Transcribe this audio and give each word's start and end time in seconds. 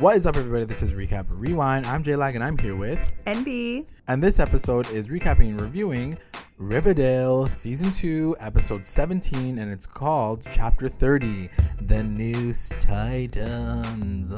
What 0.00 0.16
is 0.16 0.28
up, 0.28 0.36
everybody? 0.36 0.64
This 0.64 0.80
is 0.80 0.94
Recap 0.94 1.26
Rewind. 1.28 1.84
I'm 1.84 2.04
J 2.04 2.14
Lag, 2.14 2.36
and 2.36 2.44
I'm 2.44 2.56
here 2.56 2.76
with. 2.76 3.00
NB. 3.26 3.84
And 4.06 4.22
this 4.22 4.38
episode 4.38 4.88
is 4.92 5.08
recapping 5.08 5.48
and 5.48 5.60
reviewing 5.60 6.16
Riverdale 6.56 7.48
Season 7.48 7.90
2, 7.90 8.36
Episode 8.38 8.84
17, 8.84 9.58
and 9.58 9.72
it's 9.72 9.88
called 9.88 10.46
Chapter 10.52 10.86
30 10.86 11.50
The 11.80 12.04
Noose 12.04 12.70
Tightens. 12.78 14.32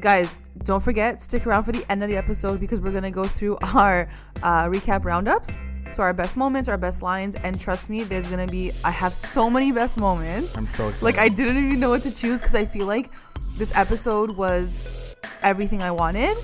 Guys, 0.00 0.38
don't 0.64 0.82
forget, 0.82 1.22
stick 1.22 1.46
around 1.46 1.64
for 1.64 1.72
the 1.72 1.84
end 1.92 2.02
of 2.02 2.08
the 2.08 2.16
episode 2.16 2.58
because 2.58 2.80
we're 2.80 2.90
going 2.90 3.02
to 3.02 3.10
go 3.10 3.24
through 3.24 3.58
our 3.74 4.08
uh, 4.42 4.68
recap 4.68 5.04
roundups. 5.04 5.64
So, 5.90 6.02
our 6.02 6.12
best 6.12 6.36
moments, 6.36 6.68
our 6.68 6.76
best 6.76 7.02
lines, 7.02 7.34
and 7.36 7.58
trust 7.58 7.88
me, 7.88 8.04
there's 8.04 8.26
going 8.26 8.46
to 8.46 8.50
be, 8.50 8.72
I 8.84 8.90
have 8.90 9.14
so 9.14 9.48
many 9.48 9.72
best 9.72 9.98
moments. 9.98 10.54
I'm 10.56 10.66
so 10.66 10.88
excited. 10.88 11.04
Like, 11.04 11.18
I 11.18 11.28
didn't 11.28 11.56
even 11.56 11.80
know 11.80 11.88
what 11.90 12.02
to 12.02 12.14
choose 12.14 12.40
because 12.40 12.54
I 12.54 12.66
feel 12.66 12.86
like 12.86 13.10
this 13.58 13.72
episode 13.74 14.32
was 14.32 14.82
everything 15.42 15.82
I 15.82 15.90
wanted. 15.90 16.36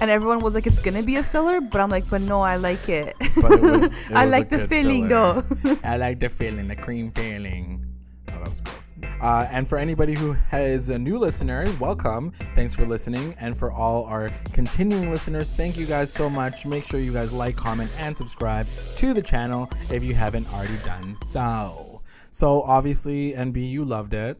And 0.00 0.10
everyone 0.10 0.38
was 0.40 0.54
like, 0.54 0.66
it's 0.66 0.78
gonna 0.78 1.02
be 1.02 1.16
a 1.16 1.22
filler, 1.22 1.60
but 1.60 1.80
I'm 1.80 1.90
like, 1.90 2.08
but 2.08 2.22
no, 2.22 2.40
I 2.40 2.56
like 2.56 2.88
it. 2.88 3.14
It 3.20 3.36
was- 3.36 3.92
it 3.94 3.98
I 4.14 4.24
like 4.24 4.48
the 4.48 4.66
feeling 4.66 5.08
filler. 5.08 5.42
though. 5.42 5.78
I 5.84 5.96
like 5.98 6.20
the 6.20 6.28
feeling, 6.30 6.68
the 6.68 6.76
cream 6.76 7.10
feeling. 7.10 7.84
Oh, 8.32 8.38
that 8.40 8.48
was 8.48 8.60
gross. 8.62 8.94
Uh, 9.20 9.46
and 9.50 9.68
for 9.68 9.76
anybody 9.76 10.14
who 10.14 10.34
is 10.52 10.88
a 10.88 10.98
new 10.98 11.18
listener, 11.18 11.66
welcome. 11.78 12.30
Thanks 12.54 12.74
for 12.74 12.86
listening. 12.86 13.34
And 13.40 13.54
for 13.56 13.70
all 13.70 14.04
our 14.06 14.30
continuing 14.54 15.10
listeners, 15.10 15.52
thank 15.52 15.76
you 15.76 15.84
guys 15.84 16.10
so 16.12 16.30
much. 16.30 16.64
Make 16.64 16.84
sure 16.84 16.98
you 16.98 17.12
guys 17.12 17.30
like, 17.30 17.56
comment, 17.56 17.90
and 17.98 18.16
subscribe 18.16 18.66
to 18.96 19.12
the 19.12 19.22
channel 19.22 19.70
if 19.90 20.02
you 20.02 20.14
haven't 20.14 20.50
already 20.54 20.78
done 20.78 21.16
so. 21.26 22.00
So 22.32 22.62
obviously, 22.62 23.34
NB, 23.34 23.68
you 23.70 23.84
loved 23.84 24.14
it. 24.14 24.38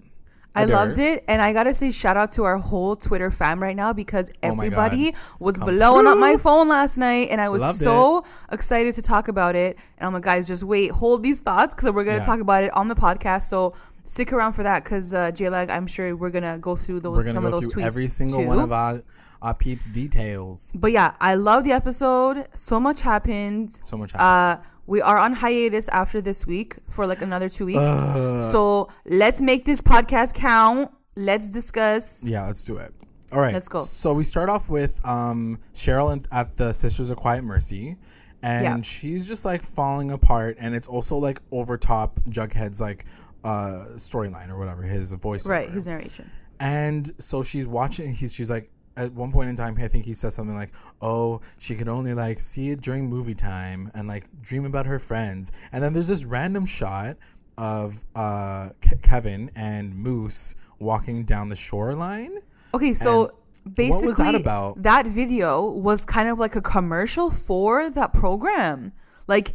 I 0.55 0.65
loved 0.65 0.99
it, 0.99 1.25
and 1.29 1.41
I 1.41 1.53
gotta 1.53 1.73
say 1.73 1.91
shout 1.93 2.17
out 2.17 2.33
to 2.33 2.45
our 2.45 2.59
whole 2.59 2.97
Twitter 2.97 3.31
fam 3.31 3.63
right 3.63 3.77
now 3.77 3.93
because 3.93 4.31
Oh 4.43 4.49
everybody 4.51 5.13
God. 5.13 5.21
was 5.39 5.57
Come 5.59 5.69
blowing 5.77 6.07
up 6.07 6.19
my 6.19 6.37
phone 6.37 6.69
last 6.69 6.97
night, 6.97 7.29
and 7.31 7.41
I 7.41 7.48
was 7.48 7.62
Loved 7.62 7.79
so 7.79 8.25
excited 8.51 8.95
to 8.97 9.03
talk 9.03 9.29
about 9.29 9.55
it. 9.55 9.79
And 9.98 10.07
I'm 10.07 10.12
like, 10.12 10.25
guys, 10.25 10.48
just 10.48 10.65
wait, 10.65 10.91
hold 10.91 11.23
these 11.23 11.41
thoughts 11.41 11.75
because 11.75 11.92
we're 11.92 12.05
gonna 12.05 12.19
Yeah. 12.19 12.25
talk 12.25 12.41
about 12.41 12.65
it 12.65 12.75
on 12.77 12.89
the 12.89 12.97
podcast. 12.97 13.45
So 13.45 13.75
stick 14.05 14.33
around 14.33 14.55
for 14.55 14.62
that 14.65 14.83
because 14.83 15.15
uh, 15.15 15.31
JLag, 15.31 15.70
I'm 15.70 15.87
sure 15.87 16.17
we're 16.17 16.31
gonna 16.31 16.59
go 16.59 16.75
through 16.75 17.01
those 17.01 17.25
We're 17.27 17.33
some 17.33 17.42
go 17.42 17.47
of 17.48 17.53
those 17.53 17.73
through 17.73 17.83
tweets 17.83 17.87
every 17.87 18.09
single 18.09 18.42
too. 18.42 18.48
one 18.48 18.59
of 18.59 18.73
our, 18.73 19.03
our 19.42 19.55
peeps' 19.55 19.87
details. 19.87 20.70
But 20.75 20.91
yeah, 20.92 21.14
I 21.20 21.35
love 21.37 21.62
the 21.64 21.73
episode. 21.73 22.48
So 22.55 22.81
much 22.81 23.03
happened. 23.03 23.70
So 23.85 23.97
much 23.97 24.12
happened. 24.12 24.62
Uh, 24.62 24.67
we 24.86 25.00
are 25.00 25.19
on 25.19 25.34
hiatus 25.34 25.89
after 25.89 26.20
this 26.20 26.47
week 26.47 26.77
for 26.89 27.06
like 27.06 27.23
another 27.23 27.48
two 27.48 27.67
weeks. 27.67 27.78
Ugh. 27.81 28.53
So 28.53 28.89
let's 29.06 29.41
make 29.41 29.64
this 29.64 29.81
podcast 29.83 30.34
count. 30.34 30.91
Let's 31.17 31.48
discuss. 31.48 32.25
Yeah, 32.25 32.47
let's 32.47 32.64
do 32.64 32.77
it. 32.78 32.95
All 33.33 33.39
right, 33.41 33.53
Let's 33.55 33.69
go. 33.69 33.81
So 33.81 34.12
we 34.12 34.25
start 34.25 34.48
off 34.48 34.69
with 34.69 35.01
um, 35.06 35.58
Cheryl 35.73 36.12
in- 36.12 36.25
at 36.33 36.56
the 36.56 36.73
Sisters 36.73 37.11
of 37.11 37.17
Quiet 37.17 37.45
Mercy, 37.45 37.97
and 38.42 38.64
Yeah. 38.64 38.81
she's 38.83 39.28
just 39.28 39.45
like 39.45 39.62
falling 39.62 40.11
apart, 40.11 40.56
and 40.58 40.75
it's 40.75 40.89
also 40.89 41.17
like 41.17 41.41
over 41.53 41.77
top 41.78 42.19
Jughead's 42.28 42.81
like 42.81 43.05
uh, 43.45 43.86
storyline 43.95 44.48
or 44.51 44.58
whatever 44.58 44.83
his 44.83 45.12
voice. 45.14 45.47
Right, 45.47 45.70
his 45.70 45.86
narration. 45.86 46.28
And 46.58 47.08
so 47.19 47.42
she's 47.45 47.67
watching. 47.69 48.12
He's 48.12 48.33
she's 48.34 48.51
like 48.51 48.69
at 48.96 49.12
one 49.12 49.33
point 49.33 49.48
in 49.48 49.56
time, 49.56 49.77
I 49.78 49.88
think 49.88 50.05
he 50.05 50.12
says 50.12 50.34
something 50.34 50.56
like, 50.56 50.70
"Oh, 51.00 51.41
she 51.58 51.74
could 51.74 51.88
only 51.88 52.14
like 52.14 52.41
see 52.41 52.70
it 52.70 52.80
during 52.80 53.08
movie 53.08 53.34
time 53.34 53.91
and 53.94 54.08
like 54.08 54.24
dream 54.42 54.64
about 54.64 54.86
her 54.86 54.98
friends." 54.98 55.52
And 55.72 55.83
then 55.83 55.92
there's 55.92 56.08
this 56.08 56.24
random 56.24 56.66
shot 56.66 57.16
of 57.56 58.05
uh, 58.16 58.70
Ke- 58.80 59.00
Kevin 59.02 59.50
and 59.55 59.94
Moose 59.94 60.56
walking 60.78 61.24
down 61.24 61.48
the 61.48 61.56
shoreline. 61.56 62.38
Okay, 62.72 62.94
so 62.94 63.33
And 63.64 63.74
basically, 63.74 63.91
what 63.91 64.06
was 64.06 64.16
that 64.16 64.34
about? 64.34 64.83
that 64.83 65.06
video 65.06 65.70
was 65.70 66.05
kind 66.05 66.28
of 66.28 66.38
like 66.38 66.56
a 66.56 66.62
commercial 66.62 67.30
for 67.30 67.91
that 67.91 68.12
program. 68.12 68.92
Like, 69.27 69.55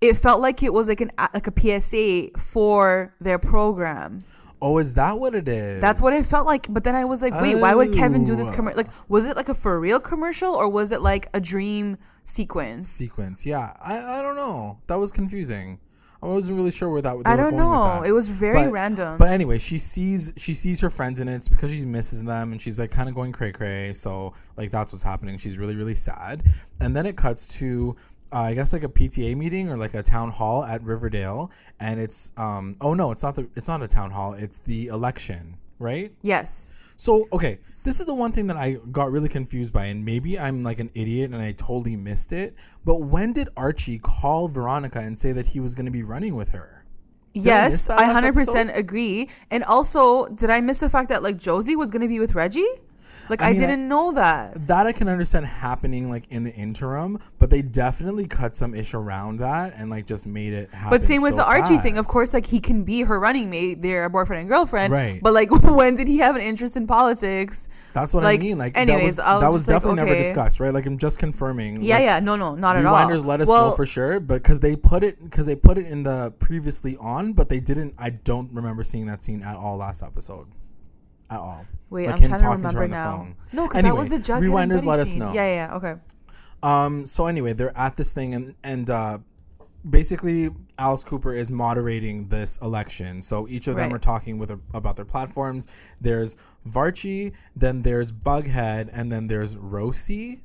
it 0.00 0.14
felt 0.14 0.40
like 0.40 0.62
it 0.62 0.72
was 0.72 0.88
like 0.88 1.00
an 1.00 1.10
like 1.34 1.46
a 1.46 1.80
PSA 1.80 2.38
for 2.38 3.14
their 3.20 3.38
program. 3.38 4.24
Oh, 4.64 4.78
is 4.78 4.94
that 4.94 5.18
what 5.18 5.34
it 5.34 5.48
is? 5.48 5.80
That's 5.82 6.00
what 6.00 6.12
it 6.12 6.24
felt 6.24 6.46
like. 6.46 6.66
But 6.72 6.84
then 6.84 6.94
I 6.94 7.04
was 7.04 7.20
like, 7.20 7.34
wait, 7.40 7.56
why 7.56 7.74
would 7.74 7.92
Kevin 7.92 8.24
do 8.24 8.36
this 8.36 8.48
Oh. 8.48 8.54
commercial? 8.54 8.76
Like, 8.76 8.88
was 9.08 9.24
it 9.26 9.36
like 9.36 9.48
a 9.48 9.54
for 9.54 9.78
real 9.80 9.98
commercial 9.98 10.54
or 10.54 10.68
was 10.68 10.92
it 10.92 11.00
like 11.02 11.28
a 11.34 11.40
dream 11.40 11.98
sequence? 12.24 12.88
sequence. 12.88 13.44
Yeah, 13.44 13.72
I, 13.84 14.18
I 14.18 14.22
don't 14.22 14.36
know. 14.36 14.78
That 14.86 14.96
was 15.00 15.10
confusing. 15.12 15.80
I 16.22 16.26
wasn't 16.26 16.56
really 16.56 16.70
sure 16.70 16.88
where 16.88 17.02
that. 17.02 17.16
they 17.24 17.28
I 17.28 17.34
don't 17.34 17.56
know. 17.56 18.02
It 18.06 18.12
was 18.12 18.28
very 18.28 18.62
But- 18.66 18.70
random. 18.72 19.16
But 19.18 19.30
anyway, 19.30 19.58
she 19.58 19.76
sees 19.78 20.32
she 20.36 20.54
sees 20.54 20.80
her 20.80 20.88
friends 20.90 21.18
in 21.18 21.26
it. 21.26 21.34
It's 21.34 21.48
because 21.48 21.72
she 21.74 21.84
misses 21.84 22.22
them, 22.22 22.52
and 22.52 22.62
she's 22.62 22.78
like 22.78 22.92
kind 22.92 23.08
of 23.08 23.16
going 23.16 23.32
cray 23.32 23.50
cray. 23.50 23.92
So 23.92 24.32
like 24.56 24.70
that's 24.70 24.92
what's 24.92 25.02
happening. 25.02 25.36
She's 25.38 25.58
really 25.58 25.74
really 25.74 25.96
sad. 25.96 26.44
And 26.80 26.94
then 26.94 27.06
it 27.06 27.16
cuts 27.16 27.48
to. 27.54 27.96
Uh, 28.32 28.40
I 28.40 28.54
guess 28.54 28.72
like 28.72 28.84
a 28.84 28.88
PTA 28.88 29.36
meeting 29.36 29.68
or 29.68 29.76
like 29.76 29.94
a 29.94 30.02
town 30.02 30.30
hall 30.30 30.64
at 30.64 30.82
Riverdale, 30.82 31.50
and 31.80 32.00
it's 32.00 32.32
um 32.36 32.74
oh 32.80 32.94
no 32.94 33.12
it's 33.12 33.22
not 33.22 33.34
the 33.34 33.48
it's 33.54 33.68
not 33.68 33.82
a 33.82 33.88
town 33.88 34.10
hall 34.10 34.34
it's 34.34 34.58
the 34.58 34.86
election 34.88 35.56
right 35.78 36.12
yes. 36.22 36.70
So 36.96 37.26
okay, 37.32 37.58
this 37.68 37.98
is 37.98 38.06
the 38.06 38.14
one 38.14 38.30
thing 38.30 38.46
that 38.46 38.56
I 38.56 38.76
got 38.92 39.10
really 39.10 39.28
confused 39.28 39.72
by, 39.72 39.86
and 39.86 40.04
maybe 40.04 40.38
I'm 40.38 40.62
like 40.62 40.78
an 40.78 40.90
idiot 40.94 41.32
and 41.32 41.42
I 41.42 41.52
totally 41.52 41.96
missed 41.96 42.32
it. 42.32 42.54
But 42.84 43.02
when 43.02 43.32
did 43.32 43.48
Archie 43.56 43.98
call 43.98 44.46
Veronica 44.46 45.00
and 45.00 45.18
say 45.18 45.32
that 45.32 45.46
he 45.46 45.58
was 45.58 45.74
going 45.74 45.86
to 45.86 45.92
be 45.92 46.04
running 46.04 46.36
with 46.36 46.50
her? 46.50 46.84
Did 47.34 47.44
Yes, 47.46 47.88
I 47.88 48.04
hundred 48.04 48.34
percent 48.34 48.70
agree. 48.74 49.28
And 49.50 49.64
also, 49.64 50.26
did 50.26 50.50
I 50.50 50.60
miss 50.60 50.78
the 50.78 50.90
fact 50.90 51.08
that 51.08 51.22
like 51.22 51.38
Josie 51.38 51.76
was 51.76 51.90
gonna 51.90 52.08
be 52.08 52.20
with 52.20 52.34
Reggie? 52.34 52.68
Like 53.28 53.42
I 53.42 53.46
I, 53.48 53.52
mean, 53.52 53.62
I- 53.62 53.66
didn't 53.66 53.88
know 53.88 54.12
that. 54.12 54.66
That 54.66 54.86
I 54.86 54.92
can 54.92 55.08
understand 55.08 55.46
happening 55.46 56.10
like 56.10 56.30
in 56.30 56.44
the 56.44 56.52
interim, 56.52 57.18
but 57.38 57.50
they 57.50 57.62
definitely 57.62 58.26
cut 58.26 58.56
some 58.56 58.74
ish 58.74 58.94
around 58.94 59.38
that 59.38 59.74
and 59.76 59.90
like 59.90 60.06
just 60.06 60.26
made 60.26 60.52
it 60.52 60.70
happen. 60.70 60.90
But 60.90 61.02
same 61.04 61.22
with 61.22 61.36
the 61.36 61.44
Archie 61.44 61.78
thing. 61.78 61.98
Of 61.98 62.06
course, 62.08 62.34
like 62.34 62.46
he 62.46 62.60
can 62.60 62.84
be 62.84 63.02
her 63.02 63.18
running 63.18 63.50
mate, 63.50 63.82
their 63.82 64.08
boyfriend 64.08 64.40
and 64.40 64.48
girlfriend. 64.48 64.92
Right. 64.92 65.20
But 65.22 65.32
like, 65.32 65.50
when 65.64 65.94
did 65.94 66.08
he 66.08 66.18
have 66.18 66.36
an 66.36 66.42
interest 66.42 66.76
in 66.76 66.86
politics? 66.86 67.68
That's 67.92 68.14
what 68.14 68.24
like, 68.24 68.40
I 68.40 68.42
mean. 68.42 68.58
Like 68.58 68.76
anyways, 68.76 69.16
that 69.16 69.26
I 69.26 69.34
was, 69.34 69.42
was 69.42 69.42
that 69.42 69.52
was 69.52 69.60
just 69.60 69.68
like, 69.68 69.74
definitely 69.76 69.96
never 69.96 70.14
discussed, 70.14 70.60
right? 70.60 70.72
Like 70.72 70.86
I'm 70.86 70.98
just 70.98 71.18
confirming. 71.18 71.82
Yeah, 71.82 71.96
like, 71.96 72.04
yeah, 72.04 72.20
no, 72.20 72.36
no, 72.36 72.54
not 72.54 72.76
at 72.76 72.86
all. 72.86 72.94
Rewinders 72.96 73.24
let 73.24 73.40
us 73.40 73.48
well, 73.48 73.70
know 73.70 73.76
for 73.76 73.86
sure, 73.86 74.20
but 74.20 74.42
because 74.42 74.60
they 74.60 74.76
put 74.76 75.04
it 75.04 75.22
because 75.22 75.46
they 75.46 75.56
put 75.56 75.78
it 75.78 75.86
in 75.86 76.02
the 76.02 76.32
previously 76.38 76.96
on, 76.98 77.32
but 77.32 77.48
they 77.48 77.60
didn't. 77.60 77.94
I 77.98 78.10
don't 78.10 78.52
remember 78.52 78.82
seeing 78.82 79.06
that 79.06 79.22
scene 79.22 79.42
at 79.42 79.56
all 79.56 79.76
last 79.76 80.02
episode, 80.02 80.46
at 81.30 81.38
all. 81.38 81.66
Wait, 81.92 82.06
Like 82.06 82.22
I'm 82.22 82.28
trying 82.28 82.40
to 82.40 82.48
remember 82.48 82.80
the 82.86 82.88
now. 82.88 83.16
phone. 83.18 83.36
No, 83.52 83.64
because 83.68 83.78
Anyway, 83.80 83.94
that 83.94 83.98
was 84.00 84.08
the 84.08 84.16
Jughead 84.18 84.42
Rewinders 84.42 84.84
let 84.86 84.98
us 85.00 85.10
scene. 85.10 85.18
know. 85.18 85.32
Yeah, 85.32 85.68
yeah, 85.68 85.76
okay. 85.76 85.94
Um. 86.62 87.06
So 87.06 87.26
anyway, 87.26 87.52
they're 87.52 87.76
at 87.76 87.96
this 87.96 88.12
thing, 88.12 88.34
and 88.34 88.54
and 88.64 88.88
uh, 88.88 89.18
basically 89.90 90.50
Alice 90.78 91.04
Cooper 91.04 91.34
is 91.34 91.50
moderating 91.50 92.28
this 92.28 92.58
election. 92.62 93.20
So 93.20 93.46
each 93.48 93.66
of 93.68 93.76
them 93.76 93.90
Right. 93.90 93.96
are 93.96 93.98
talking 93.98 94.38
with 94.38 94.50
about 94.74 94.96
their 94.96 95.04
platforms. 95.04 95.68
There's 96.00 96.36
Varchi, 96.68 97.32
then 97.56 97.82
there's 97.82 98.12
Bughead, 98.12 98.88
and 98.92 99.10
then 99.10 99.26
there's 99.26 99.56
Rosie, 99.56 100.42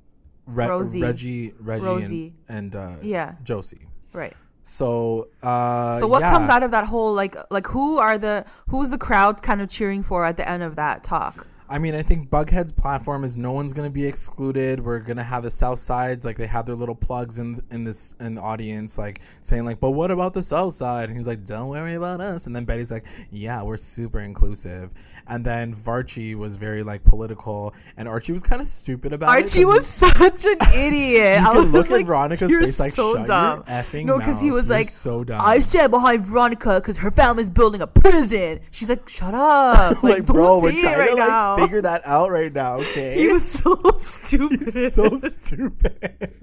Re- 0.47 0.67
Rosie. 0.67 1.01
Reggie, 1.01 1.53
Reggie, 1.59 1.85
Rosie. 1.85 2.33
and, 2.49 2.73
and 2.73 2.75
uh, 2.75 2.95
Yeah. 3.01 3.35
Josie. 3.43 3.87
Right. 4.13 4.33
So, 4.69 5.29
uh, 5.41 5.95
So 5.95 6.07
what 6.07 6.19
yeah. 6.19 6.31
comes 6.31 6.49
out 6.49 6.61
of 6.61 6.71
that 6.71 6.87
whole 6.87 7.13
like 7.13 7.37
like 7.49 7.67
who 7.67 7.99
are 7.99 8.17
the 8.17 8.43
who's 8.67 8.89
the 8.89 8.97
crowd 8.97 9.41
kind 9.41 9.61
of 9.61 9.69
cheering 9.69 10.03
for 10.03 10.25
at 10.25 10.35
the 10.35 10.47
end 10.47 10.61
of 10.61 10.75
that 10.75 11.03
talk? 11.03 11.47
I 11.69 11.79
mean, 11.79 11.95
I 11.95 12.01
think 12.01 12.29
Bughead's 12.29 12.71
platform 12.71 13.23
is 13.23 13.35
no 13.35 13.51
one's 13.51 13.73
gonna 13.73 13.89
be 13.89 14.05
excluded. 14.05 14.79
We're 14.83 14.99
gonna 14.99 15.23
have 15.23 15.43
the 15.43 15.51
South 15.51 15.79
Sides, 15.79 16.25
like 16.25 16.37
they 16.37 16.47
have 16.47 16.65
their 16.65 16.75
little 16.75 16.95
plugs 16.95 17.39
in 17.39 17.61
in 17.71 17.83
this 17.83 18.15
in 18.19 18.35
the 18.35 18.41
audience, 18.41 18.97
like 18.97 19.19
saying 19.43 19.65
like, 19.65 19.79
"But 19.79 19.91
what 19.91 20.09
about 20.09 20.33
the 20.33 20.41
South 20.43 20.73
Side?" 20.75 21.09
And 21.09 21.17
he's 21.17 21.27
like, 21.27 21.43
"Don't 21.43 21.67
worry 21.67 21.95
about 21.95 22.21
us." 22.21 22.47
And 22.47 22.55
then 22.55 22.63
Betty's 22.63 22.91
like, 22.91 23.05
"Yeah, 23.31 23.63
we're 23.63 23.77
super 23.77 24.19
inclusive." 24.21 24.91
And 25.27 25.43
then 25.43 25.73
Varchi 25.75 26.35
was 26.35 26.55
very 26.55 26.83
like 26.83 27.03
political, 27.03 27.73
and 27.97 28.07
Archie 28.07 28.31
was 28.31 28.43
kind 28.43 28.61
of 28.61 28.67
stupid 28.69 29.11
about 29.11 29.27
it. 29.37 29.41
Archie 29.41 29.65
was 29.65 29.85
such 29.87 30.45
an 30.45 30.57
idiot. 30.73 31.39
You 31.41 31.47
I 31.47 31.53
was 31.53 31.69
look 31.71 31.91
at 31.91 32.05
Veronica's 32.05 32.49
You're 32.49 32.63
face 32.63 32.79
like, 32.79 32.91
so 32.93 33.11
"Shut 33.11 33.17
your 33.19 33.25
dumb. 33.27 33.63
effing 33.63 34.05
no, 34.05 34.17
because 34.17 34.39
he 34.39 34.51
was 34.51 34.67
You're 34.69 34.77
like, 34.77 34.89
so 34.89 35.23
dumb." 35.25 35.41
I 35.43 35.59
stand 35.59 35.91
behind 35.91 36.21
Veronica 36.23 36.75
because 36.75 36.97
her 36.99 37.11
family's 37.11 37.49
building 37.49 37.81
a 37.81 37.87
prison. 37.87 38.61
She's 38.71 38.89
like, 38.89 39.07
shut 39.09 39.33
up, 39.33 39.91
like, 40.03 40.17
like, 40.19 40.25
don't 40.25 40.35
bro, 40.35 40.61
say 40.61 40.77
it 40.79 40.97
right 40.97 41.09
like 41.09 41.17
now. 41.17 41.56
Figure 41.57 41.81
that 41.81 42.01
out 42.05 42.31
right 42.31 42.53
now. 42.53 42.75
Okay, 42.77 43.15
he 43.15 43.27
was 43.27 43.49
so 43.49 43.75
stupid. 43.97 44.59
He's 44.61 44.93
so 44.93 45.17
stupid. 45.17 46.33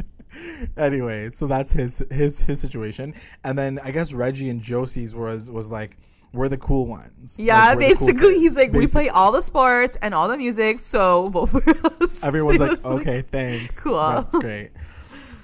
anyway, 0.76 1.30
so 1.30 1.46
that's 1.46 1.72
his 1.72 2.04
his 2.10 2.40
his 2.40 2.60
situation, 2.60 3.14
and 3.44 3.56
then 3.58 3.78
I 3.84 3.90
guess 3.90 4.12
Reggie 4.12 4.50
and 4.50 4.60
Josie's 4.60 5.14
was 5.14 5.50
was 5.50 5.70
like 5.72 5.96
we're 6.34 6.48
the 6.48 6.58
cool 6.58 6.86
ones. 6.86 7.38
yeah, 7.38 7.68
Like, 7.68 7.78
we're 7.78 7.94
cool 7.94 8.06
basically, 8.06 8.38
he's 8.40 8.56
like, 8.56 8.72
we 8.72 8.86
play 8.88 9.08
all 9.08 9.30
the 9.30 9.40
sports 9.40 9.96
and 10.02 10.12
all 10.12 10.26
the 10.26 10.36
music, 10.36 10.80
so 10.80 11.28
vote 11.28 11.46
for 11.46 11.62
us. 12.02 12.24
Everyone's 12.24 12.58
like, 12.58 12.84
okay, 12.84 13.22
thanks. 13.22 13.80
cool. 13.80 13.96
That's 13.96 14.34
great. 14.34 14.70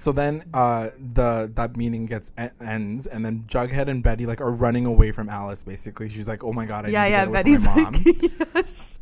So 0.01 0.13
then 0.13 0.45
uh, 0.55 0.89
the 1.13 1.53
that 1.57 1.77
meeting 1.77 2.07
gets 2.07 2.33
ends, 2.59 3.07
and 3.07 3.23
then 3.23 3.45
Jughead 3.47 3.89
and 3.89 4.03
Betty 4.03 4.25
like 4.25 4.41
are 4.41 4.51
running 4.51 4.87
away 4.87 5.13
from 5.13 5.29
Alice. 5.29 5.63
Basically, 5.63 6.09
she's 6.09 6.27
like, 6.27 6.43
"Oh 6.43 6.55
my 6.55 6.65
god, 6.65 6.87
I 6.87 6.89
yeah, 6.89 7.03
need 7.05 7.09
to 7.09 7.11
yeah. 7.11 7.19
get 7.19 7.29
away 7.29 7.43
Betty's 7.43 7.65
from 7.67 7.77
my 7.77 7.83
mom." 7.83 7.93
like, 7.93 8.49
yes. 8.55 8.99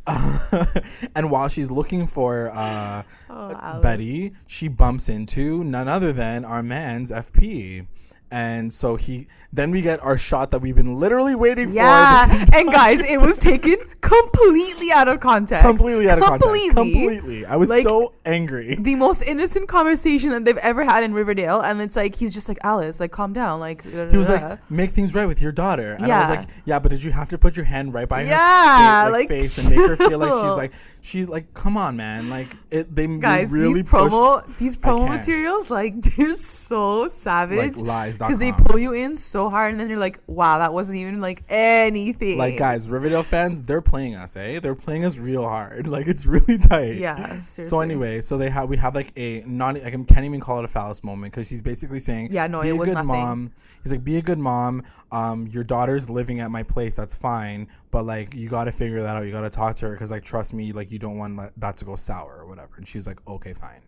and 1.15 1.31
while 1.31 1.47
she's 1.47 1.71
looking 1.71 2.05
for 2.05 2.51
uh, 2.53 3.03
Oh, 3.29 3.79
Betty, 3.81 4.33
she 4.45 4.67
bumps 4.67 5.07
into 5.07 5.63
none 5.63 5.87
other 5.87 6.11
than 6.11 6.43
our 6.43 6.61
man's 6.61 7.11
FP. 7.11 7.87
And 8.31 8.71
so 8.71 8.95
he, 8.95 9.25
then 9.51 9.71
we 9.71 9.81
get 9.81 9.99
our 10.03 10.15
shot 10.15 10.51
that 10.51 10.59
we've 10.59 10.75
been 10.75 10.99
literally 10.99 11.33
waiting 11.33 11.71
Yeah, 11.73 12.27
for. 12.27 12.35
this 12.37 12.49
and 12.53 12.71
guys, 12.71 13.01
it 13.01 13.19
was 13.21 13.37
taken 13.39 13.77
completely 14.09 14.91
out 14.91 15.07
of 15.07 15.19
context. 15.19 15.65
completely 15.65 16.09
out 16.09 16.17
of 16.17 16.23
context. 16.25 16.75
Completely. 16.75 17.45
I 17.45 17.55
was 17.55 17.69
Like, 17.69 17.83
so 17.83 18.13
angry. 18.25 18.75
The 18.75 18.95
most 18.95 19.21
innocent 19.23 19.67
conversation 19.67 20.31
that 20.31 20.45
they've 20.45 20.57
ever 20.57 20.83
had 20.83 21.03
in 21.03 21.13
Riverdale, 21.13 21.61
and 21.61 21.81
it's 21.81 21.95
like 21.95 22.15
he's 22.15 22.33
just 22.33 22.47
like 22.49 22.57
Alice, 22.63 22.99
like 22.99 23.11
calm 23.11 23.33
down, 23.33 23.59
like 23.59 23.83
He 23.83 24.17
was 24.17 24.29
like, 24.29 24.59
"Make 24.69 24.91
things 24.91 25.13
right 25.13 25.27
with 25.27 25.41
your 25.41 25.51
daughter," 25.51 25.93
and 25.93 26.03
I 26.03 26.19
was 26.19 26.29
Yeah. 26.29 26.39
like, 26.39 26.47
"Yeah, 26.65 26.79
but 26.79 26.89
did 26.89 27.03
you 27.03 27.11
have 27.11 27.29
to 27.29 27.37
put 27.37 27.55
your 27.55 27.65
hand 27.65 27.93
right 27.93 28.07
by 28.09 28.23
her 28.23 28.29
Yeah, 28.29 29.05
fa- 29.05 29.11
like, 29.11 29.19
like, 29.19 29.29
face 29.29 29.65
and 29.65 29.75
make 29.75 29.87
her 29.87 29.95
feel 29.95 30.19
like 30.19 30.33
she's 30.33 30.57
like 30.63 30.71
she 31.01 31.25
like 31.25 31.53
come 31.53 31.77
on, 31.77 31.95
man, 31.95 32.29
like 32.29 32.47
it 32.71 32.93
they, 32.95 33.05
they 33.07 33.45
really 33.45 33.81
these 33.81 33.91
promo 33.91 34.57
these 34.57 34.77
promo 34.77 35.07
materials, 35.09 35.69
like 35.71 36.01
they're 36.01 36.33
so 36.33 37.07
savage 37.07 37.81
Like 37.81 38.13
because 38.13 38.37
they 38.39 38.51
pull 38.51 38.79
you 38.79 38.93
in 38.93 39.15
so 39.15 39.49
hard, 39.49 39.71
and 39.71 39.79
then 39.79 39.89
you're 39.89 39.99
like, 39.99 40.19
wow, 40.27 40.59
that 40.59 40.73
wasn't 40.73 40.97
even 40.97 41.21
like 41.21 41.43
anything. 41.49 42.37
like 42.37 42.57
guys, 42.57 42.89
Riverdale 42.89 43.23
fans, 43.23 43.61
they're 43.63 43.81
playing 43.81 43.98
us, 44.07 44.35
eh? 44.35 44.59
They're 44.59 44.75
playing 44.75 45.05
us 45.05 45.17
real 45.17 45.43
hard. 45.43 45.87
Like 45.99 46.07
it's 46.07 46.25
really 46.25 46.57
tight. 46.57 46.95
yeah, 46.97 47.17
seriously. 47.45 47.63
So 47.65 47.79
anyway, 47.81 48.21
so 48.21 48.37
they 48.37 48.49
have 48.49 48.69
we 48.69 48.77
have 48.77 48.95
like 48.95 49.11
a 49.17 49.43
not 49.45 49.75
I 49.77 49.89
can't 49.91 50.23
even 50.23 50.39
call 50.39 50.59
it 50.59 50.65
a 50.65 50.67
phallus 50.67 51.03
moment 51.03 51.33
because 51.33 51.47
she's 51.47 51.61
basically 51.61 51.99
saying, 51.99 52.29
Yeah, 52.31 52.47
no, 52.47 52.61
be 52.61 52.69
it 52.69 52.71
a 52.71 52.75
was 52.75 52.87
good 52.89 52.93
nothing. 52.95 53.07
mom." 53.07 53.51
He's 53.83 53.91
like, 53.91 54.03
"Be 54.03 54.17
a 54.17 54.21
good 54.21 54.39
mom. 54.39 54.83
Um, 55.11 55.47
your 55.47 55.63
daughter's 55.63 56.09
living 56.09 56.39
at 56.39 56.51
my 56.51 56.63
place. 56.63 56.95
That's 56.95 57.15
fine, 57.15 57.67
but 57.91 58.05
like 58.05 58.33
you 58.35 58.49
got 58.49 58.65
to 58.65 58.71
figure 58.71 59.01
that 59.01 59.15
out. 59.15 59.25
You 59.25 59.31
got 59.31 59.41
to 59.41 59.49
talk 59.49 59.75
to 59.77 59.87
her 59.87 59.93
because 59.93 60.11
like 60.11 60.23
trust 60.23 60.53
me, 60.53 60.71
like 60.71 60.91
you 60.91 60.99
don't 60.99 61.17
want 61.17 61.39
that 61.59 61.77
to 61.77 61.85
go 61.85 61.95
sour 61.95 62.37
or 62.39 62.45
whatever." 62.45 62.75
And 62.77 62.87
she's 62.87 63.07
like, 63.07 63.19
"Okay, 63.27 63.53
fine." 63.53 63.81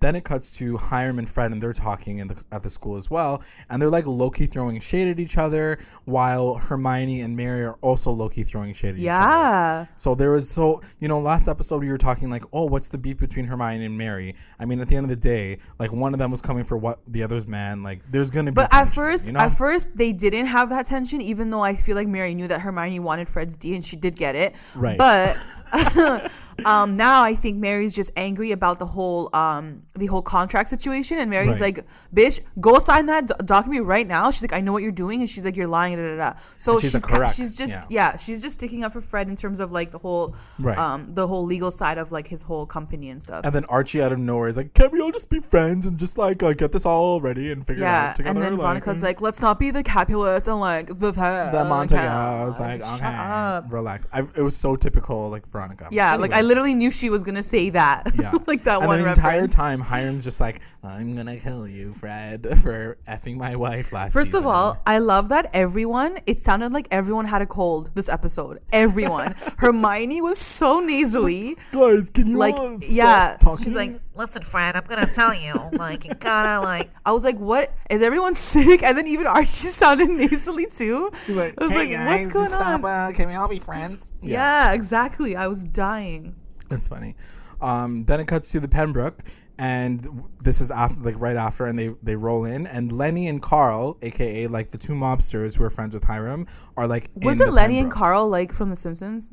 Then 0.00 0.14
it 0.14 0.24
cuts 0.24 0.50
to 0.58 0.76
Hiram 0.76 1.18
and 1.18 1.28
Fred, 1.28 1.52
and 1.52 1.60
they're 1.60 1.72
talking 1.72 2.18
in 2.18 2.28
the, 2.28 2.44
at 2.52 2.62
the 2.62 2.70
school 2.70 2.96
as 2.96 3.10
well, 3.10 3.42
and 3.70 3.80
they're 3.80 3.88
like 3.90 4.06
low-key 4.06 4.46
throwing 4.46 4.78
shade 4.80 5.08
at 5.08 5.18
each 5.18 5.38
other, 5.38 5.78
while 6.04 6.54
Hermione 6.54 7.22
and 7.22 7.36
Mary 7.36 7.64
are 7.64 7.78
also 7.80 8.10
low-key 8.10 8.42
throwing 8.42 8.72
shade 8.72 8.90
at 8.90 8.94
each 8.96 9.08
other. 9.08 9.20
yeah, 9.20 9.86
So 9.96 10.14
there 10.14 10.30
was 10.30 10.50
so 10.50 10.82
you 11.00 11.08
know 11.08 11.18
last 11.18 11.48
episode 11.48 11.82
we 11.82 11.88
were 11.88 11.98
talking 11.98 12.30
like 12.30 12.44
oh 12.52 12.64
what's 12.64 12.88
the 12.88 12.98
beef 12.98 13.18
between 13.18 13.46
Hermione 13.46 13.84
and 13.84 13.96
Mary? 13.96 14.34
I 14.58 14.64
mean 14.64 14.80
at 14.80 14.88
the 14.88 14.96
end 14.96 15.04
of 15.04 15.10
the 15.10 15.16
day 15.16 15.58
like 15.78 15.92
one 15.92 16.12
of 16.12 16.18
them 16.18 16.30
was 16.30 16.42
coming 16.42 16.64
for 16.64 16.76
what 16.76 17.00
the 17.08 17.22
other's 17.22 17.46
man 17.46 17.82
like 17.82 18.00
there's 18.10 18.30
gonna 18.30 18.52
be 18.52 18.56
but 18.56 18.72
at 18.72 18.86
first, 18.86 19.26
you 19.26 19.32
know 19.32 19.40
at 19.40 19.56
first 19.56 19.96
they 19.96 20.12
didn't 20.12 20.46
have 20.46 20.68
that 20.70 20.86
tension, 20.86 21.20
even 21.20 21.50
though 21.50 21.62
I 21.62 21.74
feel 21.74 21.96
like 21.96 22.08
Mary 22.08 22.34
knew 22.34 22.48
that 22.48 22.60
Hermione 22.60 23.00
wanted 23.00 23.28
Fred's 23.28 23.56
D, 23.56 23.74
and 23.74 23.84
she 23.84 23.96
did 23.96 24.16
get 24.16 24.34
it. 24.34 24.54
Right. 24.74 24.98
But 24.98 25.36
um, 26.64 26.96
now 26.96 27.22
I 27.22 27.34
think 27.34 27.58
Mary's 27.58 27.94
just 27.94 28.10
angry 28.16 28.50
about 28.52 28.78
the 28.78 28.86
whole 28.86 29.28
um 29.34 29.82
the 29.94 30.06
whole 30.06 30.22
contract 30.22 30.68
situation, 30.68 31.18
and 31.18 31.28
Mary's 31.30 31.60
Right. 31.60 31.76
like, 31.76 31.86
"Bitch, 32.14 32.40
go 32.60 32.78
sign 32.78 33.06
that 33.06 33.26
do- 33.26 33.34
document 33.44 33.84
right 33.86 34.06
now." 34.06 34.30
She's 34.30 34.42
like, 34.42 34.54
"I 34.54 34.60
know 34.62 34.72
what 34.72 34.82
you're 34.82 34.90
doing," 34.92 35.20
and 35.20 35.28
she's 35.28 35.44
like, 35.44 35.54
"You're 35.56 35.66
lying." 35.66 35.96
Da, 35.96 36.08
da, 36.08 36.16
da. 36.16 36.38
So 36.56 36.72
And 36.72 36.80
she's, 36.80 36.92
she's 36.92 37.04
correct. 37.04 37.34
she's 37.34 37.56
just 37.56 37.90
Yeah. 37.90 38.12
yeah. 38.12 38.16
she's 38.16 38.40
just 38.40 38.54
sticking 38.54 38.84
up 38.84 38.92
for 38.92 39.00
Fred 39.02 39.28
in 39.28 39.36
terms 39.36 39.60
of 39.60 39.70
like 39.72 39.90
the 39.90 39.98
whole 39.98 40.34
Right. 40.58 40.78
um 40.78 41.12
the 41.14 41.26
whole 41.26 41.44
legal 41.44 41.70
side 41.70 41.98
of 41.98 42.10
like 42.10 42.26
his 42.28 42.42
whole 42.42 42.64
company 42.66 43.10
and 43.10 43.22
stuff. 43.22 43.44
and 43.44 43.54
then 43.54 43.64
Archie 43.66 44.02
out 44.02 44.12
of 44.12 44.18
nowhere 44.18 44.48
is 44.48 44.56
like 44.56 44.72
can 44.74 44.90
we 44.90 45.00
all 45.00 45.10
just 45.12 45.28
be 45.28 45.40
friends 45.40 45.86
and 45.86 45.98
just 45.98 46.16
like 46.16 46.42
uh, 46.42 46.52
get 46.54 46.72
this 46.72 46.86
all 46.86 47.20
ready 47.20 47.52
and 47.52 47.66
figure 47.66 47.84
it 47.84 47.86
out 47.86 48.16
together 48.16 48.30
and 48.36 48.44
then 48.44 48.52
like, 48.56 48.60
Veronica's 48.80 49.02
like, 49.02 49.20
"Let's 49.20 49.40
not 49.42 49.58
be 49.58 49.70
the 49.70 49.82
Capulets 49.82 50.46
and 50.48 50.58
like 50.60 50.86
the 50.88 51.10
the 51.12 51.64
Montague 51.68 51.98
I 52.00 52.44
was 52.44 52.58
like 52.58 52.80
Shut 52.80 53.02
up. 53.02 53.66
relax 53.70 54.06
I, 54.12 54.20
it 54.34 54.42
was 54.42 54.56
so 54.56 54.76
typical 54.76 55.28
like 55.30 55.50
Veronica 55.56 55.88
Yeah, 55.90 56.16
like 56.16 56.32
I 56.32 56.42
literally 56.42 56.74
knew 56.74 56.90
she 56.90 57.10
was 57.10 57.22
gonna 57.22 57.42
say 57.42 57.70
that. 57.70 58.12
Yeah. 58.18 58.32
like 58.46 58.64
that 58.64 58.78
and 58.78 58.86
one 58.86 59.02
the 59.02 59.08
entire 59.08 59.42
reference. 59.42 59.54
time 59.54 59.80
Hiram's 59.80 60.24
just 60.24 60.40
like 60.40 60.60
I'm 60.82 61.16
gonna 61.16 61.36
kill 61.36 61.66
you 61.66 61.94
Fred 61.94 62.46
for 62.62 62.98
effing 63.08 63.36
my 63.36 63.56
wife 63.56 63.92
last 63.92 64.12
First 64.12 64.34
of 64.34 64.46
all, 64.46 64.78
I 64.86 64.98
love 64.98 65.30
that 65.30 65.50
everyone, 65.52 66.18
it 66.26 66.40
sounded 66.40 66.72
like 66.72 66.88
everyone 66.90 67.24
had 67.26 67.42
a 67.42 67.46
cold 67.46 67.90
this 67.94 68.08
episode. 68.08 68.60
Everyone. 68.72 69.34
Hermione 69.58 70.20
was 70.20 70.38
so 70.38 70.80
nasally. 70.80 71.56
guys 71.72 72.10
can 72.10 72.26
you 72.26 72.36
Like, 72.36 72.54
yeah. 72.88 73.36
talking 73.40 73.64
She's 73.64 73.74
like, 73.74 74.00
Listen, 74.16 74.42
Fred, 74.42 74.76
I'm 74.76 74.84
gonna 74.84 75.06
tell 75.06 75.34
you, 75.34 75.52
like, 75.72 76.04
you 76.04 76.14
gotta, 76.14 76.64
like, 76.64 76.90
I 77.04 77.12
was 77.12 77.22
like, 77.22 77.38
what? 77.38 77.72
Is 77.90 78.00
everyone 78.00 78.32
sick? 78.34 78.82
And 78.82 78.96
then 78.96 79.06
even 79.06 79.26
Archie 79.26 79.46
sounded 79.46 80.08
nasally 80.08 80.66
too. 80.66 81.10
Like, 81.28 81.54
I 81.58 81.64
was 81.64 81.72
"Hey 81.72 81.96
like, 81.96 82.22
what's 82.22 82.32
going 82.32 82.52
on? 82.52 82.80
stop, 82.80 82.84
uh, 82.84 83.12
can 83.12 83.28
we 83.28 83.34
all 83.34 83.48
be 83.48 83.58
friends? 83.58 84.12
yeah. 84.22 84.72
exactly. 84.72 85.36
I 85.36 85.46
was 85.46 85.62
dying. 85.64 86.34
That's 86.68 86.88
funny. 86.88 87.14
Um, 87.60 88.04
then 88.04 88.20
it 88.20 88.26
cuts 88.26 88.50
to 88.52 88.60
the 88.60 88.68
Pembroke, 88.68 89.22
and 89.58 90.24
this 90.42 90.60
is 90.60 90.70
after, 90.70 91.00
like 91.00 91.14
right 91.18 91.36
after, 91.36 91.66
and 91.66 91.78
they 91.78 91.94
they 92.02 92.16
roll 92.16 92.44
in, 92.44 92.66
and 92.66 92.92
Lenny 92.92 93.28
and 93.28 93.40
Carl, 93.40 93.98
aka 94.02 94.46
like 94.46 94.70
the 94.70 94.78
two 94.78 94.92
mobsters 94.92 95.56
who 95.56 95.64
are 95.64 95.70
friends 95.70 95.94
with 95.94 96.04
Hiram, 96.04 96.46
are 96.76 96.86
like. 96.86 97.10
Was 97.16 97.40
in 97.40 97.46
it 97.46 97.50
the 97.50 97.52
Lenny 97.52 97.78
and 97.78 97.90
Carl 97.90 98.28
like 98.28 98.52
from 98.52 98.70
The 98.70 98.76
Simpsons? 98.76 99.30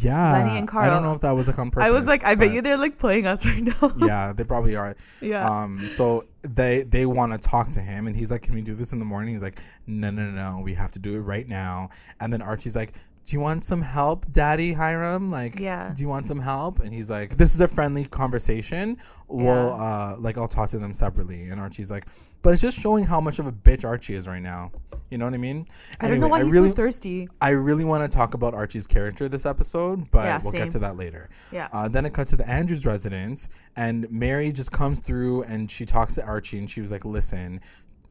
Yeah, 0.00 0.32
Lenny 0.32 0.58
and 0.58 0.70
I 0.70 0.88
don't 0.88 1.02
know 1.02 1.12
if 1.12 1.20
that 1.20 1.32
was 1.32 1.48
like 1.48 1.58
on 1.58 1.70
purpose. 1.70 1.86
I 1.86 1.90
was 1.90 2.06
like, 2.06 2.24
I 2.24 2.34
bet 2.34 2.52
you 2.52 2.62
they're 2.62 2.76
like 2.76 2.98
playing 2.98 3.26
us 3.26 3.44
right 3.44 3.62
now. 3.62 3.92
yeah, 3.98 4.32
they 4.32 4.44
probably 4.44 4.76
are. 4.76 4.94
Yeah. 5.20 5.48
Um. 5.48 5.88
So 5.88 6.24
they 6.42 6.82
they 6.82 7.06
want 7.06 7.32
to 7.32 7.38
talk 7.38 7.70
to 7.72 7.80
him, 7.80 8.06
and 8.06 8.16
he's 8.16 8.30
like, 8.30 8.42
"Can 8.42 8.54
we 8.54 8.62
do 8.62 8.74
this 8.74 8.92
in 8.92 8.98
the 8.98 9.04
morning?" 9.04 9.32
He's 9.32 9.42
like, 9.42 9.60
"No, 9.86 10.10
no, 10.10 10.22
no, 10.22 10.30
no. 10.30 10.60
We 10.62 10.74
have 10.74 10.92
to 10.92 10.98
do 10.98 11.16
it 11.16 11.20
right 11.20 11.48
now." 11.48 11.90
And 12.20 12.32
then 12.32 12.42
Archie's 12.42 12.76
like, 12.76 12.92
"Do 13.24 13.32
you 13.34 13.40
want 13.40 13.64
some 13.64 13.82
help, 13.82 14.30
Daddy 14.30 14.72
Hiram? 14.72 15.30
Like, 15.30 15.58
Yeah. 15.58 15.92
Do 15.94 16.02
you 16.02 16.08
want 16.08 16.28
some 16.28 16.40
help?" 16.40 16.80
And 16.80 16.92
he's 16.92 17.10
like, 17.10 17.36
"This 17.36 17.54
is 17.54 17.60
a 17.60 17.68
friendly 17.68 18.04
conversation. 18.04 18.98
Well, 19.26 19.72
uh, 19.80 20.16
like 20.18 20.38
I'll 20.38 20.48
talk 20.48 20.70
to 20.70 20.78
them 20.78 20.94
separately." 20.94 21.48
And 21.48 21.60
Archie's 21.60 21.90
like, 21.90 22.06
"But 22.42 22.52
it's 22.52 22.62
just 22.62 22.78
showing 22.78 23.04
how 23.04 23.20
much 23.20 23.38
of 23.38 23.46
a 23.46 23.52
bitch 23.52 23.84
Archie 23.84 24.14
is 24.14 24.28
right 24.28 24.42
now. 24.42 24.70
You 25.10 25.18
know 25.18 25.24
what 25.24 25.34
I 25.34 25.38
mean?" 25.38 25.66
I 26.00 26.08
don't 26.08 26.20
know 26.20 26.28
why 26.28 26.44
he's 26.44 26.52
really, 26.52 26.68
so 26.70 26.74
thirsty. 26.74 27.28
I 27.40 27.50
really 27.50 27.84
want 27.84 28.10
to 28.10 28.14
talk 28.16 28.34
about 28.34 28.54
Archie's 28.54 28.86
character 28.86 29.28
this 29.28 29.46
episode, 29.46 30.10
but 30.10 30.24
Yeah, 30.24 30.40
we'll 30.42 30.52
same. 30.52 30.62
get 30.64 30.70
to 30.72 30.78
that 30.80 30.96
later. 30.96 31.28
Yeah. 31.50 31.68
Uh, 31.72 31.88
then 31.88 32.04
it 32.06 32.12
cuts 32.12 32.30
to 32.30 32.36
the 32.36 32.48
Andrews 32.48 32.84
residence, 32.86 33.48
and 33.76 34.10
Mary 34.10 34.52
just 34.52 34.70
comes 34.72 35.00
through 35.00 35.42
and 35.44 35.70
she 35.70 35.84
talks 35.86 36.14
to 36.16 36.24
Archie, 36.24 36.58
and 36.58 36.68
she 36.70 36.80
was 36.80 36.92
like, 36.92 37.04
"Listen, 37.04 37.60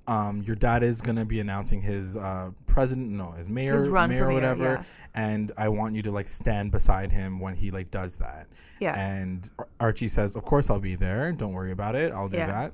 um, 0.07 0.41
your 0.43 0.55
dad 0.55 0.83
is 0.83 1.01
gonna 1.01 1.25
be 1.25 1.39
announcing 1.41 1.81
his 1.81 2.15
uh, 2.15 2.49
president, 2.65 3.09
no, 3.09 3.31
his 3.31 3.49
mayor, 3.49 3.75
His 3.75 3.87
mayor 3.87 3.93
or 4.05 4.07
mayor, 4.07 4.31
whatever, 4.31 4.63
yeah. 4.63 4.83
and 5.15 5.51
I 5.57 5.67
want 5.69 5.95
you 5.95 6.01
to 6.03 6.11
like 6.11 6.27
stand 6.29 6.71
beside 6.71 7.11
him 7.11 7.39
when 7.39 7.55
he 7.55 7.71
like 7.71 7.91
does 7.91 8.15
that." 8.17 8.47
Yeah. 8.79 8.97
And 8.97 9.49
Archie 9.79 10.07
says, 10.07 10.35
"Of 10.35 10.45
course 10.45 10.69
I'll 10.69 10.79
be 10.79 10.95
there. 10.95 11.31
Don't 11.33 11.51
worry 11.53 11.71
about 11.71 11.95
it. 11.95 12.11
I'll 12.13 12.29
do 12.29 12.37
Yeah. 12.37 12.47
that." 12.47 12.73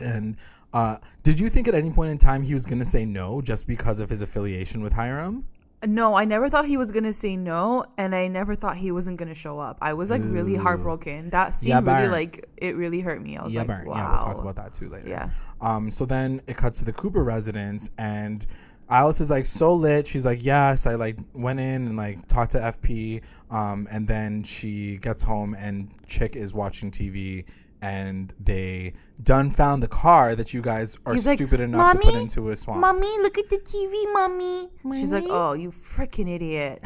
And 0.00 0.36
uh, 0.72 0.98
did 1.22 1.38
you 1.40 1.48
think 1.48 1.68
at 1.68 1.74
any 1.74 1.90
point 1.90 2.10
in 2.10 2.18
time 2.18 2.42
he 2.42 2.54
was 2.54 2.66
gonna 2.66 2.84
say 2.84 3.04
no 3.04 3.40
just 3.40 3.66
because 3.66 4.00
of 4.00 4.08
his 4.10 4.22
affiliation 4.22 4.82
with 4.82 4.92
Hiram? 4.92 5.44
No, 5.86 6.14
I 6.14 6.24
never 6.24 6.48
thought 6.48 6.64
he 6.64 6.76
was 6.78 6.90
gonna 6.90 7.12
say 7.12 7.36
no, 7.36 7.84
and 7.98 8.14
I 8.14 8.28
never 8.28 8.54
thought 8.54 8.76
he 8.76 8.90
wasn't 8.92 9.18
gonna 9.18 9.34
show 9.34 9.58
up. 9.58 9.76
I 9.82 9.92
was 9.92 10.10
like 10.10 10.22
really 10.24 10.56
heartbroken. 10.56 11.30
That 11.30 11.54
scene 11.54 11.70
Yeah, 11.70 11.80
really 11.84 12.08
like 12.08 12.48
it 12.56 12.76
really 12.76 13.00
hurt 13.00 13.22
me. 13.22 13.36
I 13.36 13.44
was 13.44 13.52
yeah, 13.52 13.60
like, 13.60 13.68
Baron. 13.68 13.86
wow. 13.88 13.96
Yeah, 13.96 14.10
we'll 14.10 14.18
talk 14.34 14.38
about 14.40 14.56
that 14.56 14.72
too 14.72 14.88
later. 14.88 15.08
Yeah. 15.08 15.30
Um. 15.60 15.90
So 15.90 16.06
then 16.06 16.40
it 16.46 16.56
cuts 16.56 16.78
to 16.80 16.84
the 16.84 16.92
Cooper 16.92 17.22
residence, 17.22 17.90
and 17.98 18.44
Alice 18.88 19.20
is 19.20 19.30
like 19.30 19.44
so 19.46 19.74
lit. 19.74 20.06
She's 20.06 20.24
like, 20.24 20.42
yes, 20.42 20.86
I 20.86 20.94
like 20.94 21.18
went 21.34 21.60
in 21.60 21.86
and 21.86 21.96
like 21.96 22.26
talked 22.26 22.52
to 22.52 22.58
FP. 22.58 23.22
Um. 23.50 23.86
And 23.90 24.08
then 24.08 24.42
she 24.44 24.96
gets 24.96 25.22
home, 25.22 25.54
and 25.54 25.90
Chic 26.08 26.36
is 26.36 26.54
watching 26.54 26.90
TV. 26.90 27.44
And 27.88 28.32
they 28.40 28.94
done 29.22 29.50
found 29.50 29.82
the 29.82 29.88
car 29.88 30.34
that 30.34 30.52
you 30.52 30.60
guys 30.62 30.98
are 31.06 31.14
He's 31.14 31.26
like, 31.26 31.38
stupid 31.38 31.60
enough 31.60 31.92
to 31.92 31.98
put 31.98 32.14
into 32.14 32.50
a 32.50 32.56
swamp. 32.56 32.80
Mommy, 32.80 33.06
look 33.22 33.38
at 33.38 33.48
the 33.48 33.58
TV, 33.58 34.12
Mommy. 34.12 34.68
She's 34.98 35.12
like, 35.12 35.24
oh, 35.28 35.52
you 35.52 35.70
freaking 35.70 36.28
idiot. 36.28 36.82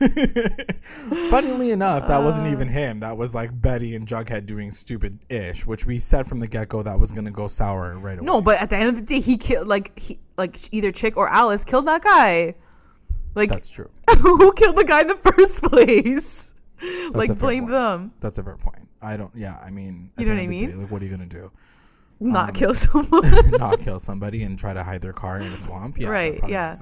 Funnily 1.30 1.70
enough, 1.70 2.06
that 2.08 2.20
Uh. 2.20 2.24
wasn't 2.24 2.48
even 2.48 2.68
him. 2.68 3.00
That 3.00 3.16
was 3.16 3.34
like 3.34 3.50
Betty 3.60 3.94
and 3.94 4.06
Jughead 4.06 4.46
doing 4.46 4.70
stupid 4.72 5.18
ish, 5.28 5.66
which 5.66 5.86
we 5.86 5.98
said 5.98 6.26
from 6.26 6.40
the 6.40 6.46
get 6.46 6.68
go 6.68 6.82
that 6.82 6.98
was 6.98 7.12
gonna 7.12 7.30
go 7.30 7.46
sour 7.46 7.96
right 7.98 8.18
away. 8.18 8.26
no, 8.26 8.40
but 8.40 8.60
at 8.60 8.70
the 8.70 8.76
end 8.76 8.88
of 8.90 8.96
the 8.96 9.02
day, 9.02 9.20
he 9.20 9.36
killed 9.36 9.68
like 9.68 9.98
he 9.98 10.18
like 10.36 10.58
either 10.72 10.92
Chic 10.92 11.16
or 11.16 11.28
Alice 11.28 11.64
killed 11.64 11.86
that 11.86 12.02
guy. 12.02 12.54
Like 13.34 13.48
that's 13.50 13.70
true. 13.70 13.90
who 14.18 14.52
killed 14.52 14.76
the 14.76 14.84
guy 14.84 15.00
in 15.02 15.08
the 15.08 15.16
first 15.16 15.62
place? 15.70 16.54
a 16.82 17.08
like 17.14 17.38
blame 17.38 17.64
point. 17.64 17.72
them. 17.72 18.12
That's 18.20 18.38
a 18.38 18.42
fair 18.42 18.56
point. 18.56 18.88
I 19.04 19.16
don't. 19.16 19.30
Yeah, 19.34 19.58
I 19.64 19.70
mean, 19.70 20.10
You 20.18 20.26
know 20.26 20.34
what 20.34 20.40
I 20.40 20.46
mean? 20.46 20.70
day, 20.70 20.74
like, 20.76 20.90
what 20.90 21.00
are 21.02 21.04
you 21.04 21.10
gonna 21.10 21.26
do? 21.26 21.50
Not 22.20 22.50
Um, 22.50 22.54
kill 22.54 22.74
someone. 22.86 23.50
not 23.58 23.80
kill 23.80 23.98
somebody 23.98 24.44
and 24.44 24.58
try 24.58 24.72
to 24.72 24.82
hide 24.84 25.02
their 25.02 25.12
car 25.12 25.40
in 25.40 25.52
a 25.52 25.58
swamp. 25.58 25.98
Yeah, 25.98 26.08
Right, 26.08 26.40
yeah. 26.48 26.72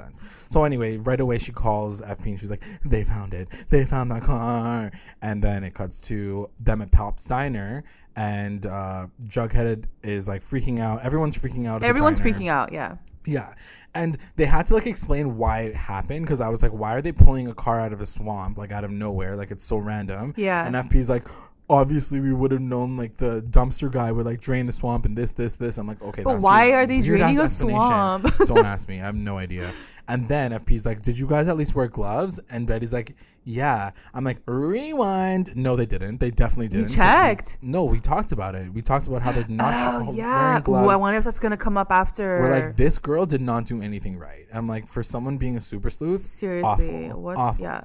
So 0.49 0.65
anyway, 0.65 0.99
right 0.99 1.19
away 1.21 1.39
she 1.39 1.53
calls 1.53 2.03
FP 2.03 2.27
and 2.27 2.39
she's 2.39 2.51
like, 2.51 2.63
"They 2.85 3.03
found 3.03 3.33
it. 3.35 3.49
They 3.71 3.85
found 3.85 4.11
the 4.11 4.21
car." 4.21 4.91
And 5.23 5.43
then 5.43 5.65
it 5.65 5.75
cuts 5.75 5.99
to 6.03 6.49
them 6.61 6.83
at 6.83 6.91
Pop's 6.91 7.25
diner, 7.27 7.83
and 8.15 8.67
uh, 8.67 9.07
Jughead 9.25 9.85
is 10.03 10.29
like 10.29 10.43
freaking 10.43 10.79
out. 10.81 11.03
Everyone's 11.03 11.37
freaking 11.37 11.67
out. 11.67 11.83
Everyone's 11.83 12.21
freaking 12.21 12.49
out. 12.49 12.73
Yeah. 12.73 12.97
Yeah, 13.25 13.55
and 13.95 14.19
they 14.35 14.47
had 14.47 14.67
to 14.67 14.75
like 14.75 14.87
explain 14.89 15.37
why 15.39 15.61
it 15.61 15.75
happened 15.77 16.27
because 16.27 16.41
I 16.41 16.49
was 16.49 16.61
like, 16.63 16.73
"Why 16.73 16.93
are 16.95 17.01
they 17.01 17.13
pulling 17.13 17.47
a 17.49 17.55
car 17.55 17.81
out 17.81 17.93
of 17.93 18.01
a 18.01 18.07
swamp 18.07 18.59
like 18.59 18.73
out 18.73 18.83
of 18.85 18.91
nowhere? 18.91 19.37
Like 19.37 19.51
it's 19.53 19.65
so 19.65 19.77
random." 19.79 20.35
Yeah. 20.37 20.67
and 20.67 20.75
FP's 20.77 21.09
like. 21.09 21.27
Obviously, 21.71 22.21
we 22.21 22.33
would 22.35 22.53
have 22.53 22.61
known 22.61 22.97
like 22.97 23.17
the 23.17 23.43
dumpster 23.43 23.91
guy 23.91 24.13
would 24.13 24.27
like 24.27 24.41
drain 24.41 24.67
the 24.67 24.73
swamp 24.73 25.07
and 25.07 25.17
this, 25.17 25.33
this, 25.33 25.57
this. 25.57 25.79
I'm 25.79 25.87
like, 25.87 26.03
okay, 26.03 26.23
But 26.23 26.35
that's 26.35 26.45
why 26.45 26.73
are 26.73 26.87
they 26.87 27.01
draining 27.01 27.39
a 27.41 27.49
swamp? 27.49 28.27
Don't 28.47 28.59
ask 28.67 28.89
me. 28.89 28.97
I 29.01 29.05
have 29.05 29.15
no 29.15 29.39
idea. 29.39 29.73
And 30.09 30.29
then 30.29 30.53
FP's 30.53 30.85
like, 30.85 31.03
"Did 31.03 31.19
you 31.19 31.27
guys 31.27 31.49
at 31.49 31.57
least 31.57 31.75
wear 31.75 31.87
gloves?" 31.89 32.41
And 32.51 32.67
Betty's 32.67 32.93
like, 32.93 33.15
"Yeah." 33.45 33.93
I'm 34.13 34.25
like, 34.25 34.43
"Rewind." 34.47 35.55
No, 35.57 35.77
they 35.77 35.87
didn't. 35.87 36.19
They 36.19 36.31
definitely 36.31 36.69
didn't. 36.69 36.89
we- 36.89 36.95
checked. 36.95 37.59
no, 37.63 37.85
we 37.85 38.01
talked 38.01 38.33
about 38.33 38.55
it. 38.55 38.73
We 38.73 38.83
talked 38.83 39.07
about 39.07 39.23
how 39.23 39.33
they're 39.33 39.47
not 39.49 39.73
Oh 40.09 40.13
yeah. 40.13 40.59
Ooh, 40.59 40.63
gloves. 40.63 40.89
I 40.93 40.97
wonder 40.97 41.19
if 41.19 41.25
that's 41.25 41.39
gonna 41.39 41.57
come 41.57 41.77
up 41.77 41.93
after. 41.93 42.41
We're 42.41 42.51
like, 42.51 42.77
this 42.77 42.99
girl 42.99 43.27
did 43.27 43.41
not 43.41 43.65
do 43.65 43.81
anything 43.81 44.19
right. 44.19 44.47
I'm 44.53 44.67
like, 44.69 44.89
for 44.89 45.03
someone 45.03 45.39
being 45.39 45.57
a 45.57 45.61
super 45.61 45.89
sleuth, 45.91 46.21
Seriously, 46.21 47.07
awful, 47.11 47.23
what's- 47.23 47.39
awful. 47.41 47.63
yeah. 47.65 47.83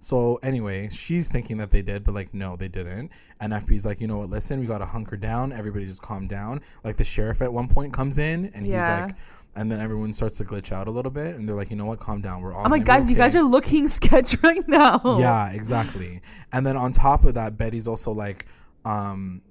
So 0.00 0.38
anyway, 0.44 0.88
she's 0.92 1.26
thinking 1.28 1.56
that 1.58 1.72
they 1.72 1.82
did, 1.82 2.04
but 2.04 2.14
like, 2.14 2.32
no, 2.32 2.54
they 2.54 2.68
didn't. 2.68 3.10
And 3.40 3.52
FP's 3.52 3.84
like, 3.84 4.00
you 4.00 4.06
know 4.06 4.18
what? 4.18 4.30
Listen, 4.30 4.60
we 4.60 4.66
gotta 4.66 4.84
hunker 4.86 5.16
down. 5.16 5.52
Everybody 5.52 5.86
just 5.86 6.02
calm 6.02 6.28
down. 6.28 6.60
Like 6.84 6.96
the 6.96 7.04
sheriff 7.04 7.42
at 7.42 7.52
one 7.52 7.66
point 7.66 7.92
comes 7.92 8.18
in, 8.18 8.52
and 8.54 8.64
Yeah. 8.64 8.78
he's 9.02 9.06
like, 9.06 9.16
and 9.58 9.70
then 9.70 9.80
everyone 9.80 10.12
starts 10.12 10.38
to 10.38 10.44
glitch 10.44 10.70
out 10.72 10.86
a 10.86 10.90
little 10.90 11.10
bit, 11.10 11.34
and 11.36 11.48
they're 11.48 11.56
like, 11.56 11.70
you 11.70 11.76
know 11.76 11.84
what? 11.86 11.98
Calm 12.00 12.20
down. 12.20 12.40
We're 12.42 12.54
all. 12.54 12.64
I'm 12.64 12.70
like, 12.70 12.84
gonna 12.84 13.00
guys, 13.00 13.10
you 13.10 13.16
guys 13.16 13.34
are 13.36 13.42
looking 13.42 13.88
sketch 13.98 14.36
right 14.42 14.66
now. 14.68 15.18
Yeah, 15.18 15.50
exactly. 15.50 16.20
And 16.52 16.66
then 16.66 16.76
on 16.76 16.92
top 16.92 17.24
of 17.24 17.34
that, 17.34 17.58
Betty's 17.58 17.88
also 17.88 18.12
like, 18.12 18.46
um, 18.84 19.42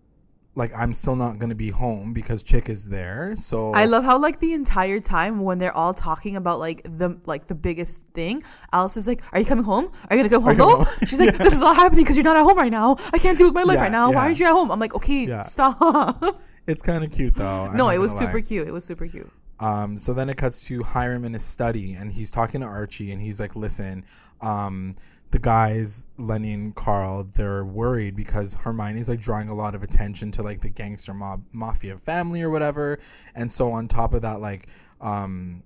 like 0.55 0.71
I'm 0.75 0.91
still 0.93 1.15
not 1.15 1.37
gonna 1.37 1.55
be 1.55 1.69
home 1.69 2.13
because 2.13 2.43
Chic 2.47 2.67
is 2.69 2.85
there. 2.85 3.35
So 3.35 3.73
I 3.73 3.85
love 3.85 4.03
how 4.03 4.17
like 4.17 4.39
the 4.39 4.53
entire 4.53 4.99
time 4.99 5.41
when 5.41 5.59
they're 5.59 5.75
all 5.75 5.93
talking 5.93 6.35
about 6.35 6.57
like 6.59 6.81
the 6.85 7.19
like 7.25 7.45
the 7.45 7.53
biggest 7.53 8.03
thing, 8.15 8.41
Alice 8.73 8.97
is 8.97 9.07
like, 9.07 9.21
"Are 9.33 9.39
you 9.39 9.45
coming 9.45 9.65
home? 9.65 9.91
Are 10.09 10.15
you 10.15 10.23
gonna 10.23 10.29
come 10.33 10.41
home 10.41 10.57
though?" 10.57 10.83
home? 10.83 10.87
She's 11.05 11.19
like, 11.19 11.37
"This 11.45 11.53
is 11.53 11.61
all 11.61 11.75
happening 11.75 12.03
because 12.05 12.17
you're 12.17 12.23
not 12.23 12.37
at 12.37 12.43
home 12.43 12.57
right 12.57 12.71
now. 12.71 12.95
I 13.13 13.19
can't 13.19 13.37
do 13.37 13.43
it 13.43 13.47
with 13.49 13.55
my 13.55 13.63
life 13.63 13.75
Yeah, 13.75 13.83
right 13.83 13.91
now. 13.91 14.11
Why 14.11 14.21
aren't 14.25 14.39
you 14.39 14.47
at 14.47 14.51
home?" 14.53 14.71
I'm 14.71 14.79
like, 14.79 14.95
"Okay, 14.95 15.25
Yeah. 15.27 15.43
stop." 15.43 16.23
It's 16.65 16.81
kind 16.81 17.03
of 17.03 17.11
cute 17.11 17.35
though. 17.35 17.67
I'm 17.71 17.77
no, 17.77 17.89
it 17.89 17.97
was 17.99 18.11
gonna 18.13 18.25
lie. 18.25 18.31
super 18.33 18.45
cute. 18.45 18.67
It 18.67 18.71
was 18.73 18.83
super 18.83 19.07
cute. 19.07 19.31
Um, 19.59 19.97
so 19.97 20.13
then 20.13 20.29
it 20.29 20.37
cuts 20.37 20.65
to 20.65 20.83
Hiram 20.83 21.25
in 21.25 21.33
his 21.33 21.43
study, 21.43 21.93
and 21.93 22.11
he's 22.11 22.31
talking 22.31 22.61
to 22.61 22.67
Archie, 22.67 23.11
and 23.11 23.21
he's 23.21 23.39
like, 23.39 23.55
"Listen, 23.55 24.05
um, 24.41 24.93
the 25.31 25.39
guys, 25.39 26.05
Lenny 26.17 26.53
and 26.53 26.75
Carl, 26.75 27.25
they're 27.33 27.65
worried 27.65 28.15
because 28.15 28.53
Hermione's 28.53 29.09
like 29.09 29.19
drawing 29.19 29.49
a 29.49 29.55
lot 29.55 29.75
of 29.75 29.83
attention 29.83 30.31
to 30.31 30.43
like 30.43 30.61
the 30.61 30.69
gangster 30.69 31.13
mob 31.13 31.43
mafia 31.51 31.97
family 31.97 32.41
or 32.41 32.49
whatever, 32.49 32.99
and 33.35 33.51
so 33.51 33.71
on 33.71 33.87
top 33.87 34.13
of 34.13 34.21
that, 34.21 34.39
like, 34.39 34.67
um, 35.01 35.63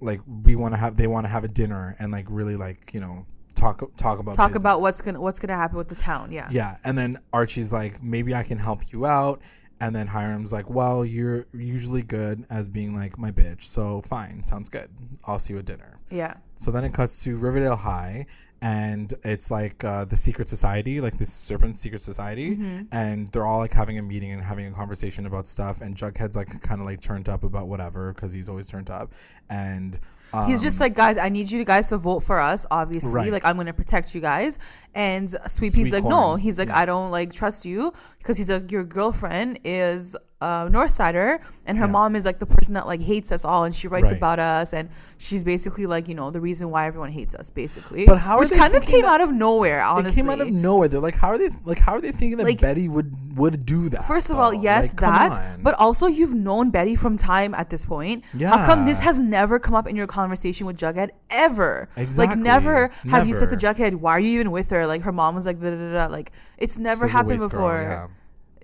like 0.00 0.20
we 0.44 0.56
want 0.56 0.74
to 0.74 0.78
have, 0.78 0.96
they 0.96 1.06
want 1.06 1.26
to 1.26 1.30
have 1.30 1.44
a 1.44 1.48
dinner 1.48 1.96
and 1.98 2.12
like 2.12 2.26
really 2.28 2.56
like 2.56 2.92
you 2.92 3.00
know 3.00 3.24
talk 3.54 3.96
talk 3.96 4.18
about 4.18 4.34
Talk 4.34 4.54
about 4.56 4.80
what's 4.80 5.00
gonna 5.00 5.20
what's 5.20 5.38
gonna 5.38 5.56
happen 5.56 5.76
with 5.76 5.88
the 5.88 5.94
town. 5.94 6.32
Yeah. 6.32 6.48
Yeah, 6.50 6.76
and 6.84 6.96
then 6.98 7.18
Archie's 7.32 7.72
like, 7.72 8.02
maybe 8.02 8.34
I 8.34 8.42
can 8.42 8.58
help 8.58 8.92
you 8.92 9.06
out. 9.06 9.40
And 9.80 9.94
then 9.94 10.06
Hiram's 10.06 10.52
like, 10.52 10.70
well, 10.70 11.04
you're 11.04 11.46
usually 11.52 12.02
good 12.02 12.46
as 12.48 12.68
being 12.68 12.94
like 12.94 13.18
my 13.18 13.30
bitch, 13.30 13.62
so 13.62 14.00
fine, 14.02 14.42
sounds 14.42 14.68
good. 14.68 14.88
I'll 15.24 15.38
see 15.38 15.52
you 15.52 15.58
at 15.58 15.64
dinner. 15.64 15.98
Yeah. 16.10 16.34
So 16.56 16.70
then 16.70 16.84
it 16.84 16.94
cuts 16.94 17.22
to 17.24 17.36
Riverdale 17.36 17.76
High, 17.76 18.26
and 18.62 19.12
it's 19.24 19.50
like 19.50 19.82
uh, 19.84 20.04
the 20.04 20.16
secret 20.16 20.48
society, 20.48 21.00
like 21.00 21.18
this 21.18 21.32
serpent 21.32 21.76
secret 21.76 22.00
society, 22.00 22.58
and 22.92 23.28
they're 23.28 23.44
all 23.44 23.58
like 23.58 23.74
having 23.74 23.98
a 23.98 24.02
meeting 24.02 24.30
and 24.32 24.42
having 24.42 24.66
a 24.66 24.70
conversation 24.70 25.26
about 25.26 25.46
stuff. 25.46 25.82
And 25.82 25.96
Jughead's 25.96 26.36
like 26.36 26.62
kind 26.62 26.80
of 26.80 26.86
like 26.86 27.00
turned 27.00 27.28
up 27.28 27.42
about 27.42 27.66
whatever 27.66 28.12
because 28.12 28.32
he's 28.32 28.48
always 28.48 28.68
turned 28.68 28.90
up, 28.90 29.12
and 29.50 29.98
um, 30.42 30.48
He's 30.48 30.62
just 30.62 30.80
like, 30.80 30.94
guys, 30.94 31.16
I 31.18 31.28
need 31.28 31.50
you 31.50 31.64
guys 31.64 31.88
to 31.90 31.96
vote 31.98 32.20
for 32.20 32.40
us. 32.40 32.66
Obviously, 32.70 33.12
Right. 33.14 33.32
like 33.32 33.44
I'm 33.44 33.56
gonna 33.56 33.72
protect 33.72 34.14
you 34.14 34.20
guys. 34.20 34.58
And 34.94 35.30
Sweet 35.30 35.72
Sweet 35.72 35.74
Pea's 35.84 35.92
like, 35.92 36.04
no. 36.04 36.36
He's 36.36 36.58
like, 36.58 36.68
Yeah. 36.68 36.78
I 36.78 36.86
don't 36.86 37.10
like 37.10 37.32
trust 37.32 37.64
you 37.64 37.92
because 38.18 38.36
he's 38.36 38.50
like, 38.50 38.70
your 38.72 38.84
girlfriend 38.84 39.60
is 39.64 40.16
a 40.44 40.68
North 40.70 40.90
Sider, 40.90 41.40
and 41.66 41.78
her 41.78 41.86
Yeah. 41.86 41.90
mom 41.92 42.16
is 42.16 42.24
like 42.24 42.38
the 42.38 42.46
person 42.46 42.74
that 42.74 42.86
like 42.86 43.00
hates 43.00 43.32
us 43.32 43.44
all, 43.44 43.64
and 43.64 43.74
she 43.74 43.88
writes 43.88 44.10
Right. 44.10 44.16
about 44.18 44.38
us, 44.38 44.72
and 44.72 44.88
she's 45.18 45.42
basically 45.42 45.86
like, 45.86 46.08
you 46.08 46.14
know, 46.14 46.30
the 46.30 46.40
reason 46.40 46.70
why 46.70 46.86
everyone 46.86 47.10
hates 47.12 47.34
us, 47.34 47.50
basically. 47.50 48.04
But 48.06 48.18
how 48.18 48.36
are 48.36 48.40
which 48.40 48.50
they 48.50 48.56
kind 48.56 48.74
of 48.74 48.82
came 48.84 49.04
out 49.04 49.20
of 49.20 49.32
nowhere, 49.32 49.82
honestly. 49.82 50.20
it 50.20 50.24
came 50.24 50.30
out 50.30 50.40
of 50.40 50.50
nowhere. 50.52 50.88
They're 50.88 51.00
like, 51.00 51.16
how 51.16 51.28
are 51.28 51.38
they 51.38 51.50
like? 51.64 51.78
How 51.78 51.94
are 51.94 52.00
they 52.00 52.12
thinking 52.12 52.38
that 52.38 52.44
Like- 52.44 52.60
Betty 52.60 52.88
would 52.88 53.12
would 53.36 53.64
do 53.66 53.88
that? 53.88 54.04
First 54.06 54.30
of 54.30 54.38
all, 54.38 54.52
yes, 54.54 54.88
Like, 54.88 55.00
that. 55.00 55.32
on. 55.32 55.62
But 55.62 55.74
also, 55.74 56.06
you've 56.06 56.34
known 56.34 56.70
Betty 56.70 56.94
from 56.96 57.16
time 57.16 57.54
at 57.54 57.70
this 57.70 57.84
point. 57.84 58.22
Yeah. 58.32 58.50
How 58.50 58.66
come 58.66 58.84
this 58.86 59.00
has 59.00 59.18
never 59.18 59.58
come 59.58 59.74
up 59.74 59.88
in 59.88 59.96
your 59.96 60.06
conversation 60.06 60.66
with 60.66 60.76
Jughead 60.76 61.10
ever? 61.30 61.88
Exactly. 61.96 62.26
Like, 62.26 62.36
Exactly. 62.36 62.42
never 62.42 62.90
have 63.10 63.26
you 63.26 63.34
said 63.34 63.48
to 63.50 63.56
Jughead, 63.56 63.94
"Why 63.96 64.12
are 64.12 64.20
you 64.20 64.28
even 64.38 64.50
with 64.50 64.70
her?" 64.70 64.86
Like, 64.86 65.02
her 65.02 65.12
mom 65.12 65.34
was 65.34 65.46
like, 65.46 65.60
da, 65.60 65.70
da, 65.70 65.76
da, 65.76 66.06
da. 66.06 66.12
like 66.12 66.30
it's 66.58 66.78
never 66.78 67.06
She's 67.06 67.12
happened 67.12 67.40
waste 67.40 67.50
girl, 67.50 67.50
before. 67.50 67.80
yeah. 67.82 68.06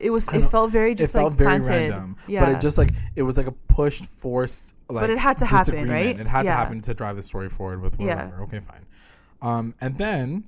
It 0.01 0.11
was. 0.11 0.27
It 0.29 0.49
felt 0.49 0.71
very 0.71 0.95
just 0.95 1.15
it 1.15 1.19
felt 1.19 1.31
like 1.33 1.39
very 1.39 1.61
planted. 1.61 1.91
random. 1.91 2.17
Yeah. 2.27 2.47
But 2.47 2.55
it 2.57 2.61
just 2.61 2.79
like 2.79 2.91
it 3.15 3.23
was 3.23 3.37
like 3.37 3.47
a 3.47 3.53
pushed, 3.53 4.07
forced. 4.07 4.75
Like, 4.89 5.09
it 5.11 5.19
had 5.19 5.39
to 5.39 5.47
happen, 5.47 5.89
right? 5.89 6.19
It 6.19 6.27
had 6.27 6.45
to 6.47 6.53
happen 6.53 6.81
to 6.83 6.95
drive 6.95 7.17
the 7.17 7.23
story 7.23 7.49
forward 7.49 7.81
with 7.83 8.01
Yeah. 8.01 8.25
whatever. 8.27 8.43
Okay, 8.45 8.61
fine. 8.61 8.87
Um, 9.43 9.75
and 9.81 9.97
then 9.99 10.45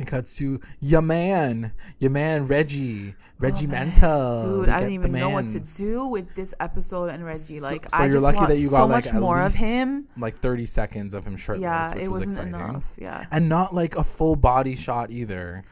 it 0.00 0.06
cuts 0.06 0.36
to 0.38 0.58
your 0.80 1.02
man, 1.02 1.72
your 1.98 2.10
man 2.10 2.46
Reggie, 2.46 3.14
Reggie 3.38 3.66
Mantle. 3.66 4.08
Oh, 4.10 4.56
Dude, 4.60 4.66
We 4.68 4.72
I 4.72 4.78
didn't 4.80 4.94
even 4.94 5.12
know 5.12 5.30
what 5.30 5.48
to 5.50 5.60
do 5.60 6.06
with 6.06 6.34
this 6.34 6.54
episode 6.60 7.10
and 7.10 7.24
Reggie. 7.24 7.60
Like, 7.60 7.88
so 7.90 7.98
I 7.98 8.04
you're 8.06 8.14
just 8.14 8.24
lucky 8.24 8.36
want 8.38 8.48
that 8.48 8.58
you 8.58 8.68
so 8.68 8.76
got, 8.78 8.88
much 8.88 9.04
like, 9.06 9.14
at 9.14 9.20
more 9.20 9.42
of 9.42 9.54
him. 9.54 10.06
Like 10.18 10.38
30 10.38 10.66
seconds 10.66 11.14
of 11.14 11.26
him 11.26 11.36
shirtless, 11.36 11.62
Yeah, 11.62 11.94
which 11.94 12.04
it 12.04 12.08
was 12.10 12.26
wasn't 12.26 12.48
exciting. 12.48 12.68
enough. 12.70 12.92
Yeah. 12.98 13.26
and 13.30 13.48
not 13.48 13.74
like 13.74 13.96
a 13.96 14.02
full 14.04 14.34
body 14.34 14.74
shot 14.76 15.10
either. 15.10 15.62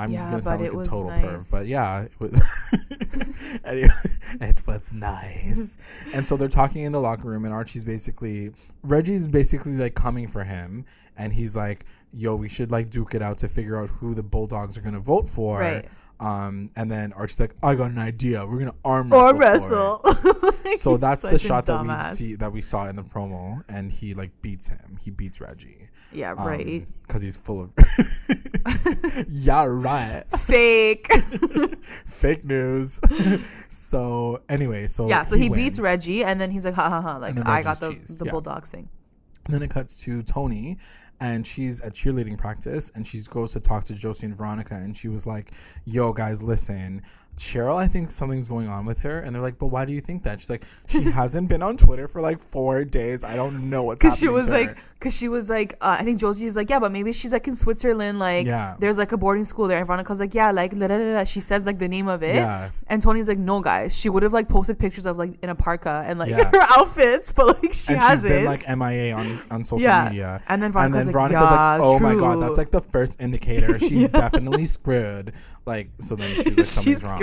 I'm 0.00 0.10
Yeah, 0.10 0.30
gonna 0.30 0.42
sound 0.42 0.62
like 0.62 0.70
a 0.72 0.76
total 0.76 1.08
nice. 1.08 1.24
perv, 1.24 1.50
but 1.50 1.66
yeah, 1.66 2.02
it 2.02 2.12
was. 2.18 2.40
anyway, 3.64 3.90
it 4.40 4.66
was 4.66 4.92
nice. 4.92 5.76
and 6.14 6.26
so 6.26 6.36
they're 6.36 6.48
talking 6.48 6.82
in 6.82 6.92
the 6.92 7.00
locker 7.00 7.28
room, 7.28 7.44
and 7.44 7.52
Archie's 7.52 7.84
basically 7.84 8.52
Reggie's 8.82 9.28
basically 9.28 9.72
like 9.72 9.94
coming 9.94 10.26
for 10.26 10.42
him, 10.42 10.84
and 11.18 11.32
he's 11.32 11.54
like, 11.54 11.84
"Yo, 12.12 12.34
we 12.34 12.48
should 12.48 12.70
like 12.70 12.90
duke 12.90 13.14
it 13.14 13.22
out 13.22 13.38
to 13.38 13.48
figure 13.48 13.78
out 13.80 13.88
who 13.90 14.14
the 14.14 14.22
Bulldogs 14.22 14.78
are 14.78 14.80
gonna 14.82 15.00
vote 15.00 15.28
for." 15.28 15.58
Right. 15.60 15.86
Um, 16.20 16.70
and 16.76 16.90
then 16.90 17.12
Archie's 17.14 17.40
like, 17.40 17.54
"I 17.62 17.74
got 17.74 17.90
an 17.90 17.98
idea. 17.98 18.44
We're 18.46 18.58
gonna 18.58 18.74
arm 18.84 19.10
wrestle." 19.10 20.00
Or 20.04 20.12
wrestle. 20.14 20.46
So 20.76 20.96
that's 20.96 21.22
the 21.22 21.38
shot 21.38 21.66
that 21.66 21.82
we 21.82 22.14
see 22.14 22.36
that 22.36 22.52
we 22.52 22.60
saw 22.60 22.86
in 22.86 22.94
the 22.94 23.02
promo, 23.02 23.64
and 23.68 23.90
he 23.90 24.14
like 24.14 24.30
beats 24.40 24.68
him. 24.68 24.98
He 25.02 25.10
beats 25.10 25.40
Reggie. 25.40 25.88
Yeah, 26.12 26.32
right. 26.32 26.86
Because 27.06 27.22
he's 27.22 27.36
full 27.36 27.60
of. 27.62 27.70
yeah, 29.28 29.64
right. 29.64 30.24
Fake. 30.38 31.12
Fake 32.06 32.44
news. 32.44 33.00
so 33.68 34.42
anyway, 34.48 34.86
so 34.86 35.08
yeah, 35.08 35.24
so 35.24 35.36
he, 35.36 35.48
beats. 35.48 35.80
Reggie, 35.80 36.22
and 36.22 36.40
then 36.40 36.50
he's 36.50 36.64
like, 36.64 36.74
ha 36.74 36.88
ha 36.88 37.00
ha, 37.00 37.16
like 37.16 37.36
I 37.46 37.62
got 37.62 37.80
the 37.80 37.94
cheese, 37.94 38.18
the 38.18 38.26
yeah. 38.26 38.30
Bulldogs 38.30 38.70
thing. 38.70 38.88
And 39.46 39.54
then 39.54 39.62
it 39.62 39.70
cuts 39.70 40.00
to 40.02 40.22
Toni, 40.22 40.78
and 41.20 41.46
she's 41.46 41.80
at 41.82 41.92
cheerleading 41.92 42.38
practice, 42.38 42.90
and 42.94 43.06
she 43.06 43.20
goes 43.28 43.52
to 43.52 43.60
talk 43.60 43.84
to 43.84 43.94
Josie 43.94 44.26
and 44.26 44.36
Veronica, 44.36 44.74
and 44.74 44.96
she 44.96 45.08
was 45.08 45.26
like, 45.26 45.52
"Yo, 45.84 46.12
guys, 46.12 46.42
listen." 46.42 47.02
Cheryl, 47.40 47.76
I 47.76 47.88
think 47.88 48.10
something's 48.10 48.48
going 48.48 48.68
on 48.68 48.84
with 48.84 49.00
her, 49.00 49.20
and 49.20 49.34
they're 49.34 49.40
like, 49.40 49.58
"But 49.58 49.68
why 49.68 49.86
do 49.86 49.92
you 49.92 50.02
think 50.02 50.22
that?" 50.24 50.40
She's 50.42 50.50
like, 50.50 50.64
"She 50.88 51.02
hasn't 51.20 51.48
been 51.48 51.62
on 51.62 51.78
Twitter 51.78 52.06
for 52.06 52.20
like 52.20 52.38
four 52.38 52.84
days. 52.84 53.24
I 53.24 53.34
don't 53.34 53.70
know 53.70 53.82
what's 53.84 54.02
Cause 54.02 54.12
happening." 54.12 54.28
she 54.30 54.34
was 54.34 54.48
like, 54.50 54.76
cause 55.00 55.16
she 55.16 55.28
was 55.28 55.48
like, 55.48 55.72
uh, 55.80 55.96
I 55.98 56.04
think 56.04 56.20
Josie's 56.20 56.54
like, 56.54 56.68
yeah, 56.68 56.78
but 56.78 56.92
maybe 56.92 57.14
she's 57.14 57.32
like 57.32 57.48
in 57.48 57.56
Switzerland, 57.56 58.18
like 58.18 58.46
Yeah. 58.46 58.76
there's 58.78 58.98
like 58.98 59.12
a 59.12 59.16
boarding 59.16 59.46
school 59.46 59.66
there. 59.66 59.78
And 59.78 59.86
Veronica's 59.86 60.20
like, 60.20 60.34
yeah, 60.34 60.50
like 60.50 60.74
la, 60.76 60.86
la, 60.86 60.96
la. 60.96 61.24
she 61.24 61.40
says 61.40 61.64
like 61.64 61.78
the 61.78 61.88
name 61.88 62.06
of 62.08 62.22
it. 62.22 62.34
Yeah. 62.34 62.68
And 62.88 63.00
Toni's 63.00 63.26
like, 63.26 63.38
no, 63.38 63.60
guys, 63.60 63.98
she 63.98 64.10
would 64.10 64.22
have 64.22 64.34
like 64.34 64.48
posted 64.50 64.78
pictures 64.78 65.06
of 65.06 65.16
like 65.16 65.42
in 65.42 65.48
a 65.48 65.54
parka 65.54 66.04
and 66.06 66.18
like 66.18 66.28
Yeah. 66.28 66.50
her 66.52 66.60
outfits, 66.76 67.32
but 67.32 67.62
like 67.62 67.72
she 67.72 67.94
and 67.94 68.02
hasn't. 68.02 68.30
she's 68.30 68.40
been 68.40 68.44
like 68.44 68.68
MIA 68.78 69.14
on 69.14 69.38
on 69.50 69.64
social 69.64 69.80
yeah. 69.82 70.10
media. 70.10 70.42
And 70.50 70.62
then 70.62 70.70
Veronica's 70.72 71.06
then 71.06 71.06
like, 71.06 71.12
Veronica's 71.14 71.50
"Yeah, 71.50 71.70
like, 71.76 71.80
oh 71.80 71.98
my 72.00 72.14
god, 72.14 72.42
that's 72.42 72.58
like 72.58 72.70
the 72.70 72.82
first 72.82 73.22
indicator. 73.22 73.78
She's 73.78 74.08
definitely 74.12 74.66
screwed. 74.66 75.32
Like, 75.70 75.88
so 75.98 76.16
then 76.16 76.30
she's 76.34 76.46
like, 76.46 76.64
something's 76.64 76.82
She's 76.82 77.02
wrong. 77.04 77.14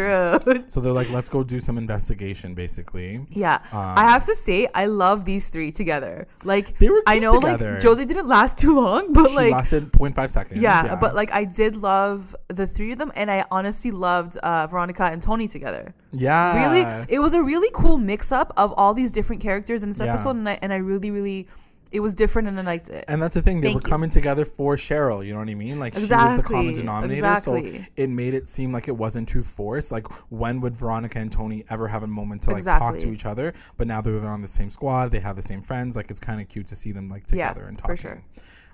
screwed. 0.42 0.72
So 0.72 0.80
they're 0.82 0.94
like, 1.02 1.10
let's 1.12 1.30
go 1.30 1.44
do 1.44 1.60
some 1.60 1.78
investigation, 1.78 2.54
basically. 2.56 3.26
Yeah, 3.30 3.56
Um, 3.74 3.80
I 4.02 4.04
have 4.14 4.26
to 4.26 4.36
say 4.36 4.68
I 4.74 4.86
love 4.86 5.26
these 5.26 5.50
three 5.50 5.72
together. 5.72 6.28
Like 6.44 6.78
They 6.80 6.90
were 6.90 7.04
I 7.06 7.20
know 7.20 7.36
together. 7.40 7.74
like 7.74 7.82
Josie 7.82 8.06
didn't 8.06 8.28
last 8.28 8.58
too 8.58 8.74
long, 8.76 9.12
but 9.18 9.30
She 9.30 9.36
like 9.36 9.52
lasted 9.52 9.92
0.5 9.92 10.32
seconds. 10.32 10.62
yeah, 10.62 10.96
but 10.96 11.14
like 11.14 11.32
I 11.34 11.44
did 11.44 11.76
love 11.76 12.36
the 12.48 12.66
three 12.66 12.92
of 12.94 12.98
them, 13.00 13.12
and 13.16 13.30
I 13.30 13.44
honestly 13.52 13.92
loved 13.92 14.38
uh, 14.38 14.66
Veronica 14.68 15.04
and 15.04 15.22
Toni 15.22 15.48
together. 15.48 15.94
yeah, 16.14 16.64
Really, 16.64 17.06
it 17.10 17.20
was 17.20 17.34
a 17.34 17.44
really 17.44 17.70
cool 17.74 17.98
mix 17.98 18.32
up 18.32 18.54
of 18.56 18.74
all 18.78 18.94
these 18.94 19.12
different 19.12 19.42
characters 19.42 19.84
in 19.84 19.90
this 19.90 20.00
Yeah. 20.00 20.14
episode, 20.14 20.36
and 20.38 20.48
I, 20.48 20.58
and 20.62 20.72
I 20.72 20.78
really, 20.78 21.12
really, 21.12 21.48
it 21.92 22.00
was 22.00 22.16
different, 22.16 22.48
and 22.48 22.60
I 22.60 22.64
liked 22.64 22.90
it. 22.90 23.06
And 23.08 23.22
that's 23.22 23.36
the 23.36 23.42
thing; 23.42 23.62
they 23.62 23.70
Thank 23.70 23.84
were 23.84 23.88
you. 23.88 23.92
coming 23.92 24.10
together 24.10 24.46
for 24.46 24.76
Cheryl. 24.76 25.26
You 25.26 25.34
know 25.34 25.40
what 25.40 25.50
I 25.50 25.56
mean? 25.56 25.80
Like 25.80 25.94
she 25.94 26.02
was 26.02 26.10
the 26.10 26.44
common 26.44 26.74
denominator, 26.74 27.36
so 27.42 27.56
exactly. 27.56 27.88
it 27.96 28.10
made 28.10 28.34
it 28.34 28.50
seem 28.50 28.72
like 28.72 28.88
it 28.88 28.96
wasn't 28.96 29.28
too 29.28 29.44
forced. 29.44 29.92
Like 29.92 30.08
when 30.32 30.62
would 30.62 30.76
Veronica 30.76 31.20
and 31.20 31.32
Toni 31.32 31.64
ever 31.70 31.88
have 31.88 32.04
a 32.04 32.08
moment 32.08 32.42
to 32.44 32.52
like 32.52 32.64
talk 32.64 32.80
to 32.80 32.96
Exactly. 32.96 33.14
each 33.14 33.26
other? 33.26 33.54
But 33.78 33.88
now 33.88 34.02
they're 34.02 34.28
on 34.28 34.42
the 34.42 34.48
same 34.48 34.70
squad; 34.70 35.12
they 35.12 35.20
have 35.20 35.36
the 35.36 35.42
same 35.42 35.62
friends. 35.62 35.96
Like 35.96 36.12
it's 36.12 36.20
kind 36.20 36.42
of 36.42 36.48
cute 36.48 36.68
to 36.68 36.76
see 36.76 36.92
them 36.92 37.10
like 37.10 37.24
Yeah, 37.32 37.50
together 37.50 37.68
and 37.68 37.78
for 37.78 37.88
talking. 37.96 37.98
sure. 37.98 38.24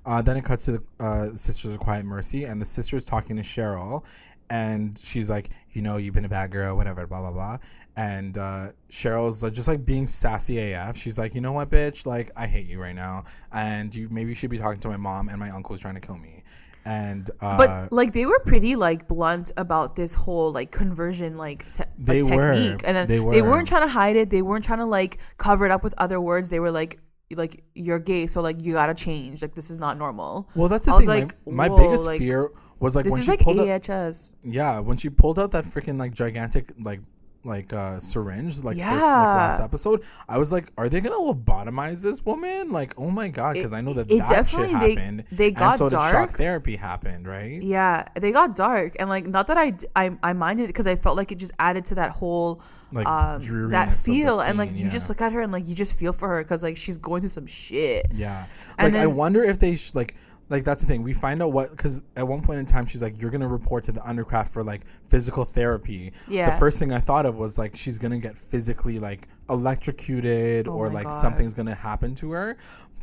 Uh, 0.05 0.22
then 0.22 0.36
it 0.36 0.43
cuts 0.43 0.65
to 0.65 0.72
the 0.74 0.84
uh, 1.00 1.34
Sisters 1.36 1.72
of 1.74 1.79
Quiet 1.79 2.03
Mercy, 2.03 2.43
and 2.43 2.62
the 2.62 2.65
sisters 2.65 3.05
talking 3.05 3.38
to 3.38 3.41
Cheryl, 3.41 4.03
and 4.50 4.98
she's 4.98 5.30
like, 5.30 5.50
"You 5.72 5.82
know, 5.82 5.98
you've 5.98 6.14
been 6.14 6.26
a 6.26 6.30
bad 6.30 6.52
girl, 6.52 6.76
whatever, 6.76 7.06
blah 7.08 7.22
blah 7.22 7.32
blah." 7.32 7.58
And 7.96 8.38
uh, 8.38 8.72
Cheryl's 8.90 9.44
like, 9.44 9.54
just 9.54 9.68
like 9.68 9.86
being 9.86 10.08
sassy 10.08 10.74
AF. 10.74 10.98
She's 10.98 11.18
like, 11.18 11.36
"You 11.36 11.42
know 11.42 11.52
what, 11.52 11.70
bitch? 11.70 12.06
Like, 12.06 12.32
I 12.36 12.48
hate 12.48 12.68
you 12.68 12.80
right 12.82 12.96
now, 12.96 13.26
and 13.52 13.94
you 13.94 14.08
maybe 14.10 14.34
should 14.36 14.50
be 14.50 14.58
talking 14.58 14.80
to 14.82 14.90
my 14.90 14.98
mom 14.98 15.30
and 15.30 15.40
my 15.40 15.50
uncle 15.50 15.76
is 15.76 15.82
trying 15.82 15.96
to 15.96 16.02
kill 16.02 16.18
me." 16.18 16.44
And 16.86 17.30
uh, 17.40 17.58
But 17.58 17.94
like 17.94 18.12
they 18.12 18.26
were 18.26 18.40
pretty 18.40 18.76
like 18.76 19.08
blunt 19.08 19.52
about 19.56 19.96
this 19.96 20.14
whole 20.14 20.52
like 20.52 20.72
conversion 20.72 21.38
like, 21.38 21.66
te- 21.74 21.84
They 21.98 22.22
like, 22.22 22.34
were. 22.36 22.52
technique, 22.54 22.82
and 22.86 22.98
then 22.98 23.08
They 23.08 23.20
they, 23.20 23.42
weren't 23.42 23.68
trying 23.68 23.84
to 23.84 23.88
hide 23.88 24.18
it. 24.18 24.30
They 24.30 24.42
weren't 24.42 24.66
trying 24.66 24.80
to 24.80 24.86
like 24.86 25.18
cover 25.38 25.66
it 25.66 25.72
up 25.72 25.84
with 25.84 25.94
other 25.98 26.20
words. 26.20 26.50
They 26.50 26.60
were 26.60 26.72
like 26.72 27.00
like 27.36 27.63
you're 27.75 28.00
gay, 28.00 28.28
so 28.28 28.42
like 28.42 28.62
you 28.62 28.74
gotta 28.74 28.94
change. 28.94 29.42
Like 29.42 29.56
this 29.56 29.70
is 29.70 29.78
not 29.78 29.98
normal. 29.98 30.50
well, 30.56 30.70
that's 30.70 30.86
the 30.86 30.92
I 30.92 30.96
was 30.96 31.06
thing. 31.06 31.22
like, 31.22 31.36
my, 31.48 31.70
my 31.70 31.78
biggest 31.78 32.06
like, 32.06 32.20
fear 32.20 32.52
was 32.80 32.96
like 32.96 33.06
This 33.06 33.12
when 33.13 33.20
is 33.20 33.25
she 33.25 33.32
like 33.32 33.40
pulled 33.40 33.60
out, 33.60 33.90
AHS. 33.90 34.34
yeah, 34.44 34.80
when 34.80 34.98
she 34.98 35.10
pulled 35.10 35.40
out 35.40 35.52
that 35.52 35.66
freaking 35.66 36.00
like 36.00 36.13
gigantic 36.13 36.72
like 36.80 37.00
like 37.46 37.74
uh 37.74 38.00
syringe 38.00 38.64
like 38.64 38.78
first, 38.78 38.90
like 38.90 39.02
last 39.02 39.60
episode 39.60 40.02
i 40.30 40.38
was 40.38 40.52
like 40.52 40.72
are 40.78 40.88
they 40.88 41.02
gonna 41.02 41.16
lobotomize 41.16 42.02
this 42.02 42.24
woman? 42.26 42.72
Like 42.72 42.94
oh 42.98 43.10
my 43.12 43.28
god 43.28 43.56
because 43.56 43.74
i 43.74 43.82
know 43.82 43.94
that 43.94 44.10
it 44.12 44.20
that 44.20 44.30
definitely- 44.30 44.70
shit 44.72 44.80
they- 44.80 44.96
happened. 44.96 45.24
they 45.32 45.48
and 45.48 45.56
got 45.58 45.78
so 45.78 45.90
did 45.90 45.98
shock 46.00 46.12
dark. 46.14 46.38
therapy 46.38 46.76
happened 46.78 47.28
right? 47.28 47.62
Yeah, 47.62 48.06
they 48.16 48.32
got 48.32 48.56
dark, 48.56 48.96
and 49.00 49.10
like 49.10 49.28
not 49.28 49.48
that 49.48 49.58
i 49.58 49.74
i, 49.96 50.12
I 50.24 50.34
minded 50.34 50.64
it 50.64 50.68
because 50.68 50.88
I 50.88 50.96
felt 50.96 51.18
like 51.18 51.32
it 51.32 51.36
just 51.36 51.52
added 51.60 51.84
to 51.86 51.96
that 51.96 52.12
whole 52.12 52.62
Like, 52.94 53.08
um, 53.08 53.42
that 53.72 53.94
feel, 53.94 54.40
and 54.40 54.58
like 54.58 54.70
scene, 54.70 54.78
you 54.78 54.90
just 54.90 55.10
look 55.10 55.20
at 55.22 55.34
her 55.34 55.42
and 55.42 55.52
like 55.52 55.68
you 55.68 55.76
just 55.76 55.98
feel 56.00 56.14
for 56.14 56.28
her 56.30 56.44
because 56.44 56.64
like 56.64 56.78
she's 56.78 56.98
going 56.98 57.22
through 57.22 57.32
some 57.32 57.48
shit. 57.48 58.08
yeah. 58.14 58.46
And 58.78 58.94
like 58.94 59.04
i 59.04 59.08
wonder 59.08 59.44
if 59.44 59.60
they 59.60 59.76
sh- 59.76 59.94
like 59.94 60.16
like 60.50 60.64
that's 60.64 60.82
the 60.84 60.88
thing 60.88 61.02
we 61.04 61.14
find 61.14 61.42
out 61.42 61.52
what 61.52 61.72
because 61.72 62.04
at 62.18 62.28
one 62.28 62.42
point 62.42 62.60
in 62.60 62.66
time 62.66 62.86
she's 62.86 63.02
like 63.02 63.20
you're 63.22 63.32
gonna 63.32 63.48
report 63.48 63.84
to 63.84 63.92
the 63.92 64.00
undercroft 64.02 64.50
for 64.50 64.64
like 64.64 64.82
physical 65.10 65.46
therapy 65.46 66.12
Yeah. 66.28 66.50
the 66.52 66.58
first 66.58 66.78
thing 66.80 66.92
i 66.92 67.00
thought 67.00 67.26
of 67.26 67.36
was 67.36 67.58
like 67.58 67.76
she's 67.76 67.98
gonna 67.98 68.20
get 68.20 68.38
physically 68.38 69.00
like 69.00 69.28
electrocuted 69.50 70.68
Oh 70.68 70.72
or 70.74 70.90
like 70.90 71.06
God. 71.06 71.14
something's 71.22 71.54
gonna 71.54 71.74
happen 71.76 72.14
to 72.16 72.32
her 72.32 72.58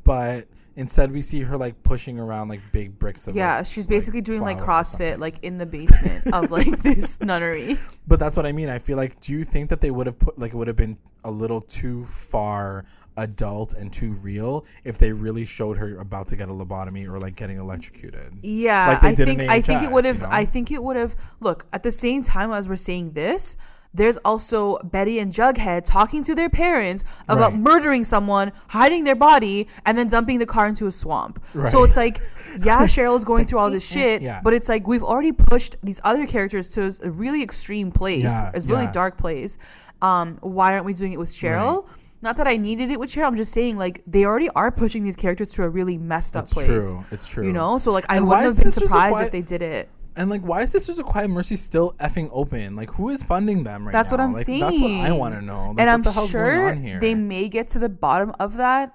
but 0.05 0.47
instead 0.77 1.11
we 1.13 1.21
see 1.21 1.41
her 1.41 1.57
like 1.57 1.83
pushing 1.83 2.19
around 2.21 2.49
like 2.49 2.61
big 2.73 2.99
bricks 2.99 3.27
of 3.27 3.35
Yeah, 3.35 3.59
like, 3.59 3.67
she's 3.67 3.85
like, 3.87 3.91
basically 3.91 4.21
doing 4.21 4.41
like 4.41 4.59
CrossFit 4.59 5.19
like 5.19 5.43
in 5.43 5.59
the 5.59 5.67
basement 5.67 6.27
of 6.33 6.51
like 6.59 6.79
this 6.83 7.21
nunnery. 7.21 7.77
but 8.07 8.19
that's 8.21 8.37
what 8.37 8.47
i 8.47 8.53
mean 8.53 8.69
i 8.69 8.79
feel 8.79 8.97
like 8.97 9.19
do 9.21 9.33
you 9.33 9.45
think 9.45 9.69
that 9.71 9.81
they 9.81 9.91
would 9.91 10.07
have 10.07 10.19
put 10.19 10.39
like 10.39 10.53
it 10.53 10.57
would 10.57 10.69
have 10.69 10.77
been 10.77 10.97
a 11.25 11.31
little 11.31 11.61
too 11.61 12.05
far 12.07 12.85
adult 13.17 13.75
and 13.75 13.93
too 13.93 14.13
real 14.23 14.65
if 14.85 14.99
they 14.99 15.13
really 15.13 15.45
showed 15.45 15.77
her 15.77 15.99
about 15.99 16.27
to 16.29 16.37
get 16.37 16.49
a 16.49 16.53
lobotomy 16.53 17.07
or 17.09 17.19
like 17.19 17.37
getting 17.37 17.59
electrocuted 17.59 18.33
Yeah, 18.43 18.89
Like 18.89 19.01
they 19.01 19.09
I 19.09 19.15
think 19.15 19.43
I 19.43 19.61
think 19.61 19.83
it 19.83 19.91
would 19.91 20.05
you 20.05 20.13
have. 20.13 20.23
know? 20.23 20.29
I 20.31 20.45
think 20.45 20.71
it 20.71 20.83
would 20.83 20.97
have. 20.97 21.15
Look, 21.41 21.67
at 21.73 21.83
the 21.83 21.93
same 21.93 22.23
time 22.23 22.53
as 22.53 22.69
we're 22.69 22.77
saying 22.77 23.13
this, 23.13 23.57
there's 23.93 24.19
also 24.19 24.79
Betty 24.85 25.19
and 25.19 25.33
Jughead 25.33 25.83
talking 25.85 26.23
to 26.23 26.33
their 26.35 26.49
parents 26.49 27.03
about 27.29 27.53
Right. 27.53 27.61
murdering 27.61 28.05
someone, 28.05 28.53
hiding 28.69 29.03
their 29.03 29.17
body, 29.17 29.67
and 29.85 29.99
then 29.99 30.07
dumping 30.07 30.39
the 30.39 30.47
car 30.47 30.69
into 30.69 30.87
a 30.87 30.93
swamp. 30.93 31.43
So 31.73 31.83
it's 31.83 31.97
like, 31.97 32.21
yeah, 32.61 32.83
Cheryl's 32.87 33.25
going 33.25 33.47
through 33.47 33.59
all 33.59 33.69
this 33.71 33.85
shit, 33.85 34.23
yeah. 34.23 34.41
but 34.45 34.55
it's 34.55 34.69
like 34.69 34.87
we've 34.87 35.03
already 35.03 35.33
pushed 35.33 35.75
these 35.83 36.01
other 36.05 36.25
characters 36.25 36.69
to 36.75 36.89
a 37.03 37.11
really 37.11 37.43
extreme 37.43 37.91
place, 37.91 38.23
Yeah, 38.23 38.53
a 38.55 38.61
really 38.61 38.85
yeah. 38.85 38.93
dark 38.93 39.17
place. 39.19 39.59
Um, 40.01 40.39
why 40.41 40.73
aren't 40.73 40.85
we 40.85 40.95
doing 40.95 41.13
it 41.13 41.19
with 41.19 41.31
Cheryl? 41.31 41.87
Not 42.23 42.37
that 42.37 42.47
I 42.47 42.57
needed 42.57 42.91
it 42.91 43.01
with 43.01 43.11
Cheryl. 43.11 43.27
I'm 43.27 43.37
just 43.37 43.53
saying, 43.53 43.79
like, 43.79 44.03
they 44.07 44.25
already 44.27 44.51
are 44.51 44.71
pushing 44.71 45.03
these 45.05 45.17
characters 45.17 45.51
to 45.53 45.63
a 45.63 45.69
really 45.69 45.97
messed 45.97 46.37
up 46.37 46.49
place. 46.49 46.69
It's 46.69 46.87
place. 46.87 46.95
true. 46.95 47.05
It's 47.13 47.29
true. 47.29 47.47
You 47.47 47.53
know, 47.53 47.79
so 47.79 47.93
like 47.93 48.05
I 48.11 48.17
And 48.17 48.27
wouldn't 48.29 48.45
have 48.45 48.57
been 48.63 48.71
surprised 48.71 49.13
Quiet- 49.15 49.27
if 49.27 49.33
they 49.33 49.43
did 49.43 49.63
it. 49.63 49.89
And 50.17 50.29
like, 50.29 50.43
why 50.43 50.63
is 50.63 50.71
Sisters 50.73 50.99
of 50.99 51.07
Quiet 51.07 51.29
Mercy 51.31 51.57
still 51.57 51.93
effing 51.95 52.29
open? 52.33 52.75
Like, 52.77 52.91
who 52.91 53.09
is 53.11 53.23
funding 53.23 53.63
them 53.65 53.85
right 53.87 53.93
That's 53.93 54.11
now? 54.11 54.17
what 54.19 54.21
I'm 54.25 54.33
like, 54.33 54.45
saying. 54.45 54.61
That's 54.61 54.79
what 54.79 54.91
I 54.91 55.13
want 55.13 55.35
to 55.37 55.41
know. 55.41 55.69
Like, 55.69 55.81
and 55.81 55.89
I'm 55.89 56.03
the 56.03 56.11
sure 56.11 56.75
they 56.99 57.15
may 57.15 57.49
get 57.49 57.69
to 57.69 57.79
the 57.79 57.89
bottom 57.89 58.35
of 58.41 58.57
that, 58.57 58.93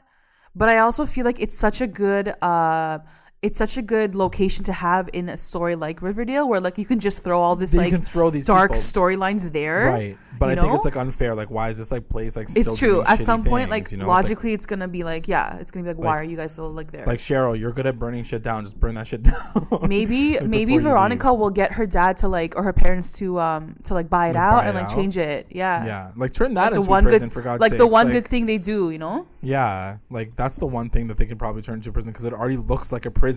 but 0.53 0.67
I 0.69 0.79
also 0.79 1.05
feel 1.05 1.23
like 1.25 1.39
it's 1.39 1.57
such 1.57 1.79
a 1.81 1.87
good 1.87 2.27
uh 2.43 2.99
it's 3.45 3.59
such 3.59 3.77
a 3.77 3.81
good 3.81 4.15
location 4.15 4.63
to 4.65 4.73
have 4.73 5.07
in 5.13 5.29
a 5.29 5.37
story 5.37 5.75
like 5.75 6.01
Riverdale 6.01 6.47
where 6.49 6.59
like 6.59 6.77
you 6.77 6.85
can 6.85 6.99
just 6.99 7.23
throw 7.23 7.39
all 7.39 7.55
this 7.55 7.73
you 7.73 7.79
like 7.79 7.91
can 7.93 8.01
throw 8.01 8.29
these 8.31 8.45
dark 8.45 8.71
storylines 8.71 9.43
there. 9.51 9.85
right. 9.85 10.17
But 10.37 10.49
I 10.49 10.61
think 10.61 10.73
it's 10.75 10.83
like 10.83 10.97
unfair. 10.97 11.33
Like, 11.33 11.49
why 11.49 11.69
is 11.69 11.77
this 11.77 11.93
like 11.93 12.09
place 12.09 12.35
like? 12.35 12.49
Still 12.49 12.61
it's 12.73 12.77
true. 12.77 13.01
At 13.03 13.23
some 13.23 13.41
point, 13.45 13.69
things, 13.69 13.85
like 13.85 13.91
you 13.93 13.97
know? 13.97 14.03
It's 14.03 14.07
like- 14.09 14.23
logically, 14.23 14.51
it's 14.51 14.65
gonna 14.65 14.89
be 14.89 15.05
like, 15.05 15.29
yeah, 15.29 15.55
it's 15.59 15.71
gonna 15.71 15.85
be 15.85 15.91
like, 15.91 15.97
why 15.97 16.15
Like 16.15 16.19
are 16.19 16.23
you 16.25 16.35
guys 16.35 16.51
still 16.51 16.69
like 16.73 16.91
there? 16.91 17.05
Like 17.05 17.19
Cheryl, 17.19 17.57
you're 17.57 17.71
good 17.71 17.85
at 17.87 17.97
burning 17.97 18.25
shit 18.25 18.43
down. 18.43 18.65
Just 18.65 18.77
burn 18.77 18.95
that 18.95 19.07
shit 19.07 19.23
down. 19.29 19.35
maybe 19.87 20.33
Like, 20.39 20.49
maybe 20.49 20.77
Veronica 20.77 21.33
will 21.33 21.51
get 21.51 21.71
her 21.79 21.85
dad 21.85 22.17
to 22.17 22.27
like 22.27 22.53
or 22.57 22.63
her 22.63 22.73
parents 22.73 23.13
to 23.19 23.39
um 23.39 23.77
to 23.83 23.93
like 23.93 24.09
buy 24.09 24.27
it 24.27 24.35
out 24.35 24.57
buy 24.63 24.65
and 24.67 24.77
it 24.77 24.81
like 24.81 24.89
out? 24.91 24.93
change 24.95 25.17
it. 25.17 25.47
Yeah. 25.51 25.85
Yeah, 25.85 26.11
like 26.17 26.33
turn 26.33 26.53
that 26.55 26.73
into 26.73 26.89
one 26.89 27.03
prison 27.05 27.29
good 27.29 27.33
for 27.33 27.41
God's 27.41 27.61
like 27.61 27.71
sakes. 27.71 27.79
the 27.79 27.87
one 27.87 28.11
good 28.11 28.27
thing 28.27 28.45
they 28.45 28.57
do, 28.57 28.89
you 28.91 28.97
know? 28.97 29.27
Yeah, 29.41 29.99
like 30.09 30.35
that's 30.35 30.57
the 30.57 30.67
one 30.67 30.89
thing 30.89 31.07
that 31.07 31.17
they 31.17 31.25
can 31.27 31.37
probably 31.37 31.61
turn 31.61 31.75
into 31.75 31.91
a 31.91 31.93
prison 31.93 32.11
because 32.11 32.25
it 32.25 32.33
already 32.33 32.57
looks 32.57 32.91
like 32.91 33.05
a 33.05 33.11
prison. 33.11 33.34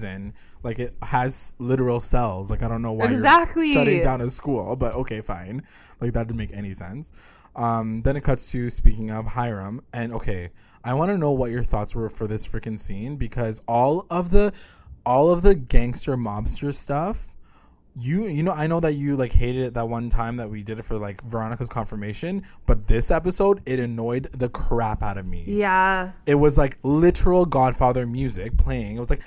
Like 0.62 0.78
it 0.78 0.94
has 1.02 1.54
literal 1.58 2.00
cells. 2.00 2.50
Like 2.50 2.62
I 2.62 2.68
don't 2.68 2.82
know 2.82 2.92
why 2.92 3.06
Exactly. 3.06 3.66
you're 3.66 3.74
shutting 3.74 4.02
down 4.02 4.20
a 4.20 4.30
school, 4.30 4.76
but 4.76 4.94
okay, 4.94 5.20
fine. 5.20 5.62
Like 6.00 6.12
that 6.14 6.26
didn't 6.26 6.38
make 6.38 6.54
any 6.56 6.72
sense. 6.72 7.12
Um, 7.56 8.02
then 8.02 8.16
it 8.16 8.22
cuts 8.22 8.50
to 8.52 8.70
speaking 8.70 9.10
of 9.10 9.26
Hiram, 9.26 9.82
and 9.92 10.12
okay, 10.12 10.50
I 10.84 10.94
want 10.94 11.10
to 11.10 11.18
know 11.18 11.32
what 11.32 11.50
your 11.50 11.62
thoughts 11.64 11.94
were 11.94 12.08
for 12.08 12.26
this 12.26 12.46
freaking 12.46 12.78
scene 12.78 13.16
because 13.16 13.60
all 13.66 14.06
of 14.10 14.30
the, 14.30 14.52
all 15.04 15.30
of 15.30 15.42
the 15.42 15.54
gangster 15.54 16.16
mobster 16.16 16.72
stuff. 16.72 17.34
You 18.00 18.26
you 18.26 18.42
know 18.42 18.52
I 18.52 18.66
know 18.66 18.80
that 18.80 18.92
you 18.94 19.16
like 19.16 19.32
hated 19.32 19.62
it 19.66 19.74
that 19.74 19.88
one 19.88 20.08
time 20.08 20.36
that 20.36 20.48
we 20.48 20.62
did 20.62 20.78
it 20.78 20.82
for 20.82 20.96
like 20.98 21.22
Veronica's 21.24 21.68
confirmation, 21.68 22.44
but 22.66 22.86
this 22.86 23.10
episode 23.10 23.60
it 23.66 23.80
annoyed 23.80 24.30
the 24.32 24.48
crap 24.48 25.02
out 25.02 25.18
of 25.18 25.26
me 25.26 25.44
Yeah. 25.46 26.12
it 26.26 26.36
was 26.36 26.56
like 26.56 26.78
literal 26.82 27.44
Godfather 27.44 28.06
music 28.06 28.56
playing. 28.56 28.96
It 28.96 29.00
was 29.00 29.10
like 29.10 29.20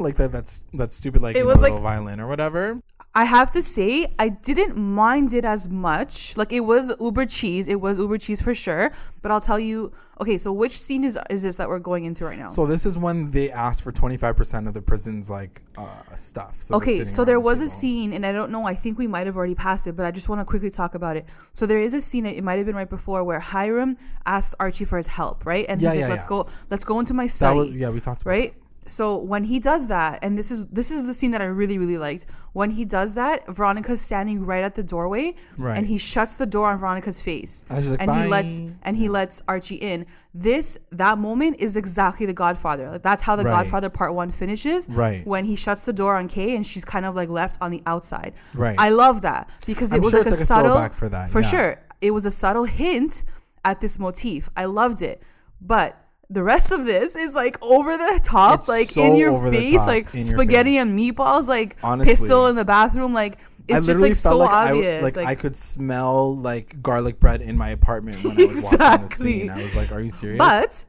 like 0.00 0.14
that 0.16 0.30
that's 0.30 0.62
that 0.74 0.92
stupid 0.92 1.22
like 1.22 1.36
It 1.36 1.44
was 1.46 1.56
like- 1.56 1.72
little 1.72 1.80
violin 1.80 2.20
or 2.20 2.26
whatever. 2.28 2.78
I 3.14 3.24
have 3.24 3.50
to 3.52 3.62
say, 3.62 4.12
I 4.18 4.28
didn't 4.28 4.76
mind 4.76 5.32
it 5.34 5.44
as 5.44 5.68
much. 5.68 6.36
Like 6.36 6.52
it 6.52 6.60
was 6.60 6.92
Uber 7.00 7.26
cheese. 7.26 7.66
It 7.66 7.80
was 7.80 7.98
Uber 7.98 8.18
cheese 8.18 8.40
for 8.40 8.54
sure. 8.54 8.92
But 9.22 9.32
I'll 9.32 9.40
tell 9.40 9.58
you. 9.58 9.92
Okay, 10.20 10.36
so 10.36 10.52
which 10.52 10.78
scene 10.80 11.04
is 11.04 11.18
is 11.30 11.42
this 11.42 11.56
that 11.56 11.68
we're 11.68 11.78
going 11.78 12.04
into 12.04 12.24
right 12.24 12.38
now? 12.38 12.48
So 12.48 12.66
this 12.66 12.84
is 12.84 12.98
when 12.98 13.30
they 13.30 13.50
asked 13.50 13.82
for 13.82 13.92
twenty 13.92 14.16
five 14.16 14.36
percent 14.36 14.68
of 14.68 14.74
the 14.74 14.82
prison's 14.82 15.30
like 15.30 15.62
uh, 15.76 15.86
stuff. 16.16 16.60
So 16.60 16.74
okay, 16.76 17.04
so 17.04 17.24
there 17.24 17.36
the 17.36 17.40
was 17.40 17.60
a 17.60 17.68
scene, 17.68 18.12
and 18.12 18.26
I 18.26 18.32
don't 18.32 18.50
know. 18.52 18.64
I 18.66 18.74
think 18.74 18.98
we 18.98 19.06
might 19.06 19.26
have 19.26 19.36
already 19.36 19.54
passed 19.54 19.86
it, 19.86 19.92
but 19.96 20.04
I 20.04 20.10
just 20.10 20.28
want 20.28 20.40
to 20.40 20.44
quickly 20.44 20.70
talk 20.70 20.94
about 20.94 21.16
it. 21.16 21.24
So 21.52 21.66
there 21.66 21.80
is 21.80 21.94
a 21.94 22.00
scene. 22.00 22.26
It 22.26 22.44
might 22.44 22.58
have 22.58 22.66
been 22.66 22.76
right 22.76 22.90
before 22.90 23.24
where 23.24 23.40
Hiram 23.40 23.96
asks 24.26 24.54
Archie 24.60 24.84
for 24.84 24.96
his 24.96 25.06
help, 25.06 25.46
right? 25.46 25.66
And 25.68 25.80
Yeah, 25.80 25.90
he's 25.90 26.00
yeah, 26.00 26.04
like, 26.06 26.10
"Let's 26.10 26.24
yeah. 26.24 26.28
go. 26.28 26.46
Let's 26.70 26.84
go 26.84 27.00
into 27.00 27.14
my 27.14 27.24
That 27.24 27.30
study." 27.30 27.58
was 27.58 27.70
yeah 27.72 27.90
we 27.90 28.00
talked 28.00 28.22
about 28.22 28.30
right 28.30 28.54
so 28.88 29.16
when 29.16 29.44
he 29.44 29.58
does 29.58 29.86
that 29.86 30.18
and 30.22 30.36
this 30.38 30.50
is 30.50 30.66
this 30.68 30.90
is 30.90 31.04
the 31.04 31.14
scene 31.14 31.30
that 31.30 31.40
i 31.40 31.44
really 31.44 31.78
really 31.78 31.98
liked 31.98 32.26
when 32.54 32.70
he 32.70 32.84
does 32.84 33.14
that 33.14 33.46
veronica's 33.48 34.00
standing 34.00 34.44
right 34.44 34.64
at 34.64 34.74
the 34.74 34.82
doorway 34.82 35.34
Right. 35.56 35.76
and 35.76 35.86
he 35.86 35.98
shuts 35.98 36.36
the 36.36 36.46
door 36.46 36.70
on 36.70 36.78
veronica's 36.78 37.20
face 37.20 37.64
And 37.70 37.86
like, 37.90 38.00
and 38.00 38.10
he 38.22 38.28
lets 38.28 38.60
and 38.82 38.96
he 38.96 39.08
lets 39.08 39.42
archie 39.46 39.76
in 39.76 40.06
this 40.34 40.78
that 40.92 41.18
moment 41.18 41.56
is 41.60 41.76
exactly 41.76 42.26
the 42.26 42.32
godfather 42.32 42.90
like 42.90 43.02
that's 43.02 43.22
how 43.22 43.36
the 43.36 43.44
Right. 43.44 43.52
godfather 43.62 43.90
part 43.90 44.14
one 44.14 44.30
finishes 44.30 44.88
Right. 44.88 45.26
when 45.26 45.44
he 45.44 45.54
shuts 45.56 45.84
the 45.84 45.92
door 45.92 46.16
on 46.16 46.26
kay 46.28 46.56
and 46.56 46.66
she's 46.66 46.84
kind 46.84 47.04
of 47.06 47.14
like 47.14 47.28
left 47.28 47.56
on 47.60 47.70
the 47.70 47.82
outside 47.86 48.32
Right. 48.54 48.76
i 48.78 48.88
love 48.88 49.22
that 49.22 49.48
because 49.66 49.92
it 49.92 49.96
I'm 49.96 50.00
was 50.02 50.10
sure 50.12 50.20
like 50.20 50.26
a 50.28 50.30
like 50.30 50.40
a 50.40 50.46
subtle 50.46 50.88
for 50.90 51.08
that, 51.08 51.30
for 51.30 51.40
yeah. 51.42 51.48
sure 51.48 51.82
it 52.00 52.12
was 52.12 52.24
a 52.26 52.30
subtle 52.30 52.64
hint 52.64 53.24
at 53.64 53.80
this 53.80 53.98
motif. 53.98 54.48
I 54.56 54.66
loved 54.66 55.02
it. 55.02 55.20
But 55.60 56.00
the 56.30 56.42
rest 56.42 56.72
of 56.72 56.84
this 56.84 57.16
is 57.16 57.34
like 57.34 57.56
over 57.62 57.96
the 57.96 58.20
top, 58.22 58.60
It's 58.60 58.68
like 58.68 58.88
so 58.90 59.02
in 59.04 59.14
your 59.16 59.50
face, 59.50 59.76
top, 59.76 59.86
like 59.86 60.14
in 60.14 60.22
spaghetti 60.24 60.72
face. 60.72 60.82
and 60.82 60.98
meatballs, 60.98 61.46
like 61.48 61.76
Honestly. 61.82 62.14
pistol 62.14 62.46
in 62.48 62.56
the 62.56 62.64
bathroom, 62.64 63.12
like 63.12 63.38
it's 63.66 63.86
just 63.86 64.00
like 64.00 64.14
so 64.14 64.40
I, 64.42 64.68
w- 64.68 64.82
obvious. 64.84 65.02
like, 65.02 65.16
like 65.16 65.26
I 65.26 65.34
could 65.34 65.54
smell 65.56 66.36
like 66.36 66.80
garlic 66.82 67.20
bread 67.20 67.42
in 67.42 67.56
my 67.58 67.70
apartment 67.70 68.22
when 68.24 68.40
I 68.40 68.44
was 68.46 68.62
watching 68.62 69.06
the 69.06 69.08
scene. 69.14 69.50
I 69.50 69.62
was 69.62 69.74
like, 69.76 69.92
"Are 69.92 70.00
you 70.00 70.08
serious?" 70.10 70.38
But 70.38 70.84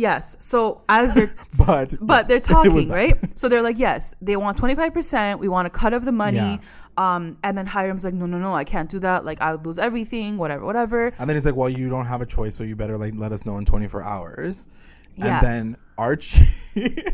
yes, 0.00 0.36
so 0.40 0.80
as 0.88 1.14
they're 1.14 1.30
But, 1.66 1.94
but 2.00 2.26
they're 2.26 2.36
yes, 2.38 2.46
it 2.50 2.50
was 2.50 2.86
talking 2.86 2.88
right. 2.88 3.16
So 3.38 3.48
they're 3.48 3.62
like, 3.62 3.78
yes, 3.78 4.14
they 4.20 4.36
want 4.36 4.56
twenty 4.58 4.74
five 4.74 4.92
percent. 4.92 5.40
We 5.40 5.48
want 5.48 5.66
a 5.66 5.70
cut 5.70 5.92
of 5.92 6.04
the 6.04 6.12
money. 6.12 6.36
Yeah. 6.36 6.58
Um, 6.96 7.38
and 7.44 7.56
then 7.56 7.66
Hiram's 7.66 8.04
like, 8.04 8.14
no, 8.14 8.26
no, 8.26 8.38
no, 8.38 8.54
I 8.54 8.64
can't 8.64 8.90
do 8.90 8.98
that. 9.00 9.24
Like 9.24 9.40
I 9.40 9.52
would 9.52 9.64
lose 9.64 9.78
everything. 9.78 10.36
Whatever, 10.36 10.64
whatever. 10.64 11.12
And 11.18 11.28
then 11.28 11.36
he's 11.36 11.46
like, 11.46 11.56
"Well, 11.56 11.68
you 11.70 11.88
don't 11.88 12.06
have 12.06 12.20
a 12.20 12.26
choice, 12.26 12.54
so 12.54 12.64
you 12.64 12.76
better 12.76 12.98
like 12.98 13.14
let 13.16 13.32
us 13.32 13.46
know 13.46 13.56
in 13.58 13.64
24 13.64 14.02
hours." 14.02 14.68
Yeah. 15.16 15.38
And 15.38 15.46
then 15.46 15.76
Archie. 15.98 16.46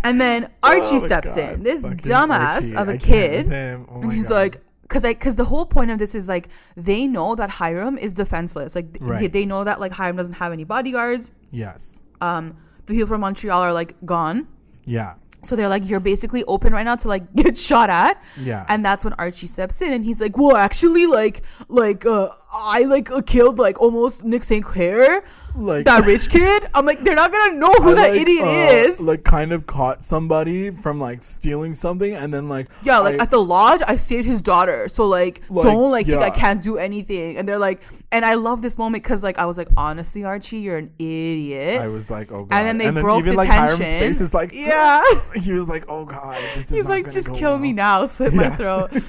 And 0.05 0.21
then 0.21 0.51
Archie 0.63 0.97
Oh 0.97 0.99
steps 0.99 1.35
God, 1.35 1.55
in. 1.55 1.63
This 1.63 1.83
dumbass 1.83 2.75
Archie. 2.75 2.77
of 2.77 2.89
a 2.89 2.93
I 2.93 2.97
kid. 2.99 3.47
Oh 3.53 4.01
and 4.01 4.13
he's 4.13 4.29
God. 4.29 4.35
like, 4.35 4.61
because 4.83 5.05
I, 5.05 5.13
because 5.15 5.35
the 5.37 5.45
whole 5.45 5.67
point 5.67 5.91
of 5.91 5.99
this 5.99 6.15
is 6.15 6.29
like 6.29 6.49
they 6.77 7.07
know 7.07 7.35
that 7.35 7.51
Hiram 7.51 7.97
is 7.99 8.15
defenseless. 8.15 8.75
Like 8.75 8.87
Right. 9.01 9.33
they 9.33 9.45
know 9.45 9.65
that 9.65 9.81
like 9.81 9.93
Hiram 9.93 10.17
doesn't 10.17 10.35
have 10.35 10.53
any 10.53 10.65
bodyguards. 10.65 11.31
"Yes, 11.51 12.01
Um, 12.21 12.57
the 12.87 12.95
people 12.95 13.09
from 13.09 13.21
Montreal 13.21 13.61
are 13.61 13.73
like 13.73 13.95
gone. 14.05 14.47
yeah, 14.85 15.15
So 15.43 15.55
they're 15.57 15.69
like, 15.69 15.89
you're 15.89 16.01
basically 16.01 16.43
open 16.45 16.73
right 16.73 16.85
now 16.85 16.97
to 16.97 17.09
like 17.09 17.35
get 17.43 17.57
shot 17.57 17.91
at. 17.91 18.23
Yeah. 18.41 18.65
And 18.69 18.85
that's 18.85 19.05
when 19.05 19.13
Archie 19.15 19.47
steps 19.47 19.81
in 19.83 19.93
and 19.93 20.05
he's 20.05 20.21
like, 20.21 20.37
well, 20.37 20.57
actually, 20.57 21.07
like, 21.07 21.43
like, 21.69 22.07
uh, 22.07 22.29
I 22.53 22.81
like 22.85 23.11
uh, 23.11 23.23
killed 23.23 23.59
like 23.59 23.81
almost 23.81 24.25
Nick 24.25 24.45
St. 24.45 24.65
Clair, 24.65 25.25
like 25.57 25.85
that 25.85 26.05
rich 26.05 26.29
kid. 26.31 26.69
I'm 26.75 26.85
like, 26.87 27.01
they're 27.01 27.15
not 27.15 27.33
gonna 27.33 27.55
know 27.55 27.73
who 27.75 27.91
I, 27.91 27.95
that 27.95 28.11
like, 28.11 28.21
idiot 28.21 28.45
uh, 28.45 28.91
is. 28.91 29.01
Like, 29.01 29.25
kind 29.25 29.53
of 29.53 29.67
caught 29.67 30.05
somebody 30.05 30.71
from 30.71 30.99
like 31.01 31.23
stealing 31.23 31.75
something, 31.75 32.15
and 32.15 32.33
then 32.33 32.49
like 32.49 32.69
yeah, 32.83 32.99
like 32.99 33.21
I- 33.21 33.23
at 33.25 33.31
the 33.31 33.41
lodge, 33.43 33.83
I 33.87 33.97
saved 33.97 34.27
his 34.27 34.43
daughter. 34.43 34.89
So 34.89 35.07
like, 35.07 35.43
Like, 35.49 35.65
don't 35.65 35.91
like 35.91 36.07
think 36.07 36.23
I 36.23 36.31
can't 36.31 36.63
do 36.63 36.79
anything. 36.79 37.37
And 37.37 37.49
they're 37.49 37.59
like, 37.59 37.81
and 38.13 38.25
I 38.25 38.35
love 38.35 38.63
this 38.63 38.79
moment 38.79 39.05
because 39.05 39.23
like 39.23 39.39
I 39.39 39.47
was 39.47 39.59
like, 39.59 39.69
honestly, 39.77 40.25
Archie, 40.25 40.59
you're 40.59 40.79
an 40.79 40.93
idiot. 40.99 41.81
I 41.81 41.89
was 41.89 42.11
like, 42.11 42.31
oh 42.33 42.45
god. 42.45 42.57
and 42.57 42.81
then 42.81 42.95
they 42.95 43.01
broke 43.01 43.21
even 43.21 43.33
the 43.33 43.37
like 43.39 43.49
tension. 43.49 43.85
Hiram's 43.85 44.01
face 44.01 44.21
is 44.21 44.35
like, 44.35 44.53
yeah. 44.53 45.03
he 45.35 45.53
was 45.53 45.69
like, 45.69 45.85
oh 45.89 46.05
god, 46.05 46.39
this 46.55 46.71
He's 46.71 46.87
like, 46.87 47.11
just 47.11 47.35
kill 47.35 47.59
me 47.59 47.73
now, 47.73 48.07
slit 48.07 48.33
my 48.33 48.51
throat. 48.51 48.91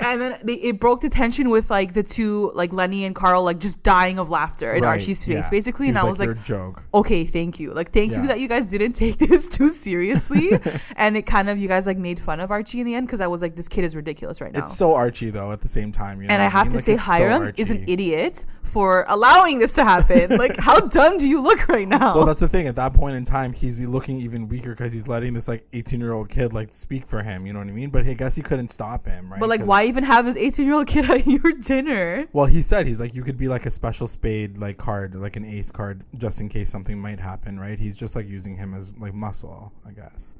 And 0.00 0.20
then 0.20 0.38
they, 0.42 0.54
it 0.54 0.80
broke 0.80 1.00
the 1.00 1.08
tension 1.08 1.48
with 1.48 1.70
like 1.70 1.94
the 1.94 2.02
two, 2.02 2.50
like 2.54 2.72
Lenny 2.72 3.04
and 3.04 3.14
Carl, 3.14 3.44
like 3.44 3.60
just 3.60 3.82
dying 3.84 4.18
of 4.18 4.30
laughter 4.30 4.72
in 4.74 4.82
Right, 4.82 4.90
Archie's 4.90 5.24
face, 5.24 5.34
yeah. 5.44 5.48
basically. 5.48 5.85
He 5.86 5.90
And 5.90 5.98
I 5.98 6.04
was 6.04 6.18
"You're 6.18 6.34
like, 6.34 6.44
joke. 6.44 6.82
okay, 6.94 7.24
thank 7.24 7.58
you. 7.60 7.72
Like, 7.72 7.92
thank 7.92 8.12
Yeah. 8.12 8.22
you 8.22 8.28
that 8.28 8.40
you 8.40 8.48
guys 8.48 8.66
didn't 8.66 8.92
take 9.04 9.18
this 9.18 9.48
too 9.48 9.68
seriously. 9.68 10.50
and 10.96 11.16
it 11.16 11.22
kind 11.22 11.48
of, 11.48 11.58
you 11.58 11.68
guys 11.68 11.86
like 11.86 11.98
made 11.98 12.18
fun 12.18 12.40
of 12.40 12.50
Archie 12.50 12.80
in 12.80 12.86
the 12.86 12.94
end 12.94 13.06
because 13.06 13.20
I 13.20 13.26
was 13.26 13.42
like, 13.42 13.56
this 13.56 13.68
kid 13.68 13.84
is 13.84 13.96
ridiculous 13.96 14.40
right 14.40 14.52
now. 14.52 14.60
It's 14.64 14.76
so 14.76 14.94
Archie 14.94 15.30
though. 15.30 15.52
At 15.52 15.60
the 15.60 15.68
same 15.68 15.92
time, 15.92 16.20
you 16.20 16.28
know 16.28 16.34
and 16.34 16.42
I 16.42 16.48
have 16.48 16.66
mean? 16.66 16.70
to 16.72 16.76
Like, 16.78 16.84
say, 16.84 16.92
it's 16.94 17.04
so 17.04 17.12
Hiram 17.12 17.52
is 17.56 17.70
an 17.70 17.84
idiot 17.88 18.44
for 18.62 19.04
allowing 19.08 19.58
this 19.58 19.72
to 19.74 19.84
happen. 19.84 20.36
like, 20.36 20.56
how 20.58 20.80
dumb 20.80 21.18
do 21.18 21.28
you 21.28 21.40
look 21.40 21.68
right 21.68 21.86
now? 21.88 22.14
Well, 22.14 22.26
that's 22.26 22.40
the 22.40 22.48
thing. 22.48 22.66
At 22.66 22.76
that 22.76 22.94
point 22.94 23.16
in 23.16 23.24
time, 23.24 23.52
he's 23.52 23.80
looking 23.82 24.20
even 24.20 24.48
weaker 24.48 24.70
because 24.70 24.92
he's 24.92 25.06
letting 25.08 25.34
this 25.34 25.48
like 25.48 25.66
18 25.72 26.00
year 26.00 26.12
old 26.12 26.28
kid 26.28 26.52
like 26.52 26.72
speak 26.72 27.06
for 27.06 27.22
him. 27.22 27.46
You 27.46 27.52
know 27.52 27.60
what 27.60 27.68
I 27.68 27.72
mean? 27.72 27.90
But 27.90 28.06
I 28.06 28.14
guess 28.14 28.34
he 28.34 28.42
couldn't 28.42 28.68
stop 28.68 29.06
him, 29.06 29.30
right? 29.30 29.40
but 29.40 29.48
like, 29.48 29.64
why 29.64 29.84
even 29.84 30.04
have 30.04 30.24
this 30.26 30.36
18 30.36 30.66
year 30.66 30.74
old 30.74 30.86
kid 30.86 31.08
at 31.10 31.26
your 31.26 31.52
dinner? 31.52 32.26
Well, 32.32 32.46
he 32.46 32.62
said 32.62 32.86
he's 32.86 33.00
like 33.00 33.14
you 33.14 33.22
could 33.22 33.36
be 33.38 33.48
like 33.48 33.66
a 33.66 33.70
special 33.70 34.06
spade 34.06 34.58
like 34.58 34.76
card, 34.78 35.14
like 35.14 35.36
an 35.36 35.44
ace 35.44 35.70
card, 35.76 36.02
just 36.18 36.40
in 36.40 36.48
case 36.48 36.70
something 36.70 36.98
might 36.98 37.20
happen, 37.20 37.58
right? 37.58 37.78
He's 37.78 37.96
just 37.96 38.16
like 38.16 38.26
using 38.26 38.56
him 38.56 38.74
as 38.74 38.92
like 38.98 39.14
muscle, 39.14 39.72
I 39.86 39.92
guess. 39.92 40.36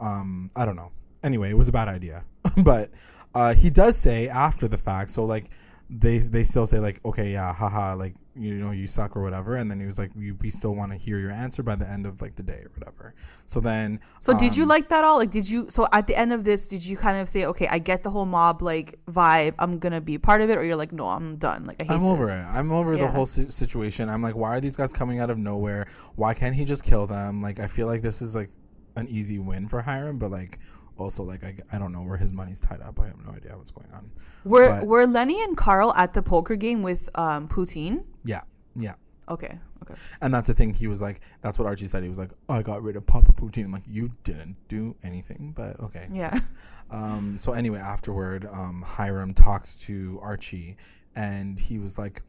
Um, 0.00 0.50
I 0.56 0.64
don't 0.64 0.76
know. 0.76 0.90
Anyway, 1.22 1.50
it 1.50 1.56
was 1.56 1.68
a 1.68 1.72
bad 1.72 1.88
idea, 1.88 2.24
but 2.58 2.90
uh, 3.34 3.54
he 3.54 3.70
does 3.70 3.96
say 3.96 4.28
after 4.28 4.68
the 4.68 4.78
fact. 4.78 5.10
So 5.10 5.24
like 5.24 5.50
they 5.90 6.18
they 6.18 6.44
still 6.44 6.66
say 6.66 6.78
like 6.78 7.00
okay 7.04 7.32
yeah 7.32 7.52
haha 7.52 7.94
like 7.94 8.14
you 8.38 8.54
know 8.54 8.70
you 8.70 8.86
suck 8.86 9.16
or 9.16 9.22
whatever, 9.22 9.56
and 9.56 9.70
then 9.70 9.80
he 9.80 9.86
was 9.86 9.98
like 9.98 10.10
we, 10.14 10.32
we 10.32 10.50
still 10.50 10.74
want 10.74 10.92
to 10.92 10.98
hear 10.98 11.18
your 11.18 11.30
answer 11.30 11.62
by 11.62 11.74
the 11.76 11.88
end 11.88 12.06
of 12.06 12.20
like 12.22 12.36
the 12.36 12.42
day 12.42 12.62
or 12.64 12.70
whatever. 12.74 13.14
So 13.46 13.60
then 13.60 14.00
So 14.20 14.36
did 14.36 14.56
you 14.56 14.62
um, 14.64 14.68
like 14.68 14.88
that 14.90 15.04
all? 15.04 15.18
Like, 15.18 15.30
did 15.30 15.48
you? 15.48 15.66
So 15.70 15.86
at 15.92 16.06
the 16.06 16.16
end 16.16 16.32
of 16.32 16.44
this, 16.44 16.68
did 16.68 16.84
you 16.84 16.96
kind 16.96 17.20
of 17.20 17.28
say, 17.28 17.44
okay, 17.46 17.68
I 17.70 17.78
get 17.78 18.02
the 18.02 18.10
whole 18.10 18.26
mob 18.26 18.62
like 18.62 18.98
vibe. 19.10 19.54
I'm 19.58 19.78
gonna 19.78 20.00
be 20.00 20.18
part 20.18 20.40
of 20.40 20.50
it, 20.50 20.58
or 20.58 20.64
you're 20.64 20.76
like, 20.76 20.92
no, 20.92 21.08
I'm 21.08 21.36
done. 21.36 21.64
Like, 21.64 21.82
I 21.82 21.86
hate 21.86 21.94
I'm 21.94 22.04
over 22.04 22.30
it. 22.30 22.38
I'm 22.38 22.72
over 22.72 22.96
the 22.96 23.08
whole 23.08 23.26
si- 23.26 23.50
situation. 23.50 24.08
I'm 24.08 24.22
like, 24.22 24.36
why 24.36 24.50
are 24.56 24.60
these 24.60 24.76
guys 24.76 24.92
coming 24.92 25.20
out 25.20 25.30
of 25.30 25.38
nowhere? 25.38 25.86
Why 26.16 26.34
can't 26.34 26.54
he 26.54 26.64
just 26.64 26.82
kill 26.84 27.06
them? 27.06 27.40
Like, 27.40 27.58
I 27.60 27.66
feel 27.66 27.86
like 27.86 28.02
this 28.02 28.22
is 28.22 28.34
like 28.36 28.50
an 28.96 29.08
easy 29.08 29.38
win 29.38 29.68
for 29.68 29.80
Hiram, 29.82 30.18
but 30.18 30.30
like, 30.30 30.58
also 30.96 31.22
like, 31.22 31.44
I, 31.44 31.54
I 31.72 31.78
don't 31.78 31.92
know 31.92 32.02
where 32.02 32.16
his 32.16 32.32
money's 32.32 32.60
tied 32.60 32.80
up. 32.80 32.98
I 32.98 33.06
have 33.06 33.24
no 33.24 33.32
idea 33.32 33.56
what's 33.56 33.70
going 33.70 33.88
on. 33.94 34.10
Were 34.44 34.68
But- 34.80 34.86
Were 34.86 35.06
Lenny 35.06 35.42
and 35.42 35.56
Carl 35.56 35.92
at 35.96 36.12
the 36.14 36.22
poker 36.22 36.56
game 36.56 36.82
with 36.82 37.08
um 37.14 37.46
Poutine? 37.48 38.04
Yeah, 38.28 38.42
yeah. 38.76 38.94
Okay, 39.30 39.58
okay. 39.82 39.94
And 40.20 40.32
that's 40.34 40.48
the 40.48 40.54
thing. 40.54 40.74
He 40.74 40.86
was 40.86 41.00
like, 41.00 41.20
that's 41.40 41.58
what 41.58 41.64
Archie 41.66 41.86
said. 41.86 42.02
He 42.02 42.10
was 42.10 42.18
like, 42.18 42.30
I 42.48 42.60
got 42.62 42.82
rid 42.82 42.94
of 42.96 43.06
Papa 43.06 43.32
Poutine. 43.32 43.64
I'm 43.64 43.72
like, 43.72 43.84
you 43.86 44.10
didn't 44.22 44.56
do 44.68 44.94
anything, 45.02 45.54
but 45.56 45.80
okay. 45.80 46.08
Yeah. 46.12 46.38
Um, 46.90 47.36
so 47.36 47.52
anyway, 47.52 47.80
afterward, 47.80 48.48
um, 48.50 48.80
Hiram 48.80 49.34
talks 49.34 49.74
to 49.74 50.18
Archie, 50.22 50.78
and 51.16 51.60
he 51.60 51.78
was 51.78 51.98
like, 51.98 52.22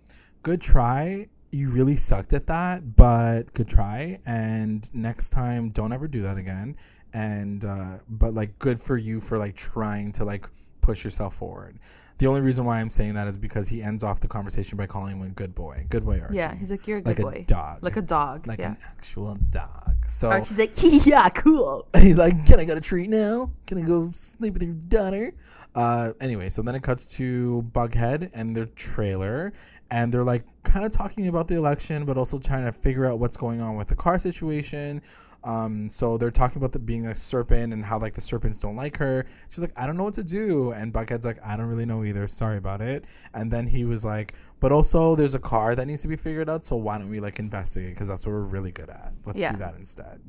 "Good 0.43 0.59
try. 0.59 1.29
You 1.51 1.69
really 1.69 1.95
sucked 1.95 2.33
at 2.33 2.45
that, 2.47 2.97
but 2.97 3.53
good 3.53 3.69
try. 3.69 4.19
And 4.25 4.93
next 4.93 5.29
time, 5.29 5.69
don't 5.69 5.93
ever 5.93 6.09
do 6.09 6.21
that 6.23 6.37
again. 6.37 6.75
And 7.13 7.63
uh, 7.63 7.99
but 8.09 8.33
like, 8.33 8.59
good 8.59 8.81
for 8.81 8.97
you 8.97 9.21
for 9.21 9.37
like 9.37 9.55
trying 9.55 10.11
to 10.11 10.25
like 10.25 10.45
push 10.81 11.05
yourself 11.05 11.35
forward. 11.35 11.79
The 12.19 12.27
only 12.27 12.41
reason 12.41 12.65
why 12.65 12.79
I'm 12.79 12.89
saying 12.89 13.13
that 13.13 13.27
is 13.27 13.37
because 13.37 13.69
he 13.69 13.81
ends 13.81 14.03
off 14.03 14.19
the 14.19 14.27
conversation 14.27 14.77
by 14.77 14.85
calling 14.85 15.17
him 15.17 15.25
a 15.25 15.29
good 15.29 15.55
boy, 15.55 15.85
good 15.89 16.05
boy 16.05 16.19
Archie. 16.21 16.35
Yeah, 16.35 16.53
he's 16.53 16.69
like, 16.69 16.85
you're 16.85 16.97
a 16.97 17.01
good 17.01 17.17
like 17.17 17.35
boy. 17.35 17.39
a 17.41 17.43
dog, 17.45 17.81
Like 17.81 17.95
a 17.97 18.01
dog. 18.01 18.45
like 18.45 18.59
yeah. 18.59 18.71
an 18.71 18.77
actual 18.89 19.35
dog. 19.51 19.95
So 20.05 20.29
Archie's 20.29 20.57
like, 20.57 20.71
yeah, 21.05 21.29
cool. 21.29 21.87
He's 21.97 22.17
like, 22.17 22.45
"Can 22.45 22.59
I 22.59 22.63
get 22.65 22.77
a 22.77 22.81
treat 22.81 23.09
now? 23.09 23.51
Can 23.67 23.77
I 23.77 23.81
go 23.81 24.09
sleep 24.11 24.53
with 24.53 24.63
your 24.63 24.73
daughter?" 24.73 25.33
Uh, 25.75 26.13
anyway, 26.19 26.49
so 26.49 26.61
then 26.63 26.73
it 26.75 26.81
cuts 26.81 27.05
to 27.05 27.63
Bughead 27.73 28.31
and 28.33 28.55
their 28.55 28.65
trailer, 28.65 29.53
and 29.91 30.11
they're 30.11 30.23
like 30.23 30.43
kind 30.63 30.83
of 30.83 30.91
talking 30.91 31.27
about 31.27 31.47
the 31.47 31.55
election, 31.55 32.05
but 32.05 32.17
also 32.17 32.39
trying 32.39 32.65
to 32.65 32.71
figure 32.71 33.05
out 33.05 33.19
what's 33.19 33.37
going 33.37 33.61
on 33.61 33.75
with 33.77 33.87
the 33.87 33.95
car 33.95 34.17
situation. 34.17 35.01
Um, 35.43 35.89
so 35.89 36.17
they're 36.17 36.31
talking 36.31 36.57
about 36.57 36.73
the 36.73 36.79
being 36.79 37.05
a 37.05 37.15
serpent 37.15 37.71
and 37.71 37.83
how 37.85 37.97
like 37.97 38.13
the 38.13 38.21
serpents 38.21 38.57
don't 38.57 38.75
like 38.75 38.97
her. 38.97 39.25
She's 39.47 39.59
like, 39.59 39.71
I 39.77 39.87
don't 39.87 39.95
know 39.95 40.03
what 40.03 40.15
to 40.15 40.23
do, 40.23 40.71
and 40.71 40.93
Bughead's 40.93 41.25
like, 41.25 41.39
I 41.45 41.55
don't 41.55 41.67
really 41.67 41.85
know 41.85 42.03
either. 42.03 42.27
Sorry 42.27 42.57
about 42.57 42.81
it. 42.81 43.05
And 43.33 43.49
then 43.49 43.65
he 43.67 43.85
was 43.85 44.03
like, 44.03 44.33
but 44.59 44.71
also 44.73 45.15
there's 45.15 45.35
a 45.35 45.39
car 45.39 45.75
that 45.75 45.87
needs 45.87 46.01
to 46.01 46.09
be 46.09 46.17
figured 46.17 46.49
out. 46.49 46.65
So 46.65 46.75
why 46.75 46.97
don't 46.97 47.09
we 47.09 47.21
like 47.21 47.39
investigate? 47.39 47.91
Because 47.91 48.09
that's 48.09 48.25
what 48.25 48.33
we're 48.33 48.41
really 48.41 48.71
good 48.71 48.89
at. 48.89 49.13
Let's 49.25 49.39
Yeah. 49.39 49.53
do 49.53 49.59
that 49.59 49.75
instead. 49.75 50.19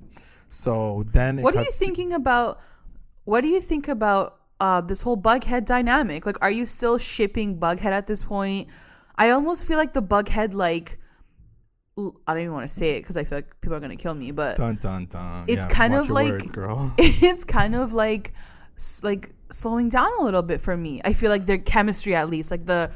So 0.49 1.05
then 1.12 1.40
it 1.40 1.42
What 1.42 1.57
are 1.57 1.62
you 1.62 1.70
thinking 1.73 2.12
about? 2.12 2.61
What 3.25 3.40
do 3.40 3.49
you 3.49 3.61
think 3.61 3.88
about 3.88 4.37
uh, 4.61 4.81
this 4.81 5.01
whole 5.03 5.16
Bughead 5.16 5.64
dynamic? 5.64 6.25
Like, 6.25 6.37
are 6.40 6.51
you 6.51 6.64
still 6.64 6.99
shipping 6.99 7.59
Bughead 7.59 7.87
at 7.87 8.07
this 8.07 8.23
point? 8.23 8.68
I 9.16 9.31
almost 9.31 9.66
feel 9.66 9.77
like 9.77 9.92
the 9.92 10.03
Bughead, 10.03 10.55
like, 10.55 10.99
I 11.98 12.33
don't 12.35 12.42
even 12.42 12.53
want 12.53 12.68
to 12.68 12.74
say 12.74 12.90
it 12.96 13.00
because 13.03 13.16
I 13.16 13.24
feel 13.24 13.38
like 13.38 13.61
people 13.61 13.76
are 13.76 13.81
gonna 13.81 13.96
kill 13.96 14.14
me, 14.14 14.31
but 14.31 14.57
Dun 14.57 14.76
dun 14.76 15.07
dun. 15.07 15.44
It's 15.46 15.62
Yeah, 15.62 15.68
kind 15.68 15.94
of 15.94 16.09
like- 16.09 16.31
words, 16.31 16.50
girl. 16.50 16.92
it's 16.98 17.44
kind 17.44 17.74
of 17.74 17.92
like 17.92 18.33
like 19.03 19.31
slowing 19.50 19.88
down 19.90 20.11
a 20.18 20.22
little 20.22 20.42
bit 20.42 20.61
for 20.61 20.76
me. 20.76 21.00
I 21.05 21.12
feel 21.12 21.31
like 21.31 21.46
their 21.46 21.59
chemistry, 21.59 22.14
at 22.14 22.31
least, 22.31 22.50
like 22.50 22.64
the, 22.66 22.90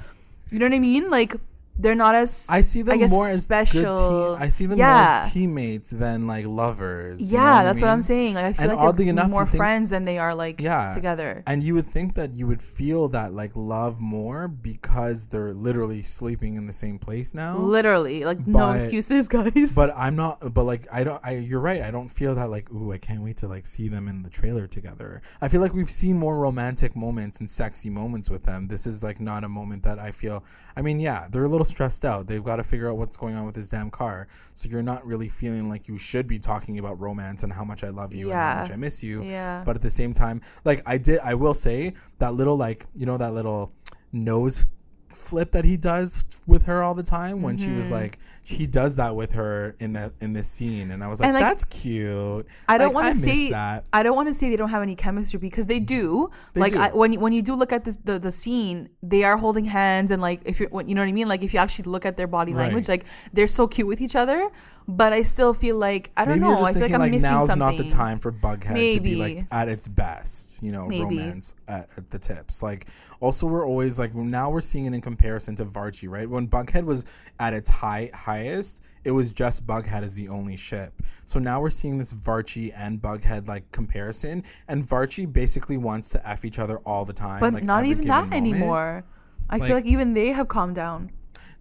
you 0.51 0.59
know 0.59 0.67
what 0.67 0.73
I 0.75 0.79
mean? 0.79 1.11
Like 1.11 1.37
they're 1.79 1.95
not 1.95 2.15
as 2.15 2.47
I 2.49 2.61
see 2.61 2.83
them 2.83 2.99
guess 2.99 3.11
more 3.11 3.29
as 3.29 3.43
special. 3.43 3.97
Team- 4.37 4.43
I 4.43 4.49
see 4.49 4.67
them 4.67 4.79
Yeah. 4.79 4.93
more 4.93 5.27
as 5.27 5.33
teammates 5.33 5.91
than 5.91 6.27
like 6.27 6.47
lovers. 6.47 7.21
you 7.21 7.37
know 7.39 7.43
yeah, 7.45 7.51
what 7.55 7.61
I 7.61 7.65
that's 7.65 7.81
what 7.81 7.91
I'm 7.91 8.03
saying. 8.03 8.35
Like 8.35 8.45
I 8.45 8.53
feel 8.53 8.63
And 8.71 8.77
like 8.79 8.87
oddly 8.87 9.05
they're 9.07 9.13
enough, 9.13 9.31
more 9.31 9.47
friends 9.47 9.91
than 9.91 10.05
they 10.05 10.19
are 10.19 10.35
like 10.35 10.61
Yeah. 10.61 10.95
together. 10.95 11.43
And 11.47 11.63
you 11.63 11.75
would 11.75 11.87
think 11.87 12.15
that 12.15 12.35
you 12.35 12.47
would 12.47 12.63
feel 12.63 13.09
that 13.09 13.33
like 13.33 13.53
love 13.55 14.01
more 14.01 14.47
because 14.49 15.27
they're 15.27 15.53
literally 15.55 16.03
sleeping 16.03 16.55
in 16.57 16.67
the 16.67 16.73
same 16.73 16.99
place 16.99 17.35
now. 17.35 17.59
Literally, 17.59 18.25
like 18.25 18.47
no 18.47 18.71
excuses, 18.73 19.29
guys. 19.37 19.73
But 19.75 19.93
I'm 19.97 20.17
not. 20.17 20.55
But 20.55 20.65
like 20.65 20.87
I 20.93 21.05
don't. 21.05 21.21
I 21.25 21.37
you're 21.39 21.61
right. 21.61 21.83
I 21.83 21.91
don't 21.91 22.09
feel 22.09 22.35
that 22.37 22.51
like 22.51 22.71
ooh. 22.73 22.93
I 22.93 22.99
can't 22.99 23.23
wait 23.23 23.37
to 23.39 23.49
like 23.49 23.67
see 23.67 23.89
them 23.89 24.07
in 24.09 24.23
the 24.23 24.31
trailer 24.31 24.67
together. 24.67 25.23
I 25.41 25.49
feel 25.49 25.61
like 25.61 25.75
we've 25.75 25.91
seen 25.91 26.19
more 26.19 26.39
romantic 26.39 26.95
moments 26.95 27.39
and 27.41 27.49
sexy 27.51 27.91
moments 27.91 28.31
with 28.31 28.45
them. 28.45 28.69
This 28.69 28.87
is 28.87 29.03
like 29.03 29.21
not 29.21 29.43
a 29.45 29.49
moment 29.49 29.83
that 29.83 29.99
I 29.99 30.11
feel. 30.13 30.45
I 30.77 30.83
mean, 30.83 31.01
yeah, 31.01 31.27
they're 31.31 31.45
a 31.45 31.49
little 31.49 31.64
stressed 31.65 32.05
out. 32.05 32.27
They've 32.27 32.45
got 32.45 32.57
to 32.57 32.63
figure 32.65 32.89
out 32.89 32.97
what's 32.97 33.17
going 33.17 33.35
on 33.35 33.45
with 33.47 33.55
this 33.55 33.69
damn 33.69 33.91
car. 33.91 34.29
So 34.55 34.69
you're 34.69 34.83
not 34.83 35.05
really 35.07 35.29
feeling 35.29 35.69
like 35.69 35.89
you 35.89 35.99
should 35.99 36.27
be 36.27 36.39
talking 36.39 36.79
about 36.79 37.01
romance 37.01 37.43
and 37.43 37.53
how 37.53 37.65
much 37.65 37.83
I 37.85 37.89
love 37.89 38.15
you 38.15 38.31
and 38.31 38.39
how 38.39 38.61
much 38.63 38.71
I 38.71 38.77
miss 38.77 39.03
you. 39.03 39.23
Yeah. 39.25 39.63
But 39.65 39.75
at 39.77 39.83
the 39.83 39.91
same 39.91 40.13
time, 40.15 40.41
like 40.65 40.83
I 40.87 40.99
did, 40.99 41.19
I 41.21 41.35
will 41.35 41.55
say 41.55 41.95
that 42.19 42.35
little 42.35 42.57
like 42.57 42.87
you 42.95 43.07
know 43.07 43.17
that 43.17 43.33
little 43.35 43.73
nose 44.13 44.67
flip 45.09 45.51
that 45.53 45.65
he 45.65 45.77
does 45.77 46.25
with 46.47 46.65
her 46.67 46.83
all 46.83 46.95
the 46.95 47.03
time 47.03 47.41
when 47.41 47.57
she 47.57 47.67
Mm-hmm. 47.69 47.77
was 47.77 47.91
like 47.91 48.19
he 48.47 48.67
does 48.67 48.97
that 48.97 49.17
with 49.17 49.33
her 49.33 49.75
in 49.79 49.95
that 49.95 50.13
in 50.21 50.35
this 50.35 50.47
scene 50.47 50.91
and 50.91 51.03
I 51.03 51.09
was 51.09 51.19
like, 51.19 51.33
like, 51.33 51.43
that's 51.43 51.65
cute. 51.65 52.47
I 52.69 52.77
don't 52.77 52.93
Like, 52.93 53.05
want 53.05 53.15
to 53.15 53.21
say 53.21 53.51
that. 53.51 53.85
I 53.93 54.03
don't 54.03 54.15
want 54.15 54.29
to 54.29 54.35
say 54.35 54.51
they 54.51 54.57
don't 54.57 54.69
have 54.69 54.83
any 54.83 54.95
chemistry 54.95 55.39
because 55.41 55.67
they 55.67 55.81
do. 55.81 56.31
They 56.53 56.61
like 56.61 56.73
do. 56.75 56.79
I, 56.79 56.89
when 56.93 57.15
you, 57.15 57.21
when 57.21 57.33
you 57.33 57.41
do 57.41 57.55
look 57.55 57.73
at 57.73 57.85
this, 57.87 57.97
the 58.05 58.19
the 58.19 58.31
scene, 58.31 58.91
they 59.03 59.25
are 59.25 59.39
holding 59.39 59.65
hands 59.65 60.11
and 60.11 60.21
like 60.21 60.43
if 60.45 60.61
you 60.61 60.69
you 60.87 60.95
know 60.95 61.01
what 61.01 61.09
I 61.09 61.13
mean. 61.13 61.27
Like 61.27 61.43
if 61.43 61.55
you 61.55 61.59
actually 61.61 61.85
look 61.91 62.05
at 62.05 62.19
their 62.19 62.27
body 62.27 62.53
language, 62.53 62.87
Right. 62.89 63.01
like 63.01 63.07
they're 63.33 63.47
so 63.47 63.67
cute 63.67 63.89
with 63.89 64.03
each 64.03 64.15
other. 64.15 64.51
But 64.87 65.15
I 65.15 65.23
still 65.23 65.55
feel 65.55 65.79
like 65.79 66.11
I 66.15 66.27
don't 66.27 66.41
Maybe 66.41 66.53
know. 66.53 66.63
I 66.63 66.75
feel 66.75 66.83
like 66.83 66.93
I'm 66.93 67.11
missing 67.11 67.23
now's 67.23 67.47
something. 67.49 67.59
not 67.59 67.79
the 67.79 67.89
time 67.89 68.19
for 68.19 68.31
Bughead 68.31 68.93
to 68.93 69.01
be 69.01 69.15
like 69.17 69.47
at 69.51 69.67
its 69.71 69.89
best, 69.89 70.63
you 70.63 70.73
know, 70.73 70.87
Maybe. 70.87 71.05
romance 71.05 71.55
at, 71.69 71.89
at 71.97 72.11
the 72.11 72.19
tips. 72.19 72.63
Like 72.63 72.89
also 73.21 73.47
we're 73.47 73.67
always 73.67 73.99
like 73.99 74.15
now 74.15 74.51
we're 74.51 74.61
seeing 74.61 74.85
it 74.85 74.93
in 74.93 75.01
comparison 75.01 75.57
to 75.57 75.65
Varchi, 75.65 76.11
right? 76.11 76.29
When 76.29 76.47
Bughead 76.47 76.85
was 76.85 77.07
at 77.41 77.55
its 77.55 77.71
high 77.71 78.11
high 78.13 78.34
highest, 78.39 78.83
it 79.05 79.11
was 79.11 79.33
just 79.33 79.67
Bughead 79.67 80.03
as 80.03 80.15
the 80.15 80.29
only 80.29 80.57
ship. 80.57 80.93
So 81.25 81.39
now 81.39 81.61
we're 81.61 81.71
seeing 81.71 81.99
this 81.99 82.13
Varchi 82.13 82.73
and 82.77 83.01
Bughead 83.01 83.47
like 83.49 83.71
comparison, 83.73 84.43
and 84.69 84.87
Varchi 84.87 85.31
basically 85.31 85.77
wants 85.77 86.09
to 86.11 86.29
f 86.29 86.45
each 86.45 86.59
other 86.59 86.79
all 86.79 87.05
the 87.05 87.13
time. 87.13 87.41
But 87.41 87.53
like, 87.55 87.65
not 87.65 87.85
even 87.85 88.07
that 88.09 88.25
moment. 88.25 88.35
anymore. 88.35 89.05
I 89.51 89.57
Like- 89.59 89.67
feel 89.69 89.77
like 89.77 89.87
even 89.87 90.15
they 90.15 90.29
have 90.33 90.49
calmed 90.49 90.75
down. 90.75 91.11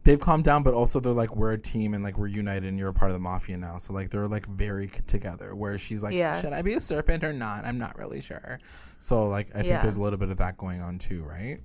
they've 0.05 0.19
calmed 0.19 0.43
down, 0.43 0.63
but 0.63 0.73
also 0.73 0.99
they're 0.99 1.13
like 1.13 1.33
we're 1.35 1.53
a 1.53 1.57
team 1.57 1.93
and 1.93 2.03
like 2.03 2.17
we're 2.17 2.27
united 2.27 2.65
and 2.67 2.77
you're 2.77 2.89
a 2.89 2.93
part 2.93 3.09
of 3.11 3.15
the 3.15 3.19
mafia 3.19 3.57
now. 3.57 3.77
So 3.77 3.93
like 3.93 4.09
they're 4.09 4.27
like 4.27 4.45
very 4.47 4.87
together. 5.07 5.55
Where 5.55 5.77
she's 5.77 6.03
like, 6.03 6.13
Yeah. 6.13 6.37
should 6.39 6.51
I 6.53 6.61
be 6.61 6.73
a 6.73 6.79
serpent 6.79 7.23
or 7.23 7.31
not? 7.33 7.63
I'm 7.65 7.77
not 7.77 7.97
really 7.97 8.19
sure. 8.21 8.59
So 8.99 9.27
like 9.29 9.47
I 9.53 9.59
think 9.59 9.67
Yeah. 9.67 9.81
there's 9.81 9.95
a 9.97 10.01
little 10.01 10.19
bit 10.19 10.29
of 10.29 10.37
that 10.37 10.57
going 10.57 10.81
on 10.81 10.97
too, 10.99 11.23
right? 11.23 11.59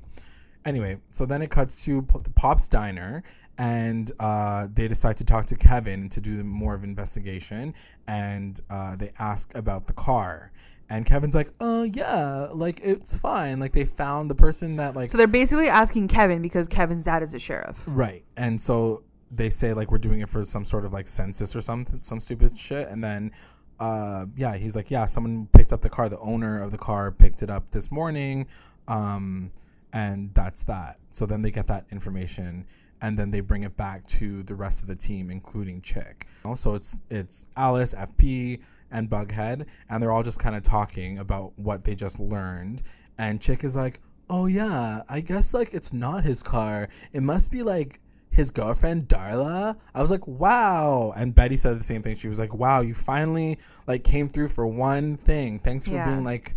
Anyway, 0.65 0.99
so 1.11 1.25
then 1.27 1.41
it 1.43 1.51
cuts 1.51 1.85
to 1.85 2.03
Pop's 2.35 2.69
diner, 2.69 3.23
and 3.59 4.13
uh, 4.21 4.69
they 4.73 4.87
decide 4.87 5.17
to 5.17 5.25
talk 5.25 5.47
to 5.47 5.57
Kevin 5.57 6.09
to 6.11 6.21
do 6.21 6.45
more 6.45 6.75
of 6.75 6.85
investigation, 6.85 7.75
and 8.07 8.61
uh, 8.71 8.97
they 8.97 9.11
ask 9.19 9.55
about 9.57 9.87
the 9.87 9.93
car. 9.93 10.53
And 10.91 11.05
Kevin's 11.05 11.35
like, 11.35 11.51
"Uh, 11.61 11.87
yeah, 11.93 12.49
like 12.53 12.81
it's 12.83 13.19
fine. 13.19 13.61
Like 13.61 13.73
they 13.73 13.85
found 13.85 14.31
the 14.31 14.35
person 14.35 14.77
that 14.77 14.97
like 14.97 15.11
So 15.11 15.19
they're 15.19 15.27
basically 15.27 15.69
asking 15.69 16.09
Kevin 16.09 16.41
because 16.41 16.67
Kevin's 16.67 17.05
dad 17.05 17.23
is 17.23 17.35
a 17.35 17.39
sheriff. 17.39 17.83
Right. 17.87 18.25
And 18.37 18.59
so 18.59 19.03
they 19.31 19.51
say 19.51 19.75
like 19.75 19.91
we're 19.91 19.99
doing 19.99 20.21
it 20.21 20.29
for 20.29 20.45
some 20.45 20.65
sort 20.65 20.87
of 20.87 20.93
like 20.95 21.07
census 21.07 21.55
or 21.55 21.61
something 21.61 22.01
some 22.01 22.19
stupid 22.19 22.57
shit 22.57 22.89
and 22.89 23.05
then 23.05 23.31
uh 23.79 24.25
yeah, 24.37 24.57
he's 24.57 24.75
like, 24.75 24.91
Yeah, 24.91 25.05
someone 25.05 25.47
picked 25.53 25.73
up 25.73 25.83
the 25.83 25.91
car, 25.91 26.09
the 26.09 26.19
owner 26.21 26.63
of 26.63 26.71
the 26.71 26.79
car 26.79 27.13
picked 27.13 27.43
it 27.43 27.51
up 27.51 27.71
this 27.71 27.91
morning. 27.91 28.47
Um 28.87 29.51
and 29.93 30.33
that's 30.35 30.65
that. 30.65 30.99
So 31.11 31.27
then 31.27 31.43
they 31.43 31.51
get 31.51 31.67
that 31.67 31.85
information 31.93 32.65
and 33.03 33.19
then 33.19 33.31
they 33.31 33.41
bring 33.41 33.63
it 33.63 33.77
back 33.77 34.07
to 34.09 34.43
the 34.45 34.55
rest 34.55 34.83
of 34.83 34.89
the 34.89 34.97
team, 34.97 35.31
including 35.31 35.81
Chic. 35.83 36.27
Also 36.45 36.75
it's 36.75 37.01
it's 37.11 37.47
Alice, 37.57 37.95
FP, 37.95 38.61
and 38.91 39.09
Bughead, 39.11 39.67
and 39.91 40.03
they're 40.03 40.13
all 40.13 40.23
just 40.23 40.39
kind 40.39 40.57
of 40.57 40.63
talking 40.63 41.19
about 41.19 41.53
what 41.59 41.85
they 41.85 41.95
just 41.95 42.19
learned. 42.19 42.83
And 43.19 43.43
Chic 43.43 43.65
is 43.65 43.77
like, 43.77 44.01
Oh 44.31 44.47
yeah, 44.47 45.03
I 45.09 45.21
guess 45.21 45.55
like 45.55 45.73
it's 45.73 45.93
not 45.93 46.23
his 46.25 46.43
car. 46.43 46.89
It 47.13 47.23
must 47.23 47.51
be 47.51 47.63
like 47.63 48.01
his 48.31 48.51
girlfriend 48.51 49.09
Darla. 49.09 49.75
I 49.95 50.03
was 50.03 50.11
like, 50.11 50.27
wow. 50.27 51.13
And 51.17 51.35
Betty 51.35 51.57
said 51.57 51.81
the 51.81 51.83
same 51.85 52.03
thing. 52.03 52.15
She 52.15 52.29
was 52.29 52.39
like, 52.39 52.53
wow, 52.55 52.83
you 52.83 52.95
finally 52.95 53.59
like 53.87 54.05
came 54.05 54.29
through 54.29 54.49
for 54.51 54.67
one 54.67 55.17
thing. 55.17 55.59
Thanks 55.61 55.87
for 55.89 55.95
Yeah. 55.95 56.05
being 56.07 56.25
like 56.25 56.55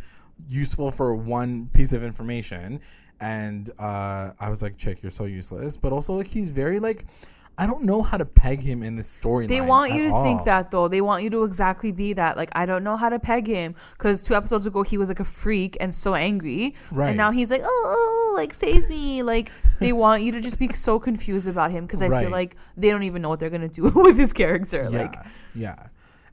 useful 0.50 0.92
for 0.92 1.16
one 1.16 1.70
piece 1.74 1.94
of 1.94 2.04
information. 2.04 2.82
And 3.22 3.70
uh, 3.80 4.32
I 4.40 4.50
was 4.50 4.62
like, 4.62 4.74
chic, 4.78 5.02
you're 5.04 5.12
so 5.12 5.26
useless. 5.26 5.78
But 5.78 5.94
also 5.94 6.14
like 6.14 6.28
he's 6.28 6.50
very 6.50 6.80
like 6.80 7.06
I 7.58 7.68
don't 7.68 7.84
know 7.84 8.02
how 8.02 8.18
to 8.18 8.26
peg 8.26 8.62
him 8.62 8.82
in 8.82 8.96
this 8.96 9.20
storyline. 9.20 9.50
They 9.50 9.62
want 9.62 9.94
you 9.94 10.10
to 10.10 10.24
think 10.24 10.46
that 10.46 10.72
though. 10.72 10.88
They 10.88 11.02
want 11.02 11.22
you 11.24 11.30
to 11.32 11.44
exactly 11.44 11.92
be 11.92 12.14
that. 12.14 12.36
Like 12.36 12.50
I 12.56 12.66
don't 12.66 12.84
know 12.84 12.98
how 12.98 13.10
to 13.10 13.20
peg 13.20 13.46
him 13.46 13.76
because 13.94 14.24
two 14.24 14.34
episodes 14.34 14.66
ago 14.66 14.82
he 14.82 14.98
was 14.98 15.10
like 15.10 15.20
a 15.20 15.26
freak 15.26 15.78
and 15.80 15.94
so 15.94 16.16
angry, 16.16 16.74
Right. 16.92 17.10
and 17.10 17.18
now 17.18 17.30
he's 17.30 17.52
like, 17.52 17.62
oh, 17.64 17.84
oh, 18.32 18.34
like 18.36 18.54
save 18.56 18.90
me. 18.90 19.22
Like 19.22 19.52
they 19.80 19.94
want 20.04 20.24
you 20.24 20.32
to 20.32 20.42
just 20.42 20.58
be 20.58 20.74
so 20.74 20.98
confused 20.98 21.48
about 21.48 21.70
him 21.70 21.86
because 21.86 22.02
I 22.02 22.08
Right. 22.08 22.22
feel 22.24 22.32
like 22.32 22.56
they 22.78 22.90
don't 22.90 23.04
even 23.04 23.22
know 23.22 23.30
what 23.30 23.40
they're 23.40 23.52
gonna 23.52 23.68
do 23.68 23.84
with 23.96 24.18
his 24.18 24.34
character. 24.34 24.88
Yeah, 24.90 24.98
Like 25.02 25.16
yeah. 25.54 25.88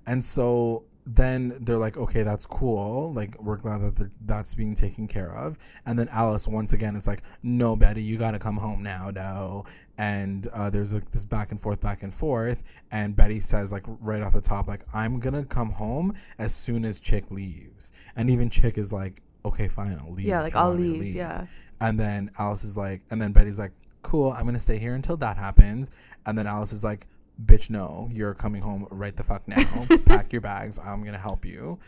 And 0.06 0.24
so 0.24 0.84
then 1.10 1.56
they're 1.62 1.78
like, 1.78 1.96
okay, 1.96 2.22
that's 2.22 2.44
cool. 2.44 3.14
Like, 3.14 3.40
we're 3.40 3.56
glad 3.56 3.96
that 3.96 4.10
that's 4.26 4.54
being 4.54 4.74
taken 4.74 5.08
care 5.08 5.34
of. 5.34 5.56
And 5.86 5.98
then 5.98 6.08
Alice 6.10 6.46
once 6.46 6.74
again 6.74 6.94
is 6.96 7.06
like, 7.06 7.22
no, 7.42 7.74
Betty, 7.76 8.02
you 8.02 8.18
got 8.18 8.32
to 8.32 8.38
come 8.38 8.58
home 8.58 8.82
now, 8.82 9.10
no. 9.10 9.64
And 9.96 10.46
uh, 10.48 10.68
there's 10.68 10.92
like 10.92 11.10
this 11.10 11.24
back 11.24 11.50
and 11.50 11.60
forth, 11.60 11.80
back 11.80 12.02
and 12.02 12.12
forth. 12.12 12.62
And 12.90 13.16
Betty 13.16 13.40
says, 13.40 13.72
like, 13.72 13.84
right 13.86 14.20
off 14.22 14.34
the 14.34 14.42
top, 14.42 14.68
like, 14.68 14.84
I'm 14.92 15.18
going 15.18 15.34
to 15.34 15.44
come 15.44 15.70
home 15.70 16.14
as 16.38 16.54
soon 16.54 16.84
as 16.84 17.00
Chic 17.02 17.30
leaves. 17.30 17.92
And 18.16 18.28
even 18.28 18.50
Chic 18.50 18.76
is 18.76 18.92
like, 18.92 19.22
okay, 19.46 19.66
fine, 19.66 19.98
I'll 20.04 20.12
leave. 20.12 20.26
yeah, 20.26 20.42
like 20.42 20.56
I'll 20.56 20.76
to 20.76 20.78
leave. 20.78 21.14
Yeah. 21.14 21.46
and 21.80 21.98
then 21.98 22.30
Alice 22.38 22.64
is 22.64 22.76
like, 22.76 23.00
and 23.10 23.20
then 23.22 23.32
Betty's 23.32 23.58
like, 23.58 23.72
cool, 24.02 24.32
I'm 24.32 24.44
gonna 24.44 24.58
stay 24.58 24.78
here 24.78 24.94
until 24.94 25.16
that 25.18 25.36
happens. 25.38 25.90
And 26.26 26.36
then 26.36 26.46
Alice 26.46 26.72
is 26.72 26.84
like, 26.84 27.06
bitch, 27.44 27.70
no, 27.70 28.08
you're 28.12 28.34
coming 28.34 28.62
home 28.62 28.86
right 28.90 29.16
the 29.16 29.24
fuck 29.24 29.46
now. 29.46 29.86
Pack 30.06 30.32
your 30.32 30.40
bags. 30.40 30.78
I'm 30.78 31.04
gonna 31.04 31.18
help 31.18 31.44
you. 31.44 31.78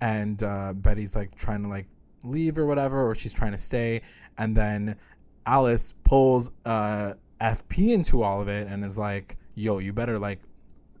And 0.00 0.42
uh, 0.42 0.72
Betty's 0.74 1.16
like 1.16 1.34
trying 1.34 1.62
to 1.62 1.68
like 1.68 1.86
leave 2.22 2.58
or 2.58 2.66
whatever, 2.66 3.08
or 3.08 3.14
she's 3.14 3.32
trying 3.32 3.52
to 3.52 3.58
stay. 3.58 4.02
And 4.36 4.56
then 4.56 4.96
Alice 5.46 5.94
pulls 6.04 6.50
uh, 6.64 7.14
FP 7.40 7.92
into 7.92 8.22
all 8.22 8.42
of 8.42 8.48
it 8.48 8.68
and 8.68 8.84
is 8.84 8.98
like, 8.98 9.36
yo, 9.54 9.78
you 9.78 9.92
better 9.92 10.18
like 10.18 10.40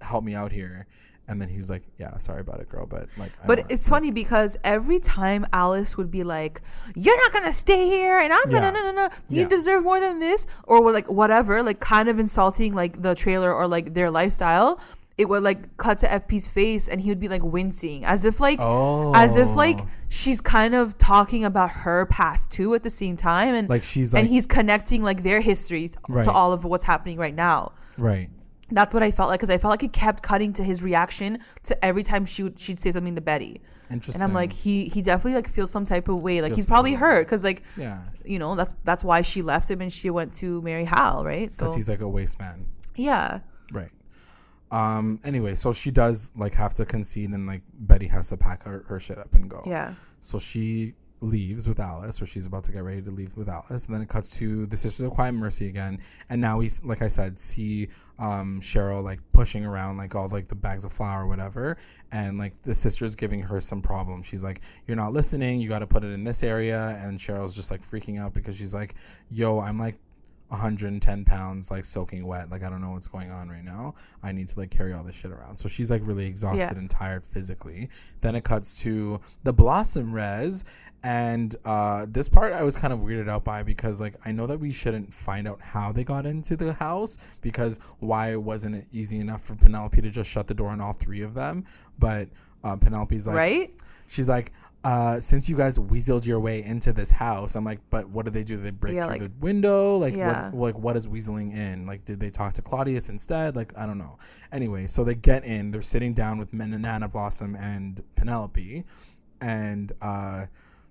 help 0.00 0.24
me 0.24 0.34
out 0.34 0.52
here. 0.52 0.86
And 1.28 1.42
then 1.42 1.48
he 1.48 1.58
was 1.58 1.70
like, 1.70 1.82
yeah, 1.98 2.16
sorry 2.18 2.40
about 2.40 2.60
it, 2.60 2.68
girl, 2.68 2.86
but 2.86 3.08
like, 3.18 3.32
I 3.42 3.46
But 3.46 3.66
it's 3.68 3.88
funny 3.88 4.10
because 4.12 4.56
every 4.62 5.00
time 5.00 5.44
Alice 5.52 5.96
would 5.96 6.10
be 6.10 6.22
like, 6.22 6.62
"You're 6.94 7.16
not 7.16 7.32
gonna 7.32 7.50
stay 7.52 7.86
here," 7.88 8.18
and 8.20 8.32
I'm 8.32 8.48
gonna 8.48 8.66
Yeah. 8.66 8.70
no 8.70 8.82
no 8.84 8.92
no, 8.92 9.08
you 9.28 9.42
Yeah. 9.42 9.48
deserve 9.48 9.82
more 9.82 9.98
than 9.98 10.20
this, 10.20 10.46
or 10.64 10.82
we're 10.84 10.92
like 10.92 11.08
whatever, 11.08 11.62
like 11.64 11.80
kind 11.80 12.08
of 12.08 12.20
insulting 12.20 12.74
like 12.74 13.02
the 13.02 13.14
trailer 13.16 13.52
or 13.52 13.66
like 13.66 13.94
their 13.94 14.10
lifestyle. 14.10 14.78
It 15.18 15.30
would 15.30 15.42
like 15.42 15.78
cut 15.78 15.98
to 16.00 16.06
FP's 16.12 16.46
face, 16.46 16.86
and 16.88 17.00
he 17.00 17.08
would 17.08 17.18
be 17.18 17.28
like 17.28 17.42
wincing, 17.42 18.04
as 18.04 18.24
if 18.26 18.38
like, 18.38 18.60
as 18.60 19.36
if 19.36 19.56
like 19.56 19.80
Oh. 19.80 19.86
she's 20.08 20.40
kind 20.42 20.74
of 20.74 20.96
talking 20.98 21.42
about 21.44 21.70
her 21.70 22.06
past 22.06 22.50
too 22.52 22.74
at 22.74 22.82
the 22.84 22.90
same 22.90 23.16
time, 23.16 23.54
and 23.54 23.68
like 23.68 23.82
she's 23.82 24.14
and 24.14 24.28
he's 24.28 24.46
connecting 24.46 25.02
like 25.02 25.22
their 25.24 25.40
history 25.40 25.90
Right. 26.08 26.22
to 26.22 26.30
all 26.30 26.52
of 26.52 26.64
what's 26.64 26.84
happening 26.84 27.18
right 27.18 27.34
now. 27.34 27.72
right. 27.98 28.28
That's 28.70 28.92
what 28.92 29.02
I 29.02 29.10
felt 29.10 29.28
like 29.28 29.40
because 29.40 29.50
I 29.50 29.58
felt 29.58 29.70
like 29.70 29.82
it 29.84 29.92
kept 29.92 30.22
cutting 30.22 30.52
to 30.54 30.64
his 30.64 30.82
reaction 30.82 31.38
to 31.64 31.84
every 31.84 32.02
time 32.02 32.24
she 32.26 32.42
would 32.42 32.58
she'd 32.58 32.78
say 32.78 32.92
something 32.92 33.14
to 33.14 33.20
Betty. 33.20 33.60
Interesting. 33.90 34.20
And 34.20 34.28
I'm 34.28 34.34
like, 34.34 34.52
he 34.52 34.86
he 34.86 35.02
definitely 35.02 35.36
like 35.36 35.48
feels 35.48 35.70
some 35.70 35.84
type 35.84 36.08
of 36.08 36.20
way. 36.20 36.42
Like 36.42 36.50
Feels 36.50 36.56
he's 36.56 36.66
probably 36.66 36.94
of 36.94 37.00
hurt 37.00 37.26
because 37.26 37.44
like 37.44 37.62
yeah, 37.76 38.02
you 38.24 38.38
know 38.40 38.56
that's 38.56 38.74
that's 38.82 39.04
why 39.04 39.22
she 39.22 39.42
left 39.42 39.70
him 39.70 39.80
and 39.80 39.92
she 39.92 40.10
went 40.10 40.32
to 40.34 40.60
marry 40.62 40.84
Hal, 40.84 41.24
right? 41.24 41.54
So 41.54 41.64
because 41.64 41.76
he's 41.76 41.88
like 41.88 42.00
a 42.00 42.08
waste 42.08 42.40
man. 42.40 42.66
yeah, 42.96 43.40
Right. 43.72 43.90
Um. 44.72 45.20
Anyway, 45.24 45.54
so 45.54 45.72
she 45.72 45.92
does 45.92 46.32
like 46.36 46.54
have 46.54 46.74
to 46.74 46.84
concede, 46.84 47.30
and 47.30 47.46
like 47.46 47.62
Betty 47.72 48.08
has 48.08 48.28
to 48.30 48.36
pack 48.36 48.64
her, 48.64 48.84
her 48.88 48.98
shit 48.98 49.18
up 49.18 49.32
and 49.36 49.48
go. 49.48 49.62
yeah, 49.64 49.94
So 50.20 50.40
she 50.40 50.94
leaves 51.20 51.66
with 51.66 51.80
Alice, 51.80 52.20
or 52.20 52.26
she's 52.26 52.46
about 52.46 52.62
to 52.64 52.72
get 52.72 52.84
ready 52.84 53.00
to 53.02 53.10
leave 53.10 53.36
with 53.36 53.48
Alice, 53.48 53.86
and 53.86 53.94
then 53.94 54.02
it 54.02 54.08
cuts 54.08 54.36
to 54.36 54.66
the 54.66 54.76
Sisters 54.76 55.06
of 55.06 55.12
Quiet 55.12 55.32
Mercy 55.32 55.68
again, 55.68 55.98
and 56.28 56.40
now 56.40 56.58
we, 56.58 56.70
like 56.84 57.02
I 57.02 57.08
said, 57.08 57.38
see 57.38 57.88
um, 58.18 58.60
Cheryl 58.60 59.02
like 59.02 59.20
pushing 59.32 59.64
around 59.64 59.96
like 59.96 60.14
all 60.14 60.28
like 60.28 60.48
the 60.48 60.54
bags 60.54 60.84
of 60.84 60.92
flour 60.92 61.24
or 61.24 61.26
whatever, 61.26 61.76
and 62.12 62.38
like 62.38 62.60
the 62.62 62.74
sister's 62.74 63.14
giving 63.14 63.40
her 63.40 63.60
some 63.60 63.80
problem. 63.80 64.22
She's 64.22 64.44
like, 64.44 64.60
"You're 64.86 64.96
not 64.96 65.12
listening. 65.12 65.60
You 65.60 65.68
got 65.68 65.80
to 65.80 65.86
put 65.86 66.04
it 66.04 66.12
in 66.12 66.22
this 66.24 66.42
area," 66.42 66.98
and 67.02 67.18
Cheryl's 67.18 67.54
just 67.54 67.70
like 67.70 67.82
freaking 67.82 68.20
out 68.20 68.32
because 68.34 68.56
she's 68.56 68.74
like, 68.74 68.94
"Yo, 69.30 69.58
I'm 69.60 69.78
like." 69.78 69.96
110 70.48 71.24
pounds 71.24 71.72
like 71.72 71.84
soaking 71.84 72.24
wet 72.24 72.50
like 72.52 72.62
i 72.62 72.70
don't 72.70 72.80
know 72.80 72.92
what's 72.92 73.08
going 73.08 73.32
on 73.32 73.48
right 73.48 73.64
now 73.64 73.92
i 74.22 74.30
need 74.30 74.46
to 74.46 74.56
like 74.60 74.70
carry 74.70 74.92
all 74.92 75.02
this 75.02 75.16
shit 75.16 75.32
around 75.32 75.56
so 75.56 75.68
she's 75.68 75.90
like 75.90 76.00
really 76.04 76.24
exhausted 76.24 76.60
Yeah. 76.72 76.78
and 76.78 76.88
tired 76.88 77.26
physically 77.26 77.88
then 78.20 78.36
it 78.36 78.44
cuts 78.44 78.78
to 78.82 79.20
the 79.42 79.52
blossom 79.52 80.12
res 80.12 80.64
and 81.04 81.56
uh, 81.64 82.06
this 82.08 82.28
part 82.28 82.52
i 82.52 82.62
was 82.62 82.76
kind 82.76 82.92
of 82.92 83.00
weirded 83.00 83.28
out 83.28 83.44
by 83.44 83.62
because 83.62 84.00
like 84.00 84.14
i 84.24 84.32
know 84.32 84.46
that 84.46 84.58
we 84.58 84.72
shouldn't 84.72 85.12
find 85.12 85.46
out 85.46 85.60
how 85.60 85.92
they 85.92 86.04
got 86.04 86.26
into 86.26 86.56
the 86.56 86.72
house 86.74 87.18
because 87.40 87.78
why 87.98 88.34
wasn't 88.36 88.74
it 88.74 88.86
easy 88.92 89.18
enough 89.18 89.42
for 89.44 89.54
penelope 89.54 90.00
to 90.00 90.10
just 90.10 90.30
shut 90.30 90.46
the 90.46 90.54
door 90.54 90.68
on 90.70 90.80
all 90.80 90.92
three 90.92 91.22
of 91.22 91.34
them 91.34 91.64
but 91.98 92.28
uh, 92.64 92.74
penelope's 92.76 93.26
like 93.26 93.36
right. 93.36 93.74
she's 94.08 94.28
like 94.28 94.52
uh, 94.86 95.18
since 95.18 95.48
you 95.48 95.56
guys 95.56 95.80
weaseled 95.80 96.24
your 96.24 96.38
way 96.38 96.62
into 96.62 96.92
this 96.92 97.10
house, 97.10 97.56
I'm 97.56 97.64
like, 97.64 97.80
but 97.90 98.08
what 98.08 98.24
did 98.24 98.32
they 98.34 98.44
do? 98.44 98.54
Did 98.54 98.64
they 98.66 98.70
break 98.70 98.94
Yeah, 98.94 99.02
through 99.06 99.12
like- 99.14 99.20
the 99.22 99.32
window? 99.40 99.96
Like, 99.96 100.14
Yeah. 100.14 100.50
what, 100.50 100.76
like, 100.76 100.78
what 100.78 100.96
is 100.96 101.08
weaseling 101.08 101.52
in? 101.52 101.86
Like, 101.86 102.04
did 102.04 102.20
they 102.20 102.30
talk 102.30 102.52
to 102.54 102.62
Claudius 102.62 103.08
instead? 103.08 103.56
Like, 103.56 103.76
I 103.76 103.84
don't 103.84 103.98
know. 103.98 104.16
Anyway, 104.52 104.86
so 104.86 105.02
they 105.02 105.16
get 105.16 105.44
in. 105.44 105.72
They're 105.72 105.82
sitting 105.82 106.14
down 106.14 106.38
with 106.38 106.52
Nana 106.52 107.08
Blossom 107.08 107.56
and 107.56 108.00
Penelope, 108.14 108.84
and 109.40 109.92
uh, 110.00 110.46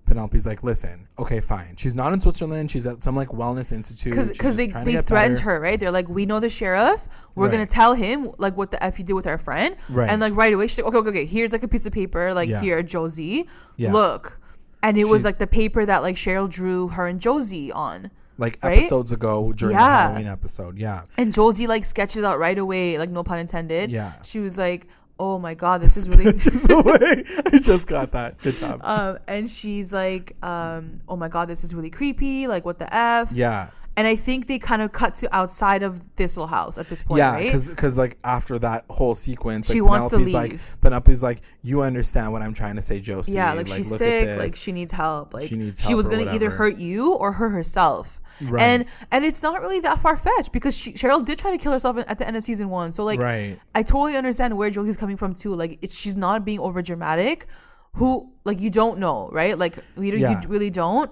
Penelope's 0.06 0.46
like, 0.46 0.64
listen, 0.64 1.08
okay, 1.18 1.40
fine. 1.40 1.76
She's 1.78 1.96
not 1.96 2.14
in 2.14 2.20
Switzerland. 2.20 2.70
She's 2.70 2.86
at 2.86 3.02
some 3.02 3.16
like 3.16 3.30
wellness 3.30 3.72
institute. 3.74 4.12
because 4.14 4.32
She's 4.36 4.56
they 4.56 4.68
they 4.68 5.02
threatened 5.02 5.36
better. 5.38 5.42
her 5.52 5.60
right 5.60 5.80
they're 5.80 5.92
like 5.92 6.08
we 6.08 6.26
know 6.26 6.40
the 6.40 6.50
sheriff 6.50 7.08
we're 7.34 7.50
gonna 7.50 7.66
tell 7.66 7.94
him 7.96 8.32
like 8.38 8.56
what 8.56 8.70
the 8.72 8.82
f 8.84 9.00
you 9.00 9.06
did 9.06 9.14
with 9.14 9.26
our 9.28 9.38
friend 9.38 9.76
Right. 9.90 10.10
and 10.10 10.22
like 10.22 10.36
right 10.36 10.54
away 10.54 10.68
she's 10.68 10.78
like 10.78 10.88
okay 10.88 10.98
okay 10.98 11.10
okay 11.10 11.26
here's 11.26 11.52
like 11.52 11.64
a 11.64 11.68
piece 11.68 11.86
of 11.86 11.92
paper 11.94 12.34
like 12.34 12.50
Yeah. 12.50 12.62
here 12.62 12.82
Josie 12.84 13.48
Yeah. 13.78 13.92
look 13.94 14.40
and 14.84 14.98
it 14.98 15.06
was 15.06 15.24
like 15.24 15.40
the 15.40 15.48
paper 15.48 15.86
that 15.86 16.04
like 16.04 16.16
Cheryl 16.16 16.48
drew 16.50 16.90
her 16.90 17.08
and 17.08 17.20
Josie 17.20 17.72
on 17.72 18.12
like 18.38 18.60
right? 18.64 18.78
episodes 18.80 19.12
ago 19.12 19.52
during 19.54 19.76
the 19.76 19.82
Halloween 19.82 20.28
episode. 20.28 20.78
Yeah. 20.78 21.04
and 21.18 21.34
Josie 21.34 21.68
like 21.68 21.84
sketches 21.84 22.24
out 22.24 22.38
right 22.38 22.58
away 22.58 22.98
like 23.00 23.10
no 23.10 23.24
pun 23.24 23.40
intended 23.40 23.90
Yeah. 23.90 24.14
she 24.24 24.40
was 24.40 24.58
like 24.58 24.88
oh 25.20 25.40
my 25.40 25.54
god 25.54 25.82
this 25.82 25.96
is 25.98 26.10
really 26.16 26.34
just 26.34 26.68
the 26.68 27.44
I 27.54 27.58
just 27.58 27.88
got 27.88 28.12
that. 28.12 28.40
Good 28.42 28.58
job. 28.58 28.82
um 28.84 29.20
and 29.28 29.50
she's 29.50 29.94
like 29.94 30.36
um 30.44 31.02
oh 31.08 31.16
my 31.16 31.28
god 31.30 31.48
this 31.48 31.64
is 31.64 31.74
really 31.74 31.90
creepy 31.90 32.48
like 32.48 32.66
what 32.66 32.80
the 32.80 32.94
f 32.94 33.32
yeah. 33.32 33.70
And 33.98 34.06
I 34.06 34.16
think 34.16 34.48
they 34.48 34.60
kind 34.60 34.82
of 34.82 34.92
cut 34.92 35.16
to 35.16 35.36
outside 35.36 35.84
of 35.84 36.00
Thistle 36.18 36.48
House 36.48 36.78
at 36.78 36.88
this 36.88 37.02
point 37.02 37.20
Yeah, 37.20 37.32
right 37.32 37.52
because 37.68 37.98
like 37.98 38.18
after 38.24 38.60
that 38.60 38.86
whole 38.90 39.16
sequence, 39.16 39.72
She 39.72 39.82
like, 39.82 39.90
wants 39.90 40.10
to 40.10 40.18
Penelope's 40.18 40.34
like 40.34 40.52
leave. 40.52 40.78
Penelope's 40.82 41.24
like, 41.24 41.42
you 41.62 41.82
understand 41.82 42.32
what 42.34 42.42
I'm 42.42 42.54
trying 42.54 42.76
to 42.76 42.82
say, 42.82 43.00
Josie. 43.00 43.34
Yeah, 43.34 43.54
like, 43.54 43.68
she's 43.68 43.90
look 43.92 44.02
at 44.02 44.06
sick, 44.08 44.26
this." 44.26 44.40
like 44.40 44.56
she 44.56 44.72
needs 44.72 44.92
help. 44.92 45.34
Like 45.34 45.48
She 45.48 45.56
needs 45.56 45.80
Help 45.80 45.90
she 45.90 45.96
was 45.96 46.08
gonna 46.08 46.32
either 46.34 46.50
hurt 46.50 46.78
you 46.78 47.14
or 47.14 47.32
hurt 47.34 47.50
herself. 47.50 48.20
Right. 48.42 48.62
And 48.62 48.86
and 49.12 49.24
it's 49.24 49.42
not 49.42 49.62
really 49.62 49.80
that 49.82 50.02
far 50.02 50.18
fetched 50.18 50.52
because 50.52 50.78
she, 50.78 50.92
Cheryl 50.92 51.24
did 51.24 51.40
try 51.40 51.52
to 51.52 51.58
kill 51.58 51.72
herself 51.72 51.98
at 51.98 52.18
the 52.18 52.28
end 52.28 52.36
of 52.36 52.44
season 52.44 52.70
one. 52.70 52.92
So 52.92 53.06
like, 53.06 53.22
Right. 53.22 53.58
I 53.74 53.84
totally 53.84 54.18
understand 54.18 54.58
where 54.58 54.70
Josie's 54.70 54.98
coming 54.98 55.16
from 55.16 55.34
too. 55.34 55.56
Like, 55.56 55.80
it's 55.82 55.96
she's 55.96 56.18
not 56.18 56.44
being 56.44 56.60
over 56.60 56.82
dramatic. 56.82 57.48
Who 57.94 58.34
like 58.44 58.60
you 58.60 58.70
don't 58.70 59.00
know, 59.00 59.30
right? 59.32 59.58
Like 59.58 59.76
don't- 59.96 60.06
Yeah. 60.06 60.42
you 60.42 60.48
really 60.50 60.70
don't. 60.70 61.10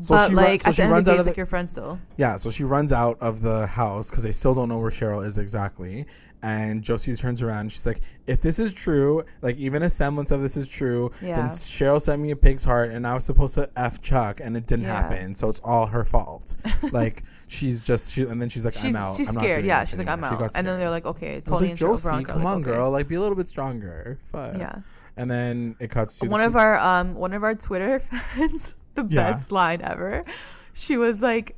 So 0.00 0.14
but 0.14 0.28
she 0.28 0.34
like 0.34 0.62
so 0.62 0.68
at 0.70 0.74
she 0.74 0.82
the 0.82 0.84
end 0.84 0.90
of 0.92 0.94
runs 0.96 1.06
the 1.06 1.12
out 1.12 1.14
day, 1.14 1.16
of 1.16 1.18
it's 1.20 1.24
the- 1.26 1.30
like 1.30 1.36
your 1.36 1.46
friend 1.46 1.68
still. 1.70 1.98
Yeah, 2.16 2.36
so 2.36 2.50
she 2.50 2.64
runs 2.64 2.92
out 2.92 3.18
of 3.20 3.42
the 3.42 3.66
house 3.66 4.10
because 4.10 4.22
they 4.22 4.32
still 4.32 4.54
don't 4.54 4.68
know 4.68 4.78
where 4.78 4.90
Cheryl 4.90 5.24
is 5.24 5.38
exactly. 5.38 6.06
And 6.42 6.82
Josie 6.82 7.14
turns 7.14 7.42
around. 7.42 7.58
And 7.60 7.72
she's 7.72 7.84
like, 7.84 8.00
"If 8.26 8.40
this 8.40 8.58
is 8.58 8.72
true, 8.72 9.22
like 9.42 9.56
even 9.58 9.82
a 9.82 9.90
semblance 9.90 10.30
of 10.30 10.40
this 10.40 10.56
is 10.56 10.66
true, 10.66 11.10
Yeah. 11.20 11.36
then 11.36 11.50
Cheryl 11.50 12.00
sent 12.00 12.22
me 12.22 12.30
a 12.30 12.36
pig's 12.36 12.64
heart, 12.64 12.92
and 12.92 13.06
I 13.06 13.12
was 13.12 13.24
supposed 13.24 13.52
to 13.56 13.68
f 13.76 14.00
Chuck, 14.00 14.40
and 14.42 14.56
it 14.56 14.66
didn't 14.66 14.86
Yeah. 14.86 15.02
happen. 15.02 15.34
So 15.34 15.50
it's 15.50 15.60
all 15.60 15.84
her 15.86 16.02
fault. 16.02 16.56
like 16.92 17.24
she's 17.48 17.84
just, 17.84 18.14
she, 18.14 18.22
and 18.22 18.40
then 18.40 18.48
she's 18.48 18.64
like, 18.64 18.72
She's 18.72 18.96
I'm 18.96 19.02
out. 19.02 19.16
she's 19.18 19.28
I'm 19.28 19.34
not 19.34 19.40
scared. 19.42 19.56
doing 19.56 19.66
Yeah, 19.66 19.80
this 19.80 19.90
she's 19.90 19.98
like 19.98 20.08
anymore." 20.08 20.24
I'm 20.24 20.30
She 20.30 20.34
out. 20.34 20.38
got 20.52 20.56
And 20.58 20.66
then 20.66 20.72
scared. 20.72 20.80
they're 20.80 20.90
like, 20.90 21.04
okay, 21.04 21.32
I 21.32 21.34
was 21.36 21.44
totally 21.44 21.68
like, 21.68 21.76
Josie, 21.78 22.08
come 22.08 22.42
like, 22.42 22.54
on, 22.54 22.60
okay. 22.62 22.70
girl, 22.70 22.90
like 22.90 23.06
be 23.08 23.16
a 23.16 23.20
little 23.20 23.36
bit 23.36 23.48
stronger. 23.48 24.18
Fuck. 24.24 24.56
Yeah. 24.56 24.76
And 25.18 25.30
then 25.30 25.76
it 25.78 25.90
cuts 25.90 26.18
to 26.20 26.24
the 26.24 26.30
one 26.30 26.40
of 26.40 26.56
our 26.56 26.78
um 26.78 27.14
one 27.16 27.34
of 27.34 27.42
our 27.44 27.54
Twitter 27.54 27.98
fans, 28.34 28.76
the 29.08 29.16
Yeah. 29.16 29.32
best 29.32 29.50
line 29.52 29.80
ever. 29.82 30.24
She 30.72 30.96
was 30.96 31.22
like, 31.22 31.56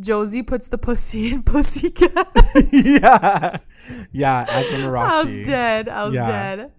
Josie 0.00 0.42
puts 0.42 0.68
the 0.68 0.78
pussy 0.78 1.32
in 1.32 1.42
pussycat. 1.52 2.28
yeah, 2.72 3.56
yeah, 4.12 4.46
at 4.48 4.70
the 4.70 4.86
I 4.88 5.22
was 5.22 5.46
dead. 5.46 5.88
I 5.88 6.04
was 6.04 6.14
Yeah. 6.14 6.26
dead. 6.56 6.70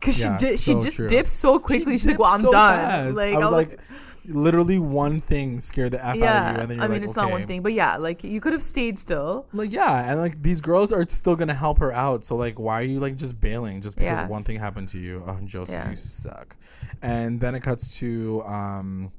Cause 0.00 0.20
Yeah, 0.20 0.36
she 0.36 0.46
di- 0.46 0.56
she 0.56 0.74
just 0.74 0.96
true. 0.96 1.08
dipped 1.08 1.30
so 1.30 1.58
quickly. 1.58 1.94
She 1.94 1.98
She's 1.98 2.08
like, 2.08 2.18
"Well, 2.18 2.30
I'm 2.30 2.42
so 2.42 2.50
done." 2.50 2.76
fast. 2.78 3.16
Like 3.16 3.34
I 3.34 3.38
was 3.38 3.50
like, 3.52 3.80
literally 4.26 4.78
one 4.78 5.20
thing 5.20 5.60
scared 5.60 5.92
the 5.92 5.98
f 6.04 6.04
out 6.04 6.12
of 6.12 6.18
you, 6.56 6.62
and 6.62 6.70
then 6.70 6.76
you're 6.76 6.84
I 6.84 6.88
mean, 6.88 7.00
like, 7.00 7.02
it's 7.08 7.16
not 7.16 7.30
one 7.30 7.46
thing, 7.46 7.62
but 7.62 7.72
yeah, 7.72 7.96
like 7.96 8.22
you 8.22 8.40
could 8.40 8.52
have 8.52 8.62
stayed 8.62 8.98
still. 8.98 9.46
Like 9.54 9.72
yeah, 9.72 10.10
and 10.10 10.20
like 10.20 10.42
these 10.42 10.60
girls 10.60 10.92
are 10.92 11.06
still 11.08 11.36
gonna 11.36 11.54
help 11.54 11.78
her 11.78 11.92
out. 11.92 12.24
So 12.24 12.36
like, 12.36 12.58
why 12.58 12.80
are 12.80 12.82
you 12.84 13.00
like 13.00 13.16
just 13.16 13.40
bailing 13.40 13.80
just 13.80 13.96
because 13.96 14.18
Yeah. 14.18 14.26
one 14.28 14.44
thing 14.44 14.58
happened 14.58 14.88
to 14.88 14.98
you? 14.98 15.24
Oh, 15.26 15.38
Josie, 15.44 15.72
Yeah. 15.72 15.90
you 15.90 15.96
suck. 15.96 16.54
And 17.02 17.40
then 17.40 17.54
it 17.54 17.62
cuts 17.62 17.96
to 17.96 18.42
um, 18.44 19.10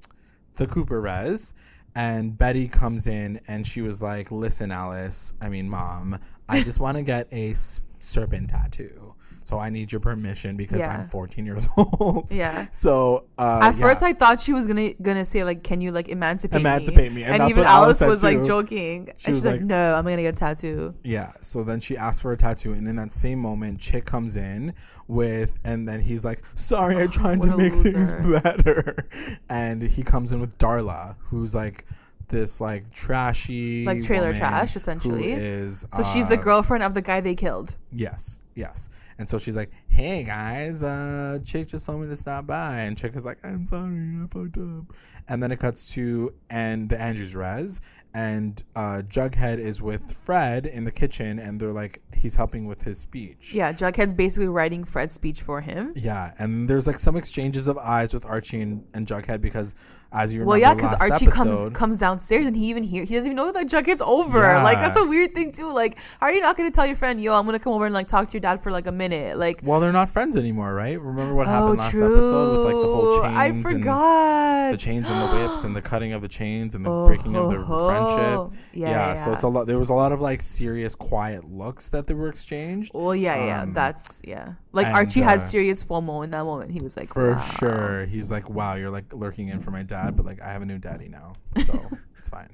the 0.56 0.68
Cooper 0.68 1.02
res, 1.02 1.54
and 1.96 2.38
Betty 2.38 2.68
comes 2.68 3.08
in 3.08 3.40
and 3.48 3.66
she 3.66 3.82
was 3.82 4.02
like, 4.02 4.32
"Listen, 4.32 4.72
Alice. 4.72 5.34
I 5.42 5.50
mean, 5.50 5.70
Mom. 5.70 6.20
I 6.50 6.64
just 6.64 6.80
want 6.80 6.98
to 6.98 7.04
get 7.04 7.28
a 7.32 7.54
serpent 8.00 8.50
tattoo." 8.50 9.05
So 9.46 9.60
I 9.60 9.70
need 9.70 9.92
your 9.92 10.02
permission 10.02 10.58
because 10.58 10.80
Yeah. 10.80 10.92
I'm 10.98 11.08
14 11.08 11.46
years 11.46 11.70
old. 11.78 12.34
Yeah. 12.34 12.66
So 12.72 13.26
uh, 13.38 13.60
At 13.62 13.76
first. 13.76 14.02
I 14.02 14.12
thought 14.12 14.40
she 14.40 14.54
was 14.54 14.66
gonna 14.66 14.94
gonna 14.96 15.24
say 15.24 15.44
like, 15.44 15.62
"Can 15.64 15.82
you 15.82 15.92
like 15.92 16.10
emancipate, 16.10 16.62
Emancipate 16.62 17.12
me, 17.14 17.24
and 17.24 17.34
And, 17.34 17.42
that's 17.42 17.52
even 17.52 17.62
what 17.64 17.70
Alice 17.70 18.02
Alice 18.02 18.10
was 18.12 18.24
like 18.24 18.38
too. 18.40 18.48
joking, 18.48 19.06
She 19.18 19.28
and 19.28 19.36
she's 19.36 19.46
like, 19.46 19.58
like- 19.58 19.62
"No, 19.62 19.94
I'm 19.94 20.04
gonna 20.04 20.24
get 20.24 20.34
a 20.34 20.38
tattoo." 20.38 20.96
Yeah. 21.04 21.32
So 21.42 21.64
then 21.64 21.80
she 21.80 21.96
asked 21.96 22.24
for 22.24 22.32
a 22.32 22.38
tattoo, 22.38 22.74
and 22.74 22.88
in 22.88 22.96
that 22.96 23.14
same 23.14 23.38
moment, 23.40 23.80
Chic 23.80 24.04
comes 24.04 24.36
in 24.36 24.74
with, 25.08 25.60
and 25.64 25.88
then 25.88 26.02
he's 26.02 26.26
like, 26.26 26.42
"Sorry, 26.56 26.98
I 27.02 27.06
tried 27.20 27.38
what 27.38 27.52
to 27.52 27.58
make 27.58 27.74
things 27.74 28.12
loser. 28.12 28.40
better," 28.42 29.08
and 29.48 29.84
he 29.84 30.02
comes 30.02 30.32
in 30.32 30.40
with 30.40 30.58
Darla, 30.58 31.18
who's 31.20 31.54
like 31.54 31.86
this 32.30 32.60
like 32.60 32.90
trashy, 32.92 33.86
Like 33.86 34.04
trailer 34.04 34.34
trash, 34.34 34.76
essentially. 34.76 35.34
Is 35.34 35.86
So 35.94 36.02
she's 36.02 36.30
the 36.30 36.40
uh, 36.40 36.42
girlfriend 36.42 36.84
of 36.84 36.96
the 36.96 37.02
guy 37.04 37.22
they 37.22 37.36
killed. 37.36 37.76
Yes, 37.92 38.40
yes. 38.56 38.90
And 39.18 39.30
so 39.30 39.38
she's 39.38 39.56
like, 39.56 39.72
"Hey 39.88 40.24
guys, 40.24 40.84
uh, 40.84 41.40
Chic 41.44 41.68
just 41.68 41.86
told 41.86 42.02
me 42.02 42.08
to 42.08 42.16
stop 42.16 42.48
by," 42.48 42.80
and 42.80 42.98
Chic 43.00 43.16
is 43.16 43.26
like, 43.26 43.38
"I'm 43.44 43.66
sorry, 43.66 44.18
I 44.22 44.28
fucked 44.30 44.58
up." 44.58 44.96
And 45.28 45.42
then 45.42 45.52
it 45.52 45.60
cuts 45.60 45.94
to 45.94 46.34
and 46.50 46.90
the 46.90 47.00
Andrews 47.00 47.36
res, 47.36 47.80
and 48.14 48.64
uh, 48.76 49.02
Jughead 49.06 49.58
is 49.58 49.82
with 49.82 50.12
Fred 50.12 50.66
in 50.66 50.86
the 50.86 50.92
kitchen, 50.92 51.38
and 51.38 51.60
they're 51.60 51.74
like, 51.74 52.02
he's 52.16 52.36
helping 52.36 52.66
with 52.66 52.82
his 52.82 52.98
speech. 52.98 53.54
Yeah, 53.54 53.74
Jughead's 53.74 54.14
basically 54.14 54.48
writing 54.48 54.84
Fred's 54.84 55.14
speech 55.14 55.42
for 55.42 55.62
him. 55.62 55.94
Yeah, 55.96 56.34
and 56.40 56.68
there's 56.70 56.88
like 56.88 56.98
some 56.98 57.16
exchanges 57.16 57.68
of 57.68 57.78
eyes 57.78 58.14
with 58.14 58.26
Archie 58.26 58.62
and, 58.62 58.86
and 58.94 59.06
Jughead 59.06 59.42
because, 59.42 59.76
as 60.16 60.34
you 60.34 60.40
remember, 60.42 60.50
Well, 60.50 60.58
yeah, 60.60 60.74
because 60.74 60.94
Archie 61.02 61.28
episode, 61.28 61.32
comes 61.32 61.78
comes 61.78 62.00
downstairs 62.00 62.48
and 62.48 62.56
he 62.56 62.66
even 62.70 62.84
hear 62.84 63.04
he 63.04 63.14
doesn't 63.16 63.30
even 63.32 63.36
know 63.36 63.52
that 63.52 63.68
Jughead's 63.68 64.02
over. 64.02 64.40
Yeah. 64.42 64.64
Like 64.64 64.78
that's 64.78 64.98
a 64.98 65.06
weird 65.06 65.36
thing 65.36 65.52
too. 65.52 65.72
Like, 65.74 65.98
how 66.20 66.28
are 66.28 66.34
you 66.34 66.42
not 66.42 66.58
gonna 66.58 66.72
tell 66.72 66.86
your 66.86 66.96
friend, 66.96 67.20
yo, 67.22 67.34
I'm 67.34 67.46
gonna 67.46 67.60
come 67.60 67.74
over 67.74 67.86
and 67.86 67.94
like 67.94 68.08
talk 68.08 68.28
to 68.28 68.34
your 68.34 68.40
dad 68.42 68.64
for 68.64 68.72
like 68.72 68.88
a 68.88 68.92
minute? 68.92 69.38
Like, 69.38 69.62
Well, 69.64 69.80
they're 69.80 69.92
not 69.92 70.10
friends 70.10 70.36
anymore, 70.38 70.74
right? 70.74 71.00
Remember 71.00 71.36
what 71.36 71.48
oh, 71.48 71.52
happened 71.52 71.80
last 71.80 71.92
true. 71.92 72.14
episode 72.14 72.52
with 72.52 72.66
like 72.66 72.82
the 72.82 72.94
whole 72.94 73.22
chains 73.22 73.66
I 73.66 73.72
forgot. 73.72 74.72
the 74.72 74.78
chains 74.78 75.10
and 75.10 75.22
the 75.22 75.36
whips 75.36 75.64
and 75.64 75.76
the 75.76 75.82
cutting 75.82 76.14
of 76.14 76.22
the 76.22 76.28
chains 76.28 76.76
and 76.76 76.86
the 76.86 76.90
Oh, 76.92 77.08
breaking 77.08 77.36
of 77.36 77.52
the 77.52 77.58
ho. 77.58 77.88
friendship. 77.88 78.60
Yeah, 78.74 78.90
yeah, 78.90 79.14
so 79.16 79.34
it's 79.34 79.44
a 79.44 79.48
lot. 79.48 79.68
There 79.68 79.78
was 79.80 79.90
a 79.90 79.94
lot 79.94 80.12
of 80.12 80.22
like 80.22 80.42
serious, 80.42 80.96
quiet 80.96 81.44
looks 81.52 81.90
that 81.90 82.08
they 82.08 82.14
were 82.14 82.30
exchanged. 82.30 82.92
Well, 82.94 83.16
yeah, 83.16 83.46
yeah, 83.46 83.62
Um, 83.64 83.74
that's 83.74 84.22
yeah. 84.26 84.54
Like 84.72 84.88
and, 84.88 84.96
Archie 84.96 85.22
had 85.22 85.40
uh, 85.40 85.46
serious 85.46 85.84
FOMO 85.84 86.24
in 86.26 86.32
that 86.32 86.44
moment. 86.44 86.72
He 86.72 86.80
was 86.80 86.98
like, 86.98 87.08
For 87.08 87.34
wow. 87.36 87.40
sure, 87.40 88.06
he's 88.06 88.30
like, 88.30 88.50
"Wow, 88.50 88.76
you're 88.76 88.90
like 88.90 89.06
lurking 89.14 89.48
in 89.48 89.62
for 89.62 89.72
my 89.72 89.84
dad, 89.84 90.05
but 90.12 90.26
like 90.26 90.42
I 90.42 90.52
have 90.52 90.62
a 90.62 90.66
new 90.66 90.78
daddy 90.78 91.10
now, 91.10 91.34
so 91.66 91.80
it's 92.18 92.30
fine." 92.30 92.50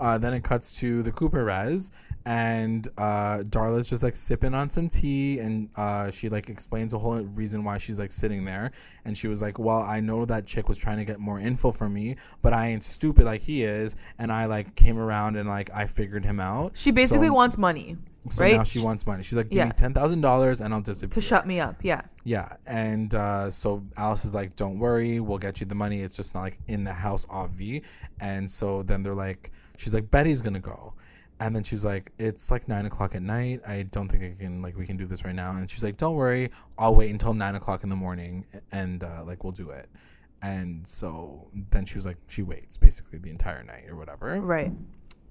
Uh, 0.00 0.16
then 0.16 0.32
it 0.32 0.44
cuts 0.44 0.76
to 0.78 1.02
the 1.02 1.10
Cooper 1.10 1.44
res, 1.44 1.90
and 2.24 2.86
uh, 2.98 3.38
Darla's 3.48 3.90
just 3.90 4.04
like 4.04 4.14
sipping 4.14 4.54
on 4.54 4.68
some 4.68 4.88
tea, 4.88 5.40
and 5.40 5.68
uh, 5.74 6.08
she 6.08 6.28
like 6.28 6.48
explains 6.48 6.92
the 6.92 6.98
whole 7.00 7.18
reason 7.20 7.64
why 7.64 7.78
she's 7.78 7.98
like 7.98 8.12
sitting 8.12 8.44
there, 8.44 8.70
and 9.04 9.18
she 9.18 9.26
was 9.26 9.42
like, 9.42 9.58
"Well, 9.58 9.82
I 9.82 9.98
know 9.98 10.24
that 10.26 10.48
chic 10.48 10.68
was 10.68 10.78
trying 10.78 10.98
to 10.98 11.04
get 11.04 11.18
more 11.18 11.40
info 11.40 11.72
from 11.72 11.94
me, 11.94 12.14
but 12.42 12.52
I 12.52 12.68
ain't 12.68 12.84
stupid 12.84 13.24
like 13.24 13.40
he 13.40 13.64
is, 13.64 13.96
and 14.20 14.30
I 14.30 14.44
like 14.44 14.76
came 14.76 14.98
around 14.98 15.34
and 15.34 15.48
like 15.48 15.68
I 15.74 15.86
figured 15.86 16.24
him 16.24 16.38
out." 16.38 16.76
She 16.76 16.92
basically 16.92 17.26
So- 17.26 17.32
wants 17.34 17.58
money, 17.58 17.96
So 18.30 18.44
right? 18.44 18.56
now 18.56 18.64
she 18.64 18.80
wants 18.80 19.06
money. 19.06 19.22
She's 19.22 19.36
like, 19.36 19.48
"Give 19.48 19.58
Yeah. 19.58 19.64
me 19.66 19.72
ten 19.72 19.94
thousand 19.94 20.20
dollars, 20.20 20.60
and 20.60 20.74
I'll 20.74 20.80
disappear." 20.82 21.10
to 21.14 21.20
shut 21.20 21.46
me 21.46 21.60
up. 21.60 21.82
Yeah. 21.84 22.02
Yeah, 22.24 22.56
and 22.66 23.14
uh, 23.14 23.48
so 23.50 23.84
Alice 23.96 24.24
is 24.24 24.34
like, 24.34 24.54
"Don't 24.56 24.78
worry, 24.78 25.18
we'll 25.20 25.38
get 25.38 25.60
you 25.60 25.66
the 25.66 25.74
money. 25.74 26.00
It's 26.02 26.16
just 26.16 26.34
not 26.34 26.40
like 26.42 26.58
in 26.66 26.84
the 26.84 26.92
house, 26.92 27.24
obvi." 27.26 27.82
And 28.20 28.50
so 28.50 28.82
then 28.82 29.02
they're 29.02 29.14
like, 29.14 29.50
"She's 29.76 29.94
like, 29.94 30.10
Betty's 30.10 30.42
gonna 30.42 30.60
go," 30.60 30.92
and 31.40 31.54
then 31.56 31.62
she's 31.62 31.84
like, 31.86 32.12
"It's 32.18 32.50
like 32.50 32.68
nine 32.68 32.84
o'clock 32.86 33.14
at 33.14 33.22
night. 33.22 33.62
I 33.66 33.84
don't 33.84 34.08
think 34.08 34.22
I 34.24 34.34
can 34.38 34.60
like 34.60 34.76
we 34.76 34.84
can 34.84 34.96
do 34.98 35.06
this 35.06 35.24
right 35.24 35.34
now." 35.34 35.52
And 35.56 35.70
she's 35.70 35.84
like, 35.84 35.96
"Don't 35.96 36.16
worry, 36.16 36.50
I'll 36.76 36.94
wait 36.94 37.10
until 37.10 37.32
nine 37.32 37.54
o'clock 37.54 37.82
in 37.82 37.88
the 37.88 37.96
morning, 37.96 38.44
and 38.72 39.02
uh, 39.04 39.22
like 39.24 39.42
we'll 39.42 39.52
do 39.52 39.70
it." 39.70 39.88
And 40.42 40.86
so 40.86 41.48
then 41.70 41.84
she 41.84 41.96
was 41.96 42.06
like, 42.06 42.16
she 42.28 42.42
waits 42.42 42.78
basically 42.78 43.18
the 43.18 43.28
entire 43.30 43.64
night 43.64 43.86
or 43.88 43.96
whatever. 43.96 44.40
Right. 44.40 44.70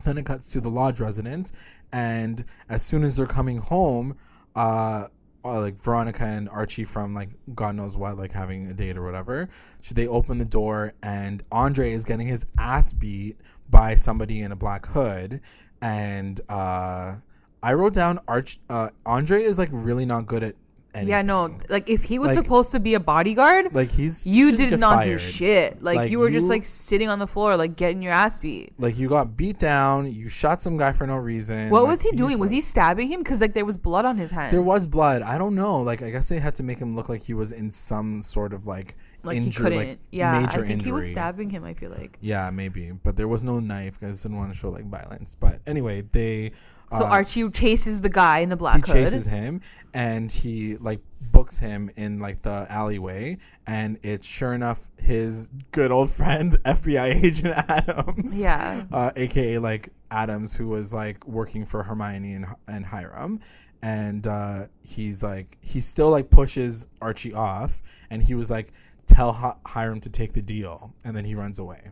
Then 0.03 0.17
it 0.17 0.25
cuts 0.25 0.47
to 0.49 0.61
the 0.61 0.69
lodge 0.69 0.99
residence, 0.99 1.51
and 1.91 2.43
as 2.69 2.81
soon 2.81 3.03
as 3.03 3.15
they're 3.15 3.25
coming 3.25 3.57
home, 3.57 4.17
uh, 4.55 5.07
uh, 5.43 5.61
like 5.61 5.81
Veronica 5.81 6.25
and 6.25 6.49
Archie 6.49 6.83
from 6.83 7.13
like 7.13 7.29
God 7.55 7.75
knows 7.75 7.97
what, 7.97 8.17
like 8.17 8.31
having 8.31 8.67
a 8.67 8.73
date 8.73 8.97
or 8.97 9.03
whatever, 9.03 9.49
so 9.81 9.93
they 9.93 10.07
open 10.07 10.37
the 10.37 10.45
door, 10.45 10.93
and 11.01 11.43
Andre 11.51 11.91
is 11.91 12.05
getting 12.05 12.27
his 12.27 12.45
ass 12.57 12.93
beat 12.93 13.37
by 13.69 13.95
somebody 13.95 14.41
in 14.41 14.51
a 14.51 14.55
black 14.55 14.85
hood, 14.85 15.41
and 15.81 16.41
uh, 16.49 17.15
I 17.63 17.73
wrote 17.73 17.93
down 17.93 18.19
Arch. 18.27 18.59
Uh, 18.69 18.89
Andre 19.05 19.43
is 19.43 19.59
like 19.59 19.69
really 19.71 20.05
not 20.05 20.25
good 20.25 20.43
at. 20.43 20.55
Anything. 20.93 21.09
Yeah, 21.09 21.21
no. 21.21 21.55
Like 21.69 21.89
if 21.89 22.03
he 22.03 22.17
was 22.17 22.29
Like- 22.29 22.43
supposed 22.43 22.71
to 22.71 22.79
be 22.79 22.93
a 22.95 22.99
bodyguard, 22.99 23.73
Like 23.73 23.89
he's 23.89 24.25
you 24.25 24.55
did 24.55 24.79
not 24.79 25.03
do 25.03 25.17
shit. 25.17 25.83
Like, 25.83 25.97
Like, 25.97 26.11
you 26.11 26.19
were 26.19 26.31
just 26.31 26.49
like 26.49 26.65
sitting 26.65 27.09
on 27.09 27.19
the 27.19 27.27
floor, 27.27 27.55
like 27.55 27.75
getting 27.75 28.01
your 28.01 28.13
ass 28.13 28.39
beat. 28.39 28.73
Like 28.79 28.97
you 28.97 29.09
got 29.09 29.37
beat 29.37 29.59
down. 29.59 30.11
You 30.11 30.29
shot 30.29 30.61
some 30.61 30.77
guy 30.77 30.93
for 30.93 31.05
no 31.05 31.15
reason. 31.15 31.69
What 31.69 31.83
like, 31.83 31.91
was 31.91 32.01
he 32.01 32.11
doing? 32.13 32.39
Was 32.39 32.51
he 32.51 32.61
stabbing 32.61 33.11
him? 33.11 33.19
Because 33.19 33.41
like 33.41 33.53
there 33.53 33.65
was 33.65 33.77
blood 33.77 34.05
on 34.05 34.17
his 34.17 34.31
hands. 34.31 34.51
There 34.51 34.61
was 34.61 34.87
blood. 34.87 35.21
I 35.21 35.37
don't 35.37 35.55
know. 35.55 35.81
Like 35.81 36.01
I 36.01 36.09
guess 36.09 36.29
they 36.29 36.39
had 36.39 36.55
to 36.55 36.63
make 36.63 36.79
him 36.79 36.95
look 36.95 37.09
like 37.09 37.21
he 37.21 37.33
was 37.33 37.51
in 37.51 37.69
some 37.69 38.21
sort 38.21 38.53
of 38.53 38.65
like 38.65 38.95
like 39.23 39.37
injured, 39.37 39.71
he 39.73 39.77
couldn't. 39.79 39.99
yeah, 40.11 40.39
major 40.39 40.63
I 40.63 40.67
think 40.67 40.83
he 40.83 40.91
was 40.91 41.09
stabbing 41.09 41.49
him. 41.49 41.63
I 41.63 41.73
feel 41.73 41.91
like. 41.91 42.17
Yeah, 42.21 42.49
maybe, 42.49 42.91
but 42.91 43.17
there 43.17 43.27
was 43.27 43.43
no 43.43 43.59
knife 43.59 43.99
Guys 43.99 44.23
didn't 44.23 44.37
want 44.37 44.53
to 44.53 44.57
show 44.57 44.69
like 44.69 44.85
violence. 44.85 45.35
But 45.35 45.59
anyway, 45.67 46.03
they. 46.11 46.53
So 46.91 47.03
uh, 47.03 47.09
Archie 47.09 47.49
chases 47.49 48.01
the 48.01 48.09
guy 48.09 48.39
in 48.39 48.49
the 48.49 48.55
he 48.55 48.59
black 48.59 48.85
hood. 48.85 48.95
He 48.95 49.03
chases 49.03 49.25
him 49.25 49.61
and 49.93 50.31
he 50.31 50.77
like 50.77 51.01
books 51.19 51.57
him 51.57 51.89
in 51.95 52.19
like 52.19 52.41
the 52.41 52.65
alleyway 52.69 53.37
and 53.65 53.99
it's 54.03 54.25
sure 54.25 54.53
enough 54.53 54.89
his 54.97 55.49
good 55.71 55.91
old 55.91 56.09
friend 56.09 56.57
FBI 56.63 57.23
agent 57.23 57.53
Adams. 57.69 58.39
Yeah. 58.39 58.85
Uh, 58.91 59.11
aka 59.15 59.57
like 59.57 59.89
Adams 60.11 60.55
who 60.55 60.67
was 60.67 60.93
like 60.93 61.27
working 61.27 61.65
for 61.65 61.83
Hermione 61.83 62.33
and, 62.33 62.45
and 62.67 62.85
Hiram 62.85 63.41
and 63.81 64.25
uh, 64.25 64.67
he's 64.81 65.21
like 65.21 65.57
he 65.61 65.79
still 65.81 66.09
like 66.09 66.29
pushes 66.29 66.87
Archie 67.01 67.33
off 67.33 67.83
and 68.09 68.23
he 68.23 68.33
was 68.33 68.49
like 68.49 68.71
tell 69.07 69.33
Hi- 69.33 69.55
Hiram 69.65 69.99
to 70.01 70.09
take 70.09 70.33
the 70.33 70.41
deal 70.41 70.93
and 71.03 71.15
then 71.15 71.25
he 71.25 71.35
runs 71.35 71.59
away. 71.59 71.91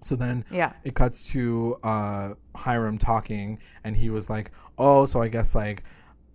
So 0.00 0.14
then 0.16 0.44
Yeah. 0.50 0.72
it 0.84 0.94
cuts 0.94 1.28
to 1.32 1.76
uh, 1.82 2.34
Hiram 2.54 2.98
talking, 2.98 3.58
and 3.84 3.96
he 3.96 4.10
was 4.10 4.30
like, 4.30 4.50
"Oh, 4.78 5.06
so 5.06 5.20
I 5.20 5.28
guess 5.28 5.54
like 5.54 5.82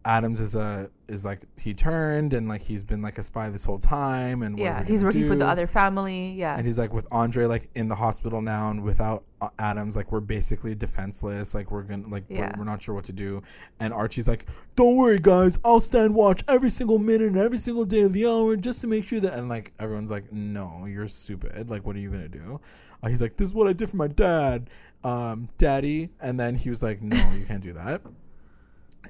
Adams 0.06 0.40
is 0.40 0.56
a 0.56 0.90
is 1.08 1.24
like 1.24 1.42
he 1.58 1.74
turned 1.74 2.34
and 2.34 2.48
like 2.50 2.62
he's 2.62 2.84
been 2.84 3.02
like 3.02 3.18
a 3.18 3.24
spy 3.24 3.50
this 3.50 3.64
whole 3.64 3.80
time, 3.80 4.42
and 4.44 4.60
Yeah, 4.60 4.84
he's 4.84 5.04
working 5.04 5.28
for 5.28 5.36
the 5.36 5.48
other 5.48 5.66
family. 5.68 6.32
Yeah. 6.34 6.58
And 6.58 6.66
he's 6.66 6.78
like 6.78 6.94
with 6.94 7.08
Andre 7.12 7.46
like 7.46 7.70
in 7.76 7.88
the 7.88 7.96
hospital 7.96 8.42
now, 8.42 8.70
and 8.70 8.84
without 8.84 9.24
uh, 9.42 9.50
Adams, 9.60 9.96
like 9.96 10.12
we're 10.12 10.20
basically 10.20 10.76
defenseless. 10.76 11.54
Like 11.54 11.72
we're 11.72 11.84
gonna 11.84 12.08
like 12.08 12.26
Yeah. 12.28 12.52
we're, 12.56 12.60
we're 12.60 12.72
not 12.72 12.82
sure 12.82 12.96
what 12.96 13.06
to 13.06 13.14
do. 13.14 13.42
And 13.80 13.94
Archie's 13.94 14.28
like, 14.28 14.46
"Don't 14.76 14.98
worry, 14.98 15.20
guys. 15.20 15.58
I'll 15.64 15.80
stand 15.80 16.14
watch 16.14 16.44
every 16.50 16.70
single 16.70 17.00
minute 17.00 17.28
and 17.28 17.38
every 17.38 17.58
single 17.58 17.86
day 17.86 18.02
of 18.02 18.12
the 18.12 18.28
hour 18.28 18.58
just 18.58 18.82
to 18.82 18.88
make 18.88 19.06
sure 19.06 19.22
that." 19.22 19.34
And 19.36 19.48
like 19.48 19.72
everyone's 19.80 20.12
like, 20.12 20.32
"No, 20.34 20.86
you're 20.86 21.08
stupid. 21.08 21.70
Like 21.70 21.86
what 21.86 21.96
are 21.96 22.00
you 22.00 22.10
gonna 22.10 22.28
do?" 22.28 22.60
Uh, 23.02 23.08
he's 23.08 23.22
like, 23.22 23.38
"This 23.38 23.48
is 23.48 23.54
what 23.54 23.68
I 23.68 23.74
did 23.74 23.90
for 23.90 23.98
my 23.98 24.08
dad, 24.08 24.70
um, 25.06 25.48
daddy." 25.58 26.10
And 26.20 26.38
then 26.40 26.56
he 26.56 26.70
was 26.70 26.84
like, 26.84 27.02
"No, 27.02 27.16
you 27.32 27.46
can't 27.46 27.64
do 27.64 27.72
that." 27.74 28.02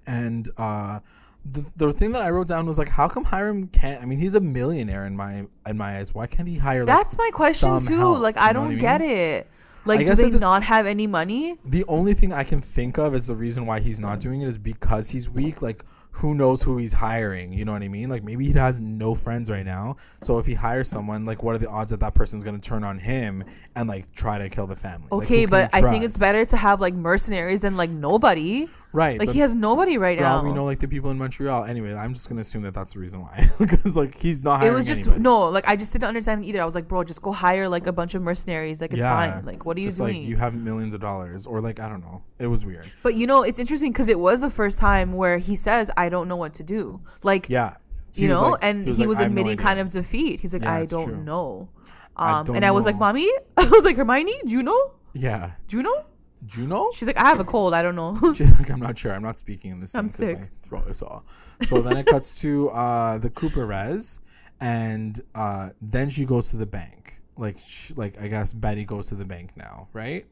And 0.08 0.50
uh, 0.58 1.00
the 1.46 1.66
the 1.76 1.94
thing 1.94 2.12
that 2.14 2.22
I 2.22 2.30
wrote 2.30 2.48
down 2.48 2.66
was 2.66 2.78
like, 2.78 2.90
how 2.90 3.08
come 3.08 3.24
Hiram 3.24 3.68
can't? 3.68 4.02
I 4.02 4.06
mean, 4.06 4.20
he's 4.20 4.34
a 4.34 4.42
millionaire 4.42 5.06
in 5.06 5.16
my 5.16 5.46
in 5.68 5.78
my 5.78 5.98
eyes. 5.98 6.14
Why 6.14 6.28
can't 6.28 6.48
he 6.48 6.58
hire? 6.58 6.86
like, 6.86 6.88
That's 6.88 7.18
my 7.18 7.30
question 7.34 7.80
too. 7.82 7.96
help? 7.96 8.20
like 8.20 8.38
I 8.38 8.54
don't 8.54 8.70
what 8.70 8.80
get 8.80 9.02
it. 9.02 9.48
Like 9.86 10.08
do 10.08 10.16
they 10.16 10.30
this- 10.30 10.40
not 10.40 10.64
have 10.64 10.86
any 10.86 11.08
money? 11.08 11.58
The 11.66 11.84
only 11.88 12.14
thing 12.14 12.32
I 12.32 12.44
can 12.44 12.62
think 12.62 12.98
of 12.98 13.14
as 13.14 13.28
the 13.28 13.36
reason 13.36 13.66
why 13.66 13.80
he's 13.80 14.00
not 14.00 14.20
doing 14.20 14.42
it 14.42 14.48
is 14.48 14.58
because 14.58 15.10
he's 15.10 15.30
weak. 15.30 15.62
Like, 15.62 15.84
who 16.12 16.36
knows 16.36 16.62
who 16.64 16.78
he's 16.78 16.94
hiring? 16.94 17.52
You 17.52 17.66
know 17.66 17.74
what 17.74 17.82
I 17.82 17.88
mean? 17.88 18.08
Like, 18.08 18.24
maybe 18.24 18.46
he 18.46 18.54
has 18.54 18.80
no 18.80 19.16
friends 19.16 19.50
right 19.50 19.66
now. 19.66 19.98
So 20.22 20.38
if 20.38 20.46
he 20.46 20.54
hires 20.54 20.88
someone, 20.88 21.26
like, 21.26 21.44
what 21.44 21.56
are 21.56 21.58
the 21.58 21.70
odds 21.70 21.92
that 21.92 22.00
that 22.02 22.14
person's 22.14 22.44
gonna 22.44 22.60
turn 22.60 22.84
on 22.84 23.00
him 23.00 23.44
and 23.76 23.90
like 23.90 24.10
try 24.14 24.38
to 24.38 24.48
kill 24.48 24.68
the 24.68 24.76
family? 24.76 25.08
Okay, 25.12 25.42
can 25.42 25.50
but 25.50 25.70
I 25.74 25.82
think 25.82 26.06
it's 26.06 26.18
better 26.18 26.46
to 26.46 26.56
have 26.56 26.80
like 26.80 26.94
mercenaries 26.94 27.62
than 27.62 27.76
like 27.76 27.90
nobody. 27.90 28.70
Right. 28.94 29.18
Like 29.20 29.28
but 29.28 29.34
he 29.34 29.40
has 29.42 29.56
nobody 29.56 29.98
right 29.98 30.16
for 30.18 30.24
now. 30.24 30.38
all 30.38 30.44
we 30.44 30.54
know, 30.54 30.66
like 30.66 30.80
the 30.80 30.88
people 30.88 31.10
in 31.10 31.18
Montreal. 31.18 31.64
Anyway, 31.66 31.94
I'm 31.96 32.14
just 32.14 32.30
gonna 32.30 32.42
assume 32.42 32.62
that 32.62 32.76
that's 32.76 32.94
the 32.94 33.00
reason 33.00 33.22
why, 33.22 33.50
because 33.60 33.96
like 33.98 34.14
he's 34.16 34.44
not 34.44 34.64
it 34.64 34.72
was 34.72 34.86
just 34.86 35.02
anybody. 35.02 35.22
no, 35.24 35.46
like 35.48 35.68
I 35.68 35.76
just 35.76 35.92
didn't 35.94 36.06
understand 36.06 36.46
either. 36.46 36.62
I 36.62 36.66
was 36.66 36.76
like, 36.76 36.88
bro, 36.88 37.04
just 37.04 37.22
go 37.22 37.32
hire 37.32 37.68
like 37.68 37.88
a 37.88 37.92
bunch 37.92 38.14
of 38.14 38.22
mercenaries. 38.22 38.82
Like 38.82 38.94
it's 38.94 39.02
fine. 39.04 39.44
Like 39.46 39.66
what 39.66 39.78
are 39.78 39.80
you 39.80 39.88
just, 39.88 39.98
doing? 39.98 40.18
Like 40.22 40.28
you 40.28 40.36
have 40.38 40.54
millions 40.54 40.94
of 40.94 41.02
dollars, 41.02 41.48
or 41.48 41.60
like 41.60 41.80
I 41.80 41.90
don't 41.90 42.02
know. 42.02 42.22
It 42.38 42.48
was 42.48 42.66
weird. 42.68 42.86
but 43.02 43.16
you 43.16 43.26
know, 43.26 43.42
it's 43.42 43.58
interesting 43.58 43.92
because 43.92 44.10
it 44.10 44.20
was 44.20 44.42
the 44.42 44.52
first 44.52 44.78
time 44.78 45.14
where 45.14 45.40
he 45.40 45.56
says, 45.56 45.90
"I 45.98 46.10
don't 46.10 46.28
know 46.28 46.36
what 46.38 46.54
to 46.56 46.64
do." 46.64 47.02
Like 47.24 47.50
Yeah. 47.50 47.78
He 48.12 48.22
you 48.22 48.28
know, 48.28 48.50
like- 48.52 48.64
and 48.64 48.86
he 48.88 48.94
like, 48.94 49.08
was, 49.08 49.18
"I 49.18 49.24
have 49.24 49.32
no 49.32 49.42
admitting 49.42 49.58
kind 49.58 49.80
of 49.80 49.90
defeat. 49.90 50.40
He's 50.42 50.54
like, 50.54 50.62
Yeah, 50.62 50.76
"I 50.76 50.86
don't 50.86 51.06
true. 51.08 51.18
know." 51.24 51.70
I 52.16 52.40
Um, 52.42 52.46
don't 52.46 52.56
and 52.58 52.64
I 52.64 52.70
was 52.70 52.86
like, 52.86 52.96
"Mommy," 53.00 53.28
I 53.58 53.66
was 53.66 53.84
like, 53.84 53.96
"Hermione, 53.98 54.36
do 54.46 54.52
you 54.54 54.62
know? 54.62 54.92
Yeah. 55.14 55.54
Do 55.68 55.78
you 55.78 55.82
know?" 55.82 56.06
Juno? 56.46 56.90
She's 56.94 57.08
like, 57.08 57.18
"I 57.18 57.26
have 57.26 57.40
a 57.40 57.44
cold. 57.44 57.74
I 57.74 57.82
don't 57.82 57.96
know." 57.96 58.18
She's 58.34 58.52
like, 58.60 58.70
I'm 58.70 58.80
not 58.80 58.98
sure. 58.98 59.12
I'm 59.14 59.24
not 59.24 59.38
speaking 59.38 59.72
in 59.72 59.80
this. 59.80 59.96
I'm 59.96 60.10
sick. 60.10 60.40
My 60.40 60.48
throat 60.62 60.88
is 60.88 61.02
all. 61.02 61.26
So 61.64 61.82
then 61.82 61.98
it 61.98 62.06
cuts 62.06 62.40
to 62.42 62.70
uh, 62.72 63.18
the 63.18 63.30
Cooper 63.30 63.66
res, 63.66 64.20
and 64.62 65.20
uh, 65.36 65.70
then 65.82 66.10
she 66.10 66.26
goes 66.26 66.50
to 66.52 66.58
the 66.58 66.66
bank. 66.66 67.20
Like, 67.38 67.58
sh- 67.60 67.94
like 67.96 68.20
I 68.22 68.28
guess 68.28 68.54
Betty 68.54 68.86
goes 68.86 69.08
to 69.08 69.16
the 69.16 69.26
bank 69.26 69.52
now, 69.56 69.88
right? 69.94 70.26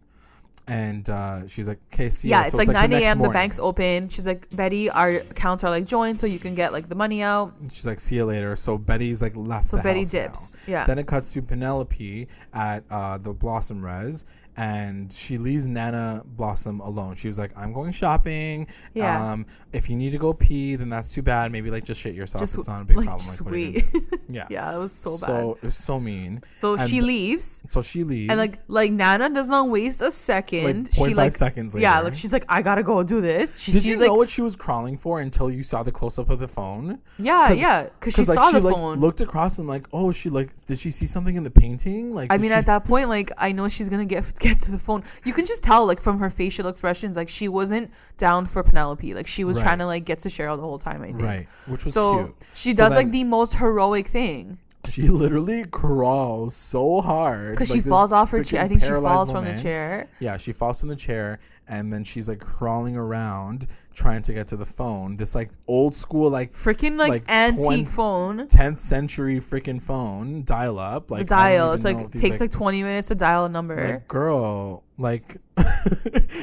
And 0.68 1.10
uh, 1.10 1.48
she's 1.48 1.68
like, 1.68 1.80
"Okay, 1.92 2.08
see 2.08 2.30
ya." 2.30 2.38
yeah, 2.38 2.42
it's 2.44 2.52
So 2.52 2.58
like, 2.58 2.68
the 2.68 2.74
9 2.74 2.94
a.m. 2.94 3.02
The 3.02 3.16
morning. 3.24 3.34
bank's 3.34 3.58
open. 3.60 4.08
She's 4.10 4.28
like, 4.28 4.48
Betty, 4.56 4.92
our 4.92 5.10
accounts 5.10 5.64
are 5.64 5.72
like 5.72 5.86
joined, 5.86 6.20
so 6.20 6.28
you 6.28 6.38
can 6.38 6.54
get 6.54 6.72
like 6.72 6.88
the 6.88 6.94
money 6.96 7.24
out. 7.24 7.54
She's 7.72 7.86
like, 7.88 8.00
"See 8.00 8.16
you 8.16 8.26
later." 8.26 8.56
So 8.56 8.78
Betty's 8.78 9.24
like 9.24 9.36
left. 9.36 9.68
So 9.68 9.78
the 9.78 9.84
Betty 9.84 10.02
house 10.02 10.14
now. 10.14 10.22
dips. 10.28 10.56
Yeah. 10.68 10.86
Then 10.86 11.00
it 11.00 11.08
cuts 11.08 11.34
to 11.34 11.42
Penelope 11.42 12.28
at 12.54 12.84
uh, 12.92 13.18
the 13.18 13.34
Blossom 13.34 13.84
Res, 13.84 14.24
and 14.58 15.12
she 15.12 15.38
leaves 15.38 15.68
Nana 15.68 16.24
Blossom 16.26 16.80
alone. 16.82 17.16
She 17.16 17.28
was 17.28 17.40
like, 17.40 17.52
"I'm 17.56 17.72
going 17.74 17.92
shopping. 17.92 18.68
Yeah. 18.94 19.32
Um, 19.32 19.46
if 19.72 19.90
you 19.90 19.96
need 19.96 20.12
to 20.12 20.18
go 20.18 20.34
pee, 20.34 20.76
then 20.76 20.90
that's 20.90 21.14
too 21.14 21.22
bad. 21.22 21.52
Maybe 21.52 21.72
like 21.72 21.84
just 21.84 22.00
shit 22.02 22.14
yourself. 22.16 22.42
Just 22.42 22.56
it's 22.56 22.68
not 22.68 22.82
a 22.82 22.86
big 22.86 22.98
like 22.98 23.08
problem. 23.08 23.28
Like, 23.28 23.42
what 23.46 23.54
are 23.54 23.58
you 23.58 23.82
sweet. 23.82 24.20
Yeah. 24.32 24.48
yeah, 24.50 24.74
it 24.76 24.80
was 24.80 24.94
so 24.94 25.12
bad. 25.18 25.20
So 25.26 25.58
it 25.62 25.66
was 25.66 25.76
so 25.78 26.00
mean. 26.00 26.42
So 26.54 26.76
And 26.76 26.90
she 26.90 27.02
leaves. 27.02 27.62
So 27.68 27.82
she 27.82 28.04
leaves. 28.04 28.30
And 28.32 28.40
like 28.40 28.54
like 28.68 28.92
Nana 28.92 29.30
does 29.30 29.48
not 29.50 29.68
waste 29.70 30.02
a 30.02 30.12
second. 30.12 30.88
Like, 30.88 30.94
she 31.08 31.14
like 31.14 31.34
seconds 31.34 31.74
later. 31.74 31.82
Yeah, 31.82 32.00
like 32.02 32.14
she's 32.14 32.32
like, 32.32 32.46
I 32.50 32.62
gotta 32.62 32.84
go 32.84 33.04
do 33.04 33.20
this. 33.22 33.58
She 33.60 33.72
did 33.72 33.84
you 33.86 33.98
like 33.98 34.08
know 34.08 34.16
what 34.16 34.30
she 34.30 34.42
was 34.42 34.56
crawling 34.56 34.98
for 34.98 35.20
until 35.20 35.52
you 35.52 35.64
saw 35.64 35.84
the 35.84 35.92
close 35.92 36.18
up 36.20 36.30
of 36.30 36.40
the 36.40 36.48
phone? 36.48 37.00
Yeah, 37.20 37.50
'Cause- 37.50 37.62
yeah. 37.62 37.90
Cause 38.00 38.14
she 38.14 38.24
like, 38.26 38.36
saw 38.38 38.48
she 38.52 38.60
the 38.60 38.62
like 38.68 38.76
phone. 38.76 39.00
looked 39.00 39.22
across 39.22 39.60
and 39.60 39.68
like, 39.68 39.86
oh, 39.92 40.12
she 40.12 40.30
like, 40.30 40.50
did 40.66 40.78
she 40.78 40.90
see 40.92 41.06
something 41.06 41.36
in 41.36 41.44
the 41.44 41.52
painting? 41.52 42.14
Like, 42.16 42.32
I 42.32 42.38
mean, 42.38 42.52
she- 42.52 42.56
at 42.56 42.66
that 42.68 42.86
point, 42.86 43.10
like 43.10 43.32
I 43.38 43.52
know 43.52 43.68
she's 43.68 43.90
gonna 43.90 44.06
get 44.06 44.26
get 44.42 44.60
to 44.62 44.72
the 44.72 44.78
phone. 44.80 45.04
You 45.24 45.32
can 45.34 45.46
just 45.46 45.64
tell, 45.64 45.86
like 45.86 46.02
from 46.02 46.20
her 46.20 46.30
facial 46.30 46.68
expressions, 46.68 47.16
like 47.16 47.30
she 47.30 47.48
wasn't 47.48 47.92
down 48.18 48.46
for 48.46 48.62
Penelope. 48.64 49.14
Like 49.14 49.28
she 49.28 49.44
was 49.46 49.58
Right. 49.58 49.64
trying 49.64 49.78
to 49.80 49.86
like 49.86 50.04
get 50.04 50.20
to 50.20 50.30
Cheryl 50.30 50.58
the 50.58 50.64
whole 50.64 50.80
time. 50.80 51.02
I 51.04 51.08
think. 51.08 51.22
right, 51.22 51.48
which 51.68 51.86
was 51.86 51.94
So 51.94 52.24
cute. 52.24 52.36
she 52.54 52.74
So 52.76 52.84
does 52.84 52.96
like 52.96 53.12
the 53.12 53.24
most 53.24 53.56
heroic 53.56 54.08
thing 54.08 54.58
She 54.90 55.04
literally 55.10 55.64
crawls 55.66 56.56
so 56.56 57.02
hard 57.02 57.52
because 57.52 57.70
like 57.70 57.84
she 57.84 57.88
falls 57.88 58.12
off 58.12 58.32
her 58.32 58.44
chair. 58.44 58.64
I 58.64 58.68
think 58.68 58.82
she 58.82 58.90
falls 58.90 59.32
from 59.32 59.46
the 59.46 59.56
chair. 59.56 60.08
Yeah, 60.20 60.38
she 60.38 60.52
falls 60.54 60.80
from 60.80 60.90
the 60.90 60.96
chair 60.96 61.40
and 61.68 61.94
then 61.94 62.04
she's 62.04 62.28
like 62.28 62.40
crawling 62.40 62.98
around 62.98 63.68
trying 63.94 64.22
to 64.24 64.34
get 64.34 64.48
to 64.50 64.58
the 64.58 64.66
phone. 64.66 65.18
This 65.18 65.36
like 65.36 65.50
old 65.68 65.96
school 65.96 66.30
like 66.30 66.54
Freaking 66.54 66.98
like, 66.98 67.10
Like, 67.10 67.30
antique 67.30 67.64
20 67.64 67.86
phone. 67.86 68.48
10th 68.48 68.80
century 68.80 69.40
freaking 69.40 69.82
phone 69.82 70.44
dial 70.44 70.80
up. 70.80 71.12
Like 71.12 71.20
the 71.22 71.26
dial. 71.26 71.74
It's 71.74 71.84
like 71.84 72.12
takes 72.12 72.40
like 72.40 72.52
20 72.52 72.84
minutes 72.84 73.10
to 73.10 73.16
dial 73.16 73.46
a 73.46 73.50
number. 73.50 73.76
like 73.76 74.08
girl 74.08 74.84
like 74.98 75.38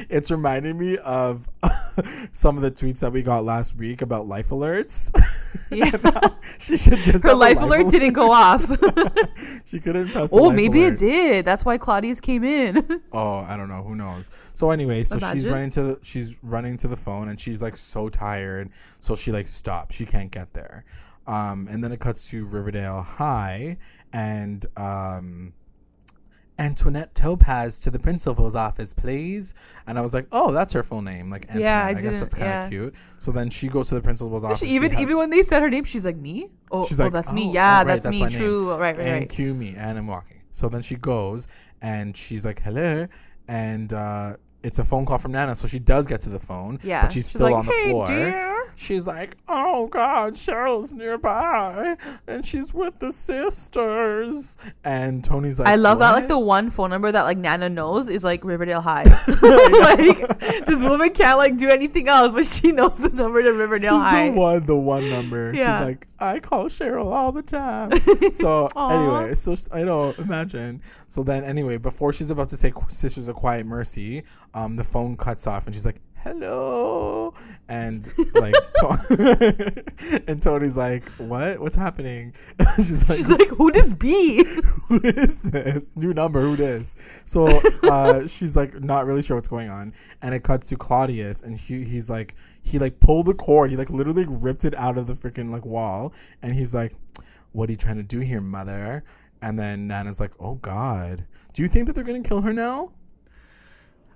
it's 0.09 0.31
reminding 0.31 0.77
me 0.77 0.97
of 0.97 1.49
some 2.31 2.57
of 2.57 2.63
the 2.63 2.71
tweets 2.71 2.99
that 2.99 3.11
we 3.11 3.21
got 3.21 3.43
last 3.43 3.75
week 3.75 4.01
about 4.01 4.27
life 4.27 4.49
alerts 4.49 5.11
Yeah. 5.71 5.91
she 6.57 6.77
should 6.77 6.99
just 6.99 7.23
her 7.23 7.35
life 7.35 7.61
alert 7.61 7.89
didn't 7.89 8.13
go 8.13 8.31
off. 8.31 8.65
she 9.65 9.79
couldn't 9.79 10.09
press 10.09 10.31
oh, 10.33 10.51
maybe 10.51 10.83
alert. 10.83 10.93
it 10.93 10.99
did. 10.99 11.45
That's 11.45 11.63
why 11.63 11.77
Claudius 11.77 12.19
came 12.19 12.43
in. 12.43 13.01
Oh, 13.11 13.39
I 13.39 13.55
don't 13.55 13.69
know. 13.69 13.83
Who 13.83 13.95
knows? 13.95 14.31
So 14.55 14.71
anyway, 14.71 15.03
so 15.03 15.19
she's 15.19 15.47
running 15.47 15.69
to 15.71 15.81
the 15.83 15.99
she's 16.01 16.37
running 16.43 16.77
to 16.77 16.87
the 16.87 16.97
phone 16.97 17.29
and 17.29 17.39
she's 17.39 17.61
like 17.61 17.77
so 17.77 18.09
tired, 18.09 18.69
so 18.99 19.15
she 19.15 19.31
like 19.31 19.47
stops. 19.47 19.95
She 19.95 20.05
can't 20.05 20.31
get 20.31 20.53
there. 20.53 20.85
Um, 21.27 21.67
and 21.69 21.83
then 21.83 21.91
it 21.91 21.99
cuts 21.99 22.27
to 22.29 22.45
Riverdale 22.45 23.03
High 23.03 23.77
and 24.11 24.65
um, 24.75 25.53
Antoinette 26.59 27.15
Topaz 27.15 27.79
to 27.79 27.89
the 27.89 27.97
principal's 27.97 28.55
office, 28.55 28.93
please. 28.93 29.53
And 29.87 29.97
I 29.97 30.01
was 30.01 30.13
like, 30.13 30.27
oh, 30.31 30.51
that's 30.51 30.73
her 30.73 30.83
full 30.83 31.01
name. 31.01 31.29
Like, 31.29 31.45
Antoinette. 31.45 31.61
Yeah, 31.63 31.85
I 31.85 31.89
I, 31.89 31.93
guess 31.93 32.19
that's 32.19 32.35
kind 32.35 32.47
of 32.53 32.63
yeah. 32.63 32.69
cute. 32.69 32.95
So 33.17 33.31
then 33.31 33.49
she 33.49 33.69
goes 33.69 33.87
to 33.89 33.95
the 33.95 34.01
principal's 34.01 34.43
office. 34.43 34.59
She, 34.59 34.67
She 34.67 34.75
even 34.75 34.91
has- 34.91 35.01
even 35.01 35.17
when 35.17 35.29
they 35.29 35.41
said 35.41 35.61
her 35.61 35.69
name, 35.69 35.85
she's 35.85 36.05
like 36.05 36.17
me. 36.17 36.49
Oh, 36.71 36.85
She's 36.85 36.99
oh 36.99 37.05
like, 37.05 37.13
that's 37.13 37.31
"Oh, 37.31 37.33
me. 37.33 37.49
oh, 37.49 37.53
Yeah, 37.53 37.77
right, 37.77 37.85
that's, 37.85 38.03
that's 38.03 38.11
me. 38.13 38.21
my 38.21 38.27
name." 38.27 38.37
True. 38.37 38.69
Right, 38.71 38.79
right, 38.97 38.99
and 38.99 39.19
right. 39.21 39.29
cue 39.29 39.53
me 39.55 39.73
and 39.75 39.97
I'm 39.97 40.05
walking. 40.07 40.41
So 40.51 40.67
then 40.69 40.81
she 40.81 40.95
goes 40.95 41.47
and 41.81 42.15
she's 42.15 42.45
like, 42.45 42.61
hello. 42.61 43.07
And 43.47 43.93
uh, 43.93 44.35
it's 44.63 44.79
a 44.79 44.83
phone 44.83 45.05
call 45.05 45.17
from 45.17 45.31
Nana. 45.31 45.55
So 45.55 45.67
she 45.67 45.79
does 45.79 46.05
get 46.07 46.21
to 46.21 46.29
the 46.29 46.39
phone. 46.39 46.79
Yeah, 46.83 47.01
But 47.03 47.11
she's, 47.11 47.23
she's 47.23 47.29
still 47.31 47.47
like, 47.47 47.55
on 47.55 47.65
the 47.65 47.71
"Hey, 47.71 47.89
floor. 47.91 48.05
dear." 48.05 48.55
She's 48.75 49.07
like, 49.07 49.35
oh 49.49 49.87
God, 49.87 50.35
Cheryl's 50.35 50.93
nearby. 50.93 51.97
And 52.27 52.45
she's 52.45 52.73
with 52.73 52.97
the 52.99 53.11
sisters. 53.11 54.57
And 54.85 55.21
Toni's 55.21 55.59
like, 55.59 55.67
I 55.67 55.75
love 55.75 55.99
that. 55.99 56.11
Like 56.11 56.27
the 56.29 56.39
one 56.39 56.69
phone 56.69 56.89
number 56.89 57.11
that 57.11 57.23
like 57.23 57.37
Nana 57.37 57.67
knows 57.67 58.09
is 58.09 58.23
like 58.23 58.43
Riverdale 58.45 58.79
High. 58.81 59.03
like 59.41 60.65
this 60.65 60.83
woman 60.83 61.09
can't 61.11 61.37
like 61.37 61.57
do 61.57 61.69
anything 61.69 62.07
else, 62.07 62.31
but 62.31 62.45
she 62.45 62.71
knows 62.71 62.97
the 62.97 63.09
number 63.09 63.41
to 63.41 63.51
Riverdale 63.51 63.95
She's 63.97 64.01
High. 64.01 64.29
the 64.29 64.35
one, 64.35 64.65
the 64.65 64.75
one 64.77 65.09
number. 65.09 65.51
Yeah. 65.53 65.79
She's 65.79 65.87
like, 65.87 66.07
I 66.19 66.39
call 66.39 66.65
Cheryl 66.65 67.11
all 67.11 67.31
the 67.31 67.41
time. 67.41 67.91
so 68.31 68.67
anyway, 68.77 69.33
so 69.35 69.55
I 69.71 69.83
don't 69.83 70.17
imagine. 70.19 70.81
So 71.07 71.23
then 71.23 71.43
anyway, 71.43 71.77
before 71.77 72.13
she's 72.13 72.29
about 72.29 72.49
to 72.49 72.57
say 72.57 72.73
Sisters 72.87 73.27
of 73.27 73.35
Quiet 73.35 73.65
Mercy, 73.65 74.23
um, 74.53 74.75
the 74.75 74.83
phone 74.83 75.17
cuts 75.17 75.47
off 75.47 75.65
and 75.65 75.75
she's 75.75 75.85
like, 75.85 76.01
hello 76.23 77.33
and 77.69 78.11
like 78.35 78.53
to- 78.73 79.83
and 80.27 80.41
toni's 80.41 80.75
like 80.75 81.07
what? 81.11 81.59
What's 81.59 81.75
happening? 81.77 82.33
She's 82.75 83.07
like, 83.09 83.17
She's 83.17 83.29
like, 83.29 83.47
who 83.47 83.71
this 83.71 83.93
be? 83.93 84.43
who 84.87 84.99
is 85.01 85.37
this? 85.37 85.91
New 85.95 86.13
number 86.13 86.41
who 86.41 86.57
this? 86.57 86.95
So 87.23 87.47
uh 87.83 88.27
she's 88.27 88.55
like 88.57 88.81
not 88.83 89.05
really 89.05 89.21
sure 89.21 89.37
what's 89.37 89.47
going 89.47 89.69
on 89.69 89.93
and 90.21 90.33
it 90.33 90.43
cuts 90.43 90.67
to 90.67 90.75
claudius 90.75 91.43
and 91.43 91.57
he, 91.57 91.83
he's 91.85 92.09
like 92.09 92.35
he 92.61 92.79
like 92.79 92.99
pulled 92.99 93.27
the 93.27 93.33
cord 93.33 93.69
he 93.71 93.77
like 93.77 93.89
literally 93.89 94.25
ripped 94.27 94.65
it 94.65 94.75
out 94.75 94.97
of 94.97 95.07
the 95.07 95.13
freaking 95.13 95.49
like 95.49 95.65
wall 95.65 96.13
and 96.41 96.53
he's 96.53 96.75
like 96.75 96.93
what 97.53 97.69
are 97.69 97.71
you 97.71 97.77
trying 97.77 97.97
to 97.97 98.03
do 98.03 98.19
here 98.19 98.41
mother? 98.41 99.03
And 99.41 99.57
then 99.57 99.87
nana's 99.87 100.19
like 100.19 100.31
oh 100.39 100.55
god. 100.55 101.25
Do 101.53 101.61
you 101.61 101.69
think 101.69 101.87
that 101.87 101.93
they're 101.93 102.03
gonna 102.03 102.21
kill 102.21 102.41
her 102.41 102.51
now 102.53 102.91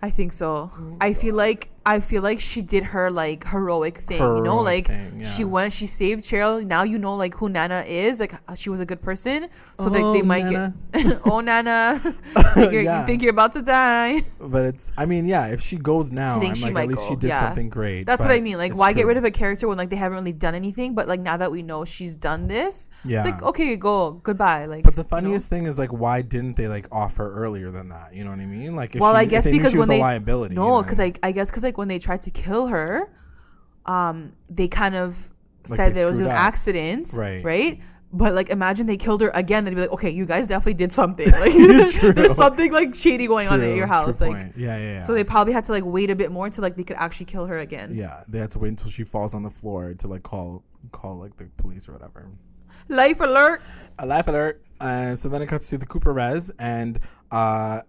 I 0.03 0.09
think 0.09 0.33
so. 0.33 0.69
Oh, 0.75 0.97
I 0.99 1.13
feel 1.13 1.33
like 1.33 1.69
I 1.85 1.99
feel 1.99 2.21
like 2.21 2.39
she 2.39 2.61
did 2.61 2.83
her 2.85 3.11
like 3.11 3.45
heroic 3.47 3.97
thing, 3.97 4.21
you 4.21 4.43
know, 4.43 4.57
like 4.61 4.87
thing, 4.87 5.21
she 5.23 5.43
went, 5.43 5.73
she 5.73 5.85
saved 5.85 6.21
Cheryl. 6.21 6.65
Now 6.65 6.83
you 6.83 6.97
know 6.97 7.15
like 7.15 7.33
who 7.35 7.49
Nana 7.49 7.83
is. 7.85 8.19
Like 8.21 8.35
uh, 8.47 8.55
she 8.55 8.69
was 8.69 8.79
a 8.79 8.85
good 8.85 9.01
person, 9.01 9.49
so 9.79 9.85
like 9.87 10.01
they 10.15 10.21
Oh, 10.21 10.23
might 10.23 10.45
Nana. 10.45 10.73
get. 10.93 11.21
oh 11.25 11.41
Nana, 11.41 11.99
Think 12.53 12.71
you're- 12.71 12.83
Yeah. 12.85 13.01
you 13.01 13.05
think 13.05 13.21
you're 13.21 13.31
about 13.31 13.51
to 13.53 13.61
die? 13.61 14.23
but 14.39 14.65
it's 14.65 14.91
i 14.97 15.05
mean 15.05 15.25
yeah 15.25 15.47
if 15.47 15.61
she 15.61 15.77
goes 15.77 16.11
now 16.11 16.37
think 16.39 16.49
i'm 16.51 16.55
she 16.55 16.65
like 16.65 16.73
might 16.73 16.81
at 16.83 16.87
least 16.89 17.01
go, 17.03 17.09
she 17.09 17.15
did 17.15 17.29
yeah. 17.29 17.39
something 17.39 17.69
great 17.69 18.05
That's 18.05 18.21
what 18.21 18.31
I 18.31 18.39
mean. 18.41 18.57
Like, 18.57 18.75
why 18.75 18.91
get 18.93 19.05
rid 19.05 19.15
of 19.17 19.23
a 19.23 19.31
character 19.31 19.67
when 19.69 19.77
like 19.77 19.89
they 19.89 19.95
haven't 19.95 20.17
really 20.17 20.33
done 20.33 20.53
anything? 20.55 20.93
But 20.95 21.07
like 21.07 21.19
now 21.19 21.37
that 21.37 21.51
we 21.51 21.61
know 21.63 21.85
she's 21.85 22.15
done 22.15 22.47
this, 22.47 22.89
Yeah. 23.03 23.17
it's 23.19 23.25
like 23.31 23.41
okay, 23.43 23.75
go 23.75 24.11
goodbye. 24.23 24.65
Like, 24.65 24.83
But 24.83 24.95
the 24.95 25.01
you 25.01 25.03
know? 25.03 25.09
funniest 25.09 25.49
thing 25.49 25.65
is 25.65 25.77
like, 25.79 25.91
why 25.91 26.21
didn't 26.21 26.55
they 26.55 26.67
like 26.67 26.87
offer 26.91 27.33
earlier 27.33 27.71
than 27.71 27.89
that? 27.89 28.13
You 28.13 28.23
know 28.25 28.31
what 28.31 28.39
I 28.39 28.45
mean? 28.45 28.75
Like, 28.75 28.95
if 28.95 29.01
well, 29.01 29.13
she, 29.13 29.17
I 29.19 29.25
guess 29.25 29.45
because 29.47 29.71
she 29.71 29.77
when 29.77 29.87
was 29.87 29.89
they 29.89 29.99
a 29.99 30.01
liability. 30.01 30.55
no, 30.55 30.81
because 30.81 30.99
I 30.99 31.13
I 31.23 31.31
guess 31.31 31.49
because 31.49 31.63
like 31.63 31.72
when 31.77 31.87
they 31.87 31.99
tried 31.99 32.21
to 32.21 32.31
kill 32.31 32.67
her, 32.67 33.09
um, 33.85 34.33
they 34.49 34.67
kind 34.67 34.95
of 34.95 35.29
Like, 35.69 35.77
said 35.77 35.93
there 35.95 36.07
was 36.07 36.19
an 36.19 36.27
up. 36.27 36.33
accident, 36.33 37.13
Right. 37.15 37.43
Right. 37.43 37.79
But 38.15 38.35
like, 38.35 38.49
imagine 38.51 38.85
they 38.85 38.97
killed 38.97 39.21
her 39.21 39.31
again. 39.33 39.65
They'd 39.65 39.73
be 39.73 39.81
like, 39.81 39.91
"Okay, 39.93 40.11
you 40.11 40.25
guys 40.27 40.45
definitely 40.47 40.75
did 40.75 40.91
something. 40.91 41.31
Like, 41.31 41.51
there's 42.15 42.35
something 42.35 42.71
like 42.71 42.93
shady 42.93 43.25
going 43.25 43.47
on 43.47 43.59
at 43.61 43.75
your 43.75 43.87
house." 43.87 44.21
Like, 44.21 44.29
point. 44.31 44.53
yeah, 44.55 44.77
yeah, 44.77 44.83
yeah. 44.85 45.03
so 45.03 45.15
they 45.15 45.23
probably 45.23 45.51
had 45.51 45.65
to 45.65 45.71
like 45.71 45.83
wait 45.83 46.11
a 46.11 46.15
bit 46.15 46.31
more 46.31 46.45
until 46.45 46.61
like 46.61 46.75
they 46.75 46.83
could 46.83 46.97
actually 46.97 47.25
kill 47.25 47.47
her 47.47 47.57
again. 47.57 47.89
yeah, 47.95 48.21
they 48.29 48.37
had 48.37 48.51
to 48.51 48.59
wait 48.59 48.69
until 48.69 48.91
she 48.91 49.03
falls 49.03 49.33
on 49.33 49.41
the 49.41 49.49
floor 49.49 49.95
to 49.95 50.07
like 50.07 50.21
call 50.21 50.63
call 50.91 51.17
like 51.17 51.35
the 51.37 51.45
police 51.57 51.89
or 51.89 51.93
whatever. 51.93 52.29
Life 52.87 53.19
alert. 53.19 53.61
A 53.97 54.05
life 54.05 54.27
alert. 54.27 54.61
Uh, 54.79 55.15
so 55.15 55.27
then 55.27 55.41
it 55.41 55.47
cuts 55.47 55.67
to 55.71 55.79
the 55.79 55.85
Cooper 55.87 56.13
res 56.13 56.51
and 56.59 56.99
uh, 57.31 57.81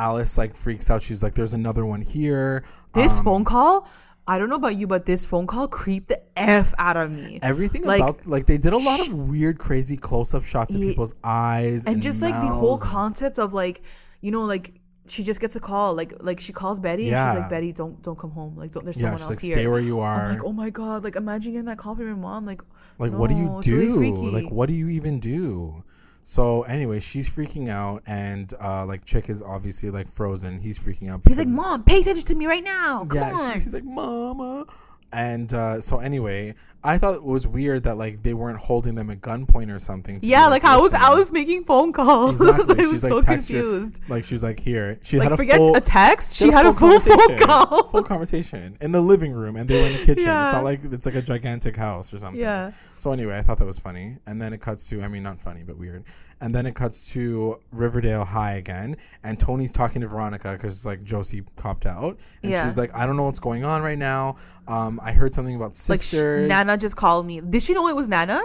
Alice 0.00 0.38
like 0.38 0.56
freaks 0.56 0.90
out. 0.90 1.02
She's 1.02 1.22
like, 1.22 1.34
"There's 1.34 1.54
another 1.54 1.84
one 1.84 2.00
here." 2.02 2.64
This 2.94 3.18
Um, 3.18 3.24
phone 3.24 3.44
call. 3.44 3.86
I 4.26 4.38
don't 4.38 4.48
know 4.48 4.56
about 4.64 4.76
you, 4.76 4.86
but 4.86 5.06
this 5.06 5.24
phone 5.24 5.46
call 5.46 5.66
creeped 5.66 6.08
the 6.08 6.20
f 6.36 6.72
out 6.78 6.96
of 6.96 7.10
me. 7.10 7.38
Everything 7.42 7.82
Like, 7.82 8.00
about 8.02 8.26
like 8.26 8.46
they 8.46 8.58
did 8.58 8.72
a 8.72 8.78
lot 8.78 9.00
of 9.06 9.12
weird, 9.14 9.58
crazy 9.58 9.96
close-up 9.96 10.44
shots 10.44 10.74
of 10.74 10.80
people's 10.80 11.14
eyes 11.24 11.84
and 11.86 12.00
just 12.00 12.22
like 12.22 12.34
the 12.34 12.46
whole 12.60 12.78
concept 12.78 13.38
of 13.38 13.52
like 13.54 13.82
you 14.20 14.30
know 14.30 14.44
like 14.44 14.74
she 15.08 15.24
just 15.24 15.40
gets 15.40 15.56
a 15.56 15.60
call 15.60 15.94
like 15.94 16.12
like 16.20 16.38
she 16.38 16.52
calls 16.52 16.78
Betty 16.78 17.10
and 17.10 17.16
she's 17.16 17.40
like 17.40 17.50
Betty 17.50 17.72
don't 17.72 18.00
don't 18.02 18.18
come 18.18 18.30
home 18.30 18.54
like 18.56 18.70
don't 18.70 18.84
there's 18.84 19.00
yeah, 19.00 19.06
someone 19.06 19.22
else 19.22 19.30
like, 19.30 19.40
here. 19.40 19.54
stay 19.54 19.66
where 19.66 19.80
you 19.80 19.98
are. 19.98 20.26
I'm 20.26 20.32
like 20.36 20.44
oh 20.44 20.52
my 20.52 20.70
god 20.70 21.02
like 21.02 21.16
imagine 21.16 21.52
getting 21.52 21.66
that 21.66 21.78
call 21.78 21.96
from 21.96 22.06
your 22.06 22.14
mom 22.14 22.46
like 22.46 22.62
Like, 22.98 23.12
what 23.12 23.30
do 23.30 23.36
you 23.36 23.46
No, 23.46 23.58
it's 23.58 23.68
really 23.68 24.12
do? 24.12 24.30
like, 24.30 24.48
what 24.52 24.66
do 24.68 24.74
you 24.74 24.88
even 24.90 25.18
do? 25.18 25.82
So 26.22 26.62
anyway, 26.62 27.00
she's 27.00 27.28
freaking 27.28 27.68
out, 27.68 28.02
and 28.06 28.52
uh, 28.62 28.84
like 28.86 29.06
Chic 29.06 29.28
is 29.30 29.42
obviously 29.42 29.90
like 29.90 30.08
frozen. 30.08 30.60
He's 30.60 30.78
freaking 30.78 31.10
out. 31.10 31.22
He's 31.26 31.38
like, 31.38 31.48
Mom, 31.48 31.82
pay 31.82 32.00
attention 32.00 32.26
to 32.26 32.34
me 32.34 32.46
right 32.46 32.62
now. 32.62 33.04
Come 33.04 33.18
yeah, 33.18 33.32
on. 33.32 33.54
she- 33.54 33.60
she's 33.60 33.74
like, 33.74 33.84
Mama. 33.84 34.66
And 35.12 35.52
uh, 35.52 35.80
so 35.80 35.98
anyway, 35.98 36.54
I 36.82 36.96
thought 36.96 37.14
it 37.14 37.22
was 37.22 37.46
weird 37.46 37.82
that 37.84 37.98
like 37.98 38.22
they 38.22 38.32
weren't 38.32 38.58
holding 38.58 38.94
them 38.94 39.10
at 39.10 39.20
gunpoint 39.20 39.74
or 39.74 39.78
something. 39.78 40.20
to 40.20 40.26
yeah 40.26 40.46
like 40.46 40.64
I 40.64 40.76
was 40.78 40.94
I 40.94 41.12
was 41.14 41.30
making 41.32 41.64
phone 41.64 41.92
calls 41.92 42.40
Exactly. 42.40 42.74
I 42.84 42.88
was 42.88 42.90
She's 42.92 43.00
so 43.02 43.16
like 43.16 43.26
text 43.26 43.48
her- 43.50 43.60
confused 43.60 44.00
like 44.08 44.24
she 44.24 44.34
was 44.34 44.42
like 44.42 44.58
here. 44.60 44.98
She 45.02 45.18
like 45.18 45.24
had 45.24 45.32
a 45.32 45.36
forget 45.36 45.56
full, 45.58 45.76
a 45.76 45.80
text 45.80 46.36
she 46.36 46.44
she 46.46 46.50
had 46.50 46.64
a 46.66 46.72
full 46.72 46.98
phone 46.98 47.16
conversation. 47.18 47.46
call 47.46 47.84
full 47.84 48.02
conversation 48.02 48.78
in 48.80 48.92
the 48.92 49.00
living 49.00 49.32
room, 49.32 49.56
and 49.56 49.68
they 49.68 49.80
were 49.80 49.86
in 49.88 49.92
the 49.92 49.98
kitchen. 49.98 50.16
It's 50.18 50.52
not 50.54 50.64
like 50.64 50.80
it's 50.84 51.04
like 51.06 51.16
a 51.16 51.22
gigantic 51.22 51.76
house 51.76 52.14
or 52.14 52.18
something. 52.18 52.40
yeah 52.40 52.70
So 52.98 53.12
anyway, 53.12 53.36
I 53.36 53.42
thought 53.42 53.58
that 53.58 53.66
was 53.66 53.78
funny, 53.78 54.16
and 54.26 54.40
then 54.40 54.52
it 54.52 54.60
cuts 54.60 54.88
to 54.88 55.02
I 55.02 55.08
mean 55.08 55.22
not 55.22 55.40
funny 55.40 55.62
but 55.62 55.76
weird, 55.76 56.04
and 56.40 56.54
then 56.54 56.64
it 56.64 56.74
cuts 56.74 57.12
to 57.12 57.60
Riverdale 57.72 58.24
High 58.24 58.54
again, 58.54 58.96
and 59.22 59.38
Toni's 59.38 59.72
talking 59.72 60.00
to 60.00 60.08
Veronica 60.08 60.52
because 60.52 60.86
like 60.86 61.02
Josie 61.04 61.42
copped 61.56 61.84
out, 61.84 62.18
and 62.42 62.52
she 62.52 62.56
Yeah. 62.56 62.66
was 62.66 62.78
like, 62.78 62.94
I 62.96 63.06
don't 63.06 63.16
know 63.18 63.24
what's 63.24 63.38
going 63.38 63.64
on 63.64 63.82
right 63.82 63.98
now. 63.98 64.36
Um, 64.66 65.00
I 65.02 65.12
heard 65.12 65.34
something 65.34 65.56
about 65.56 65.74
sisters. 65.74 65.88
like 65.90 66.00
sh- 66.00 66.10
sisters. 66.10 66.48
Nana 66.70 66.78
just 66.78 66.96
called 66.96 67.26
me 67.26 67.40
did 67.40 67.62
she 67.62 67.74
know 67.74 67.88
it 67.88 67.96
was 67.96 68.08
Nana 68.08 68.40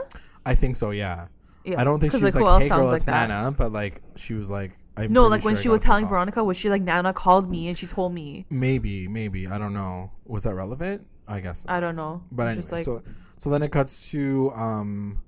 I 0.46 0.56
think 0.56 0.76
so. 0.76 0.92
Yeah. 0.92 1.28
yeah 1.64 1.82
I 1.82 1.84
don't 1.84 2.00
think 2.00 2.14
she 2.14 2.24
was 2.24 2.36
who 2.36 2.42
like, 2.42 2.48
else 2.50 2.64
hey 2.64 2.70
sounds 2.70 2.80
girl, 2.80 2.88
like 2.88 2.96
it's 2.98 3.06
that? 3.06 3.30
Nana, 3.30 3.52
but 3.52 3.72
like 3.72 4.02
she 4.16 4.36
was 4.36 4.52
like, 4.52 4.78
I'm 4.96 5.12
no 5.12 5.28
like 5.28 5.44
when 5.44 5.56
sure 5.56 5.64
she 5.64 5.70
was 5.70 5.82
telling. 5.82 6.08
Veronica 6.08 6.44
was 6.44 6.56
she 6.56 6.70
like 6.70 6.84
Nana 6.84 7.14
called 7.14 7.50
me 7.50 7.68
and 7.68 7.78
she 7.78 7.88
told 7.88 8.14
me 8.14 8.46
Maybe, 8.50 9.08
maybe 9.08 9.48
I 9.48 9.58
don't 9.58 9.74
know. 9.74 10.12
Was 10.26 10.44
that 10.44 10.54
relevant? 10.54 11.08
I 11.28 11.40
guess. 11.40 11.66
I 11.68 11.80
don't 11.80 11.96
know 11.96 12.24
But 12.32 12.44
anyway, 12.44 12.62
just 12.62 12.72
like 12.72 12.86
so 12.86 13.02
so 13.38 13.50
then 13.50 13.64
it 13.64 13.72
cuts 13.72 14.12
to 14.12 14.52
um 14.52 15.20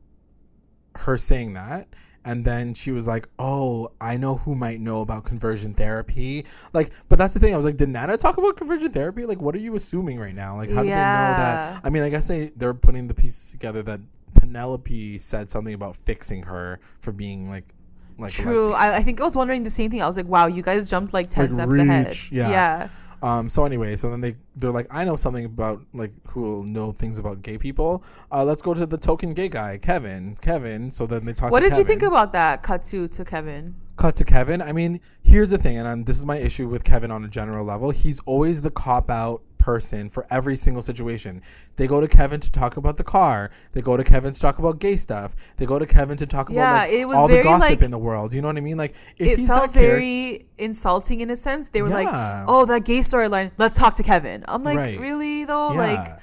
her 0.96 1.18
saying 1.18 1.54
that 1.54 1.88
and 2.28 2.44
then 2.46 2.74
she 2.74 2.92
was 2.92 3.08
like, 3.08 3.28
"Oh, 3.40 3.92
I 4.02 4.18
know 4.18 4.38
who 4.38 4.54
might 4.56 4.80
know 4.80 5.02
about 5.02 5.24
conversion 5.24 5.74
therapy." 5.74 6.46
Like, 6.74 6.92
but 7.10 7.18
that's 7.18 7.34
the 7.34 7.40
thing. 7.40 7.54
I 7.54 7.58
was 7.58 7.66
like, 7.66 7.78
"Did 7.78 7.90
Nana 7.90 8.18
talk 8.18 8.38
about 8.38 8.58
conversion 8.58 8.92
therapy? 8.92 9.26
Like, 9.26 9.42
what 9.42 9.56
are 9.56 9.60
you 9.60 9.76
assuming 9.76 10.20
right 10.20 10.36
now? 10.36 10.56
Like, 10.58 10.70
how 10.70 10.84
do 10.84 10.90
they 10.90 10.96
know 10.96 10.96
that?" 10.96 11.82
I 11.84 11.90
mean, 11.90 12.04
I 12.04 12.10
guess 12.10 12.28
they 12.28 12.52
they're 12.56 12.74
putting 12.74 13.08
the 13.08 13.14
pieces 13.16 13.52
together 13.52 13.82
that 13.84 14.00
Penelope 14.36 15.18
said 15.18 15.50
something 15.50 15.74
about 15.74 15.96
fixing 15.96 16.44
her 16.44 16.80
for 17.02 17.12
being 17.12 17.50
like 17.50 17.74
like 18.20 18.32
True. 18.32 18.74
I, 18.74 18.98
I 18.98 19.04
think 19.04 19.22
I 19.22 19.24
was 19.24 19.36
wondering 19.36 19.64
the 19.64 19.70
same 19.70 19.92
thing. 19.92 20.02
I 20.02 20.08
was 20.08 20.18
like, 20.18 20.28
wow, 20.28 20.48
you 20.48 20.64
guys 20.64 20.90
jumped 20.90 21.14
like 21.14 21.30
10 21.30 21.56
Like, 21.56 21.72
steps 21.72 21.78
ahead. 21.78 22.18
yeah. 22.32 22.50
Yeah. 22.50 22.88
Um, 23.22 23.50
so 23.50 23.66
anyway, 23.66 23.96
so 23.96 24.10
then 24.10 24.22
they 24.22 24.36
they're 24.56 24.72
like, 24.72 24.88
I 24.92 25.04
know 25.04 25.16
something 25.16 25.46
about 25.46 25.82
like 25.94 26.12
who 26.28 26.42
will 26.42 26.64
know 26.64 26.92
things 26.92 27.18
about 27.18 27.42
gay 27.42 27.58
people. 27.58 28.04
Uh, 28.32 28.44
let's 28.44 28.62
go 28.62 28.74
to 28.74 28.86
the 28.86 28.98
token 28.98 29.34
gay 29.34 29.50
guy, 29.50 29.78
Kevin. 29.78 30.38
Kevin. 30.42 30.92
So 30.92 31.06
then 31.08 31.26
they 31.26 31.34
talk. 31.34 31.52
What 31.52 31.62
did 31.62 31.78
you 31.78 31.84
think 31.84 32.04
about 32.04 32.32
that 32.34 32.64
cut 32.64 32.84
to 32.84 33.08
to 33.08 33.26
Kevin? 33.26 33.76
Cut 33.98 34.16
to 34.18 34.24
Kevin. 34.24 34.62
I 34.62 34.72
mean, 34.74 35.02
here's 35.24 35.50
the 35.50 35.58
thing, 35.58 35.78
and 35.78 35.88
um, 35.88 36.04
this 36.04 36.18
is 36.18 36.26
my 36.26 36.38
issue 36.38 36.68
with 36.68 36.84
Kevin 36.84 37.12
on 37.12 37.24
a 37.24 37.28
general 37.28 37.66
level. 37.66 37.90
He's 37.92 38.20
always 38.22 38.62
the 38.62 38.72
cop 38.72 39.10
out 39.10 39.42
person 39.58 40.08
for 40.08 40.26
every 40.30 40.56
single 40.56 40.82
situation. 40.82 41.42
They 41.76 41.88
go 41.88 42.00
to 42.00 42.08
Kevin 42.08 42.40
to 42.40 42.50
talk 42.52 42.78
about 42.78 42.96
the 42.96 43.04
car. 43.04 43.52
They 43.74 43.82
go 43.82 43.98
to 43.98 44.04
Kevin 44.04 44.32
to 44.32 44.40
talk 44.40 44.60
about 44.60 44.80
gay 44.80 44.96
stuff. 44.96 45.36
They 45.58 45.66
go 45.66 45.78
to 45.78 45.86
Kevin 45.86 46.16
to 46.18 46.26
talk 46.26 46.50
Yeah, 46.50 46.56
about 46.62 46.74
like, 46.88 46.92
it 46.94 47.06
was 47.06 47.18
all 47.18 47.28
the 47.28 47.42
gossip 47.44 47.70
like- 47.72 47.82
in 47.82 47.92
the 47.92 47.98
world. 47.98 48.34
You 48.34 48.42
know 48.42 48.48
what 48.48 48.56
I 48.58 48.62
mean? 48.62 48.78
Like 48.78 48.94
if 49.18 49.28
it 49.28 49.40
he's 49.40 49.48
felt 49.50 49.74
character- 49.74 49.80
very 49.82 50.46
insulting 50.58 51.20
in 51.22 51.30
a 51.32 51.36
sense. 51.36 51.68
They 51.70 51.82
were 51.82 51.90
Yeah. 51.90 51.96
like, 51.96 52.46
"Oh, 52.48 52.66
that 52.66 52.86
gay 52.86 53.00
storyline. 53.00 53.52
Let's 53.58 53.76
talk 53.76 53.96
to 53.96 54.04
Kevin." 54.04 54.46
I'm 54.48 54.64
like, 54.64 54.78
Right. 54.78 55.00
"Really 55.00 55.44
though?" 55.44 55.74
Yeah. 55.74 55.78
Like, 55.80 56.20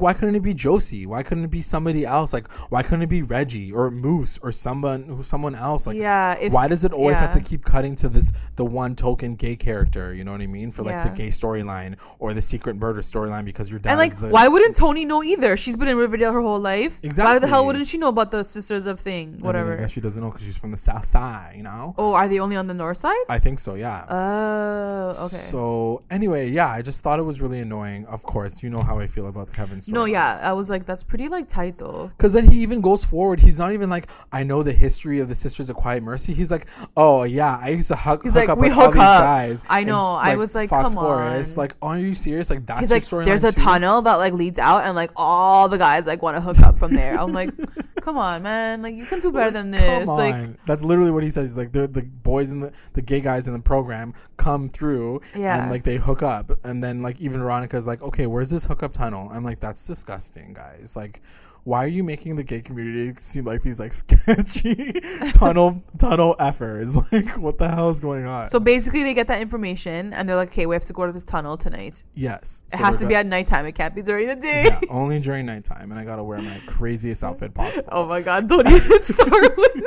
why 0.00 0.12
couldn't 0.12 0.34
it 0.34 0.42
be 0.42 0.54
Josie? 0.54 1.06
Why 1.06 1.22
couldn't 1.22 1.44
it 1.44 1.50
be 1.50 1.62
somebody 1.62 2.04
else? 2.04 2.32
Like, 2.32 2.52
why 2.70 2.82
couldn't 2.82 3.02
it 3.02 3.08
be 3.08 3.22
Reggie 3.22 3.72
or 3.72 3.90
Moose 3.90 4.38
or 4.42 4.52
someone 4.52 5.04
who 5.04 5.22
someone 5.22 5.54
else? 5.54 5.86
Like, 5.86 5.96
yeah. 5.96 6.34
If, 6.34 6.52
why 6.52 6.68
does 6.68 6.84
it 6.84 6.92
always 6.92 7.16
have 7.16 7.32
to 7.32 7.40
keep 7.40 7.64
cutting 7.64 7.96
to 7.96 8.08
this 8.08 8.32
the 8.56 8.64
one 8.64 8.94
token 8.94 9.34
gay 9.34 9.56
character? 9.56 10.14
You 10.14 10.24
know 10.24 10.32
what 10.32 10.42
I 10.42 10.46
mean? 10.46 10.70
For 10.70 10.82
like 10.82 11.02
the 11.04 11.16
gay 11.16 11.28
storyline 11.28 11.96
or 12.18 12.34
the 12.34 12.42
secret 12.42 12.76
murder 12.76 13.00
storyline 13.00 13.44
because 13.44 13.70
your 13.70 13.78
dad 13.78 13.90
And 13.90 13.98
like, 13.98 14.18
the 14.18 14.28
why 14.28 14.48
wouldn't 14.48 14.76
Toni 14.76 15.04
know 15.04 15.22
either? 15.22 15.56
She's 15.56 15.76
been 15.76 15.88
in 15.88 15.96
Riverdale 15.96 16.32
her 16.32 16.42
whole 16.42 16.60
life. 16.60 16.98
Exactly. 17.02 17.34
Why 17.34 17.38
the 17.38 17.46
hell 17.46 17.64
wouldn't 17.64 17.86
she 17.86 17.96
know 17.98 18.08
about 18.08 18.30
the 18.30 18.42
Sisters 18.42 18.86
of 18.86 19.00
Thing? 19.00 19.28
I 19.28 19.30
mean, 19.32 19.40
Whatever. 19.40 19.72
I 19.74 19.80
guess 19.80 19.92
she 19.92 20.00
doesn't 20.00 20.22
know 20.22 20.30
because 20.30 20.44
she's 20.44 20.58
from 20.58 20.70
the 20.70 20.76
south 20.76 21.06
side. 21.06 21.54
You 21.56 21.62
know? 21.62 21.94
oh, 21.96 22.12
are 22.12 22.28
they 22.28 22.38
only 22.38 22.56
on 22.56 22.66
the 22.66 22.74
north 22.74 22.98
side? 22.98 23.16
I 23.28 23.38
think 23.38 23.58
so. 23.58 23.74
Yeah. 23.74 24.04
Oh, 24.08 25.08
okay. 25.26 25.36
So 25.36 26.02
anyway, 26.10 26.48
yeah, 26.48 26.68
I 26.68 26.82
just 26.82 27.02
thought 27.02 27.18
it 27.18 27.22
was 27.22 27.40
really 27.40 27.60
annoying. 27.60 28.06
Of 28.06 28.22
course, 28.22 28.62
you 28.62 28.70
know 28.70 28.82
how 28.82 28.98
I 28.98 29.06
feel 29.06 29.28
about 29.28 29.52
Kevin. 29.52 29.77
No, 29.86 30.04
yeah, 30.06 30.40
I 30.42 30.52
was 30.54 30.68
like, 30.68 30.86
that's 30.86 31.02
pretty 31.02 31.28
like 31.28 31.46
tight 31.48 31.78
though. 31.78 32.10
Because 32.16 32.32
then 32.32 32.50
he 32.50 32.60
even 32.62 32.80
goes 32.80 33.04
forward. 33.04 33.38
He's 33.38 33.58
not 33.58 33.72
even 33.72 33.88
like, 33.88 34.08
I 34.32 34.42
know 34.42 34.62
the 34.62 34.72
history 34.72 35.20
of 35.20 35.28
the 35.28 35.34
Sisters 35.34 35.70
of 35.70 35.76
Quiet 35.76 36.02
Mercy. 36.02 36.32
He's 36.32 36.50
like, 36.50 36.66
oh 36.96 37.22
yeah, 37.24 37.58
I 37.62 37.68
used 37.70 37.88
to 37.88 37.96
hook, 37.96 38.22
He's 38.24 38.32
hook 38.32 38.40
like, 38.40 38.48
up 38.48 38.58
"We 38.58 38.68
with 38.68 38.78
all 38.78 38.84
hook 38.86 38.94
these 38.94 39.00
guys. 39.00 39.62
I 39.68 39.84
know. 39.84 40.14
I 40.14 40.36
was 40.36 40.54
like, 40.54 40.70
Fox 40.70 40.94
come 40.94 41.02
Forest. 41.04 41.56
on. 41.56 41.62
Like, 41.62 41.74
are 41.82 41.98
you 41.98 42.14
serious? 42.14 42.50
Like 42.50 42.66
that's 42.66 42.80
He's 42.80 42.90
your 42.90 42.96
like, 42.96 43.04
storyline 43.04 43.24
there's 43.26 43.44
a 43.44 43.52
too? 43.52 43.62
tunnel 43.62 44.02
that 44.02 44.14
like 44.16 44.32
leads 44.32 44.58
out, 44.58 44.84
and 44.84 44.94
like 44.96 45.10
all 45.16 45.68
the 45.68 45.78
guys 45.78 46.06
like 46.06 46.22
want 46.22 46.36
to 46.36 46.40
hook 46.40 46.60
up 46.62 46.78
from 46.78 46.94
there. 46.94 47.18
I'm 47.20 47.32
like, 47.32 47.50
come 48.08 48.18
on, 48.18 48.42
man, 48.42 48.80
like 48.80 48.94
you 48.94 49.04
can 49.04 49.20
do 49.20 49.30
better 49.30 49.50
than 49.50 49.70
this. 49.70 50.06
Come 50.06 50.16
Like, 50.16 50.34
on. 50.34 50.58
That's 50.66 50.82
literally 50.82 51.10
what 51.10 51.22
he 51.22 51.28
says. 51.30 51.50
He's 51.50 51.58
like, 51.58 51.72
the 51.72 51.86
the 51.86 52.02
boys 52.02 52.50
and 52.50 52.62
the, 52.62 52.72
the 52.94 53.02
gay 53.02 53.20
guys 53.20 53.46
in 53.46 53.52
the 53.52 53.58
program 53.60 54.14
come 54.38 54.68
through 54.68 55.20
Yeah. 55.36 55.60
and 55.60 55.70
like 55.70 55.84
they 55.84 55.96
hook 55.96 56.22
up. 56.22 56.50
And 56.64 56.82
then 56.82 57.02
like 57.02 57.20
even 57.20 57.40
Veronica's 57.42 57.86
like, 57.86 58.00
okay, 58.00 58.26
where's 58.26 58.48
this 58.48 58.64
hookup 58.64 58.94
tunnel? 58.94 59.28
I'm 59.30 59.44
like, 59.44 59.60
that's 59.60 59.86
disgusting, 59.86 60.54
guys. 60.54 60.96
Like, 60.96 61.20
why 61.68 61.84
are 61.84 61.88
you 61.88 62.02
making 62.02 62.34
the 62.36 62.42
gay 62.42 62.62
community 62.62 63.12
seem 63.20 63.44
like 63.44 63.60
these 63.62 63.78
like 63.78 63.92
sketchy 64.02 64.90
tunnel 65.34 65.82
tunnel 65.98 66.34
effers? 66.40 66.88
Like, 67.12 67.36
what 67.38 67.58
the 67.58 67.68
hell 67.68 67.90
is 67.90 68.00
going 68.00 68.26
on? 68.26 68.46
So 68.46 68.58
basically, 68.58 69.02
they 69.02 69.12
get 69.14 69.26
that 69.28 69.40
information 69.40 70.12
and 70.14 70.26
they're 70.28 70.36
like, 70.36 70.48
okay, 70.48 70.66
we 70.66 70.74
have 70.74 70.84
to 70.86 70.92
go 70.92 71.06
to 71.06 71.12
this 71.12 71.24
tunnel 71.24 71.56
tonight. 71.56 72.04
yes, 72.14 72.64
It 72.72 72.78
so 72.78 72.84
has 72.84 72.98
to 72.98 73.06
be 73.06 73.14
at 73.14 73.26
nighttime. 73.26 73.66
It 73.66 73.72
can't 73.72 73.94
be 73.94 74.02
during 74.02 74.28
the 74.28 74.36
day. 74.36 74.64
yeah, 74.66 74.80
only 74.90 75.20
during 75.20 75.44
nighttime, 75.46 75.90
and 75.90 76.00
I 76.00 76.04
gotta 76.04 76.24
wear 76.24 76.40
my 76.40 76.60
craziest 76.66 77.22
outfit 77.22 77.52
possible. 77.54 77.88
Oh 77.92 78.06
my 78.06 78.22
god! 78.22 78.48
Don't 78.48 78.66
even 78.66 79.02
start 79.02 79.56
with. 79.56 79.84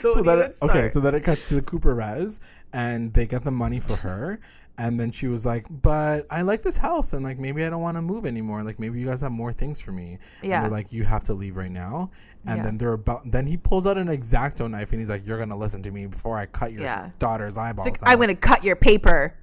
So 0.00 0.22
that 0.22 0.38
it, 0.38 0.56
okay, 0.62 0.90
so 0.90 1.00
then 1.00 1.14
it 1.14 1.24
cuts 1.24 1.48
to 1.48 1.54
the 1.54 1.62
Cooper 1.62 1.94
Res, 1.94 2.40
and 2.72 3.12
they 3.14 3.26
get 3.26 3.44
the 3.44 3.50
money 3.50 3.80
for 3.80 3.96
her, 3.96 4.40
and 4.80 4.98
then 4.98 5.10
she 5.10 5.26
was 5.26 5.44
like, 5.44 5.66
"But 5.82 6.26
I 6.30 6.40
like 6.42 6.62
this 6.62 6.76
house, 6.78 7.12
and 7.12 7.22
like 7.22 7.38
maybe 7.38 7.64
I 7.64 7.70
don't 7.70 7.82
want 7.82 7.96
to 7.98 8.02
move 8.02 8.24
anymore. 8.24 8.62
Like 8.62 8.78
maybe 8.80 8.98
you 8.98 9.06
guys 9.06 9.20
have 9.20 9.30
more 9.32 9.52
things 9.52 9.78
for 9.80 9.92
me." 9.92 10.18
Yeah. 10.42 10.56
And 10.56 10.64
they're 10.64 10.70
like, 10.70 10.90
"You 10.92 11.04
have 11.04 11.22
to 11.24 11.34
leave 11.34 11.56
right 11.56 11.70
now." 11.70 12.10
And 12.46 12.56
Yeah. 12.56 12.62
then 12.64 12.78
they're 12.78 12.94
about. 12.94 13.30
Then 13.30 13.46
he 13.46 13.56
pulls 13.58 13.86
out 13.86 13.98
an 13.98 14.08
exacto 14.08 14.70
knife, 14.70 14.90
and 14.92 15.00
he's 15.00 15.10
like, 15.10 15.26
"You're 15.26 15.38
gonna 15.38 15.56
listen 15.56 15.82
to 15.82 15.90
me 15.90 16.06
before 16.06 16.38
I 16.38 16.46
cut 16.46 16.72
your 16.72 16.82
Yeah. 16.82 17.10
daughter's 17.18 17.58
eyeballs." 17.58 17.86
Like, 17.88 18.02
out." 18.02 18.08
I'm 18.08 18.18
gonna 18.18 18.34
cut 18.34 18.64
your 18.64 18.76
paper. 18.76 19.34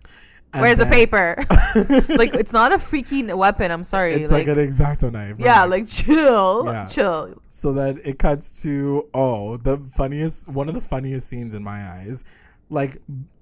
And 0.54 0.62
Where's 0.62 0.78
the 0.78 0.86
paper? 0.86 1.36
like 2.18 2.34
it's 2.34 2.54
not 2.54 2.72
a 2.72 2.78
freaking 2.78 3.32
weapon. 3.38 3.70
I'm 3.70 3.84
sorry. 3.84 4.14
It's 4.14 4.32
like, 4.32 4.48
an 4.48 4.56
exacto 4.56 5.12
knife. 5.12 5.36
yeah, 5.38 5.64
relax. 5.66 5.70
like 5.70 5.88
chill, 6.06 6.64
Yeah. 6.66 6.86
chill. 6.86 7.42
So 7.50 7.74
then 7.74 8.00
it 8.04 8.18
cuts 8.18 8.62
to 8.64 9.08
oh, 9.14 9.58
the 9.58 9.78
funniest 9.96 10.48
one 10.48 10.68
of 10.70 10.74
the 10.74 10.82
funniest 10.82 11.28
scenes 11.28 11.54
in 11.54 11.64
my 11.64 11.88
eyes. 11.92 12.24
Like 12.70 13.02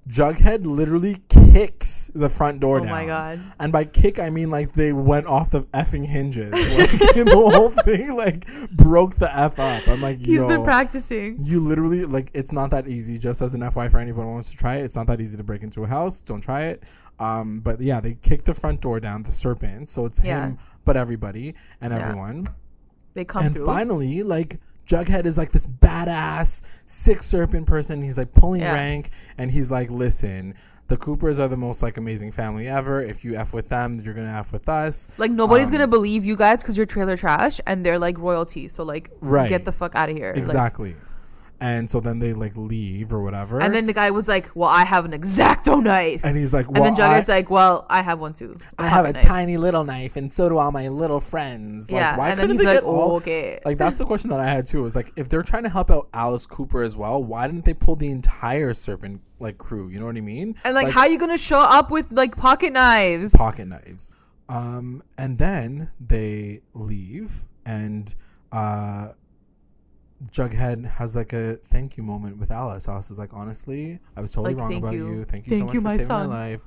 Jughead 0.09 0.65
literally 0.67 1.17
kicks 1.29 2.11
the 2.13 2.29
front 2.29 2.59
door 2.59 2.77
Oh 2.77 2.81
down. 2.81 2.89
my 2.91 3.05
God. 3.07 3.39
And 3.59 3.71
by 3.71 3.85
kick 3.85 4.19
I 4.19 4.29
mean 4.29 4.51
like 4.51 4.73
they 4.73 4.93
went 4.93 5.25
off 5.25 5.49
the 5.49 5.63
effing 5.73 6.05
hinges. 6.05 6.51
Like 6.51 6.91
the 7.15 7.31
whole 7.33 7.71
thing 7.71 8.15
like 8.15 8.45
broke 8.71 9.15
the 9.17 9.35
F 9.35 9.57
up. 9.57 9.87
I'm 9.87 10.01
like, 10.01 10.19
He's 10.19 10.45
been 10.45 10.63
practicing. 10.63 11.39
you 11.41 11.59
literally 11.59 12.05
like 12.05 12.29
it's 12.35 12.51
not 12.51 12.69
that 12.69 12.87
easy. 12.87 13.17
Just 13.17 13.41
as 13.41 13.55
an 13.55 13.67
FY 13.71 13.89
for 13.89 13.97
anyone 13.99 14.25
who 14.27 14.31
wants 14.33 14.51
to 14.51 14.57
try 14.57 14.75
it, 14.75 14.83
it's 14.85 14.95
not 14.95 15.07
that 15.07 15.19
easy 15.19 15.37
to 15.37 15.43
break 15.43 15.63
into 15.63 15.83
a 15.83 15.87
house. 15.87 16.21
Don't 16.21 16.41
try 16.41 16.65
it. 16.65 16.83
Um, 17.19 17.61
but 17.61 17.81
yeah, 17.81 17.99
they 17.99 18.13
kick 18.15 18.43
the 18.43 18.53
front 18.53 18.81
door 18.81 18.99
down, 18.99 19.23
the 19.23 19.31
serpent. 19.31 19.89
So 19.89 20.05
it's 20.05 20.21
Yeah. 20.23 20.47
him, 20.47 20.57
but 20.83 20.97
everybody 20.97 21.55
and 21.81 21.91
Yeah. 21.91 21.99
everyone 22.09 22.49
They 23.15 23.25
come 23.25 23.43
and 23.45 23.55
through. 23.55 23.65
finally, 23.65 24.21
like 24.21 24.59
Jughead 24.87 25.25
is 25.25 25.37
like 25.37 25.51
this 25.51 25.65
badass 25.65 26.61
six 26.85 27.25
serpent 27.25 27.65
person. 27.67 28.01
He's 28.01 28.17
like 28.17 28.33
pulling 28.33 28.61
Yeah. 28.61 28.73
rank, 28.73 29.09
and 29.37 29.49
he's 29.51 29.71
like, 29.71 29.89
"Listen, 29.89 30.53
the 30.87 30.97
Coopers 30.97 31.39
are 31.39 31.47
the 31.47 31.57
most 31.57 31.81
like 31.81 31.97
amazing 31.97 32.31
family 32.31 32.67
ever. 32.67 33.01
If 33.01 33.23
you 33.25 33.35
f 33.35 33.53
with 33.53 33.69
them, 33.69 33.99
you're 34.03 34.13
gonna 34.13 34.29
f 34.29 34.51
with 34.53 34.69
us." 34.69 35.07
Like 35.17 35.31
nobody's 35.31 35.67
Um, 35.67 35.73
gonna 35.73 35.87
believe 35.87 36.23
you 36.23 36.35
guys 36.35 36.59
because 36.61 36.77
you're 36.77 36.85
trailer 36.85 37.17
trash 37.17 37.59
and 37.65 37.85
they're 37.85 37.97
like 37.99 38.17
royalty. 38.19 38.67
So 38.67 38.83
like, 38.83 39.09
Right. 39.21 39.49
get 39.49 39.65
the 39.65 39.71
fuck 39.71 39.95
out 39.95 40.09
of 40.09 40.15
here. 40.15 40.33
Like, 40.33 40.37
Exactly. 40.37 40.95
And 41.61 41.89
so 41.89 41.99
then 41.99 42.19
they 42.19 42.33
like 42.33 42.55
leave 42.55 43.13
or 43.13 43.21
whatever. 43.21 43.59
and 43.59 43.73
then 43.73 43.85
the 43.85 43.93
guy 43.93 44.11
was 44.11 44.27
like, 44.27 44.49
"Well, 44.55 44.69
I 44.69 44.83
have 44.85 45.05
an 45.05 45.11
exacto 45.11 45.81
knife." 45.81 46.23
and 46.25 46.35
he's 46.37 46.53
like, 46.53 46.67
And 46.67 46.75
then 46.77 46.95
Jughead's 46.95 47.29
I, 47.29 47.35
like, 47.37 47.49
"Well, 47.49 47.85
I 47.89 48.01
have 48.01 48.19
one 48.19 48.33
too. 48.33 48.53
I 48.77 48.87
have 48.87 49.05
a 49.05 49.13
knife." 49.13 49.21
tiny 49.23 49.57
little 49.57 49.83
knife, 49.83 50.15
and 50.15 50.31
so 50.31 50.49
do 50.49 50.57
all 50.57 50.71
my 50.71 50.87
little 50.89 51.19
friends. 51.19 51.89
Like, 51.89 51.99
Yeah, 52.01 52.17
why 52.17 52.29
and 52.29 52.39
couldn't 52.39 52.55
he's 52.57 52.59
they 52.61 52.65
like, 52.65 52.77
get 52.77 52.83
all?" 52.83 53.11
"Oh, 53.13 53.15
okay." 53.17 53.59
Like 53.65 53.77
that's 53.77 53.97
the 53.97 54.05
question 54.05 54.29
that 54.31 54.39
I 54.39 54.45
had 54.47 54.65
too. 54.65 54.85
Is 54.85 54.95
like 54.95 55.11
if 55.15 55.29
they're 55.29 55.43
trying 55.43 55.63
to 55.63 55.69
help 55.69 55.89
out 55.91 56.09
Alice 56.13 56.45
Cooper 56.45 56.81
as 56.81 56.97
well, 56.97 57.23
why 57.23 57.47
didn't 57.47 57.65
they 57.65 57.73
pull 57.73 57.95
the 57.95 58.09
entire 58.11 58.73
Serpent 58.73 59.21
like 59.39 59.57
crew? 59.57 59.89
You 59.89 59.99
know 59.99 60.05
what 60.05 60.17
I 60.17 60.21
mean? 60.21 60.55
And 60.63 60.75
like, 60.75 60.89
how 60.89 61.01
are 61.01 61.07
you 61.07 61.17
gonna 61.19 61.37
show 61.37 61.59
up 61.59 61.91
with 61.91 62.11
like 62.11 62.35
pocket 62.37 62.73
knives? 62.73 63.31
pocket 63.31 63.67
knives. 63.67 64.15
Um, 64.47 65.01
and 65.17 65.37
then 65.39 65.89
they 65.99 66.61
leave, 66.75 67.45
and 67.65 68.13
uh, 68.51 69.09
Jughead 70.31 70.85
has 70.85 71.15
like 71.15 71.33
a 71.33 71.55
thank 71.55 71.97
you 71.97 72.03
moment 72.03 72.37
with 72.37 72.51
Alice. 72.51 72.87
Alice 72.87 73.11
is 73.11 73.19
like, 73.19 73.33
honestly, 73.33 73.99
I 74.15 74.21
was 74.21 74.31
totally 74.31 74.53
Like, 74.55 74.61
wrong 74.61 74.75
about 74.77 74.93
you. 74.93 75.07
you. 75.07 75.23
Thank 75.25 75.45
you 75.47 75.51
Thank 75.51 75.61
so 75.61 75.65
much 75.65 75.73
you, 75.73 75.81
for 75.81 75.85
my 75.85 75.91
saving 75.93 76.07
son." 76.07 76.29
my 76.29 76.35
life. 76.51 76.61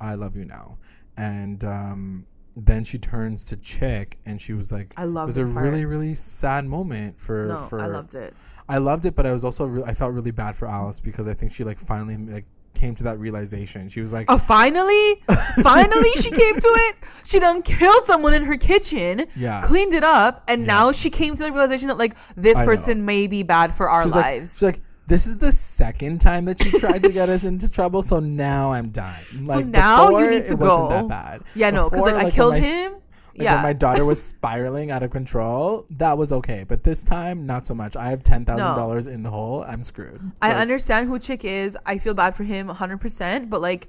I 0.00 0.14
love 0.14 0.36
you 0.36 0.44
now. 0.44 0.78
And 1.16 1.62
um, 1.64 2.26
then 2.56 2.82
she 2.82 2.98
turns 2.98 3.44
to 3.46 3.58
Chic, 3.62 4.18
and 4.26 4.40
she 4.40 4.52
was 4.52 4.72
like, 4.72 4.94
I 4.96 5.04
love 5.04 5.28
It 5.28 5.36
was 5.36 5.46
a 5.46 5.48
part. 5.48 5.64
really, 5.64 5.84
really 5.84 6.14
sad 6.14 6.64
moment 6.64 7.20
for 7.20 7.46
No, 7.48 7.56
for. 7.58 7.80
I 7.80 7.86
loved 7.86 8.14
it. 8.14 8.34
I 8.68 8.78
loved 8.78 9.04
it, 9.04 9.14
but 9.14 9.26
I 9.26 9.32
was 9.32 9.44
also 9.44 9.66
re- 9.66 9.82
I 9.86 9.92
felt 9.94 10.14
really 10.14 10.30
bad 10.30 10.56
for 10.56 10.66
Alice 10.66 10.98
because 11.00 11.28
I 11.28 11.34
think 11.34 11.52
she 11.52 11.62
like 11.64 11.78
finally 11.78 12.16
like 12.16 12.46
came 12.74 12.94
to 12.96 13.04
that 13.04 13.18
realization. 13.18 13.88
She 13.88 14.00
was 14.00 14.12
like, 14.12 14.26
Oh, 14.30 14.38
finally, 14.38 15.22
finally, 15.62 16.10
she 16.20 16.30
came 16.30 16.54
to 16.54 16.68
it. 16.88 16.96
She 17.24 17.38
done 17.38 17.62
killed 17.62 18.04
someone 18.04 18.34
in 18.34 18.44
her 18.44 18.56
kitchen. 18.56 19.26
Yeah. 19.36 19.62
cleaned 19.64 19.94
it 19.94 20.04
up, 20.04 20.44
and 20.48 20.62
Yeah. 20.62 20.66
now 20.66 20.92
she 20.92 21.10
came 21.10 21.34
to 21.36 21.42
the 21.42 21.50
realization 21.52 21.88
that 21.88 21.98
like 21.98 22.14
this 22.36 22.58
I 22.58 22.60
know. 22.60 22.66
person 22.66 23.04
may 23.04 23.26
be 23.26 23.42
bad 23.42 23.74
for 23.74 23.88
our 23.88 24.02
she's 24.02 24.12
like, 24.14 24.24
lives. 24.24 24.52
she's 24.54 24.62
like, 24.62 24.80
this 25.06 25.26
is 25.26 25.36
the 25.36 25.52
second 25.52 26.20
time 26.20 26.46
that 26.46 26.64
you 26.64 26.78
tried 26.80 27.02
to 27.02 27.10
get 27.10 27.28
us 27.34 27.44
into 27.44 27.68
trouble, 27.68 28.00
so 28.02 28.20
now 28.20 28.72
I'm 28.72 28.88
done. 28.88 29.14
Like, 29.42 29.66
now 29.66 30.18
you 30.18 30.30
need 30.30 30.46
to 30.46 30.52
it 30.54 30.58
go. 30.58 30.86
wasn't 30.86 31.08
that 31.10 31.24
bad. 31.40 31.42
yeah, 31.54 31.70
no, 31.70 31.90
because 31.90 32.04
Before, 32.04 32.16
like 32.18 32.26
I 32.26 32.30
killed 32.30 32.56
him. 32.56 32.94
Like 33.36 33.44
yeah, 33.44 33.54
when 33.56 33.62
my 33.64 33.72
daughter 33.72 34.04
was 34.04 34.22
spiraling 34.32 34.90
out 34.90 35.02
of 35.02 35.10
control, 35.10 35.86
that 35.90 36.16
was 36.16 36.32
okay. 36.32 36.64
But 36.66 36.84
this 36.84 37.02
time, 37.02 37.46
not 37.46 37.66
so 37.66 37.74
much. 37.74 37.96
I 37.96 38.08
have 38.08 38.22
ten 38.22 38.44
thousand 38.44 38.76
dollars 38.76 39.06
in 39.08 39.22
the 39.22 39.30
hole. 39.30 39.64
I'm 39.64 39.82
screwed. 39.82 40.20
I 40.40 40.48
Like, 40.48 40.58
understand 40.58 41.08
who 41.08 41.18
Chic 41.20 41.44
is. 41.44 41.76
I 41.84 41.98
feel 41.98 42.14
bad 42.14 42.36
for 42.36 42.44
him 42.44 42.68
100%, 42.68 43.50
but 43.50 43.60
like 43.60 43.88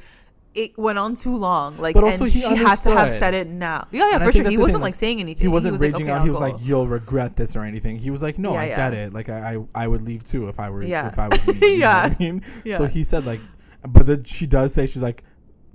it 0.55 0.77
went 0.79 0.97
on 0.97 1.15
too 1.15 1.35
long. 1.35 1.77
Like, 1.77 1.95
But 1.95 2.05
also 2.05 2.23
and 2.23 2.31
he 2.33 2.39
she 2.39 2.55
has 2.55 2.79
to 2.81 2.89
have 2.91 3.11
said 3.11 3.33
it 3.33 3.47
now. 3.47 3.87
Yeah, 3.91 4.09
yeah, 4.09 4.15
And 4.15 4.23
for 4.23 4.31
sure. 4.31 4.49
He 4.49 4.57
wasn't 4.57 4.77
thing, 4.77 4.81
like 4.83 4.95
saying 4.95 5.19
anything. 5.19 5.41
He 5.41 5.47
wasn't 5.49 5.73
was 5.73 5.81
like, 5.81 5.91
raging 5.93 6.07
"Okay, 6.09 6.17
out. 6.17 6.23
He 6.23 6.29
was 6.29 6.39
like, 6.39 6.55
"You'll 6.61 6.87
regret 6.87 7.35
this" 7.35 7.55
or 7.57 7.63
anything. 7.63 7.97
He 7.97 8.09
was 8.09 8.23
like, 8.23 8.39
"No, 8.39 8.53
Yeah, 8.53 8.59
I 8.61 8.65
yeah. 8.67 8.75
get 8.77 8.93
it. 8.93 9.13
Like, 9.13 9.27
I, 9.29 9.55
I, 9.75 9.83
I 9.83 9.87
would 9.87 10.01
leave 10.01 10.23
too 10.23 10.47
if 10.47 10.59
I 10.59 10.69
were, 10.69 10.81
Yeah. 10.83 11.07
if 11.09 11.19
I 11.19 11.27
was 11.27 11.45
me." 11.45 11.53
you 11.55 11.59
know 11.59 11.67
Yeah. 11.75 12.03
what 12.07 12.15
I 12.15 12.17
mean, 12.19 12.41
Yeah. 12.63 12.77
so 12.77 12.85
he 12.87 13.03
said 13.03 13.25
like, 13.25 13.41
but 13.87 14.05
then 14.07 14.23
she 14.23 14.47
does 14.47 14.73
say 14.73 14.87
she's 14.87 15.01
like, 15.01 15.23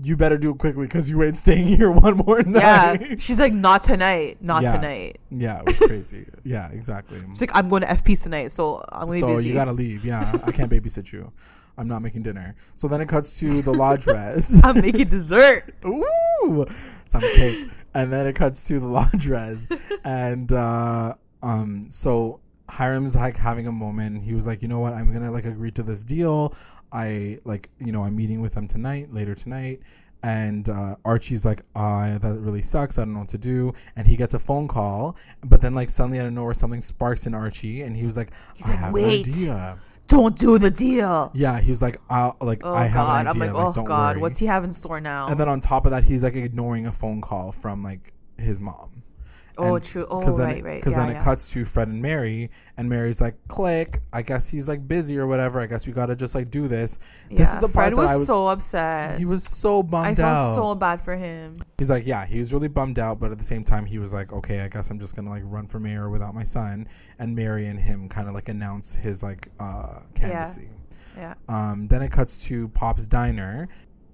"You 0.03 0.17
better 0.17 0.39
do 0.39 0.51
it 0.51 0.59
quickly 0.59 0.87
because 0.87 1.09
you 1.11 1.23
ain't 1.23 1.37
staying 1.37 1.67
here 1.77 1.91
one 1.91 2.17
more 2.19 2.43
night. 2.43 2.63
yeah. 2.63 2.97
night." 3.09 3.21
She's 3.21 3.39
like, 3.39 3.53
not 3.53 3.83
tonight, 3.83 4.39
not 4.43 4.63
Yeah. 4.63 4.73
tonight. 4.77 5.21
Yeah, 5.31 5.61
it 5.61 5.67
was 5.67 5.79
crazy. 5.79 6.27
yeah, 6.45 6.69
exactly. 6.71 7.21
She's 7.31 7.41
like, 7.41 7.55
I'm 7.55 7.69
going 7.69 7.83
to 7.83 7.89
FPs 7.89 8.23
tonight, 8.23 8.53
so 8.53 8.85
I'm 8.91 9.07
gonna 9.09 9.21
so 9.21 9.39
you 9.39 9.55
gotta 9.55 9.73
leave. 9.73 10.05
Yeah, 10.05 10.39
I 10.45 10.53
can't 10.53 10.71
babysit 10.73 11.13
you. 11.13 11.33
I'm 11.79 11.89
not 11.89 12.03
making 12.03 12.23
dinner. 12.23 12.57
So 12.77 12.89
then 12.89 13.01
it 13.01 13.09
cuts 13.09 13.39
to 13.41 13.49
the 13.63 13.73
lodge 13.73 14.07
res. 14.07 14.61
I'm 14.65 14.81
making 14.81 15.09
dessert. 15.09 15.75
Ooh, 15.87 16.67
some 17.07 17.23
cake. 17.23 17.69
And 17.95 18.13
then 18.13 18.27
it 18.27 18.35
cuts 18.35 18.65
to 18.65 18.79
the 18.81 18.87
lodge 18.87 19.27
res. 19.27 19.67
and 20.05 20.53
uh, 20.53 21.15
um, 21.43 21.87
so 21.89 22.41
Hiram's 22.69 23.17
like 23.17 23.37
having 23.37 23.67
a 23.67 23.73
moment. 23.73 24.23
He 24.23 24.35
was 24.35 24.47
like, 24.47 24.61
you 24.63 24.69
know 24.69 24.79
what? 24.81 24.93
I'm 24.93 25.13
gonna 25.13 25.31
like 25.31 25.47
agree 25.47 25.71
to 25.73 25.83
this 25.83 26.05
deal. 26.05 26.55
I 26.93 27.39
like, 27.45 27.69
you 27.79 27.93
know, 27.93 28.03
I'm 28.03 28.17
meeting 28.17 28.41
with 28.41 28.55
them 28.55 28.67
tonight, 28.69 29.13
later 29.13 29.35
tonight. 29.35 29.81
And 30.23 30.69
uh, 30.69 30.97
Archie's 31.05 31.47
like, 31.47 31.63
uh, 31.75 32.19
that 32.19 32.39
really 32.41 32.61
sucks. 32.61 32.99
I 32.99 33.05
don't 33.05 33.15
know 33.15 33.21
what 33.21 33.29
to 33.31 33.39
do. 33.39 33.73
And 33.97 34.07
he 34.07 34.17
gets 34.17 34.35
a 34.35 34.39
phone 34.39 34.69
call, 34.69 35.17
but 35.45 35.63
then 35.63 35.75
like 35.75 35.89
suddenly 35.89 36.21
out 36.21 36.27
of 36.27 36.33
nowhere, 36.35 36.53
something 36.53 36.83
sparks 36.83 37.27
in 37.27 37.33
Archie, 37.35 37.83
and 37.83 37.97
he 37.97 38.05
was 38.05 38.17
like, 38.19 38.33
He's 38.55 38.67
I 38.67 38.71
like, 38.71 38.79
have 38.81 38.93
"Wait." 38.93 39.27
an 39.27 39.33
idea. 39.33 39.79
Don't 40.09 40.37
do 40.37 40.59
the 40.59 40.71
deal. 40.71 41.31
Yeah, 41.35 41.61
he 41.61 41.71
was 41.71 41.81
like, 41.81 41.97
I'll, 42.11 42.37
like 42.41 42.63
Oh 42.65 42.75
I 42.75 42.83
have 42.85 43.07
God. 43.07 43.21
an 43.21 43.27
I'm 43.29 43.43
idea. 43.43 43.55
like, 43.55 43.65
oh 43.65 43.73
don't 43.73 43.85
God, 43.85 44.17
worry. 44.17 44.23
what's 44.23 44.39
he 44.41 44.47
have 44.47 44.65
in 44.65 44.71
store 44.73 45.01
now? 45.01 45.29
And 45.29 45.39
then 45.39 45.49
on 45.49 45.61
top 45.61 45.85
of 45.87 45.93
that, 45.93 46.03
he's 46.05 46.25
like 46.25 46.35
ignoring 46.35 46.87
a 46.89 46.93
phone 46.93 47.21
call 47.21 47.53
from 47.53 47.83
like 47.85 48.13
his 48.37 48.59
mom. 48.61 49.03
Oh, 49.61 49.75
And- 49.77 49.85
true. 49.85 50.07
Oh, 50.11 50.21
then 50.37 50.47
right, 50.47 50.59
it, 50.59 50.65
right. 50.65 50.81
Because 50.81 50.95
yeah, 50.95 51.07
then 51.07 51.15
yeah. 51.15 51.21
it 51.21 51.25
cuts 51.25 51.51
to 51.53 51.65
Fred 51.65 51.89
and 51.89 52.01
Mary, 52.03 52.51
and 52.77 52.89
Mary's 52.89 53.21
like, 53.21 53.37
"Click. 53.49 54.01
I 54.13 54.23
guess 54.23 54.49
he's 54.49 54.69
like 54.69 54.87
busy 54.89 55.19
or 55.19 55.27
whatever. 55.27 55.61
I 55.61 55.67
guess 55.67 55.87
we 55.87 55.93
gotta 55.93 56.17
just 56.17 56.35
like 56.35 56.51
do 56.51 56.67
this." 56.69 56.99
This 57.31 57.49
is 57.49 57.55
Yeah, 57.55 57.61
the 57.61 57.69
part 57.69 57.73
Fred 57.89 57.93
that 57.93 57.97
was, 57.97 58.11
I 58.11 58.17
was. 58.17 58.27
so 58.27 58.47
upset. 58.49 59.19
he 59.19 59.25
was 59.25 59.45
so 59.45 59.83
bummed 59.83 60.19
out. 60.21 60.27
I 60.27 60.35
felt 60.45 60.49
out. 60.51 60.55
so 60.57 60.75
bad 60.75 61.01
for 61.01 61.17
him. 61.17 61.55
he's 61.79 61.91
like, 61.91 62.07
yeah, 62.07 62.25
he 62.27 62.39
was 62.39 62.53
really 62.53 62.69
bummed 62.69 62.99
out, 62.99 63.21
but 63.21 63.31
at 63.33 63.39
the 63.39 63.45
same 63.45 63.63
time, 63.65 63.85
he 63.87 63.99
was 63.99 64.13
like, 64.15 64.33
okay, 64.33 64.61
I 64.61 64.69
guess 64.69 64.91
I'm 64.91 64.99
just 64.99 65.15
gonna 65.15 65.31
like 65.31 65.43
run 65.47 65.67
for 65.67 65.79
mayor 65.79 66.11
without 66.11 66.35
my 66.35 66.45
son. 66.45 66.89
And 67.19 67.35
Mary 67.37 67.67
and 67.67 67.79
him 67.79 68.09
kind 68.09 68.29
of 68.29 68.35
like 68.35 68.49
announce 68.49 68.95
his 68.95 69.23
like 69.23 69.49
uh 69.61 70.01
candidacy. 70.15 70.69
Yeah. 71.17 71.35
Um, 71.49 71.89
then 71.89 72.03
it 72.03 72.13
cuts 72.13 72.39
to 72.47 72.69
Pop's 72.69 73.07
diner, 73.07 73.69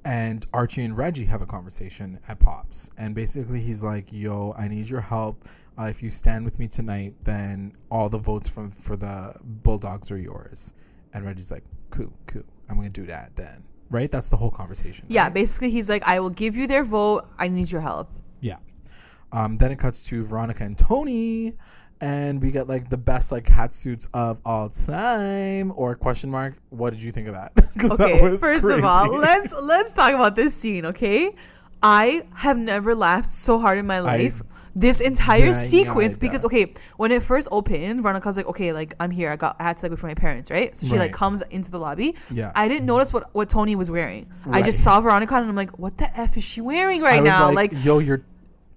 and 0.06 0.46
Archie 0.52 0.82
and 0.82 0.96
Reggie 0.96 1.24
have 1.24 1.42
a 1.42 1.46
conversation 1.46 2.20
at 2.28 2.38
Pop's, 2.38 2.90
and 2.96 3.12
basically 3.12 3.60
he's 3.60 3.82
like, 3.82 4.12
"Yo, 4.12 4.54
I 4.56 4.68
need 4.68 4.88
your 4.88 5.00
help. 5.00 5.48
Uh, 5.76 5.86
if 5.86 6.00
you 6.00 6.10
stand 6.10 6.44
with 6.44 6.60
me 6.60 6.68
tonight, 6.68 7.14
then 7.24 7.72
all 7.90 8.08
the 8.08 8.18
votes 8.18 8.48
from 8.48 8.70
for 8.70 8.96
the 8.96 9.34
Bulldogs 9.42 10.12
are 10.12 10.16
yours." 10.16 10.74
And 11.12 11.26
Reggie's 11.26 11.50
like, 11.50 11.64
"Cool, 11.90 12.12
cool. 12.28 12.44
I'm 12.68 12.76
gonna 12.76 12.88
do 12.88 13.06
that 13.06 13.34
then." 13.34 13.64
Right? 13.90 14.10
That's 14.10 14.28
the 14.28 14.36
whole 14.36 14.50
conversation. 14.50 15.06
Yeah, 15.08 15.24
right? 15.24 15.34
basically 15.34 15.70
he's 15.70 15.88
like, 15.88 16.06
I 16.06 16.20
will 16.20 16.30
give 16.30 16.56
you 16.56 16.66
their 16.66 16.84
vote. 16.84 17.28
I 17.38 17.48
need 17.48 17.70
your 17.70 17.80
help. 17.80 18.10
Yeah. 18.40 18.56
Um, 19.32 19.56
then 19.56 19.72
it 19.72 19.78
cuts 19.78 20.04
to 20.08 20.24
Veronica 20.24 20.64
and 20.64 20.78
Toni, 20.78 21.54
and 22.00 22.40
we 22.42 22.50
get 22.50 22.68
like 22.68 22.88
the 22.90 22.96
best 22.96 23.32
like 23.32 23.44
cat 23.44 23.72
suits 23.74 24.06
of 24.14 24.38
all 24.44 24.68
time. 24.68 25.72
Or 25.76 25.94
question 25.94 26.30
mark? 26.30 26.54
What 26.70 26.90
did 26.90 27.02
you 27.02 27.12
think 27.12 27.28
of 27.28 27.34
that? 27.34 27.52
Because 27.76 27.92
Okay, 28.00 28.14
that 28.20 28.22
was 28.22 28.40
first 28.40 28.62
crazy. 28.62 28.78
of 28.78 28.84
all, 28.84 29.12
let's 29.18 29.52
let's 29.60 29.92
talk 29.92 30.12
about 30.14 30.34
this 30.34 30.54
scene, 30.54 30.86
okay? 30.86 31.34
I 31.82 32.22
have 32.34 32.56
never 32.56 32.94
laughed 32.94 33.30
so 33.30 33.58
hard 33.58 33.78
in 33.78 33.86
my 33.86 34.00
life 34.00 34.40
this 34.74 35.00
entire 35.00 35.52
Venga 35.52 35.68
sequence 35.68 36.14
ya. 36.14 36.18
because 36.20 36.44
okay 36.44 36.74
when 36.98 37.10
it 37.10 37.22
first 37.22 37.48
opened 37.50 38.02
veronica's 38.02 38.36
like 38.36 38.44
okay 38.46 38.72
like 38.74 38.92
i'm 39.00 39.10
here 39.10 39.30
i 39.30 39.36
got 39.36 39.56
i 39.58 39.62
had 39.62 39.76
to 39.78 39.84
like 39.86 39.90
wait 39.92 39.98
for 39.98 40.06
my 40.06 40.12
parents 40.14 40.50
right 40.50 40.76
so 40.76 40.84
she 40.86 40.92
Right. 40.92 41.00
like 41.00 41.12
comes 41.14 41.40
into 41.50 41.70
the 41.70 41.78
lobby 41.78 42.14
Yeah. 42.30 42.52
i 42.54 42.68
didn't 42.68 42.84
notice 42.84 43.10
what 43.10 43.34
what 43.34 43.48
toni 43.48 43.74
was 43.74 43.90
wearing 43.90 44.26
i 44.50 44.60
just 44.60 44.82
saw 44.82 45.00
veronica 45.00 45.34
and 45.36 45.48
i'm 45.48 45.56
like 45.56 45.78
what 45.78 45.96
the 45.96 46.14
f 46.18 46.36
is 46.36 46.44
she 46.44 46.60
wearing 46.60 47.00
right 47.00 47.20
I 47.20 47.22
was 47.22 47.28
now 47.30 47.46
like, 47.52 47.72
like 47.72 47.84
yo, 47.86 48.00
your 48.00 48.20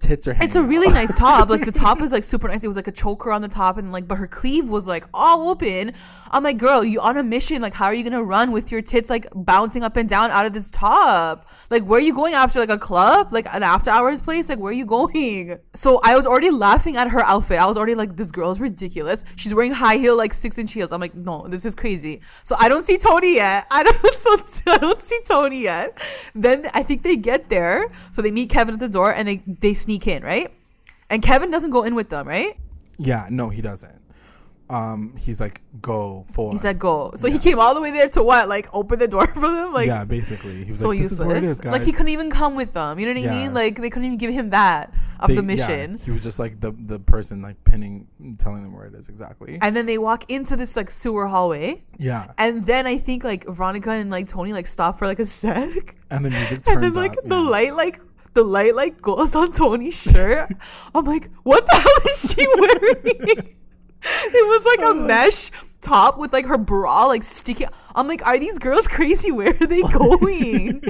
tits 0.00 0.26
are. 0.26 0.34
it's 0.40 0.56
a 0.56 0.62
really 0.62 0.88
out. 0.88 0.94
nice 0.94 1.14
top. 1.16 1.48
Like 1.48 1.64
the 1.64 1.72
top 1.72 2.02
is 2.02 2.12
like 2.12 2.24
super 2.24 2.48
nice. 2.48 2.64
It 2.64 2.66
was 2.66 2.76
like 2.76 2.88
a 2.88 2.92
choker 2.92 3.30
on 3.30 3.42
the 3.42 3.48
top 3.48 3.78
and 3.78 3.92
like 3.92 4.08
but 4.08 4.16
her 4.16 4.26
cleave 4.26 4.68
was 4.68 4.86
like 4.86 5.04
all 5.14 5.50
open. 5.50 5.92
I'm 6.30 6.42
like, 6.42 6.58
girl, 6.58 6.84
you 6.84 7.00
on 7.00 7.16
a 7.16 7.22
mission. 7.22 7.60
Like, 7.62 7.74
how 7.74 7.86
are 7.86 7.94
you 7.94 8.04
gonna 8.04 8.22
run 8.22 8.50
with 8.52 8.72
your 8.72 8.82
tits 8.82 9.10
like 9.10 9.26
bouncing 9.34 9.82
up 9.82 9.96
and 9.96 10.08
down 10.08 10.30
out 10.30 10.46
of 10.46 10.52
this 10.52 10.70
top? 10.70 11.48
Like, 11.70 11.84
where 11.84 11.98
are 11.98 12.02
you 12.02 12.14
going 12.14 12.34
after 12.34 12.58
like 12.60 12.70
a 12.70 12.78
club? 12.78 13.32
Like 13.32 13.46
an 13.54 13.62
after 13.62 13.90
hours 13.90 14.20
place? 14.20 14.48
Like 14.48 14.58
where 14.58 14.70
are 14.70 14.74
you 14.74 14.86
going? 14.86 15.58
So 15.74 16.00
I 16.02 16.14
was 16.14 16.26
already 16.26 16.50
laughing 16.50 16.96
at 16.96 17.08
her 17.08 17.24
outfit. 17.24 17.58
I 17.58 17.66
was 17.66 17.76
already 17.76 17.94
like, 17.94 18.16
this 18.16 18.30
girl 18.30 18.50
is 18.50 18.60
ridiculous. 18.60 19.24
She's 19.36 19.54
wearing 19.54 19.72
high 19.72 19.96
heel, 19.96 20.16
like 20.16 20.34
six 20.34 20.58
inch 20.58 20.72
heels. 20.72 20.92
I'm 20.92 21.00
like, 21.00 21.14
no, 21.14 21.46
this 21.48 21.64
is 21.64 21.74
crazy. 21.74 22.20
So 22.42 22.56
I 22.58 22.68
don't 22.68 22.84
see 22.84 22.96
Toni 22.96 23.34
yet. 23.34 23.66
I 23.70 23.82
don't 23.82 24.00
so 24.46 24.72
I 24.72 24.78
don't 24.78 25.00
see 25.00 25.20
Toni 25.26 25.62
yet. 25.62 26.00
Then 26.34 26.70
I 26.74 26.82
think 26.82 27.02
they 27.02 27.16
get 27.16 27.48
there. 27.48 27.90
So 28.12 28.22
they 28.22 28.30
meet 28.30 28.50
Kevin 28.50 28.74
at 28.74 28.80
the 28.80 28.88
door 28.88 29.12
and 29.12 29.26
they 29.28 29.42
they 29.46 29.74
sneak 29.74 29.89
in, 29.98 30.22
right? 30.22 30.50
And 31.08 31.22
Kevin 31.22 31.50
doesn't 31.50 31.70
go 31.70 31.82
in 31.84 31.94
with 31.94 32.08
them, 32.08 32.26
right? 32.28 32.56
Yeah, 32.98 33.26
no, 33.30 33.48
he 33.48 33.62
doesn't. 33.62 33.96
Um, 34.68 35.16
he's 35.18 35.40
like, 35.40 35.62
go 35.82 36.24
for. 36.32 36.52
He 36.52 36.58
said 36.58 36.78
go. 36.78 37.10
So 37.16 37.28
he 37.28 37.40
came 37.40 37.58
all 37.58 37.74
the 37.74 37.80
way 37.80 37.90
there 37.90 38.08
to 38.10 38.22
what? 38.22 38.48
Like 38.48 38.68
open 38.72 39.00
the 39.00 39.08
door 39.08 39.26
for 39.34 39.52
them? 39.52 39.72
Like 39.72 39.88
yeah, 39.88 40.04
basically, 40.04 40.58
he 40.62 40.66
was 40.66 40.78
so 40.78 40.90
like, 40.90 40.98
this 40.98 41.10
useless. 41.10 41.20
is 41.20 41.26
where 41.26 41.36
it 41.38 41.42
is, 41.42 41.60
guys. 41.60 41.72
like 41.72 41.82
he 41.82 41.90
couldn't 41.90 42.10
even 42.10 42.30
come 42.30 42.54
with 42.54 42.72
them. 42.74 43.00
You 43.00 43.06
know 43.12 43.20
what 43.20 43.28
I 43.28 43.34
mean? 43.34 43.52
Like 43.52 43.80
they 43.80 43.90
couldn't 43.90 44.06
even 44.06 44.18
give 44.18 44.32
him 44.32 44.50
that 44.50 44.94
of 45.18 45.26
They- 45.28 45.34
the 45.34 45.40
yeah, 45.42 45.46
mission. 45.46 45.98
he 45.98 46.12
was 46.12 46.22
just 46.22 46.38
like 46.38 46.60
the 46.60 46.70
the 46.70 47.00
person 47.00 47.42
like 47.42 47.56
pinning, 47.64 48.06
telling 48.38 48.62
them 48.62 48.72
where 48.72 48.86
it 48.86 48.94
is 48.94 49.08
exactly. 49.08 49.58
And 49.60 49.74
then 49.74 49.86
they 49.86 49.98
walk 49.98 50.30
into 50.30 50.54
this 50.54 50.76
like 50.76 50.88
sewer 50.88 51.26
hallway. 51.26 51.82
yeah, 51.98 52.30
And 52.38 52.64
then 52.64 52.86
I 52.86 52.96
think 52.98 53.24
like 53.24 53.48
Veronica 53.48 53.90
and 53.90 54.08
like 54.08 54.28
Toni 54.28 54.52
like 54.52 54.68
stop 54.68 55.00
for 55.00 55.08
like 55.08 55.18
a 55.18 55.24
sec. 55.24 55.96
and 56.12 56.24
the 56.24 56.30
music 56.30 56.62
turns 56.62 56.68
and 56.68 56.84
then 56.84 56.92
like 56.92 57.18
up. 57.18 57.24
the 57.24 57.34
yeah. 57.42 57.50
light 57.50 57.74
like 57.74 58.00
the 58.34 58.44
light 58.44 58.74
like 58.74 59.00
goes 59.00 59.34
on 59.34 59.52
Toni's 59.52 60.00
shirt. 60.00 60.50
I'm 60.94 61.04
like, 61.04 61.30
what 61.42 61.66
the 61.66 61.74
hell 61.74 62.10
is 62.10 62.32
she 62.32 62.46
wearing? 62.58 63.56
it 64.02 64.48
was 64.48 64.64
like 64.64 64.80
a 64.80 64.90
oh. 64.90 64.94
mesh 64.94 65.50
top 65.80 66.18
with 66.18 66.32
like 66.32 66.46
her 66.46 66.58
bra 66.58 67.06
like 67.06 67.22
sticking. 67.22 67.68
I'm 67.94 68.06
like, 68.06 68.24
are 68.26 68.38
these 68.38 68.58
girls 68.58 68.86
crazy? 68.86 69.32
Where 69.32 69.48
are 69.48 69.66
they 69.66 69.82
going? 69.92 70.82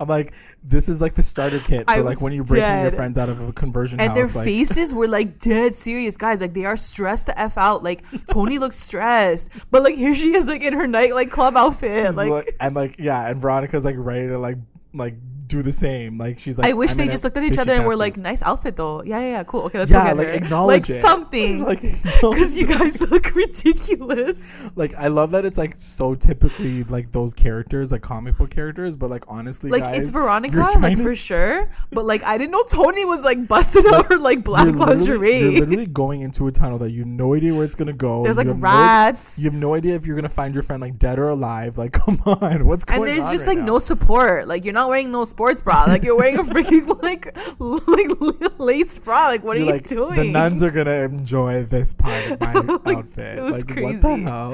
I'm 0.00 0.08
like, 0.08 0.34
this 0.62 0.88
is 0.88 1.00
like 1.00 1.14
the 1.14 1.22
starter 1.22 1.60
kit 1.60 1.84
I 1.88 1.96
for 1.96 2.02
like 2.02 2.20
when 2.20 2.32
you're 2.32 2.44
breaking 2.44 2.82
your 2.82 2.90
friends 2.90 3.18
out 3.18 3.28
of 3.28 3.48
a 3.48 3.52
conversion 3.52 4.00
and 4.00 4.14
their 4.14 4.26
like, 4.26 4.32
faces 4.44 4.92
were 4.92 5.08
like 5.08 5.38
dead 5.38 5.74
serious, 5.74 6.16
guys. 6.16 6.40
Like 6.40 6.54
they 6.54 6.64
are 6.64 6.76
stressed 6.76 7.26
the 7.26 7.38
f 7.38 7.56
out. 7.56 7.82
Like 7.82 8.04
Tony 8.26 8.58
looks 8.58 8.76
stressed, 8.76 9.50
but 9.70 9.82
like 9.82 9.96
here 9.96 10.14
she 10.14 10.34
is 10.34 10.46
like 10.46 10.62
in 10.62 10.72
her 10.72 10.86
night 10.86 11.14
like 11.14 11.30
club 11.30 11.56
outfit. 11.56 12.06
she's 12.06 12.16
Like, 12.16 12.30
like- 12.30 12.56
and 12.60 12.74
like 12.74 12.96
yeah, 12.98 13.28
and 13.28 13.40
Veronica's 13.40 13.84
like 13.84 13.96
ready 13.98 14.28
to 14.28 14.38
like 14.38 14.58
like 14.94 15.14
do 15.48 15.60
the 15.62 15.72
same. 15.72 16.16
Like 16.16 16.38
she's 16.38 16.56
like, 16.56 16.70
I 16.70 16.72
wish 16.72 16.94
they 16.94 17.08
just 17.08 17.24
looked 17.24 17.36
at 17.36 17.42
each 17.42 17.58
other 17.58 17.74
and 17.74 17.84
were 17.84 17.96
like, 17.96 18.16
"Nice 18.16 18.42
outfit, 18.42 18.74
though." 18.76 19.02
Yeah, 19.02 19.20
yeah, 19.20 19.26
yeah, 19.32 19.42
cool. 19.44 19.62
Okay, 19.64 19.78
let's 19.80 19.90
Yeah, 19.90 20.12
like, 20.16 20.28
acknowledge 20.28 20.88
like 20.88 20.98
it. 20.98 21.02
something, 21.02 21.62
Like, 21.64 21.82
because 22.02 22.56
you 22.56 22.66
guys 22.66 23.00
look 23.10 23.34
ridiculous. 23.34 24.70
like 24.76 24.94
I 24.94 25.08
love 25.08 25.30
that 25.32 25.44
it's 25.44 25.58
like 25.58 25.74
so 25.76 26.14
typically 26.14 26.84
like 26.84 27.12
those 27.12 27.34
characters, 27.34 27.92
like 27.92 28.02
comic 28.02 28.36
book 28.38 28.50
characters, 28.50 28.96
but 28.96 29.10
like 29.10 29.24
honestly, 29.28 29.70
Like 29.70 29.82
guys, 29.82 30.00
it's 30.02 30.10
Veronica, 30.10 30.70
like 30.80 30.98
for 30.98 31.14
sure. 31.14 31.68
But 31.90 32.04
like 32.04 32.22
I 32.24 32.38
didn't 32.38 32.52
know 32.52 32.62
Toni 32.64 33.04
was 33.04 33.22
like 33.24 33.46
busted 33.46 33.84
out 33.86 34.06
her 34.10 34.18
like 34.18 34.44
black 34.44 34.66
you're 34.66 34.74
lingerie. 34.74 35.38
you're 35.40 35.52
literally 35.66 35.86
going 35.86 36.22
into 36.22 36.46
a 36.48 36.52
tunnel 36.52 36.78
that 36.78 36.90
you 36.92 37.00
have 37.00 37.08
no 37.08 37.34
idea 37.34 37.54
where 37.54 37.64
it's 37.64 37.74
gonna 37.74 37.92
go. 37.92 38.22
There's 38.22 38.36
You 38.36 38.38
like 38.38 38.46
have 38.48 38.56
no- 38.58 38.62
rats. 38.62 39.38
you 39.38 39.44
have 39.50 39.54
no 39.58 39.74
idea 39.74 39.94
if 39.96 40.06
you're 40.06 40.16
gonna 40.16 40.28
find 40.28 40.54
your 40.54 40.62
friend 40.62 40.80
like 40.80 40.98
dead 40.98 41.18
or 41.18 41.28
alive. 41.28 41.76
Like, 41.78 41.92
come 41.92 42.20
on, 42.26 42.64
what's 42.66 42.84
going 42.84 43.02
on? 43.02 43.08
and 43.08 43.12
on? 43.12 43.18
there's 43.18 43.30
just 43.32 43.46
right 43.46 43.56
like 43.56 43.58
now? 43.58 43.72
no 43.74 43.78
support. 43.78 44.48
Like 44.48 44.64
you're 44.64 44.74
not 44.74 44.81
wearing 44.88 45.10
no 45.12 45.24
sports 45.24 45.62
bra. 45.62 45.84
Like 45.84 46.02
you're 46.02 46.16
wearing 46.16 46.38
a 46.38 46.42
freaking 46.44 46.86
like 47.02 47.36
like 47.60 48.52
lace 48.58 48.98
bra. 48.98 49.26
Like 49.28 49.42
what 49.44 49.56
You're 49.56 49.64
are 49.64 49.68
you 49.68 49.72
like, 49.74 49.88
doing? 49.88 50.14
The 50.16 50.24
nuns 50.30 50.62
are 50.62 50.70
gonna 50.70 50.90
enjoy 51.02 51.64
this 51.64 51.92
part 51.92 52.30
of 52.30 52.40
my 52.40 52.52
Like, 52.84 52.98
outfit. 52.98 53.38
it 53.38 53.42
was 53.42 53.56
like, 53.56 53.68
crazy. 53.68 53.92
what 53.98 54.02
the 54.02 54.16
hell? 54.18 54.52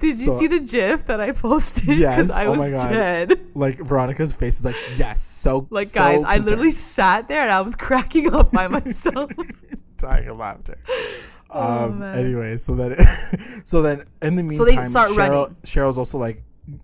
Did 0.00 0.18
you 0.18 0.26
So- 0.26 0.36
see 0.36 0.46
the 0.46 0.60
GIF 0.60 1.06
that 1.06 1.20
I 1.20 1.32
posted? 1.32 1.98
Yes, 1.98 2.30
I 2.30 2.46
oh 2.46 2.50
was 2.52 2.58
my 2.60 2.70
God. 2.70 2.88
dead. 2.90 3.40
Like 3.54 3.78
Veronica's 3.80 4.32
face 4.32 4.58
is 4.60 4.64
like, 4.64 4.76
yes, 4.96 5.22
so 5.22 5.66
Like 5.70 5.88
so 5.88 6.00
guys, 6.00 6.22
I 6.24 6.38
literally 6.38 6.70
sat 6.70 7.28
there 7.28 7.42
and 7.42 7.50
I 7.50 7.60
was 7.60 7.74
cracking 7.76 8.32
up 8.32 8.52
by 8.52 8.68
myself. 8.78 9.30
dying 9.96 10.28
of 10.28 10.36
laughter. 10.38 10.78
Oh, 11.50 11.84
um. 11.86 12.00
man. 12.00 12.14
Anyway, 12.18 12.56
so 12.58 12.74
then, 12.74 12.96
so 13.64 13.80
then 13.82 14.04
in 14.22 14.36
the 14.36 14.42
So 14.54 14.64
meantime, 14.64 14.76
they 14.84 14.88
start 14.88 15.08
Cheryl, 15.10 15.16
running. 15.16 15.56
Cheryl's 15.64 15.96
also 15.98 16.18
like 16.18 16.42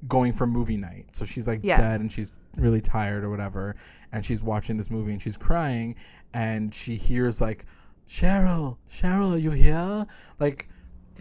going 0.08 0.32
for 0.32 0.46
movie 0.46 0.78
night, 0.78 1.06
so 1.12 1.24
she's 1.26 1.46
like 1.46 1.60
Yeah. 1.62 1.76
dead 1.76 2.00
and 2.00 2.10
she's 2.10 2.32
really 2.56 2.80
tired 2.80 3.24
or 3.24 3.30
whatever, 3.30 3.76
and 4.12 4.24
she's 4.24 4.42
watching 4.42 4.76
this 4.76 4.90
movie 4.90 5.12
and 5.12 5.20
she's 5.22 5.36
crying, 5.36 5.94
and 6.32 6.74
she 6.74 6.94
hears 6.96 7.40
like, 7.40 7.64
Cheryl, 8.08 8.76
Cheryl, 8.88 9.34
are 9.34 9.38
you 9.38 9.50
here? 9.52 10.06
Like, 10.38 10.68